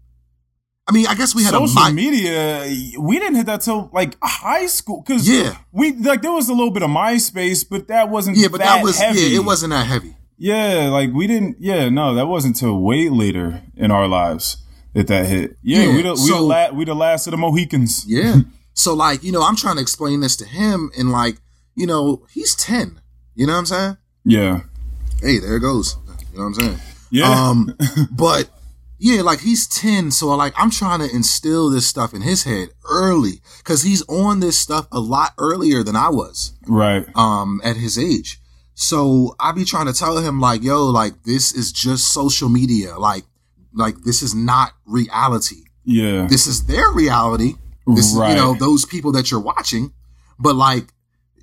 I 0.89 0.93
mean, 0.93 1.07
I 1.09 1.15
guess 1.17 1.35
we 1.35 1.43
had 1.43 1.53
social 1.53 1.83
a 1.83 1.93
media 1.93 2.65
we 3.01 3.19
didn't 3.19 3.35
hit 3.35 3.47
that 3.47 3.61
till 3.63 3.91
like 3.93 4.17
high 4.23 4.67
school 4.67 5.03
because 5.05 5.29
Yeah. 5.29 5.57
we 5.73 5.93
like 5.97 6.23
there 6.23 6.31
was 6.31 6.49
a 6.49 6.53
little 6.55 6.71
bit 6.71 6.85
of 6.85 6.91
myspace 6.91 7.69
but 7.69 7.89
that 7.89 8.09
wasn't 8.09 8.37
yeah, 8.37 8.47
but 8.49 8.61
that, 8.61 8.85
was, 8.85 8.97
heavy. 8.97 9.19
yeah, 9.21 9.41
it 9.41 9.45
wasn't 9.45 9.71
that 9.73 9.85
heavy. 9.85 10.15
yeah 10.39 10.89
like 10.93 11.11
we 11.13 11.27
didn't 11.27 11.57
yeah 11.59 11.89
no 11.89 12.15
that 12.15 12.27
wasn't 12.29 12.55
till 12.55 12.79
way 12.81 13.09
later 13.09 13.63
in 13.75 13.91
our 13.91 14.07
lives 14.07 14.59
that 14.95 15.09
that 15.09 15.27
hit 15.27 15.57
yeah, 15.61 15.83
Yeah, 15.87 15.95
we 15.97 16.03
the 16.03 16.11
we 16.11 16.17
so- 16.19 16.35
the 16.37 16.41
la- 16.43 16.71
we 16.71 16.85
the 16.85 16.95
last 16.95 17.27
of 17.27 17.33
the 17.33 17.37
Mohicans 17.37 18.05
Yeah. 18.07 18.37
so 18.75 18.95
like, 18.95 19.25
you 19.25 19.33
know, 19.33 19.43
I'm 19.43 19.57
trying 19.57 19.77
to 19.77 19.83
explain 19.83 20.21
this 20.21 20.37
to 20.37 20.45
him 20.45 20.93
and 20.97 21.11
like, 21.11 21.39
you 21.77 21.87
know, 21.87 22.27
he's 22.33 22.55
10. 22.57 23.01
You 23.35 23.47
know 23.47 23.53
what 23.53 23.59
I'm 23.61 23.67
saying? 23.67 23.97
yeah 24.25 24.61
Hey, 25.21 25.39
there 25.39 25.57
it 25.57 25.61
goes. 25.61 25.97
You 26.33 26.39
know 26.39 26.45
what 26.45 26.47
I'm 26.47 26.55
saying? 26.55 26.79
yeah 27.11 27.49
Um, 27.49 27.77
but 28.11 28.51
yeah, 28.99 29.23
like 29.23 29.41
he's 29.41 29.67
10. 29.69 30.11
So 30.11 30.29
like, 30.35 30.55
I'm 30.57 30.71
trying 30.71 31.01
to 31.01 31.15
instill 31.15 31.71
this 31.71 31.87
stuff 31.87 32.15
in 32.15 32.23
his 32.23 32.45
head 32.45 32.71
early 32.91 33.41
because 33.59 33.83
he's 33.83 34.03
on 34.09 34.41
this 34.41 34.59
stuff 34.59 34.89
a 34.91 35.01
lot 35.01 35.33
earlier 35.39 35.83
than 35.83 35.97
I 35.97 36.09
was, 36.09 36.55
right 36.67 37.07
um, 37.15 37.61
at 37.63 37.77
his 37.77 37.99
age. 37.99 38.41
So 38.75 39.35
I 39.41 39.53
be 39.53 39.65
trying 39.65 39.87
to 39.87 39.93
tell 39.93 40.19
him 40.19 40.41
like, 40.41 40.63
yo, 40.63 40.87
like 40.87 41.23
this 41.25 41.53
is 41.53 41.73
just 41.73 42.13
social 42.13 42.49
media. 42.49 42.99
Like, 42.99 43.25
like 43.75 43.97
this 44.05 44.23
is 44.23 44.35
not 44.35 44.73
reality. 44.87 45.65
yeah 45.85 46.27
This 46.27 46.47
is 46.47 46.67
their 46.67 46.91
reality. 46.91 47.55
This 47.87 48.07
is, 48.07 48.15
you 48.15 48.35
know, 48.35 48.55
those 48.55 48.85
people 48.85 49.13
that 49.13 49.31
you're 49.31 49.41
watching, 49.41 49.93
but 50.39 50.57
like, 50.57 50.89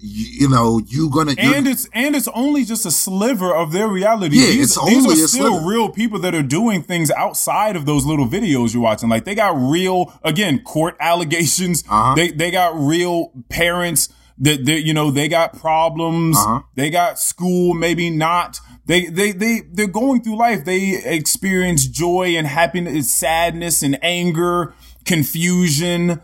you, 0.05 0.41
you 0.41 0.49
know, 0.49 0.81
you're 0.87 1.09
gonna, 1.09 1.31
you're- 1.37 1.55
and 1.55 1.67
it's 1.67 1.87
and 1.93 2.13
it's 2.15 2.27
only 2.35 2.65
just 2.65 2.85
a 2.85 2.91
sliver 2.91 3.55
of 3.55 3.71
their 3.71 3.87
reality. 3.87 4.35
Yeah, 4.37 4.47
these, 4.47 4.75
it's 4.77 4.85
these 4.85 4.97
only 5.05 5.21
are 5.21 5.25
a 5.25 5.27
still 5.27 5.49
sliver. 5.51 5.65
real 5.67 5.89
people 5.89 6.19
that 6.19 6.35
are 6.35 6.43
doing 6.43 6.83
things 6.83 7.09
outside 7.11 7.75
of 7.77 7.85
those 7.85 8.05
little 8.05 8.27
videos 8.27 8.73
you're 8.73 8.83
watching. 8.83 9.07
Like 9.07 9.23
they 9.23 9.33
got 9.35 9.55
real, 9.57 10.13
again, 10.23 10.59
court 10.63 10.97
allegations. 10.99 11.83
Uh-huh. 11.89 12.15
They 12.15 12.31
they 12.31 12.51
got 12.51 12.75
real 12.75 13.31
parents 13.47 14.09
that 14.39 14.65
they, 14.65 14.79
you 14.79 14.93
know 14.93 15.09
they 15.11 15.27
got 15.29 15.57
problems. 15.57 16.35
Uh-huh. 16.37 16.61
They 16.75 16.89
got 16.89 17.17
school, 17.19 17.73
maybe 17.73 18.09
not. 18.09 18.59
They 18.85 19.05
they 19.05 19.31
they 19.31 19.61
they're 19.71 19.87
going 19.87 20.21
through 20.23 20.37
life. 20.37 20.65
They 20.65 21.01
experience 21.05 21.85
joy 21.87 22.35
and 22.35 22.45
happiness, 22.45 23.13
sadness 23.13 23.81
and 23.81 23.97
anger, 24.03 24.73
confusion 25.05 26.19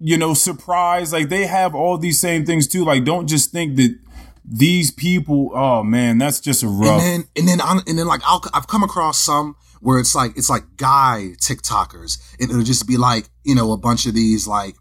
you 0.00 0.16
know, 0.16 0.34
surprise. 0.34 1.12
Like 1.12 1.28
they 1.28 1.46
have 1.46 1.74
all 1.74 1.98
these 1.98 2.20
same 2.20 2.44
things 2.44 2.66
too. 2.66 2.84
Like 2.84 3.04
don't 3.04 3.26
just 3.26 3.50
think 3.50 3.76
that 3.76 3.98
these 4.44 4.90
people. 4.90 5.50
Oh 5.54 5.82
man, 5.82 6.18
that's 6.18 6.40
just 6.40 6.62
a 6.62 6.68
rough. 6.68 7.02
And 7.02 7.24
then, 7.24 7.28
and 7.36 7.48
then, 7.48 7.60
on, 7.60 7.80
and 7.86 7.98
then, 7.98 8.06
like, 8.06 8.22
I'll, 8.24 8.42
I've 8.54 8.66
come 8.66 8.82
across 8.82 9.18
some 9.18 9.56
where 9.80 9.98
it's 9.98 10.14
like, 10.14 10.36
it's 10.36 10.50
like 10.50 10.64
guy 10.76 11.34
TikTokers. 11.36 12.18
And 12.40 12.50
it'll 12.50 12.62
just 12.62 12.86
be 12.86 12.96
like, 12.96 13.28
you 13.44 13.54
know, 13.54 13.72
a 13.72 13.76
bunch 13.76 14.06
of 14.06 14.14
these, 14.14 14.46
like, 14.46 14.74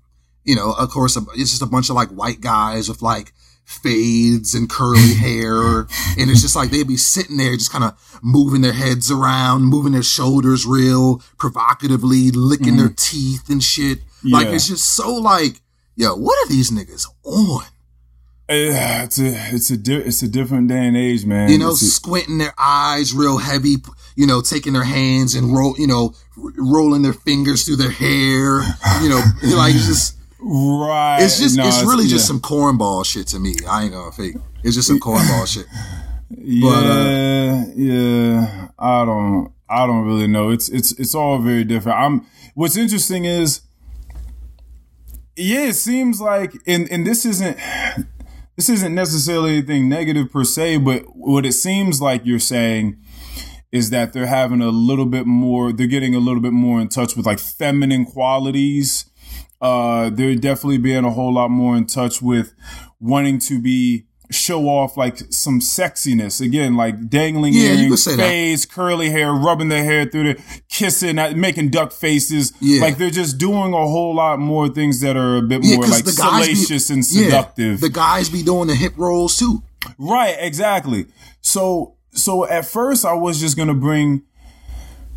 you 0.44 0.56
know, 0.56 0.74
of 0.74 0.90
course, 0.90 1.18
it's 1.36 1.52
just 1.52 1.62
a 1.62 1.68
bunch 1.68 1.90
of 1.90 1.96
like 1.96 2.10
white 2.10 2.42
guys 2.42 2.88
with 2.88 3.02
like 3.02 3.34
fades 3.66 4.56
and 4.56 4.70
curly 4.70 5.14
hair. 5.20 5.82
And 6.18 6.32
it's 6.32 6.42
just 6.42 6.56
like 6.56 6.72
they'd 6.72 6.88
be 6.88 6.98
sitting 6.98 7.38
there 7.38 7.56
just 7.58 7.72
kind 7.72 7.84
of 7.84 8.20
moving 8.24 8.62
their 8.62 8.74
heads 8.74 9.12
around, 9.12 9.66
moving 9.66 9.92
their 9.92 10.04
shoulders 10.04 10.66
real 10.66 11.22
provocatively, 11.38 12.32
licking 12.32 12.78
their 12.78 12.90
mm. 12.90 12.96
teeth 12.96 13.50
and 13.50 13.62
shit. 13.62 14.00
Like, 14.24 14.48
Yeah. 14.48 14.54
it's 14.54 14.68
just 14.68 14.86
so 14.94 15.16
like, 15.16 15.62
yo, 15.96 16.16
what 16.16 16.38
are 16.46 16.50
these 16.50 16.72
niggas 16.72 17.06
on? 17.24 17.64
Eh, 18.50 19.04
it's 19.04 19.20
a 19.20 19.54
it's 19.54 19.70
a 19.72 19.78
di- 19.78 19.96
it's 19.96 20.22
a 20.24 20.28
different 20.28 20.70
day 20.70 20.88
and 20.88 20.96
age, 20.96 21.26
man. 21.26 21.50
you 21.50 21.58
know, 21.58 21.72
It's 21.72 21.92
squinting 21.92 22.38
their 22.38 22.54
eyes 22.58 23.14
real 23.14 23.38
heavy, 23.40 23.76
you 24.16 24.26
know, 24.26 24.42
taking 24.42 24.72
their 24.72 24.86
hands 24.86 25.36
and 25.36 25.54
roll, 25.54 25.76
you 25.78 25.86
know, 25.88 26.14
r- 26.42 26.52
rolling 26.58 27.02
their 27.02 27.12
fingers 27.14 27.64
through 27.66 27.76
their 27.76 27.92
hair, 27.92 28.62
you 29.02 29.10
know, 29.10 29.22
like 29.58 29.74
just, 29.74 30.16
right. 30.40 31.18
it's 31.22 31.40
just, 31.40 31.58
No, 31.58 31.68
it's 31.68 31.84
really 31.84 32.08
just 32.08 32.26
some 32.26 32.40
cornball 32.40 33.06
shit 33.06 33.28
to 33.28 33.40
me. 33.40 33.56
I 33.70 33.84
ain't 33.84 33.92
gonna 33.92 34.14
fake. 34.14 34.38
It's 34.64 34.76
just 34.76 34.88
some 34.88 35.00
cornball 35.00 35.46
shit. 35.48 35.66
Yeah, 36.30 36.70
uh, 36.70 37.66
yeah. 37.76 38.68
I 38.78 39.06
don't. 39.06 39.52
I 39.70 39.86
don't 39.88 40.06
really 40.06 40.28
know. 40.28 40.50
It's 40.50 40.68
it's 40.68 40.92
it's 40.94 41.16
all 41.16 41.40
very 41.40 41.64
different. 41.64 41.98
I'm. 42.00 42.26
What's 42.54 42.76
interesting 42.76 43.24
is, 43.24 43.62
yeah, 45.38 45.68
it 45.68 45.76
seems 45.76 46.20
like, 46.20 46.54
and 46.66 46.92
and 46.92 47.06
this 47.06 47.26
isn't 47.26 47.58
this 48.56 48.70
isn't 48.70 48.96
necessarily 48.96 49.58
anything 49.58 49.88
negative 49.88 50.32
per 50.32 50.44
se, 50.44 50.78
but 50.78 51.04
what 51.16 51.46
it 51.46 51.54
seems 51.54 52.02
like 52.02 52.26
you're 52.26 52.40
saying 52.40 52.98
is 53.72 53.92
that 53.92 54.14
they're 54.14 54.26
having 54.26 54.62
a 54.62 54.70
little 54.70 55.06
bit 55.06 55.28
more. 55.28 55.72
They're 55.72 55.88
getting 55.88 56.16
a 56.16 56.20
little 56.20 56.42
bit 56.42 56.54
more 56.54 56.82
in 56.82 56.90
touch 56.90 57.16
with 57.16 57.26
like 57.26 57.40
feminine 57.40 58.06
qualities. 58.06 59.06
Uh, 59.62 60.10
they're 60.10 60.36
definitely 60.36 60.80
being 60.80 61.06
a 61.06 61.12
whole 61.12 61.34
lot 61.34 61.50
more 61.50 61.76
in 61.76 61.86
touch 61.86 62.22
with 62.22 62.54
wanting 63.00 63.40
to 63.40 63.62
be 63.62 64.06
show 64.30 64.68
off 64.68 64.98
like 64.98 65.18
some 65.30 65.60
sexiness 65.60 66.42
again, 66.42 66.76
like 66.76 67.10
dangling 67.10 67.54
Yeah, 67.54 67.70
earrings, 67.74 68.04
say 68.04 68.16
that. 68.16 68.28
curly 68.66 69.10
hair, 69.10 69.32
rubbing 69.34 69.70
their 69.70 69.84
hair 69.84 70.06
through 70.06 70.34
the 70.34 70.42
kissing, 70.70 71.16
making 71.40 71.70
duck 71.70 71.92
faces. 71.92 72.52
Yeah. 72.60 72.82
Like 72.82 72.98
they're 72.98 73.10
just 73.10 73.38
doing 73.38 73.74
a 73.74 73.88
whole 73.88 74.16
lot 74.16 74.40
more 74.40 74.68
things 74.70 75.00
that 75.02 75.16
are 75.16 75.38
a 75.38 75.42
bit 75.42 75.64
Yeah, 75.64 75.76
more 75.78 75.86
like 75.88 76.04
guys 76.14 76.48
be- 76.48 76.56
salacious 76.56 76.90
and 76.90 77.06
Yeah, 77.10 77.24
seductive. 77.26 77.80
the 77.80 77.90
guys 77.90 78.30
be 78.30 78.44
doing 78.44 78.68
the 78.68 78.76
hip 78.76 78.94
rolls 78.98 79.38
too. 79.38 79.64
right, 79.98 80.36
exactly. 80.40 81.06
So, 81.42 81.96
so 82.12 82.46
at 82.46 82.66
first 82.66 83.06
I 83.06 83.14
was 83.14 83.40
just 83.40 83.56
gonna 83.56 83.74
bring 83.74 84.24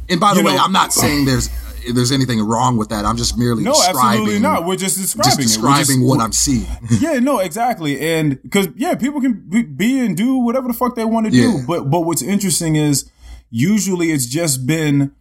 And 0.08 0.20
by 0.20 0.34
the 0.34 0.42
way, 0.42 0.54
know- 0.54 0.62
I'm 0.64 0.72
not 0.72 0.92
saying 0.92 1.24
there's, 1.24 1.48
there's 1.93 2.12
anything 2.12 2.40
wrong 2.40 2.77
with 2.77 2.89
that. 2.90 3.05
I'm 3.05 3.16
just 3.16 3.39
merely 3.39 3.65
no, 3.65 3.73
describing, 3.73 4.01
absolutely 4.01 4.39
not. 4.40 4.65
We're 4.65 4.77
just 4.77 4.97
describing 4.97 5.24
just 5.24 5.39
describing 5.39 5.85
just- 5.85 6.02
what 6.02 6.20
I'm 6.20 6.32
seeing. 6.32 6.66
yeah, 7.01 7.19
no, 7.19 7.39
exactly. 7.39 8.01
And 8.01 8.43
because 8.43 8.69
yeah, 8.77 8.94
people 8.94 9.20
can 9.20 9.35
be- 9.48 9.62
be 9.62 9.98
and 9.98 10.16
do 10.16 10.36
whatever 10.36 10.69
the 10.69 10.74
fuck 10.74 10.97
they 10.97 11.05
want 11.05 11.27
to 11.27 11.32
Yeah. 11.32 11.59
do. 11.59 11.66
But 11.66 11.90
but 11.90 12.01
what's 12.02 12.23
interesting 12.23 12.77
is 12.77 13.11
usually 13.51 14.12
it's 14.12 14.27
just 14.27 14.66
been 14.66 15.12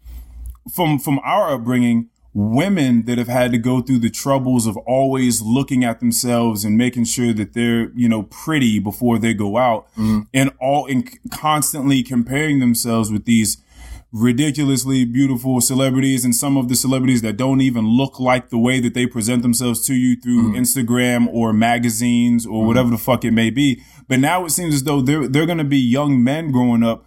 from 0.74 1.00
from 1.00 1.20
our 1.24 1.54
upbringing 1.54 2.10
women 2.34 3.06
that 3.06 3.18
have 3.18 3.28
had 3.28 3.52
to 3.52 3.58
go 3.58 3.82
through 3.82 3.98
the 3.98 4.10
troubles 4.10 4.68
of 4.68 4.78
always 4.78 5.42
looking 5.42 5.84
at 5.84 6.00
themselves 6.00 6.64
and 6.64 6.78
making 6.78 7.04
sure 7.04 7.34
that 7.34 7.54
they're 7.54 7.90
you 7.96 8.08
know 8.08 8.24
pretty 8.24 8.80
before 8.80 9.18
they 9.18 9.34
go 9.34 9.58
out 9.58 9.88
mm-hmm. 9.94 10.22
and 10.34 10.52
all 10.62 10.86
and 10.86 11.18
constantly 11.32 12.04
comparing 12.04 12.60
themselves 12.60 13.12
with 13.12 13.26
these 13.26 13.58
ridiculously 14.12 15.06
beautiful 15.06 15.62
celebrities 15.62 16.26
and 16.26 16.36
some 16.36 16.58
of 16.58 16.68
the 16.68 16.76
celebrities 16.76 17.22
that 17.22 17.38
don't 17.38 17.62
even 17.62 17.88
look 17.88 18.20
like 18.20 18.50
the 18.50 18.58
way 18.58 18.80
that 18.80 18.96
they 18.96 19.06
present 19.06 19.44
themselves 19.44 19.86
to 19.86 19.94
you 19.94 20.20
through 20.20 20.52
mm-hmm. 20.52 20.56
Instagram 20.56 21.28
or 21.32 21.54
magazines 21.54 22.46
or 22.46 22.60
mm-hmm. 22.60 22.68
whatever 22.68 22.90
the 22.90 22.98
fuck 22.98 23.24
it 23.24 23.32
may 23.32 23.50
be. 23.50 23.82
But 24.08 24.20
now 24.20 24.46
it 24.46 24.50
seems 24.50 24.74
as 24.74 24.84
though 24.84 25.02
they're 25.02 25.28
they're 25.28 25.46
going 25.46 25.60
to 25.60 25.64
be 25.64 25.78
young 25.78 26.24
men 26.24 26.52
growing 26.52 26.84
up, 26.84 27.06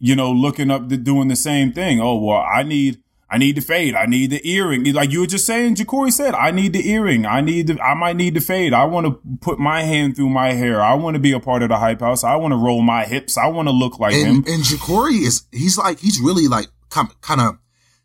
you 0.00 0.16
know, 0.16 0.32
looking 0.32 0.70
up 0.70 0.88
to 0.88 0.96
doing 0.96 1.28
the 1.28 1.36
same 1.36 1.72
thing. 1.72 2.00
Oh 2.00 2.16
well, 2.16 2.44
I 2.52 2.64
need. 2.64 3.00
I 3.34 3.36
need 3.36 3.56
the 3.56 3.62
fade. 3.62 3.96
I 3.96 4.06
need 4.06 4.30
the 4.30 4.48
earring. 4.48 4.84
Like 4.92 5.10
you 5.10 5.18
were 5.18 5.26
just 5.26 5.44
saying, 5.44 5.74
Jacory 5.74 6.12
said, 6.12 6.36
I 6.36 6.52
need 6.52 6.72
the 6.72 6.88
earring. 6.88 7.26
I 7.26 7.40
need 7.40 7.66
the, 7.66 7.82
I 7.82 7.94
might 7.94 8.14
need 8.14 8.34
the 8.34 8.40
fade. 8.40 8.72
I 8.72 8.84
want 8.84 9.06
to 9.06 9.20
put 9.40 9.58
my 9.58 9.82
hand 9.82 10.14
through 10.14 10.28
my 10.28 10.52
hair. 10.52 10.80
I 10.80 10.94
want 10.94 11.14
to 11.16 11.18
be 11.18 11.32
a 11.32 11.40
part 11.40 11.64
of 11.64 11.70
the 11.70 11.76
hype 11.76 11.98
house. 11.98 12.22
I 12.22 12.36
want 12.36 12.52
to 12.52 12.56
roll 12.56 12.80
my 12.80 13.04
hips. 13.04 13.36
I 13.36 13.48
want 13.48 13.66
to 13.66 13.72
look 13.72 13.98
like 13.98 14.14
him. 14.14 14.36
and 14.36 14.48
and 14.48 14.62
Jacory 14.62 15.20
is 15.26 15.42
he's 15.50 15.76
like 15.76 15.98
he's 15.98 16.20
really 16.20 16.46
like 16.46 16.68
kind 16.90 17.40
of 17.40 17.58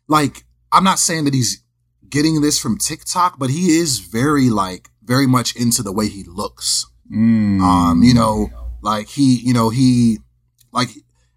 like 0.08 0.42
I'm 0.72 0.82
not 0.82 0.98
saying 0.98 1.26
that 1.26 1.34
he's 1.34 1.62
getting 2.08 2.40
this 2.40 2.58
from 2.58 2.76
TikTok, 2.76 3.38
but 3.38 3.50
he 3.50 3.78
is 3.78 4.00
very 4.00 4.50
like 4.50 4.88
very 5.04 5.28
much 5.28 5.54
into 5.54 5.84
the 5.84 5.92
way 5.92 6.08
he 6.08 6.24
looks. 6.24 6.86
Mm. 7.08 7.60
Um, 7.60 8.02
you 8.02 8.14
know, 8.14 8.50
like 8.82 9.06
he, 9.06 9.36
you 9.36 9.54
know, 9.54 9.70
he 9.70 10.18
like 10.72 10.88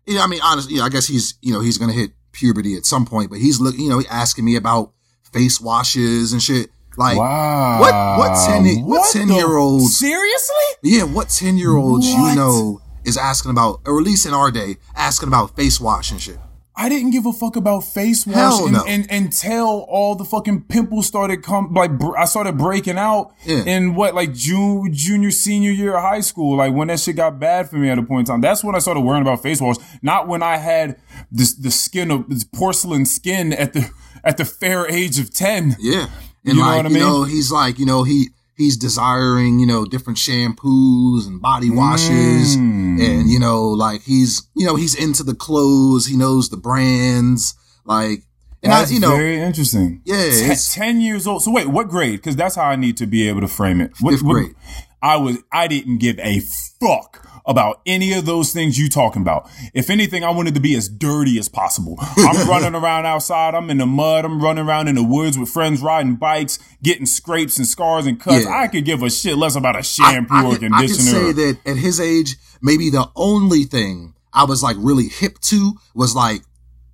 you 0.08 0.16
know, 0.16 0.24
I 0.24 0.28
mean, 0.28 0.42
honestly, 0.44 0.74
you 0.74 0.80
know, 0.80 0.86
I 0.86 0.90
guess 0.90 1.06
he's 1.06 1.36
you 1.44 1.54
know 1.54 1.62
he's 1.62 1.78
gonna 1.78 1.94
hit 1.94 2.14
puberty 2.34 2.76
at 2.76 2.86
some 2.86 3.06
point, 3.06 3.30
but 3.30 3.40
he's 3.40 3.60
looking, 3.62 3.82
you 3.82 3.90
know, 3.90 4.02
asking 4.10 4.44
me 4.44 4.56
about 4.58 4.92
face 5.32 5.62
washes 5.62 6.34
and 6.34 6.42
shit. 6.42 6.70
Like, 6.98 7.18
wow. 7.18 7.80
what 7.80 7.94
what 8.20 8.46
ten 8.48 8.66
what 8.86 9.12
ten 9.12 9.28
the- 9.30 9.34
year 9.36 9.56
old 9.58 9.90
Seriously? 9.90 10.56
yeah, 10.84 11.04
what 11.04 11.30
10 11.30 11.58
year 11.58 11.76
olds 11.76 12.06
you 12.08 12.36
know 12.36 12.82
is 13.04 13.18
asking 13.18 13.50
about, 13.52 13.82
or 13.86 13.98
at 13.98 14.04
least 14.04 14.26
in 14.28 14.34
our 14.34 14.52
day, 14.52 14.78
asking 14.96 15.28
about 15.30 15.56
face 15.56 15.80
wash 15.80 16.12
and 16.12 16.22
shit? 16.22 16.38
I 16.76 16.90
didn't 16.90 17.12
give 17.12 17.26
a 17.28 17.34
fuck 17.34 17.56
about 17.56 17.82
face 17.82 18.26
wash 18.26 18.62
and, 18.62 18.74
no. 18.74 18.84
and, 18.88 19.06
until 19.12 19.86
all 19.90 20.16
the 20.16 20.26
fucking 20.26 20.64
pimples 20.64 21.06
started 21.06 21.44
come 21.44 21.72
like 21.74 21.98
br- 22.00 22.18
I 22.18 22.26
started 22.26 22.58
breaking 22.58 22.98
out 22.98 23.34
Yeah. 23.46 23.64
in 23.66 23.94
what 23.96 24.16
like 24.16 24.34
June 24.34 24.92
junior 24.92 25.30
senior 25.32 25.72
year 25.72 25.96
of 25.96 26.02
high 26.02 26.22
school 26.22 26.58
like 26.58 26.74
when 26.74 26.88
that 26.88 27.00
shit 27.00 27.16
got 27.16 27.40
bad 27.40 27.70
for 27.70 27.76
me 27.78 27.90
at 27.90 28.00
a 28.00 28.04
point 28.04 28.28
in 28.28 28.34
time 28.34 28.42
that's 28.42 28.64
when 28.64 28.74
I 28.76 28.80
started 28.80 29.02
worrying 29.02 29.22
about 29.22 29.44
face 29.44 29.62
wash 29.62 29.78
not 30.02 30.28
when 30.28 30.42
I 30.42 30.58
had 30.58 30.98
this 31.32 31.54
the 31.54 31.70
skin 31.72 32.10
of 32.10 32.28
this 32.30 32.44
porcelain 32.44 33.06
skin 33.06 33.54
at 33.54 33.74
the 33.74 33.90
at 34.24 34.38
the 34.38 34.46
fair 34.46 34.88
age 34.90 35.20
of 35.20 35.32
10 35.34 35.76
Yeah. 35.80 36.08
And 36.46 36.56
You 36.56 36.60
know 36.60 36.62
like, 36.62 36.78
what 36.78 36.86
I 36.88 36.90
you 36.90 37.00
know, 37.00 37.24
he's 37.24 37.52
like, 37.52 37.80
you 37.80 37.86
know, 37.86 38.04
he, 38.04 38.30
he's 38.58 38.78
desiring, 38.78 39.60
you 39.60 39.66
know, 39.66 39.86
different 39.86 40.18
shampoos 40.20 41.28
and 41.28 41.42
body 41.42 41.70
washes. 41.70 42.56
Mm. 42.58 43.02
And, 43.04 43.30
you 43.30 43.40
know, 43.40 43.68
like 43.70 44.02
he's, 44.04 44.48
you 44.56 44.66
know, 44.66 44.76
he's 44.76 44.96
into 44.96 45.24
the 45.24 45.36
clothes. 45.36 46.06
He 46.06 46.16
knows 46.18 46.50
the 46.50 46.58
brands. 46.58 47.56
Like, 47.86 48.24
and 48.62 48.72
that's 48.72 48.92
I, 48.92 48.94
you 48.94 49.00
know, 49.02 49.10
very 49.16 49.42
interesting 49.42 50.02
Yeah, 50.06 50.16
Te- 50.30 50.44
it's- 50.46 50.74
10 50.74 51.02
years 51.02 51.28
old 51.28 51.44
so 51.44 51.52
wait 51.52 51.68
what 51.68 51.90
grade 51.90 52.16
because 52.20 52.38
that's 52.38 52.56
how 52.56 52.64
I 52.64 52.78
need 52.78 52.96
to 52.98 53.06
be 53.06 53.28
able 53.28 53.42
to 53.42 53.48
frame 53.50 53.82
it 53.82 53.92
what, 54.00 54.12
Fifth 54.12 54.24
what- 54.24 54.34
grade. 54.36 54.56
I 55.02 55.18
was 55.18 55.40
I 55.52 55.68
didn't 55.68 55.98
give 55.98 56.18
a 56.20 56.40
fuck 56.80 57.23
about 57.46 57.82
any 57.86 58.14
of 58.14 58.26
those 58.26 58.54
things 58.54 58.78
you 58.78 58.88
talking 58.90 59.22
about. 59.22 59.50
If 59.74 59.90
anything, 59.90 60.24
I 60.24 60.30
wanted 60.30 60.54
to 60.56 60.62
be 60.62 60.76
as 60.76 60.88
dirty 60.88 61.38
as 61.40 61.50
possible. 61.50 61.98
I'm 62.00 62.48
running 62.50 62.76
around 62.76 63.06
outside. 63.06 63.54
I'm 63.56 63.70
in 63.70 63.78
the 63.78 63.86
mud. 63.86 64.26
I'm 64.26 64.42
running 64.42 64.66
around 64.66 64.88
in 64.88 64.96
the 64.96 65.04
woods 65.04 65.38
with 65.38 65.50
friends 65.50 65.82
riding 65.82 66.16
bikes, 66.16 66.60
getting 66.82 67.06
scrapes 67.06 67.58
and 67.58 67.68
scars 67.68 68.06
and 68.06 68.20
cuts. 68.20 68.46
Yeah. 68.46 68.52
I 68.52 68.68
could 68.68 68.86
give 68.86 69.04
a 69.04 69.10
shit 69.10 69.38
less 69.38 69.56
about 69.56 69.78
a 69.78 69.84
shampoo 69.84 70.34
I 70.34 70.46
or 70.46 70.58
conditioner. 70.58 70.76
I 70.76 70.80
conditioner. 70.88 71.12
say 71.12 71.32
that 71.34 71.58
at 71.66 71.78
his 71.78 72.00
age, 72.00 72.36
maybe 72.62 72.90
the 72.90 73.10
only 73.16 73.64
thing 73.64 74.14
I 74.32 74.46
was 74.46 74.64
like 74.64 74.78
really 74.80 75.10
hip 75.10 75.40
to 75.42 75.74
was 75.94 76.16
like 76.16 76.42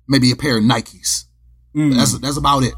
maybe 0.08 0.30
a 0.32 0.36
pair 0.36 0.58
of 0.58 0.64
Nikes. 0.64 1.24
Mm. 1.74 1.94
That's, 1.94 2.18
that's 2.18 2.36
about 2.36 2.64
it. 2.64 2.74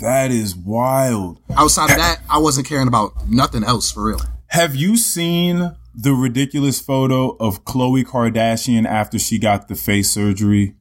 that 0.00 0.32
is 0.32 0.56
wild. 0.56 1.38
Outside 1.56 1.90
of 1.92 1.96
that, 1.96 2.20
I 2.28 2.38
wasn't 2.38 2.66
caring 2.66 2.88
about 2.88 3.28
nothing 3.28 3.62
else 3.62 3.92
for 3.92 4.04
real. 4.08 4.20
Have 4.48 4.74
you 4.74 4.96
seen 4.96 5.74
the 5.94 6.12
ridiculous 6.12 6.80
photo 6.80 7.36
of 7.38 7.64
Khloe 7.64 8.04
Kardashian 8.04 8.86
after 8.86 9.18
she 9.18 9.38
got 9.38 9.68
the 9.68 9.74
face 9.74 10.10
surgery? 10.10 10.74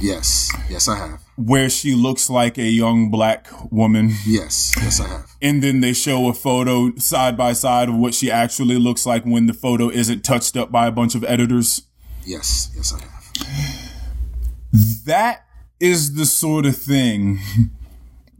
Yes. 0.00 0.50
Yes, 0.70 0.88
I 0.88 0.96
have. 0.96 1.20
Where 1.36 1.68
she 1.68 1.94
looks 1.94 2.30
like 2.30 2.56
a 2.56 2.68
young 2.68 3.10
black 3.10 3.48
woman. 3.72 4.12
Yes. 4.26 4.74
Yes, 4.76 5.00
I 5.00 5.08
have. 5.08 5.26
and 5.42 5.62
then 5.62 5.80
they 5.80 5.92
show 5.92 6.28
a 6.28 6.32
photo 6.32 6.94
side 6.96 7.36
by 7.36 7.52
side 7.52 7.88
of 7.88 7.96
what 7.96 8.14
she 8.14 8.30
actually 8.30 8.76
looks 8.78 9.04
like 9.06 9.24
when 9.24 9.46
the 9.46 9.52
photo 9.54 9.90
isn't 9.90 10.24
touched 10.24 10.56
up 10.56 10.70
by 10.70 10.86
a 10.86 10.92
bunch 10.92 11.14
of 11.14 11.24
editors. 11.24 11.82
Yes. 12.24 12.70
Yes, 12.76 12.92
I 12.94 13.00
have. 13.00 15.04
That 15.06 15.44
is 15.80 16.14
the 16.14 16.26
sort 16.26 16.66
of 16.66 16.76
thing 16.76 17.40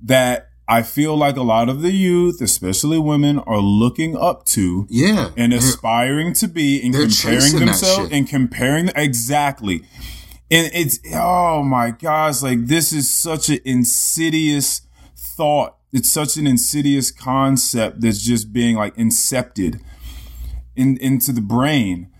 that 0.02 0.47
I 0.70 0.82
feel 0.82 1.16
like 1.16 1.36
a 1.36 1.42
lot 1.42 1.70
of 1.70 1.80
the 1.80 1.92
youth, 1.92 2.42
especially 2.42 2.98
women, 2.98 3.38
are 3.40 3.60
looking 3.60 4.16
up 4.16 4.44
to 4.46 4.86
Yeah. 4.90 5.30
and 5.36 5.54
aspiring 5.54 6.34
to 6.34 6.48
be 6.48 6.82
and 6.82 6.94
comparing 6.94 7.56
themselves 7.58 8.10
and 8.12 8.28
comparing 8.28 8.90
exactly. 8.94 9.82
And 10.50 10.70
it's 10.74 11.00
oh 11.14 11.62
my 11.62 11.90
gosh, 11.90 12.42
like 12.42 12.66
this 12.66 12.92
is 12.92 13.10
such 13.10 13.48
an 13.48 13.60
insidious 13.64 14.82
thought 15.16 15.78
it's 15.92 16.10
such 16.10 16.36
an 16.36 16.46
insidious 16.46 17.10
concept 17.10 18.00
that's 18.02 18.18
just 18.22 18.52
being 18.52 18.76
like 18.76 18.94
incepted 18.96 19.80
in, 20.76 20.96
into 20.98 21.32
the 21.32 21.40
brain 21.40 22.10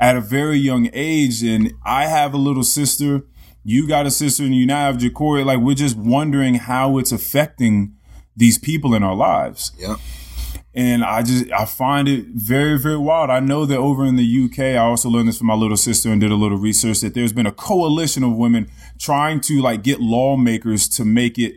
at 0.00 0.16
a 0.16 0.20
very 0.20 0.56
young 0.58 0.88
age. 0.92 1.42
And 1.42 1.74
I 1.84 2.06
have 2.06 2.32
a 2.32 2.38
little 2.38 2.62
sister. 2.62 3.26
You 3.64 3.86
got 3.86 4.06
a 4.06 4.10
sister 4.10 4.44
and 4.44 4.54
you 4.54 4.64
now 4.64 4.86
have 4.86 4.96
Jacory. 4.96 5.44
Like 5.44 5.58
we're 5.58 5.74
just 5.74 5.96
wondering 5.96 6.54
how 6.54 6.96
it's 6.96 7.12
affecting 7.12 7.94
these 8.38 8.56
people 8.56 8.94
in 8.94 9.02
our 9.02 9.14
lives. 9.14 9.72
Yeah. 9.76 9.96
And 10.74 11.02
I 11.02 11.22
just, 11.22 11.50
I 11.50 11.64
find 11.64 12.08
it 12.08 12.26
very, 12.28 12.78
very 12.78 12.96
wild. 12.96 13.30
I 13.30 13.40
know 13.40 13.66
that 13.66 13.76
over 13.76 14.04
in 14.04 14.14
the 14.14 14.44
UK, 14.44 14.60
I 14.60 14.76
also 14.76 15.08
learned 15.08 15.28
this 15.28 15.38
from 15.38 15.48
my 15.48 15.54
little 15.54 15.76
sister 15.76 16.10
and 16.10 16.20
did 16.20 16.30
a 16.30 16.36
little 16.36 16.56
research 16.56 17.00
that 17.00 17.14
there's 17.14 17.32
been 17.32 17.46
a 17.46 17.52
coalition 17.52 18.22
of 18.22 18.36
women 18.36 18.70
trying 18.96 19.40
to 19.40 19.60
like 19.60 19.82
get 19.82 20.00
lawmakers 20.00 20.88
to 20.90 21.04
make 21.04 21.36
it, 21.36 21.56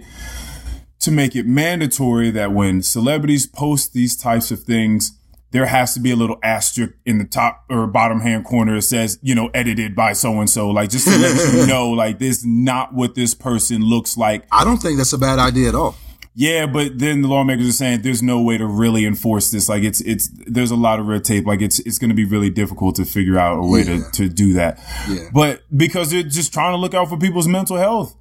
to 1.02 1.12
make 1.12 1.36
it 1.36 1.46
mandatory 1.46 2.32
that 2.32 2.52
when 2.52 2.82
celebrities 2.82 3.46
post 3.46 3.94
these 3.94 4.18
types 4.18 4.50
of 4.50 4.64
things, 4.64 5.12
there 5.52 5.68
has 5.68 5.94
to 5.94 6.00
be 6.00 6.12
a 6.12 6.16
little 6.16 6.40
asterisk 6.42 6.94
in 7.06 7.20
the 7.20 7.26
top 7.26 7.66
or 7.70 7.86
bottom 7.86 8.22
hand 8.22 8.46
corner 8.46 8.76
that 8.76 8.84
says, 8.84 9.20
you 9.22 9.36
know, 9.36 9.52
edited 9.54 9.96
by 9.96 10.14
so 10.14 10.40
and 10.40 10.50
so, 10.50 10.70
like 10.70 10.90
just 10.90 11.06
to 11.06 11.18
let 11.18 11.54
you 11.54 11.68
know, 11.72 11.90
like 11.90 12.18
this 12.18 12.40
is 12.40 12.46
not 12.46 12.94
what 12.94 13.14
this 13.14 13.36
person 13.36 13.84
looks 13.84 14.18
like. 14.18 14.46
I 14.52 14.64
don't 14.64 14.78
think 14.78 14.98
that's 14.98 15.14
a 15.14 15.18
bad 15.18 15.38
idea 15.38 15.70
at 15.70 15.76
all. 15.76 15.96
Yeah, 16.34 16.66
but 16.66 16.98
then 16.98 17.22
the 17.22 17.28
lawmakers 17.28 17.68
are 17.68 17.74
saying 17.74 18.04
there's 18.04 18.24
no 18.24 18.42
way 18.42 18.58
to 18.58 18.66
really 18.66 19.06
enforce 19.06 19.52
this. 19.52 19.68
Like 19.68 19.84
it's 19.84 20.00
it's 20.02 20.30
there's 20.48 20.72
a 20.72 20.76
lot 20.78 21.00
of 21.00 21.08
red 21.08 21.26
tape. 21.26 21.46
Like 21.46 21.62
it's 21.62 21.80
it's 21.80 21.98
going 22.00 22.10
to 22.10 22.16
be 22.16 22.24
really 22.24 22.50
difficult 22.50 22.96
to 22.96 23.06
figure 23.06 23.38
out 23.38 23.60
a 23.60 23.68
way 23.68 23.82
Yeah. 23.82 24.04
to 24.06 24.12
to 24.14 24.30
do 24.30 24.54
that. 24.54 24.80
Yeah. 25.10 25.28
But 25.34 25.64
because 25.76 26.12
they're 26.12 26.24
just 26.24 26.54
trying 26.54 26.72
to 26.74 26.78
look 26.78 26.94
out 26.94 27.10
for 27.10 27.18
people's 27.18 27.48
mental 27.48 27.78
health. 27.78 28.16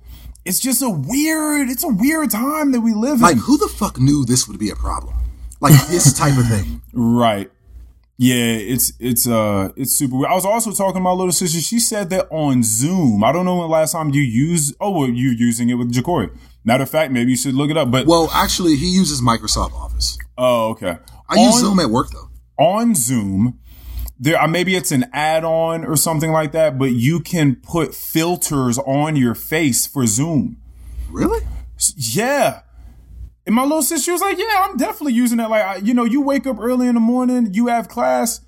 It's 0.45 0.59
just 0.59 0.81
a 0.83 0.89
weird. 0.89 1.69
It's 1.69 1.85
a 1.85 1.89
weird 1.89 2.31
time 2.31 2.73
that 2.73 2.81
we 2.81 2.95
live 2.95 3.17
in. 3.17 3.21
Like, 3.21 3.37
who 3.37 3.59
the 3.59 3.69
fuck 3.69 4.01
knew 4.01 4.25
this 4.25 4.49
would 4.49 4.59
be 4.59 4.71
a 4.71 4.75
problem? 4.75 5.15
Like 5.61 5.75
this 5.89 6.13
type 6.15 6.37
of 6.39 6.47
thing. 6.47 6.81
Right. 6.95 7.51
Yeah, 8.17 8.35
it's 8.75 8.93
it's 8.99 9.27
uh 9.29 9.71
it's 9.77 9.93
super 9.95 10.17
weird. 10.17 10.31
I 10.31 10.35
was 10.35 10.45
also 10.45 10.73
talking 10.73 10.95
to 10.97 11.01
my 11.01 11.13
little 11.13 11.31
sister. 11.33 11.61
She 11.61 11.79
said 11.79 12.11
that 12.11 12.27
on 12.31 12.63
Zoom. 12.63 13.23
I 13.23 13.33
don't 13.33 13.45
know 13.47 13.55
when 13.57 13.63
the 13.69 13.73
last 13.73 13.93
time 13.93 14.11
you 14.11 14.21
used 14.23 14.75
oh 14.81 14.91
well 14.91 15.09
you 15.09 15.31
using 15.31 15.69
it 15.71 15.75
with 15.75 15.93
Jacory. 15.93 16.31
Matter 16.65 16.83
of 16.83 16.91
fact, 16.91 17.13
maybe 17.13 17.31
you 17.31 17.37
should 17.37 17.55
look 17.55 17.71
it 17.71 17.77
up. 17.77 17.91
But 17.91 18.07
Well, 18.07 18.31
actually, 18.33 18.77
he 18.77 18.89
uses 18.91 19.21
Microsoft 19.23 19.73
Office. 19.73 20.19
oh 20.37 20.71
okay. 20.71 20.99
I 21.29 21.35
use 21.37 21.55
On- 21.55 21.61
Zoom 21.61 21.81
at 21.81 21.91
work 21.91 22.09
though. 22.11 22.29
on 22.59 22.95
Zoom, 22.95 23.59
there 24.19 24.39
uh, 24.41 24.47
maybe 24.47 24.75
it's 24.77 24.93
an 24.93 25.07
add-on 25.13 25.85
or 25.85 25.97
something 25.97 26.31
like 26.33 26.53
that, 26.53 26.79
but 26.79 26.93
you 26.93 27.21
can 27.21 27.57
put 27.57 27.95
filters 27.95 28.79
on 28.79 29.17
your 29.17 29.35
face 29.35 29.87
for 29.87 30.07
Zoom. 30.07 30.59
Really? 31.11 31.43
Yeah. 31.97 32.61
And 33.47 33.55
my 33.55 33.63
little 33.63 33.83
sister 33.83 34.13
was 34.13 34.21
like, 34.21 34.39
"Yeah, 34.39 34.67
I'm 34.69 34.77
definitely 34.77 35.15
using 35.15 35.39
that. 35.39 35.49
Like, 35.51 35.63
I, 35.65 35.77
you 35.77 35.95
know, 35.95 36.05
you 36.05 36.21
wake 36.21 36.47
up 36.47 36.59
early 36.61 36.87
in 36.89 36.95
the 36.95 37.01
morning, 37.01 37.55
you 37.55 37.69
have 37.69 37.89
class, 37.89 38.43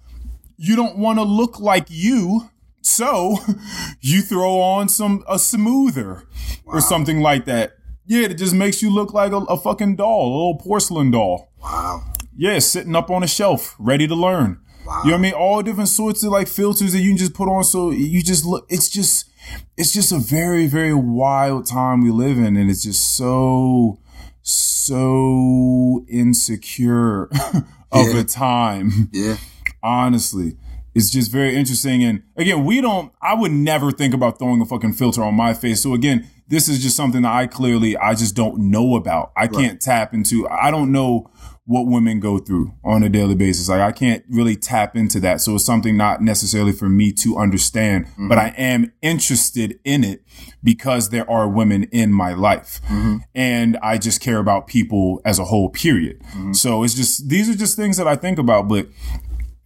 you 0.59 0.77
don't 0.77 0.99
want 0.99 1.19
to 1.19 1.23
look 1.25 1.59
like 1.59 1.87
you, 1.89 2.51
so 2.83 3.39
you 4.03 4.21
throw 4.21 4.61
on 4.61 4.89
some 4.91 5.25
a 5.27 5.39
smoother 5.39 6.25
or 6.67 6.81
something 6.83 7.21
like 7.21 7.47
that. 7.47 7.73
Yeah, 8.13 8.27
it 8.27 8.35
just 8.35 8.55
makes 8.55 8.83
you 8.83 8.91
look 8.93 9.15
like 9.15 9.33
a, 9.33 9.39
a 9.39 9.57
fucking 9.57 9.97
doll, 9.97 10.27
a 10.27 10.33
little 10.37 10.59
porcelain 10.59 11.11
doll. 11.11 11.51
Wow. 11.63 12.03
Yeah, 12.37 12.59
sitting 12.59 12.95
up 12.95 13.11
on 13.11 13.23
a 13.23 13.27
shelf, 13.27 13.75
ready 13.79 14.07
to 14.07 14.15
learn. 14.15 14.61
Wow. 14.87 15.01
You 15.05 15.11
know 15.11 15.17
what 15.17 15.19
I 15.19 15.23
mean? 15.23 15.33
All 15.33 15.63
different 15.63 15.89
sorts 15.89 16.23
of 16.23 16.31
like 16.31 16.47
filters 16.49 16.93
that 16.93 17.01
you 17.01 17.11
can 17.11 17.17
just 17.17 17.33
put 17.35 17.49
on 17.49 17.65
so 17.65 17.91
you 17.91 18.23
just 18.23 18.45
look 18.45 18.67
it's 18.69 18.89
just 18.91 19.31
it's 19.79 19.93
just 19.93 20.13
a 20.13 20.19
very, 20.19 20.67
very 20.67 20.93
wild 20.93 21.67
time 21.67 22.03
we 22.03 22.11
live 22.11 22.37
in 22.37 22.57
and 22.57 22.69
it's 22.71 22.83
just 22.83 23.17
so 23.17 23.99
so 24.43 26.05
insecure 26.09 27.25
of 27.93 28.09
Yeah. 28.09 28.21
a 28.21 28.25
time. 28.25 29.09
Yeah. 29.13 29.37
Honestly. 29.83 30.57
It's 30.95 31.09
just 31.11 31.33
very 31.33 31.57
interesting. 31.57 32.05
And 32.05 32.23
again, 32.37 32.65
we 32.67 32.83
don't, 32.83 33.13
I 33.23 33.33
would 33.35 33.53
never 33.53 33.91
think 33.93 34.13
about 34.13 34.39
throwing 34.39 34.61
a 34.61 34.67
fucking 34.67 34.93
filter 34.93 35.23
on 35.23 35.35
my 35.35 35.55
face. 35.55 35.83
So 35.83 35.95
again, 35.95 36.29
this 36.49 36.69
is 36.69 36.83
just 36.83 36.97
something 36.97 37.23
that 37.23 37.33
I 37.33 37.47
clearly, 37.47 37.97
I 37.97 38.15
just 38.15 38.35
don't 38.35 38.71
know 38.71 38.97
about. 38.97 39.33
I 39.37 39.47
can't 39.47 39.81
tap 39.81 40.13
into, 40.13 40.49
I 40.49 40.71
don't 40.71 40.93
know 40.93 41.31
what 41.65 41.87
women 41.87 42.19
go 42.19 42.39
through 42.39 42.75
on 42.85 43.03
a 43.03 43.09
daily 43.09 43.37
basis. 43.37 43.69
Like 43.69 43.81
I 43.81 43.93
can't 43.93 44.25
really 44.29 44.57
tap 44.57 44.97
into 44.97 45.21
that. 45.21 45.41
So 45.41 45.55
it's 45.55 45.65
something 45.65 45.97
not 45.97 46.21
necessarily 46.21 46.73
for 46.73 46.89
me 46.89 47.13
to 47.13 47.39
understand, 47.39 48.07
mm-hmm. 48.07 48.29
but 48.29 48.37
I 48.37 48.49
am 48.59 48.93
interested 49.01 49.79
in 49.85 50.03
it 50.03 50.25
because 50.63 51.11
there 51.11 51.29
are 51.31 51.49
women 51.49 51.85
in 51.85 52.13
my 52.13 52.35
life 52.35 52.81
mm-hmm. 52.87 53.19
and 53.35 53.79
I 53.79 53.99
just 53.99 54.21
care 54.21 54.39
about 54.39 54.67
people 54.67 55.21
as 55.25 55.39
a 55.39 55.45
whole 55.45 55.71
period. 55.71 56.21
Mm-hmm. 56.21 56.53
So 56.55 56.83
it's 56.83 56.95
just, 56.95 57.29
these 57.29 57.49
are 57.49 57.57
just 57.57 57.77
things 57.77 57.97
that 57.97 58.09
I 58.09 58.17
think 58.17 58.39
about, 58.39 58.69
but 58.69 58.89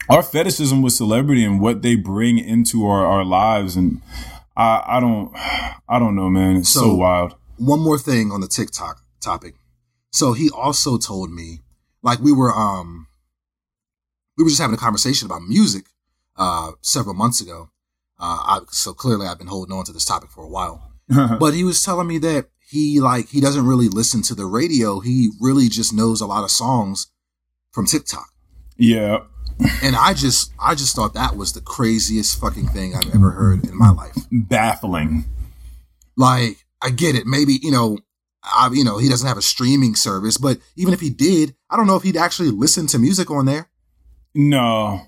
our 0.09 0.23
fetishism 0.23 0.83
with 0.83 0.93
celebrity 0.93 1.45
and 1.45 1.61
what 1.61 1.83
they 1.83 1.97
bring 1.97 2.39
into 2.39 2.87
our, 2.87 3.07
our 3.07 3.25
lives 3.25 3.75
and 3.75 4.01
I, 4.57 4.83
I 4.87 5.01
don't 5.01 5.33
I 5.89 5.99
don't 5.99 6.15
know 6.17 6.29
man 6.31 6.57
it's 6.57 6.69
so, 6.69 6.81
So- 6.81 6.95
wild 6.95 7.35
One 7.59 7.81
more 7.81 7.99
thing 7.99 8.33
on 8.33 8.41
the 8.41 8.49
TikTok 8.49 9.03
topic. 9.21 9.55
So 10.13 10.33
he 10.33 10.49
also 10.51 10.97
told 10.99 11.31
me, 11.31 11.61
like 12.03 12.21
we 12.21 12.33
were, 12.33 12.53
um, 12.53 13.07
we 14.39 14.45
were 14.45 14.51
just 14.51 14.61
having 14.61 14.75
a 14.75 14.79
conversation 14.79 15.27
about 15.27 15.43
music, 15.43 15.85
uh, 16.37 16.73
several 16.81 17.15
months 17.15 17.41
ago. 17.41 17.71
Uh, 18.19 18.39
I, 18.47 18.61
so 18.71 18.95
clearly 18.95 19.27
I've 19.27 19.39
been 19.39 19.47
holding 19.49 19.77
on 19.77 19.85
to 19.85 19.93
this 19.93 20.05
topic 20.07 20.31
for 20.31 20.43
a 20.45 20.49
while, 20.49 20.93
but 21.39 21.53
he 21.55 21.65
was 21.65 21.83
telling 21.85 22.07
me 22.07 22.19
that 22.19 22.47
he 22.67 22.99
like, 23.01 23.29
he 23.29 23.41
doesn't 23.41 23.67
really 23.67 23.89
listen 23.89 24.23
to 24.23 24.35
the 24.35 24.47
radio. 24.47 25.01
He 25.01 25.31
really 25.41 25.69
just 25.69 25.93
knows 25.93 26.21
a 26.23 26.27
lot 26.27 26.45
of 26.45 26.51
songs 26.51 27.09
from 27.73 27.85
TikTok. 27.87 28.29
yeah 28.79 29.19
And 29.83 29.97
I 29.97 30.15
just, 30.15 30.53
I 30.61 30.75
just 30.75 30.95
thought 30.95 31.15
that 31.15 31.37
was 31.37 31.53
the 31.53 31.61
craziest 31.61 32.41
fucking 32.41 32.69
thing 32.69 32.95
I've 32.95 33.15
ever 33.15 33.31
heard 33.31 33.65
in 33.65 33.77
my 33.77 33.91
life. 33.91 34.17
baffling 34.31 35.25
Like, 36.17 36.65
I 36.83 36.91
get 36.91 37.15
it. 37.15 37.27
Maybe, 37.27 37.59
you 37.63 37.71
know, 37.71 37.99
I, 38.43 38.71
you 38.73 38.85
know, 38.85 38.99
he 38.99 39.09
doesn't 39.09 39.27
have 39.27 39.39
a 39.39 39.43
streaming 39.43 39.95
service, 39.95 40.39
but 40.39 40.59
even 40.77 40.95
if 40.95 41.01
he 41.01 41.11
did, 41.11 41.55
I 41.71 41.77
don't 41.77 41.87
know 41.87 41.97
if 41.97 42.03
he'd 42.03 42.17
actually 42.17 42.51
listen 42.51 42.87
to 42.89 42.99
music 42.99 43.31
on 43.31 43.47
there. 43.47 43.71
no 44.35 45.01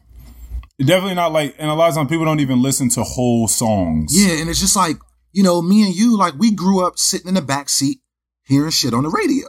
definitely 0.78 1.14
not 1.14 1.32
like 1.32 1.56
and 1.58 1.68
a 1.68 1.74
lot 1.74 1.88
of 1.88 1.94
times 1.94 2.08
people 2.08 2.24
don't 2.24 2.40
even 2.40 2.62
listen 2.62 2.88
to 2.88 3.02
whole 3.02 3.48
songs 3.48 4.16
Yeah. 4.16 4.40
And 4.40 4.48
it's 4.48 4.60
just 4.60 4.76
like, 4.76 4.96
you 5.32 5.42
know, 5.42 5.60
me 5.60 5.82
and 5.84 5.94
you, 5.94 6.16
like, 6.16 6.34
we 6.38 6.52
grew 6.52 6.86
up 6.86 6.98
sitting 6.98 7.28
in 7.28 7.34
the 7.34 7.42
back 7.42 7.68
seat 7.68 7.98
hearing 8.44 8.70
shit 8.70 8.94
on 8.94 9.02
the 9.02 9.10
radio, 9.10 9.48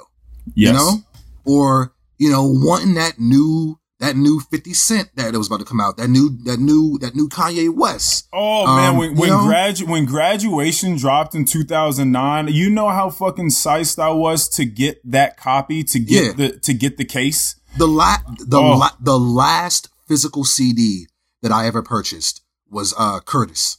yes 0.53 0.67
you 0.67 0.73
know, 0.73 0.97
or, 1.45 1.93
you 2.17 2.29
know, 2.29 2.43
wanting 2.43 2.95
that 2.95 3.19
new, 3.19 3.78
that 3.99 4.15
new 4.15 4.39
50 4.39 4.73
Cent 4.73 5.09
that 5.15 5.33
was 5.35 5.47
about 5.47 5.59
to 5.59 5.65
come 5.65 5.81
out, 5.81 5.97
that 5.97 6.07
new, 6.09 6.29
that 6.45 6.57
new, 6.59 6.97
that 6.99 7.15
new 7.15 7.27
Kanye 7.27 7.69
West. 7.73 8.27
Oh 8.33 8.65
man, 8.65 8.91
Um, 8.91 8.97
when 8.97 9.09
you 9.15 9.19
when, 9.21 9.29
gradu- 9.31 9.87
when 9.87 10.05
graduation 10.05 10.95
dropped 10.97 11.35
in 11.35 11.43
2009, 11.45 12.47
you 12.47 12.69
know 12.69 12.89
how 12.89 13.09
fucking 13.09 13.49
sized 13.49 13.99
I 13.99 14.09
was 14.09 14.47
to 14.49 14.65
get 14.65 15.01
that 15.11 15.35
copy 15.37 15.83
to 15.83 15.99
get 15.99 16.23
Yeah. 16.25 16.31
the 16.33 16.59
to 16.59 16.73
get 16.73 16.97
the 16.97 17.05
case. 17.05 17.55
The 17.77 17.87
la, 17.87 18.17
the, 18.39 18.57
Oh. 18.57 18.77
la, 18.77 18.89
the 18.99 19.19
last 19.19 19.89
physical 20.07 20.43
CD 20.43 21.07
that 21.41 21.51
I 21.51 21.67
ever 21.67 21.81
purchased 21.83 22.41
was, 22.69 22.93
uh, 22.97 23.19
Curtis 23.19 23.77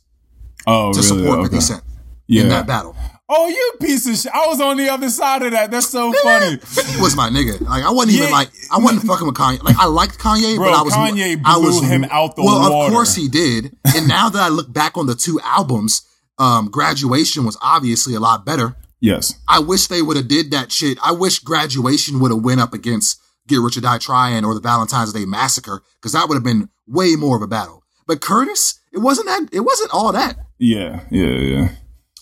Oh, 0.67 0.93
to 0.93 1.01
really? 1.01 1.09
support 1.09 1.39
Okay. 1.41 1.49
50 1.49 1.61
Cent 1.61 1.83
Yeah. 2.27 2.43
in 2.43 2.49
that 2.51 2.67
battle. 2.67 2.95
Oh, 3.32 3.47
you 3.47 3.73
piece 3.81 4.09
of 4.09 4.16
shit! 4.16 4.32
I 4.35 4.48
was 4.48 4.61
on 4.61 4.77
the 4.77 4.89
other 4.89 5.09
side 5.09 5.43
of 5.43 5.52
that. 5.52 5.70
That's 5.70 5.89
so 5.89 6.12
funny. 6.12 6.59
He 6.93 7.01
was 7.01 7.15
my 7.15 7.31
nigga. 7.31 7.61
Like 7.61 7.85
I 7.85 7.90
wasn't 7.90 8.16
even 8.16 8.32
like 8.32 8.48
I 8.73 8.78
wasn't 8.78 9.05
fucking 9.05 9.27
with 9.27 9.36
Kanye. 9.36 9.62
Like 9.62 9.77
I 9.78 9.86
liked 9.86 10.19
Kanye, 10.19 10.57
Bro, 10.57 10.66
but 10.66 10.74
I 10.74 10.82
was 10.82 10.94
Kanye 10.94 11.40
I 11.44 11.57
was 11.57 11.81
him 11.81 12.05
out 12.11 12.35
the 12.35 12.43
well, 12.43 12.69
water. 12.70 12.86
of 12.86 12.93
course 12.93 13.15
he 13.15 13.28
did. 13.28 13.77
And 13.94 14.09
now 14.09 14.28
that 14.31 14.43
I 14.43 14.48
look 14.48 14.73
back 14.73 14.97
on 14.97 15.07
the 15.07 15.15
two 15.15 15.39
albums, 15.44 16.02
um, 16.39 16.70
graduation 16.70 17.44
was 17.44 17.57
obviously 17.62 18.15
a 18.15 18.20
lot 18.20 18.44
better. 18.44 18.74
Yes. 19.01 19.35
I 19.48 19.61
wish 19.61 19.86
they 19.86 20.02
would 20.02 20.16
have 20.16 20.28
did 20.28 20.51
that 20.51 20.73
shit. 20.73 20.98
I 21.02 21.12
wish 21.12 21.39
graduation 21.39 22.19
would 22.20 22.31
have 22.31 22.43
went 22.43 22.61
up 22.61 22.74
against 22.74 23.20
Get 23.47 23.61
Rich 23.61 23.77
or 23.77 23.81
Die 23.81 23.98
Trying 23.98 24.44
or 24.44 24.55
the 24.55 24.61
Valentine's 24.61 25.12
Day 25.12 25.24
Massacre 25.24 25.82
because 26.01 26.12
that 26.12 26.28
would 26.28 26.35
have 26.35 26.44
been 26.44 26.69
way 26.86 27.15
more 27.16 27.36
of 27.36 27.43
a 27.43 27.47
battle. 27.47 27.85
But 28.07 28.20
Curtis, 28.20 28.81
it 28.93 28.98
wasn't 28.98 29.28
that. 29.28 29.48
It 29.52 29.61
wasn't 29.61 29.93
all 29.94 30.12
that. 30.12 30.36
Yeah. 30.59 31.05
Yeah. 31.11 31.27
Yeah. 31.27 31.69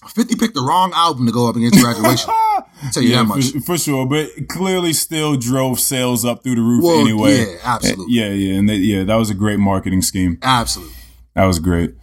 Fifty 0.07 0.37
picked 0.37 0.55
the 0.55 0.63
wrong 0.63 0.93
album 0.95 1.27
to 1.27 1.33
go 1.33 1.49
up 1.49 1.57
against 1.57 1.81
graduation. 1.83 2.31
I'll 2.83 2.91
tell 2.93 3.03
you 3.03 3.11
yeah, 3.11 3.17
that 3.19 3.25
much. 3.25 3.51
For, 3.51 3.61
for 3.61 3.79
sure. 3.79 4.07
But 4.07 4.49
clearly, 4.49 4.93
still 4.93 5.37
drove 5.37 5.81
sales 5.81 6.25
up 6.25 6.45
through 6.45 6.55
the 6.55 6.61
roof 6.63 6.85
Well, 6.85 7.01
anyway. 7.01 7.39
yeah, 7.39 7.57
absolutely. 7.65 8.15
Yeah, 8.15 8.29
yeah, 8.31 8.59
and 8.59 8.69
they, 8.69 8.77
yeah, 8.77 9.05
that 9.05 9.17
was 9.17 9.29
a 9.31 9.35
great 9.35 9.59
marketing 9.59 10.03
scheme. 10.03 10.39
Absolutely. 10.43 10.95
That 11.35 11.47
was 11.47 11.59
great. 11.59 11.95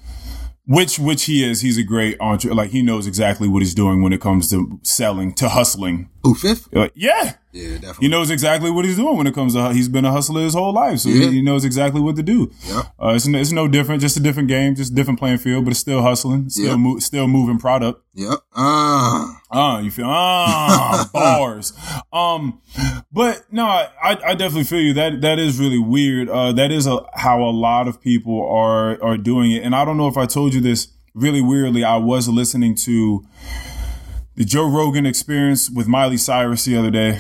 Which 0.68 0.98
which 1.00 1.26
he 1.26 1.50
is. 1.50 1.62
He's 1.62 1.78
a 1.78 1.84
great 1.84 2.18
entrepreneur. 2.20 2.64
Like 2.64 2.72
he 2.72 2.82
knows 2.82 3.06
exactly 3.08 3.48
what 3.48 3.62
he's 3.62 3.76
doing 3.76 4.02
when 4.02 4.12
it 4.14 4.20
comes 4.20 4.50
to 4.50 4.80
selling, 4.84 5.34
to 5.36 5.48
hustling. 5.50 6.10
Who 6.24 6.34
fifth? 6.34 6.68
Like, 6.74 6.92
yeah, 6.96 7.36
Yeah, 7.56 7.76
definitely. 7.76 8.06
He 8.06 8.10
knows 8.10 8.30
exactly 8.30 8.70
what 8.70 8.84
he's 8.84 8.98
doing 8.98 9.16
when 9.16 9.28
it 9.28 9.34
comes 9.34 9.54
to. 9.54 9.72
He's 9.72 9.88
been 9.88 10.04
a 10.04 10.12
hustler 10.12 10.42
his 10.42 10.54
whole 10.54 10.74
life, 10.74 11.00
so 11.00 11.08
Yeah. 11.10 11.30
he, 11.30 11.36
he 11.38 11.42
knows 11.42 11.64
exactly 11.64 12.02
what 12.02 12.18
to 12.18 12.24
do. 12.24 12.52
Yep. 12.68 12.86
Uh, 13.02 13.08
it's, 13.16 13.28
no, 13.28 13.40
it's 13.40 13.54
no 13.54 13.68
different, 13.70 14.02
just 14.02 14.18
a 14.18 14.20
different 14.20 14.50
game, 14.50 14.76
just 14.76 14.92
a 14.92 14.96
different 14.96 15.20
playing 15.20 15.38
field, 15.38 15.64
but 15.64 15.72
it's 15.72 15.80
still 15.80 16.02
hustling, 16.02 16.50
still 16.50 16.78
mo- 16.78 17.00
still 17.00 17.28
moving 17.28 17.58
product. 17.58 18.02
Yep. 18.14 18.40
Ah. 18.56 19.42
Ah, 19.52 19.80
you 19.80 19.90
feel 19.92 20.06
ah 20.10 21.10
bars. 21.14 21.72
Um, 22.12 22.62
but 23.14 23.46
no, 23.52 23.66
I, 23.66 23.88
I 24.04 24.36
definitely 24.36 24.66
feel 24.66 24.82
you. 24.82 24.94
That 24.94 25.22
that 25.22 25.40
is 25.40 25.58
really 25.58 25.80
weird. 25.80 26.28
Uh, 26.30 26.52
that 26.52 26.72
is 26.72 26.88
a, 26.88 26.98
how 27.14 27.42
a 27.42 27.52
lot 27.52 27.88
of 27.88 28.02
people 28.02 28.46
are 28.52 29.02
are 29.02 29.18
doing 29.18 29.52
it. 29.54 29.64
And 29.64 29.74
I 29.74 29.86
don't 29.86 29.96
know 29.98 30.08
if 30.10 30.18
I 30.18 30.26
told 30.26 30.54
you 30.54 30.60
this. 30.62 30.90
Really 31.14 31.42
weirdly, 31.42 31.86
I 31.86 31.96
was 31.96 32.28
listening 32.28 32.76
to 32.84 33.24
the 34.36 34.44
Joe 34.44 34.70
Rogan 34.70 35.06
Experience 35.06 35.70
with 35.70 35.88
Miley 35.88 36.18
Cyrus 36.18 36.66
the 36.66 36.78
other 36.78 36.92
day. 36.92 37.20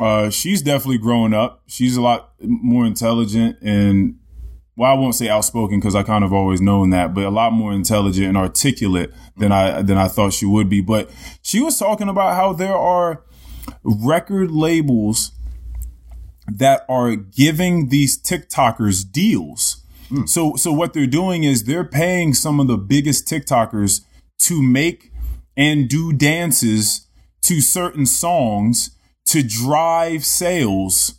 Uh, 0.00 0.30
she's 0.30 0.62
definitely 0.62 0.98
growing 0.98 1.34
up. 1.34 1.62
She's 1.66 1.96
a 1.96 2.02
lot 2.02 2.32
more 2.40 2.86
intelligent 2.86 3.58
and 3.60 4.16
well, 4.76 4.90
I 4.90 4.94
won't 4.94 5.14
say 5.14 5.28
outspoken 5.28 5.78
because 5.78 5.94
I 5.94 6.02
kind 6.02 6.24
of 6.24 6.32
always 6.32 6.60
known 6.60 6.90
that, 6.90 7.14
but 7.14 7.24
a 7.24 7.30
lot 7.30 7.52
more 7.52 7.72
intelligent 7.72 8.26
and 8.26 8.36
articulate 8.36 9.12
than 9.36 9.52
I 9.52 9.82
than 9.82 9.96
I 9.96 10.08
thought 10.08 10.32
she 10.32 10.46
would 10.46 10.68
be. 10.68 10.80
But 10.80 11.10
she 11.42 11.60
was 11.60 11.78
talking 11.78 12.08
about 12.08 12.34
how 12.34 12.52
there 12.52 12.76
are 12.76 13.24
record 13.84 14.50
labels 14.50 15.30
that 16.48 16.84
are 16.88 17.14
giving 17.14 17.88
these 17.88 18.20
TikTokers 18.20 19.10
deals. 19.10 19.82
So 20.26 20.54
so 20.56 20.72
what 20.72 20.92
they're 20.92 21.06
doing 21.06 21.44
is 21.44 21.64
they're 21.64 21.84
paying 21.84 22.34
some 22.34 22.60
of 22.60 22.66
the 22.66 22.76
biggest 22.76 23.26
TikTokers 23.26 24.02
to 24.40 24.62
make 24.62 25.12
and 25.56 25.88
do 25.88 26.12
dances 26.12 27.06
to 27.42 27.60
certain 27.60 28.06
songs 28.06 28.90
to 29.26 29.42
drive 29.42 30.24
sales 30.24 31.14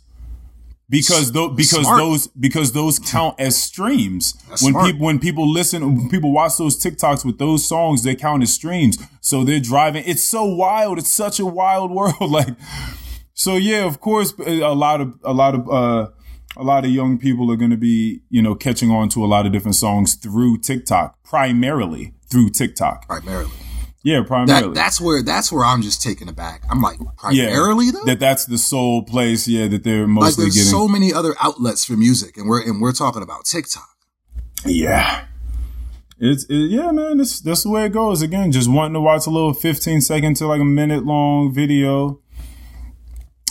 because 0.88 1.32
tho- 1.32 1.48
because 1.50 1.82
Smart. 1.82 1.98
those 1.98 2.26
because 2.28 2.72
those 2.72 2.98
count 3.00 3.34
as 3.40 3.60
streams 3.60 4.34
That's 4.48 4.62
when 4.62 4.72
smart. 4.72 4.86
people 4.86 5.06
when 5.06 5.18
people 5.18 5.50
listen 5.50 5.82
when 5.96 6.08
people 6.08 6.32
watch 6.32 6.56
those 6.58 6.80
TikToks 6.80 7.24
with 7.24 7.38
those 7.38 7.66
songs 7.66 8.04
they 8.04 8.14
count 8.14 8.42
as 8.44 8.54
streams 8.54 8.96
so 9.20 9.42
they're 9.42 9.58
driving 9.60 10.04
it's 10.06 10.22
so 10.22 10.44
wild 10.44 10.98
it's 10.98 11.10
such 11.10 11.40
a 11.40 11.46
wild 11.46 11.90
world 11.98 12.30
like 12.30 12.54
so 13.34 13.56
yeah 13.56 13.84
of 13.84 14.00
course 14.00 14.32
a 14.38 14.74
lot 14.74 15.00
of 15.00 15.18
a 15.24 15.32
lot 15.32 15.54
of 15.56 15.68
uh 15.68 16.08
a 16.56 16.62
lot 16.62 16.84
of 16.84 16.90
young 16.92 17.18
people 17.18 17.50
are 17.50 17.56
going 17.56 17.72
to 17.72 17.76
be 17.76 18.20
you 18.30 18.40
know 18.40 18.54
catching 18.54 18.90
on 18.92 19.08
to 19.08 19.24
a 19.24 19.26
lot 19.26 19.44
of 19.44 19.52
different 19.52 19.74
songs 19.74 20.14
through 20.14 20.58
TikTok 20.58 21.16
primarily 21.24 22.14
through 22.30 22.50
TikTok 22.50 23.06
Primarily. 23.08 23.50
Yeah 24.06 24.22
primarily 24.22 24.68
That 24.68 24.74
that's 24.74 25.00
where 25.00 25.22
that's 25.22 25.50
where 25.50 25.64
I'm 25.64 25.82
just 25.82 26.00
taken 26.00 26.28
aback. 26.28 26.62
I'm 26.70 26.80
like 26.80 26.98
primarily 27.16 27.90
though. 27.90 28.04
that 28.04 28.20
that's 28.20 28.46
the 28.46 28.56
sole 28.56 29.02
place 29.02 29.48
yeah 29.48 29.66
that 29.66 29.82
they're 29.82 30.00
like 30.02 30.08
mostly 30.08 30.44
there's 30.44 30.54
getting 30.54 30.70
so 30.70 30.86
many 30.86 31.12
other 31.12 31.34
outlets 31.40 31.84
for 31.84 31.94
music, 31.94 32.36
and 32.36 32.48
we're 32.48 32.62
and 32.62 32.80
we're 32.80 32.92
talking 32.92 33.22
about 33.22 33.44
TikTok. 33.44 33.88
Yeah. 34.64 35.24
It's 36.18 36.44
it, 36.44 36.70
yeah, 36.70 36.92
man. 36.92 37.18
That's 37.18 37.40
that's 37.40 37.64
the 37.64 37.70
way 37.70 37.84
it 37.86 37.92
goes. 37.92 38.22
Again, 38.22 38.52
just 38.52 38.70
wanting 38.70 38.94
to 38.94 39.00
watch 39.00 39.26
a 39.26 39.30
little 39.30 39.52
fifteen 39.52 40.00
second 40.00 40.36
to 40.36 40.46
like 40.46 40.60
a 40.60 40.64
minute 40.64 41.04
long 41.04 41.52
video, 41.52 42.20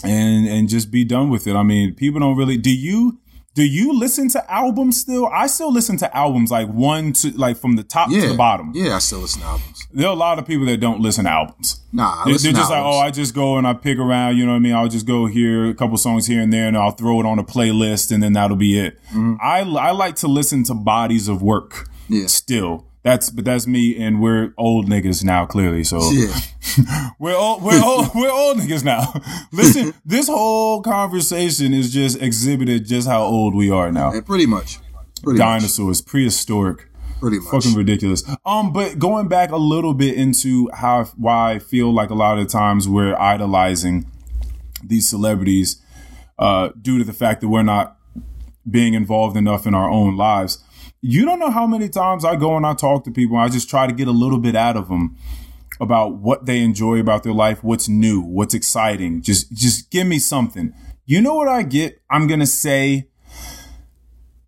and 0.04 0.48
and 0.48 0.68
just 0.68 0.90
be 0.90 1.04
done 1.04 1.30
with 1.30 1.46
it. 1.48 1.56
I 1.56 1.64
mean, 1.64 1.94
people 1.94 2.22
don't 2.22 2.36
really. 2.36 2.58
Do 2.58 2.76
you 2.76 3.20
do 3.56 3.64
you 3.64 3.98
listen 3.98 4.28
to 4.30 4.52
albums 4.52 5.00
still? 5.00 5.28
I 5.28 5.48
still 5.48 5.72
listen 5.72 5.96
to 5.98 6.16
albums 6.16 6.52
like 6.52 6.68
one 6.68 7.14
to 7.14 7.32
like 7.38 7.56
from 7.56 7.78
the 7.78 7.84
top 7.84 8.10
Yeah, 8.12 8.22
to 8.22 8.28
the 8.30 8.36
bottom. 8.36 8.74
Yeah, 8.76 8.96
I 8.96 9.00
still 9.00 9.20
listen 9.20 9.42
to 9.42 9.48
albums. 9.48 9.88
There 9.94 10.08
are 10.08 10.12
a 10.14 10.16
lot 10.16 10.38
of 10.40 10.46
people 10.46 10.66
that 10.66 10.78
don't 10.82 11.00
listen 11.00 11.24
to 11.24 11.32
albums. 11.32 11.80
Nah, 11.94 12.04
I 12.04 12.26
They're, 12.26 12.38
they're 12.38 12.52
just 12.52 12.70
like, 12.70 12.84
oh. 12.84 13.00
I 13.00 13.12
just 13.12 13.34
go 13.34 13.58
and 13.58 13.66
I 13.66 13.74
pick 13.74 13.98
around. 13.98 14.38
You 14.38 14.46
know 14.46 14.52
what 14.52 14.58
I 14.58 14.60
mean? 14.60 14.74
I'll 14.74 14.90
just 14.90 15.08
go 15.08 15.26
hear 15.26 15.70
a 15.70 15.74
couple 15.74 15.96
songs 15.98 16.28
here 16.28 16.42
and 16.42 16.52
there, 16.52 16.68
and 16.68 16.78
I'll 16.78 16.92
throw 16.92 17.20
it 17.22 17.26
on 17.26 17.40
a 17.40 17.46
playlist, 17.46 18.12
and 18.12 18.22
then 18.22 18.34
that'll 18.34 18.58
be 18.58 18.78
it. 18.78 19.00
I 19.14 19.62
I 19.62 19.92
like 19.92 20.18
to 20.18 20.28
listen 20.28 20.66
to 20.66 20.74
bodies 20.74 21.30
of 21.30 21.42
work. 21.42 21.72
Mm-hmm. 21.72 22.14
Yeah. 22.14 22.28
Still, 22.28 22.86
that's 23.06 23.30
but 23.30 23.46
that's 23.46 23.68
me, 23.68 23.96
and 24.04 24.20
we're 24.20 24.52
old 24.58 24.90
niggas 24.90 25.24
now, 25.24 25.46
clearly. 25.46 25.84
So 25.84 26.12
yeah, 26.12 26.40
we're 27.20 27.38
old, 27.38 27.62
we're 27.62 27.80
old, 27.82 28.10
we're 28.16 28.32
old 28.32 28.58
niggas 28.58 28.84
now. 28.84 29.14
Listen, 29.52 29.94
this 30.04 30.28
whole 30.28 30.82
conversation 30.82 31.72
is 31.72 31.94
just 31.94 32.20
exhibited 32.20 32.88
just 32.88 33.08
how 33.08 33.22
old 33.22 33.54
we 33.54 33.70
are 33.70 33.92
now. 33.92 34.12
Yeah, 34.12 34.22
pretty 34.22 34.48
much. 34.48 34.80
Pretty 35.22 35.38
much. 35.38 35.46
Dinosaurs, 35.46 36.02
prehistoric 36.02 36.90
Pretty 37.20 37.38
much. 37.38 37.52
fucking 37.52 37.76
ridiculous. 37.76 38.24
Um, 38.44 38.74
but 38.74 38.98
going 38.98 39.28
back 39.28 39.52
a 39.52 39.58
little 39.58 39.94
bit 39.94 40.16
into 40.16 40.68
how 40.74 41.04
why 41.16 41.52
I 41.52 41.60
feel 41.60 41.94
like 41.94 42.10
a 42.10 42.16
lot 42.16 42.40
of 42.40 42.48
times 42.48 42.90
we're 42.90 43.16
idolizing 43.16 44.10
these 44.84 45.08
celebrities 45.08 45.80
uh, 46.40 46.70
due 46.82 46.98
to 46.98 47.04
the 47.04 47.14
fact 47.14 47.42
that 47.42 47.50
we're 47.50 47.62
not 47.62 48.00
being 48.68 48.96
involved 48.96 49.38
enough 49.38 49.68
in 49.68 49.76
our 49.76 49.92
own 49.92 50.18
lives. 50.18 50.64
You 51.08 51.24
don't 51.24 51.38
know 51.38 51.52
how 51.52 51.68
many 51.68 51.88
times 51.88 52.26
I 52.26 52.36
go 52.36 52.58
and 52.58 52.66
I 52.66 52.74
talk 52.74 53.04
to 53.04 53.12
people. 53.12 53.38
I 53.38 53.48
just 53.48 53.70
try 53.70 53.86
to 53.86 53.94
get 53.94 54.08
a 54.08 54.12
little 54.12 54.40
bit 54.40 54.56
out 54.56 54.76
of 54.76 54.88
them 54.88 55.16
about 55.80 56.16
what 56.16 56.48
they 56.48 56.62
enjoy 56.62 57.00
about 57.00 57.22
their 57.22 57.32
life, 57.32 57.64
what's 57.64 57.88
new, 57.88 58.22
what's 58.22 58.56
exciting. 58.56 59.22
Just, 59.22 59.52
just 59.52 59.92
give 59.92 60.08
me 60.08 60.18
something. 60.18 60.74
You 61.06 61.22
know 61.22 61.36
what 61.36 61.48
I 61.48 61.62
get? 61.62 62.02
I'm 62.10 62.26
gonna 62.26 62.48
say 62.48 63.08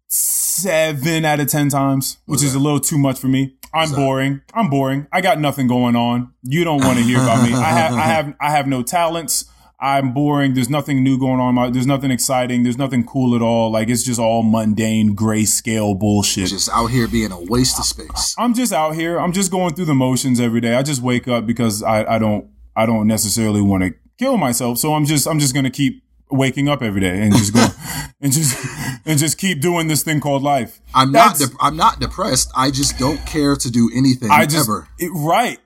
seven 0.07 1.25
out 1.25 1.39
of 1.39 1.47
ten 1.47 1.69
times, 1.69 2.17
which 2.25 2.41
is 2.41 2.55
a 2.55 2.59
little 2.59 2.79
too 2.79 2.97
much 2.97 3.19
for 3.19 3.27
me. 3.27 3.55
I'm 3.71 3.91
boring. 3.91 4.41
I'm 4.51 4.71
boring. 4.71 5.05
I 5.11 5.21
got 5.21 5.39
nothing 5.39 5.67
going 5.67 5.95
on. 5.95 6.33
You 6.41 6.63
don't 6.63 6.83
want 6.83 6.97
to 6.97 7.03
hear 7.03 7.21
about 7.21 7.47
me. 7.47 7.53
I 7.53 7.69
have 7.69 7.93
I 7.93 8.01
have 8.01 8.35
I 8.41 8.49
have 8.49 8.65
no 8.65 8.81
talents. 8.81 9.45
I'm 9.79 10.11
boring. 10.13 10.53
There's 10.55 10.69
nothing 10.69 11.03
new 11.03 11.19
going 11.19 11.39
on. 11.39 11.53
My- 11.55 11.69
There's 11.69 11.85
nothing 11.85 12.09
exciting. 12.09 12.63
There's 12.63 12.77
nothing 12.79 13.03
cool 13.05 13.35
at 13.35 13.41
all. 13.43 13.71
Like 13.71 13.89
it's 13.89 14.03
just 14.03 14.19
all 14.19 14.41
mundane 14.41 15.15
grayscale 15.15 15.97
bullshit. 15.99 16.47
Just 16.49 16.69
out 16.73 16.87
here 16.87 17.07
being 17.07 17.31
a 17.31 17.39
waste 17.39 17.77
of 17.77 17.85
space. 17.85 18.33
I'm 18.39 18.53
just 18.55 18.73
out 18.73 18.95
here. 18.95 19.19
I'm 19.19 19.33
just 19.33 19.51
going 19.51 19.75
through 19.75 19.85
the 19.85 19.93
motions 19.93 20.39
every 20.39 20.61
day. 20.61 20.73
I 20.75 20.81
just 20.81 21.01
wake 21.01 21.27
up 21.27 21.45
because 21.45 21.83
I, 21.83 22.15
I 22.15 22.17
don't 22.17 22.49
I 22.75 22.85
don't 22.87 23.05
necessarily 23.07 23.61
want 23.61 23.83
to 23.83 23.93
kill 24.17 24.37
myself. 24.37 24.79
So 24.79 24.93
I'm 24.95 25.05
just 25.05 25.27
I'm 25.27 25.37
just 25.39 25.53
gonna 25.53 25.69
keep 25.69 26.03
waking 26.31 26.67
up 26.67 26.81
every 26.81 26.99
day 27.01 27.21
and 27.21 27.31
just 27.35 27.53
go 27.53 27.65
and 28.21 28.31
just 28.33 28.57
and 29.05 29.19
just 29.19 29.37
keep 29.37 29.61
doing 29.61 29.87
this 29.89 30.01
thing 30.01 30.19
called 30.19 30.41
life. 30.41 30.81
I'm 30.95 31.11
not. 31.11 31.37
De- 31.37 31.45
I'm 31.61 31.77
not 31.77 31.99
depressed. 31.99 32.51
I 32.55 32.71
just 32.71 32.97
don't 32.97 33.23
care 33.27 33.55
to 33.55 33.69
do 33.71 33.91
anything 33.95 34.31
I 34.31 34.47
just 34.47 34.67
ever. 34.67 34.87
it- 34.97 35.11
right. 35.13 35.59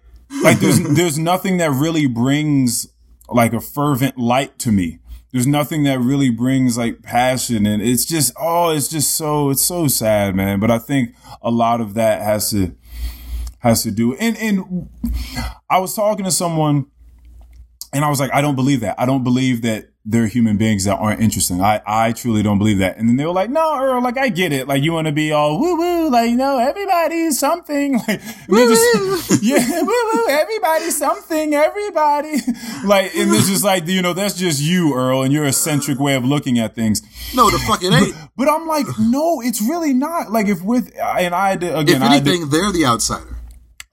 Like 0.43 0.59
there's 0.59 0.79
there's 0.81 1.17
nothing 1.17 1.57
that 1.57 1.71
really 1.71 2.07
brings 2.07 2.87
like 3.33 3.53
a 3.53 3.61
fervent 3.61 4.17
light 4.17 4.57
to 4.59 4.71
me. 4.71 4.99
There's 5.31 5.47
nothing 5.47 5.83
that 5.83 5.99
really 5.99 6.29
brings 6.29 6.77
like 6.77 7.01
passion 7.01 7.65
and 7.65 7.81
it's 7.81 8.03
just 8.03 8.33
oh 8.37 8.71
it's 8.71 8.89
just 8.89 9.15
so 9.15 9.49
it's 9.49 9.63
so 9.63 9.87
sad 9.87 10.35
man. 10.35 10.59
But 10.59 10.71
I 10.71 10.79
think 10.79 11.15
a 11.41 11.49
lot 11.49 11.79
of 11.79 11.93
that 11.93 12.21
has 12.21 12.51
to 12.51 12.75
has 13.59 13.83
to 13.83 13.91
do 13.91 14.13
and 14.15 14.37
and 14.37 14.89
I 15.69 15.79
was 15.79 15.95
talking 15.95 16.25
to 16.25 16.31
someone 16.31 16.87
and 17.93 18.03
I 18.03 18.09
was 18.09 18.19
like 18.19 18.33
I 18.33 18.41
don't 18.41 18.55
believe 18.55 18.81
that. 18.81 18.99
I 18.99 19.05
don't 19.05 19.23
believe 19.23 19.61
that 19.61 19.90
there 20.03 20.23
are 20.23 20.27
human 20.27 20.57
beings 20.57 20.85
that 20.85 20.95
aren't 20.95 21.21
interesting. 21.21 21.61
I, 21.61 21.79
I 21.85 22.11
truly 22.11 22.41
don't 22.41 22.57
believe 22.57 22.79
that. 22.79 22.97
And 22.97 23.07
then 23.07 23.17
they 23.17 23.25
were 23.25 23.33
like, 23.33 23.51
no, 23.51 23.77
Earl, 23.79 24.01
like 24.01 24.17
I 24.17 24.29
get 24.29 24.51
it. 24.51 24.67
Like 24.67 24.81
you 24.81 24.93
want 24.93 25.05
to 25.05 25.11
be 25.13 25.31
all 25.31 25.59
woo 25.59 25.77
woo, 25.77 26.09
like 26.09 26.31
you 26.31 26.37
know, 26.37 26.57
everybody's 26.57 27.39
something. 27.39 27.99
Like 28.07 28.19
and 28.19 28.57
they're 28.57 28.67
just, 28.67 29.43
yeah, 29.43 29.81
woo 29.81 30.09
woo, 30.13 30.27
everybody's 30.29 30.97
something, 30.97 31.53
everybody. 31.53 32.37
Like 32.83 33.13
and 33.15 33.31
it's 33.31 33.47
just 33.47 33.63
like 33.63 33.87
you 33.87 34.01
know, 34.01 34.13
that's 34.13 34.33
just 34.33 34.59
you, 34.59 34.95
Earl, 34.95 35.21
and 35.21 35.31
your 35.31 35.45
eccentric 35.45 35.99
way 35.99 36.15
of 36.15 36.25
looking 36.25 36.57
at 36.57 36.73
things. 36.73 37.03
No, 37.35 37.51
the 37.51 37.59
fuck 37.59 37.83
it 37.83 37.93
ain't. 37.93 38.15
But 38.35 38.49
I'm 38.49 38.65
like, 38.67 38.87
no, 38.99 39.39
it's 39.41 39.61
really 39.61 39.93
not. 39.93 40.31
Like 40.31 40.47
if 40.47 40.63
with 40.63 40.91
and 40.97 41.35
I 41.35 41.49
had 41.51 41.63
again, 41.63 41.97
If 41.97 42.01
I 42.01 42.15
anything, 42.15 42.49
they're 42.49 42.71
the 42.71 42.85
outsider. 42.85 43.37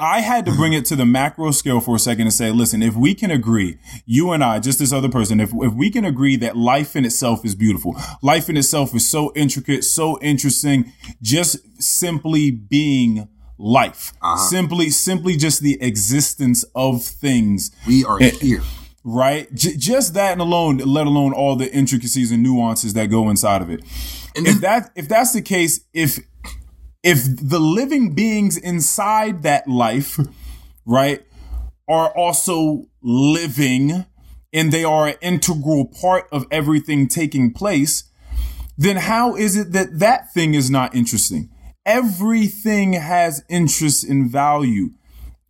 I 0.01 0.21
had 0.21 0.47
to 0.47 0.53
bring 0.53 0.75
it 0.75 0.85
to 0.87 0.97
the 0.97 1.05
macro 1.05 1.51
scale 1.51 1.81
for 1.81 1.97
a 1.97 1.99
second 1.99 2.23
and 2.23 2.33
say, 2.33 2.53
listen, 2.53 2.83
if 2.83 2.95
we 2.95 3.17
can 3.17 3.33
agree, 3.33 3.79
you 4.07 4.31
and 4.31 4.45
I, 4.45 4.61
just 4.61 4.79
this 4.79 4.93
other 4.93 5.09
person, 5.09 5.41
if, 5.41 5.51
if 5.53 5.75
we 5.75 5.91
can 5.91 6.05
agree 6.05 6.37
that 6.37 6.57
life 6.57 6.95
in 6.95 7.05
itself 7.05 7.45
is 7.45 7.57
beautiful, 7.57 7.97
life 8.23 8.49
in 8.49 8.57
itself 8.57 8.95
is 8.95 9.09
so 9.11 9.33
intricate, 9.35 9.83
so 9.83 10.17
interesting, 10.23 10.93
just 11.21 11.83
simply 11.83 12.53
being 12.53 13.29
life, 13.59 14.13
uh-huh. 14.23 14.37
simply, 14.37 14.89
simply 14.91 15.37
just 15.37 15.63
the 15.63 15.83
existence 15.83 16.65
of 16.77 17.03
things, 17.03 17.73
We 17.85 18.05
are 18.05 18.23
eh, 18.23 18.31
here. 18.31 18.63
right? 19.03 19.53
J- 19.53 19.77
just 19.77 20.15
that 20.15 20.31
and 20.31 20.41
alone, 20.41 20.77
let 20.77 21.09
alone 21.09 21.33
all 21.33 21.57
the 21.57 21.73
intricacies 21.75 22.31
and 22.31 22.41
nuances 22.41 22.95
that 22.95 23.07
go 23.07 23.29
inside 23.31 23.63
of 23.63 23.71
it. 23.71 23.81
And 24.37 24.47
if 24.47 24.61
that 24.61 24.93
if 24.95 25.09
that's 25.09 25.33
the 25.33 25.43
case, 25.43 25.81
if 25.93 26.21
if 27.03 27.25
the 27.25 27.61
living 27.61 28.15
beings 28.15 28.57
inside 28.57 29.43
that 29.43 29.69
life, 29.69 30.19
right, 30.87 31.23
are 31.89 32.11
also 32.17 32.87
living 33.03 34.05
and 34.53 34.73
they 34.73 34.85
are 34.85 35.09
an 35.09 35.15
integral 35.21 35.87
part 35.87 36.27
of 36.33 36.47
everything 36.51 37.07
taking 37.07 37.53
place, 37.53 38.05
then 38.77 38.97
how 38.97 39.37
is 39.37 39.57
it 39.57 39.73
that 39.73 39.99
that 39.99 40.33
thing 40.33 40.55
is 40.55 40.71
not 40.71 40.95
interesting? 40.95 41.51
Everything 41.87 42.95
has 42.95 43.45
interest 43.49 44.05
and 44.05 44.31
value. 44.31 44.91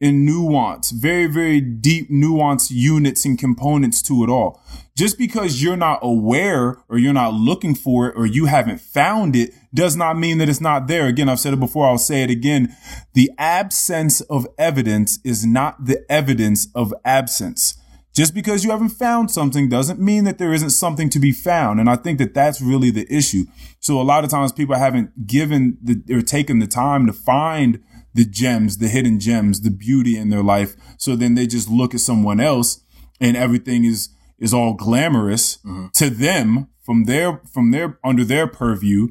and 0.01 0.25
nuance, 0.25 0.91
very, 0.93 1.27
very 1.27 1.61
deep 1.61 2.09
nuance 2.09 2.71
units 2.71 3.25
and 3.25 3.39
components 3.39 4.01
to 4.03 4.23
it 4.23 4.31
all. 4.31 4.63
Just 4.97 5.19
because 5.19 5.63
you're 5.63 5.77
not 5.77 5.99
aware 6.03 6.79
or 6.89 6.99
you're 6.99 7.13
not 7.13 7.35
looking 7.35 7.75
for 7.75 8.09
it 8.09 8.15
or 8.17 8.27
you 8.27 8.47
haven't 8.47 8.81
found 8.81 9.35
it 9.35 9.53
does 9.73 9.97
not 9.97 10.19
mean 10.19 10.39
that 10.39 10.49
it's 10.49 10.61
not 10.61 10.87
there. 10.87 11.07
Again, 11.07 11.29
I've 11.29 11.41
said 11.41 11.53
it 11.53 11.61
before. 11.61 11.87
I'll 11.87 11.99
say 11.99 12.23
it 12.23 12.31
again. 12.31 12.75
The 13.15 13.31
absence 13.39 14.21
of 14.23 14.47
evidence 14.57 15.19
is 15.25 15.45
not 15.45 15.85
the 15.85 16.05
evidence 16.11 16.69
of 16.75 16.95
absence. 17.05 17.79
Just 18.15 18.35
because 18.35 18.65
you 18.65 18.71
haven't 18.71 18.89
found 18.89 19.31
something 19.31 19.69
doesn't 19.69 20.01
mean 20.01 20.25
that 20.25 20.39
there 20.39 20.53
isn't 20.53 20.71
something 20.71 21.09
to 21.11 21.21
be 21.21 21.31
found. 21.31 21.79
And 21.79 21.89
I 21.89 21.97
think 21.97 22.19
that 22.19 22.35
that's 22.35 22.61
really 22.61 22.91
the 22.91 23.07
issue. 23.15 23.45
So 23.79 24.01
a 24.01 24.03
lot 24.03 24.25
of 24.25 24.31
times 24.31 24.51
people 24.51 24.75
haven't 24.75 25.27
given 25.27 25.79
the, 25.81 26.03
or 26.13 26.23
taken 26.23 26.59
the 26.59 26.67
time 26.67 27.07
to 27.07 27.13
find 27.13 27.81
the 28.15 28.25
gems, 28.25 28.79
the 28.79 28.89
hidden 28.89 29.21
gems, 29.21 29.61
the 29.61 29.71
beauty 29.71 30.17
in 30.17 30.31
their 30.31 30.43
life. 30.43 30.75
So 30.97 31.15
then 31.15 31.35
they 31.35 31.47
just 31.47 31.69
look 31.69 31.95
at 31.95 32.01
someone 32.01 32.41
else 32.41 32.81
and 33.21 33.37
everything 33.37 33.85
is, 33.85 34.09
is 34.39 34.53
all 34.53 34.75
glamorous 34.75 35.59
mm-hmm. 35.59 35.87
to 35.95 36.11
them 36.11 36.69
from 36.83 37.05
their, 37.05 37.41
from 37.53 37.71
their, 37.71 38.01
under 38.03 38.25
their 38.25 38.49
purview 38.49 39.11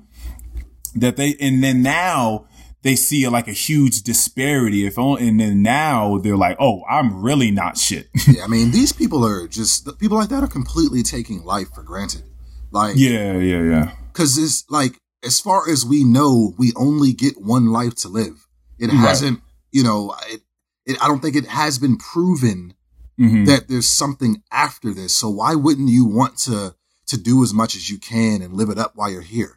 that 0.96 1.18
they, 1.18 1.36
and 1.40 1.64
then 1.64 1.82
now 1.82 2.48
they 2.82 2.96
see 2.96 3.28
like 3.28 3.48
a 3.48 3.54
huge 3.54 4.04
disparity. 4.04 4.86
If 4.86 4.98
only, 4.98 5.28
and 5.28 5.40
then 5.40 5.62
now 5.62 6.18
they're 6.18 6.38
like, 6.38 6.58
oh, 6.60 6.84
I'm 6.90 7.22
really 7.22 7.52
not 7.52 7.78
shit. 7.78 8.10
yeah, 8.28 8.44
I 8.44 8.48
mean, 8.48 8.72
these 8.72 8.92
people 8.92 9.26
are 9.26 9.48
just, 9.48 9.88
people 10.00 10.18
like 10.18 10.30
that 10.30 10.44
are 10.44 10.48
completely 10.48 11.04
taking 11.04 11.44
life 11.44 11.68
for 11.74 11.84
granted. 11.84 12.24
Like, 12.72 12.96
yeah, 12.98 13.34
yeah, 13.34 13.64
yeah. 13.64 13.92
Cause 14.14 14.38
it's 14.38 14.70
like, 14.70 15.00
as 15.24 15.40
far 15.40 15.70
as 15.70 15.86
we 15.86 16.04
know, 16.04 16.54
we 16.58 16.74
only 16.76 17.14
get 17.14 17.42
one 17.42 17.68
life 17.68 17.96
to 17.96 18.08
live. 18.08 18.48
It 18.80 18.92
hasn't, 18.92 19.42
you 19.72 19.84
know, 19.84 20.16
it, 20.28 20.42
it, 20.86 20.98
I 21.04 21.08
don't 21.08 21.20
think 21.20 21.36
it 21.36 21.48
has 21.48 21.80
been 21.80 21.98
proven 21.98 22.74
mm-hmm. 23.20 23.46
that 23.46 23.68
there's 23.68 23.88
something 23.88 24.44
after 24.52 24.94
this. 24.94 25.16
So 25.16 25.30
why 25.30 25.56
wouldn't 25.56 25.90
you 25.90 26.06
want 26.06 26.38
to 26.40 26.76
to 27.08 27.18
do 27.18 27.42
as 27.42 27.54
much 27.54 27.76
as 27.76 27.90
you 27.90 27.98
can 27.98 28.42
and 28.42 28.54
live 28.54 28.70
it 28.70 28.78
up 28.78 28.94
while 28.96 29.10
you're 29.10 29.22
here? 29.22 29.57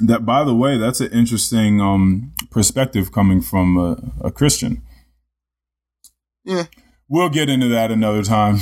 That, 0.00 0.24
by 0.24 0.44
the 0.44 0.54
way, 0.54 0.78
that's 0.78 1.00
an 1.00 1.12
interesting 1.12 1.80
um, 1.80 2.32
perspective 2.50 3.10
coming 3.12 3.40
from 3.40 3.76
a, 3.76 4.26
a 4.26 4.30
Christian. 4.30 4.82
Yeah. 6.44 6.66
We'll 7.08 7.30
get 7.30 7.48
into 7.48 7.68
that 7.68 7.90
another 7.90 8.22
time. 8.22 8.58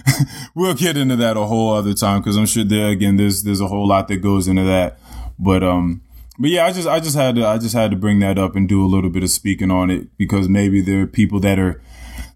we'll 0.54 0.74
get 0.74 0.96
into 0.96 1.16
that 1.16 1.36
a 1.36 1.44
whole 1.44 1.72
other 1.72 1.94
time 1.94 2.20
because 2.20 2.36
I'm 2.36 2.46
sure 2.46 2.64
there 2.64 2.88
again 2.88 3.16
there's 3.16 3.44
there's 3.44 3.60
a 3.60 3.68
whole 3.68 3.86
lot 3.86 4.08
that 4.08 4.16
goes 4.16 4.48
into 4.48 4.64
that. 4.64 4.98
But 5.38 5.62
um 5.62 6.02
but 6.38 6.50
yeah, 6.50 6.66
I 6.66 6.72
just 6.72 6.88
I 6.88 6.98
just 6.98 7.16
had 7.16 7.36
to 7.36 7.46
I 7.46 7.58
just 7.58 7.74
had 7.74 7.92
to 7.92 7.96
bring 7.96 8.18
that 8.20 8.38
up 8.38 8.56
and 8.56 8.68
do 8.68 8.84
a 8.84 8.88
little 8.88 9.10
bit 9.10 9.22
of 9.22 9.30
speaking 9.30 9.70
on 9.70 9.90
it 9.90 10.16
because 10.16 10.48
maybe 10.48 10.80
there 10.80 11.02
are 11.02 11.06
people 11.06 11.38
that 11.40 11.58
are 11.58 11.80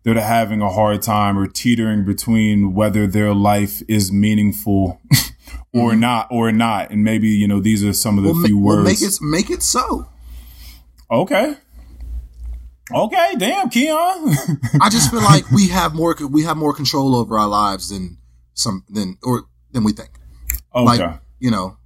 that 0.04 0.16
are 0.16 0.20
having 0.20 0.62
a 0.62 0.70
hard 0.70 1.02
time 1.02 1.36
or 1.36 1.46
teetering 1.46 2.04
between 2.04 2.72
whether 2.74 3.06
their 3.06 3.34
life 3.34 3.82
is 3.88 4.12
meaningful 4.12 5.00
or 5.74 5.90
mm-hmm. 5.90 6.00
not 6.00 6.28
or 6.30 6.50
not, 6.52 6.90
and 6.90 7.04
maybe 7.04 7.28
you 7.28 7.46
know 7.48 7.60
these 7.60 7.84
are 7.84 7.92
some 7.92 8.18
of 8.18 8.24
the 8.24 8.32
well, 8.32 8.44
few 8.44 8.58
ma- 8.58 8.66
words. 8.66 8.76
Well, 8.76 8.84
make 8.84 9.02
it 9.02 9.18
make 9.20 9.50
it 9.50 9.62
so. 9.62 10.08
Okay. 11.10 11.56
Okay, 12.90 13.34
damn, 13.36 13.68
Keon. 13.68 13.96
I 14.80 14.88
just 14.90 15.10
feel 15.10 15.22
like 15.22 15.50
we 15.50 15.68
have 15.68 15.94
more 15.94 16.16
we 16.30 16.44
have 16.44 16.56
more 16.56 16.72
control 16.72 17.14
over 17.14 17.38
our 17.38 17.48
lives 17.48 17.90
than 17.90 18.18
some 18.54 18.84
than 18.88 19.18
or 19.22 19.44
than 19.72 19.84
we 19.84 19.92
think. 19.92 20.10
Okay. 20.74 21.04
Like, 21.04 21.20
you 21.38 21.50
know, 21.50 21.76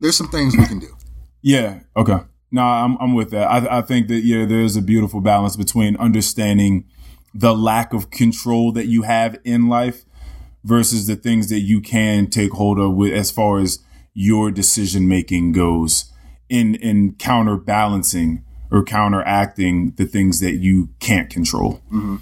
there's 0.00 0.16
some 0.16 0.28
things 0.28 0.56
we 0.56 0.66
can 0.66 0.80
do. 0.80 0.96
Yeah. 1.40 1.80
Okay. 1.96 2.18
No, 2.50 2.62
I'm 2.62 2.96
I'm 2.98 3.14
with 3.14 3.30
that. 3.30 3.48
I 3.48 3.78
I 3.78 3.82
think 3.82 4.08
that 4.08 4.24
yeah, 4.24 4.44
there's 4.44 4.76
a 4.76 4.82
beautiful 4.82 5.20
balance 5.20 5.56
between 5.56 5.96
understanding 5.98 6.86
the 7.32 7.54
lack 7.54 7.92
of 7.92 8.10
control 8.10 8.72
that 8.72 8.86
you 8.86 9.02
have 9.02 9.38
in 9.44 9.68
life 9.68 10.04
versus 10.66 11.06
the 11.06 11.16
things 11.16 11.48
that 11.48 11.60
you 11.60 11.80
can 11.80 12.26
take 12.26 12.52
hold 12.52 12.78
of 12.78 12.94
with 12.94 13.12
as 13.12 13.30
far 13.30 13.60
as 13.60 13.78
your 14.12 14.50
decision 14.50 15.08
making 15.08 15.52
goes 15.52 16.12
in 16.48 16.74
in 16.76 17.14
counterbalancing 17.14 18.44
or 18.70 18.82
counteracting 18.82 19.92
the 19.92 20.04
things 20.04 20.40
that 20.40 20.56
you 20.56 20.88
can't 20.98 21.30
control. 21.30 21.74
Mm-hmm. 21.86 22.16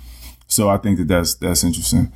So 0.47 0.69
I 0.69 0.77
think 0.77 0.99
that 0.99 1.09
that's 1.09 1.35
that's 1.37 1.65
interesting. 1.65 2.13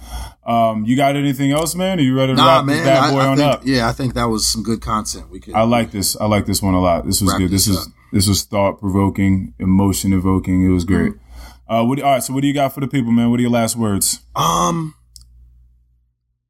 Um, 0.47 0.85
you 0.85 0.97
got 0.97 1.17
anything 1.17 1.51
else, 1.51 1.75
man? 1.75 1.99
Are 1.99 2.03
you 2.03 2.15
ready 2.15 2.35
to 2.35 2.37
nah, 2.37 2.57
wrap 2.57 2.65
man, 2.67 2.77
this 2.77 2.87
bad 2.87 3.11
boy 3.11 3.21
I, 3.21 3.25
I 3.25 3.29
on 3.29 3.37
think, 3.39 3.53
up? 3.53 3.63
Yeah, 3.65 3.89
I 3.89 3.93
think 3.93 4.15
that 4.15 4.27
was 4.27 4.47
some 4.47 4.63
good 4.63 4.83
content. 4.83 5.31
We 5.31 5.41
could. 5.41 5.55
I 5.55 5.63
like 5.63 5.93
this. 5.93 6.15
I 6.17 6.27
like 6.27 6.45
this 6.45 6.63
one 6.63 6.75
a 6.75 6.81
lot. 6.81 7.07
This 7.07 7.23
was 7.23 7.33
good. 7.35 7.51
This, 7.51 7.67
is 7.67 7.89
this 8.13 8.29
was 8.29 8.45
thought 8.45 8.79
provoking, 8.79 9.55
emotion 9.59 10.13
evoking. 10.13 10.63
It 10.63 10.69
was 10.73 10.85
great. 10.85 11.13
Mm-hmm. 11.13 11.73
Uh, 11.73 11.85
what, 11.85 12.01
all 12.01 12.13
right. 12.13 12.23
So, 12.23 12.35
what 12.35 12.43
do 12.43 12.49
you 12.49 12.55
got 12.55 12.75
for 12.75 12.81
the 12.81 12.89
people, 12.89 13.13
man? 13.13 13.31
What 13.31 13.41
are 13.41 13.43
your 13.43 13.51
last 13.51 13.77
words? 13.77 14.21
Um, 14.37 14.95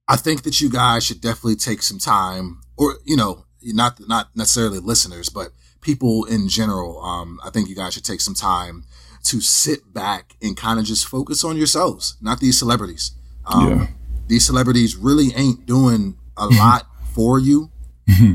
I 0.09 0.17
think 0.17 0.43
that 0.43 0.61
you 0.61 0.71
guys 0.71 1.05
should 1.05 1.21
definitely 1.21 1.57
take 1.57 1.83
some 1.83 1.99
time, 1.99 2.61
or 2.77 2.97
you 3.05 3.17
know, 3.17 3.45
not 3.63 4.01
not 4.09 4.29
necessarily 4.35 4.79
listeners, 4.79 5.29
but 5.29 5.49
people 5.81 6.25
in 6.25 6.49
general. 6.49 7.03
Um, 7.03 7.41
I 7.45 7.51
think 7.51 7.69
you 7.69 7.75
guys 7.75 7.95
should 7.95 8.05
take 8.05 8.21
some 8.21 8.35
time 8.35 8.85
to 9.25 9.41
sit 9.41 9.93
back 9.93 10.37
and 10.41 10.57
kind 10.57 10.79
of 10.79 10.87
just 10.87 11.07
focus 11.07 11.45
on 11.45 11.57
yourselves, 11.57 12.17
not 12.21 12.41
these 12.41 12.59
celebrities. 12.59 13.13
Um, 13.45 13.69
yeah. 13.69 13.87
These 14.27 14.47
celebrities 14.47 14.97
really 14.97 15.35
ain't 15.35 15.67
doing 15.67 16.17
a 16.37 16.47
lot 16.59 16.87
for 17.13 17.39
you. 17.39 17.71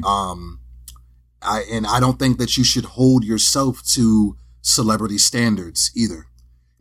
um, 0.05 0.59
I, 1.41 1.63
and 1.71 1.87
I 1.87 1.99
don't 1.99 2.19
think 2.19 2.37
that 2.37 2.57
you 2.57 2.63
should 2.63 2.85
hold 2.85 3.23
yourself 3.23 3.83
to 3.93 4.37
celebrity 4.61 5.17
standards 5.17 5.91
either, 5.95 6.27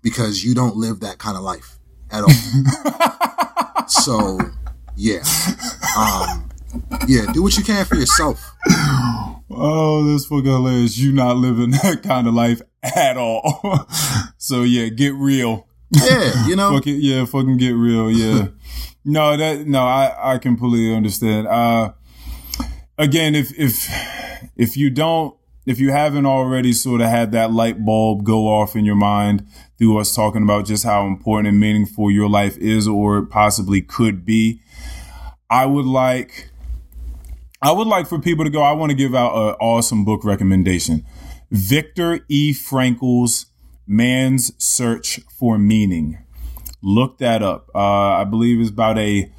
because 0.02 0.44
you 0.44 0.54
don't 0.54 0.76
live 0.76 1.00
that 1.00 1.18
kind 1.18 1.36
of 1.36 1.42
life 1.42 1.78
at 2.10 2.22
all. 2.22 3.86
so, 3.88 4.38
yeah, 4.96 5.22
um, 5.98 6.50
yeah, 7.06 7.26
do 7.32 7.42
what 7.42 7.56
you 7.56 7.64
can 7.64 7.84
for 7.84 7.96
yourself. 7.96 8.52
Oh, 9.54 10.04
this 10.04 10.26
fucking 10.26 10.44
hilarious. 10.46 10.98
You 10.98 11.12
not 11.12 11.36
living 11.36 11.70
that 11.82 12.02
kind 12.02 12.26
of 12.26 12.34
life 12.34 12.62
at 12.82 13.16
all. 13.16 13.86
so 14.38 14.62
yeah, 14.62 14.88
get 14.88 15.14
real. 15.14 15.66
Yeah, 15.90 16.46
you 16.46 16.56
know. 16.56 16.72
fucking, 16.72 16.98
yeah, 17.00 17.24
fucking 17.26 17.58
get 17.58 17.72
real. 17.72 18.10
Yeah. 18.10 18.48
no, 19.04 19.36
that, 19.36 19.66
no, 19.66 19.82
I, 19.82 20.34
I 20.34 20.38
completely 20.38 20.94
understand. 20.94 21.46
Uh, 21.46 21.92
again, 22.96 23.34
if, 23.34 23.52
if, 23.58 23.88
if 24.56 24.76
you 24.76 24.88
don't, 24.88 25.36
if 25.66 25.78
you 25.78 25.92
haven't 25.92 26.26
already 26.26 26.72
sort 26.72 27.02
of 27.02 27.08
had 27.08 27.32
that 27.32 27.52
light 27.52 27.84
bulb 27.84 28.24
go 28.24 28.48
off 28.48 28.74
in 28.74 28.84
your 28.84 28.96
mind 28.96 29.46
through 29.78 29.98
us 29.98 30.14
talking 30.14 30.42
about 30.42 30.64
just 30.64 30.82
how 30.82 31.06
important 31.06 31.48
and 31.48 31.60
meaningful 31.60 32.10
your 32.10 32.28
life 32.28 32.56
is 32.56 32.88
or 32.88 33.24
possibly 33.26 33.82
could 33.82 34.24
be, 34.24 34.61
I 35.52 35.66
would 35.66 35.84
like, 35.84 36.48
I 37.60 37.72
would 37.72 37.86
like 37.86 38.06
for 38.08 38.18
people 38.18 38.42
to 38.46 38.50
go. 38.50 38.62
I 38.62 38.72
want 38.72 38.88
to 38.88 38.96
give 38.96 39.14
out 39.14 39.34
an 39.34 39.54
awesome 39.60 40.02
book 40.02 40.24
recommendation. 40.24 41.04
Viktor 41.50 42.20
E. 42.30 42.54
Frankl's 42.54 43.46
Man's 43.86 44.52
Search 44.56 45.20
for 45.38 45.58
Meaning. 45.58 46.24
Look 46.82 47.18
that 47.18 47.42
up. 47.42 47.68
Uh, 47.74 47.78
I 47.78 48.24
believe 48.24 48.60
it's 48.60 48.70
about 48.70 48.96
a. 48.96 49.30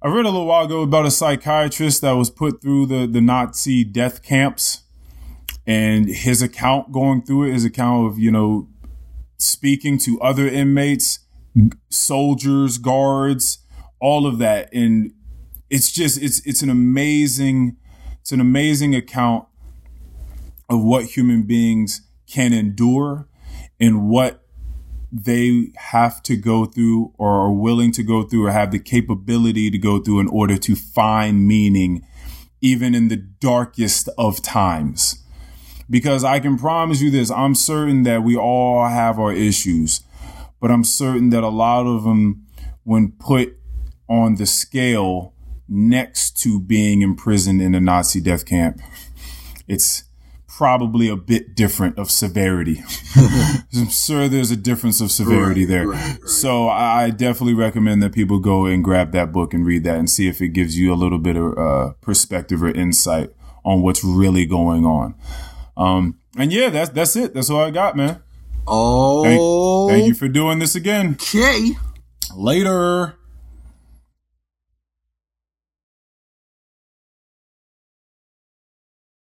I 0.00 0.06
read 0.06 0.24
a 0.24 0.30
little 0.30 0.46
while 0.46 0.66
ago 0.66 0.82
about 0.82 1.04
a 1.04 1.10
psychiatrist 1.10 2.02
that 2.02 2.12
was 2.12 2.30
put 2.30 2.62
through 2.62 2.86
the, 2.86 3.08
the 3.08 3.20
Nazi 3.20 3.82
death 3.82 4.22
camps 4.22 4.82
and 5.66 6.06
his 6.08 6.42
account 6.42 6.92
going 6.92 7.22
through 7.22 7.48
it, 7.48 7.54
his 7.54 7.64
account 7.64 8.06
of, 8.06 8.20
you 8.20 8.30
know, 8.30 8.68
speaking 9.38 9.98
to 9.98 10.20
other 10.20 10.46
inmates, 10.46 11.18
soldiers, 11.90 12.78
guards, 12.78 13.58
all 13.98 14.28
of 14.28 14.38
that. 14.38 14.72
And 14.72 15.12
it's 15.74 15.90
just, 15.90 16.22
it's, 16.22 16.38
it's 16.46 16.62
an 16.62 16.70
amazing, 16.70 17.76
it's 18.20 18.30
an 18.30 18.40
amazing 18.40 18.94
account 18.94 19.44
of 20.70 20.80
what 20.84 21.16
human 21.16 21.42
beings 21.42 22.02
can 22.28 22.52
endure 22.52 23.26
and 23.80 24.08
what 24.08 24.44
they 25.10 25.72
have 25.74 26.22
to 26.22 26.36
go 26.36 26.64
through 26.64 27.12
or 27.18 27.28
are 27.28 27.52
willing 27.52 27.90
to 27.90 28.04
go 28.04 28.22
through 28.22 28.46
or 28.46 28.52
have 28.52 28.70
the 28.70 28.78
capability 28.78 29.68
to 29.68 29.76
go 29.76 29.98
through 29.98 30.20
in 30.20 30.28
order 30.28 30.56
to 30.56 30.76
find 30.76 31.44
meaning 31.48 32.06
even 32.60 32.94
in 32.94 33.08
the 33.08 33.16
darkest 33.16 34.08
of 34.16 34.40
times. 34.40 35.24
Because 35.90 36.22
I 36.22 36.38
can 36.38 36.56
promise 36.56 37.00
you 37.00 37.10
this, 37.10 37.32
I'm 37.32 37.56
certain 37.56 38.04
that 38.04 38.22
we 38.22 38.36
all 38.36 38.86
have 38.86 39.18
our 39.18 39.32
issues, 39.32 40.02
but 40.60 40.70
I'm 40.70 40.84
certain 40.84 41.30
that 41.30 41.42
a 41.42 41.48
lot 41.48 41.84
of 41.84 42.04
them, 42.04 42.46
when 42.84 43.10
put 43.10 43.56
on 44.08 44.36
the 44.36 44.46
scale 44.46 45.33
next 45.68 46.36
to 46.42 46.60
being 46.60 47.02
imprisoned 47.02 47.62
in 47.62 47.74
a 47.74 47.80
Nazi 47.80 48.20
death 48.20 48.46
camp, 48.46 48.80
it's 49.66 50.04
probably 50.56 51.08
a 51.08 51.16
bit 51.16 51.56
different 51.56 51.98
of 51.98 52.10
severity. 52.10 52.82
I'm 53.76 53.88
sure 53.88 54.28
there's 54.28 54.50
a 54.50 54.56
difference 54.56 55.00
of 55.00 55.10
severity 55.10 55.62
right, 55.62 55.68
there. 55.68 55.88
Right, 55.88 56.18
right. 56.20 56.28
So 56.28 56.68
I 56.68 57.10
definitely 57.10 57.54
recommend 57.54 58.02
that 58.02 58.12
people 58.12 58.38
go 58.38 58.66
and 58.66 58.84
grab 58.84 59.12
that 59.12 59.32
book 59.32 59.52
and 59.52 59.66
read 59.66 59.84
that 59.84 59.98
and 59.98 60.08
see 60.08 60.28
if 60.28 60.40
it 60.40 60.48
gives 60.48 60.78
you 60.78 60.92
a 60.92 60.96
little 60.96 61.18
bit 61.18 61.36
of 61.36 61.58
uh, 61.58 61.92
perspective 62.00 62.62
or 62.62 62.70
insight 62.70 63.30
on 63.64 63.82
what's 63.82 64.04
really 64.04 64.46
going 64.46 64.84
on. 64.84 65.14
Um, 65.76 66.18
and 66.36 66.52
yeah, 66.52 66.70
that's 66.70 66.90
that's 66.90 67.16
it. 67.16 67.34
That's 67.34 67.50
all 67.50 67.60
I 67.60 67.70
got, 67.70 67.96
man. 67.96 68.22
Oh, 68.66 69.88
Thank 69.88 70.06
you 70.06 70.14
for 70.14 70.28
doing 70.28 70.58
this 70.58 70.74
again. 70.74 71.16
okay. 71.20 71.70
Later. 72.34 73.16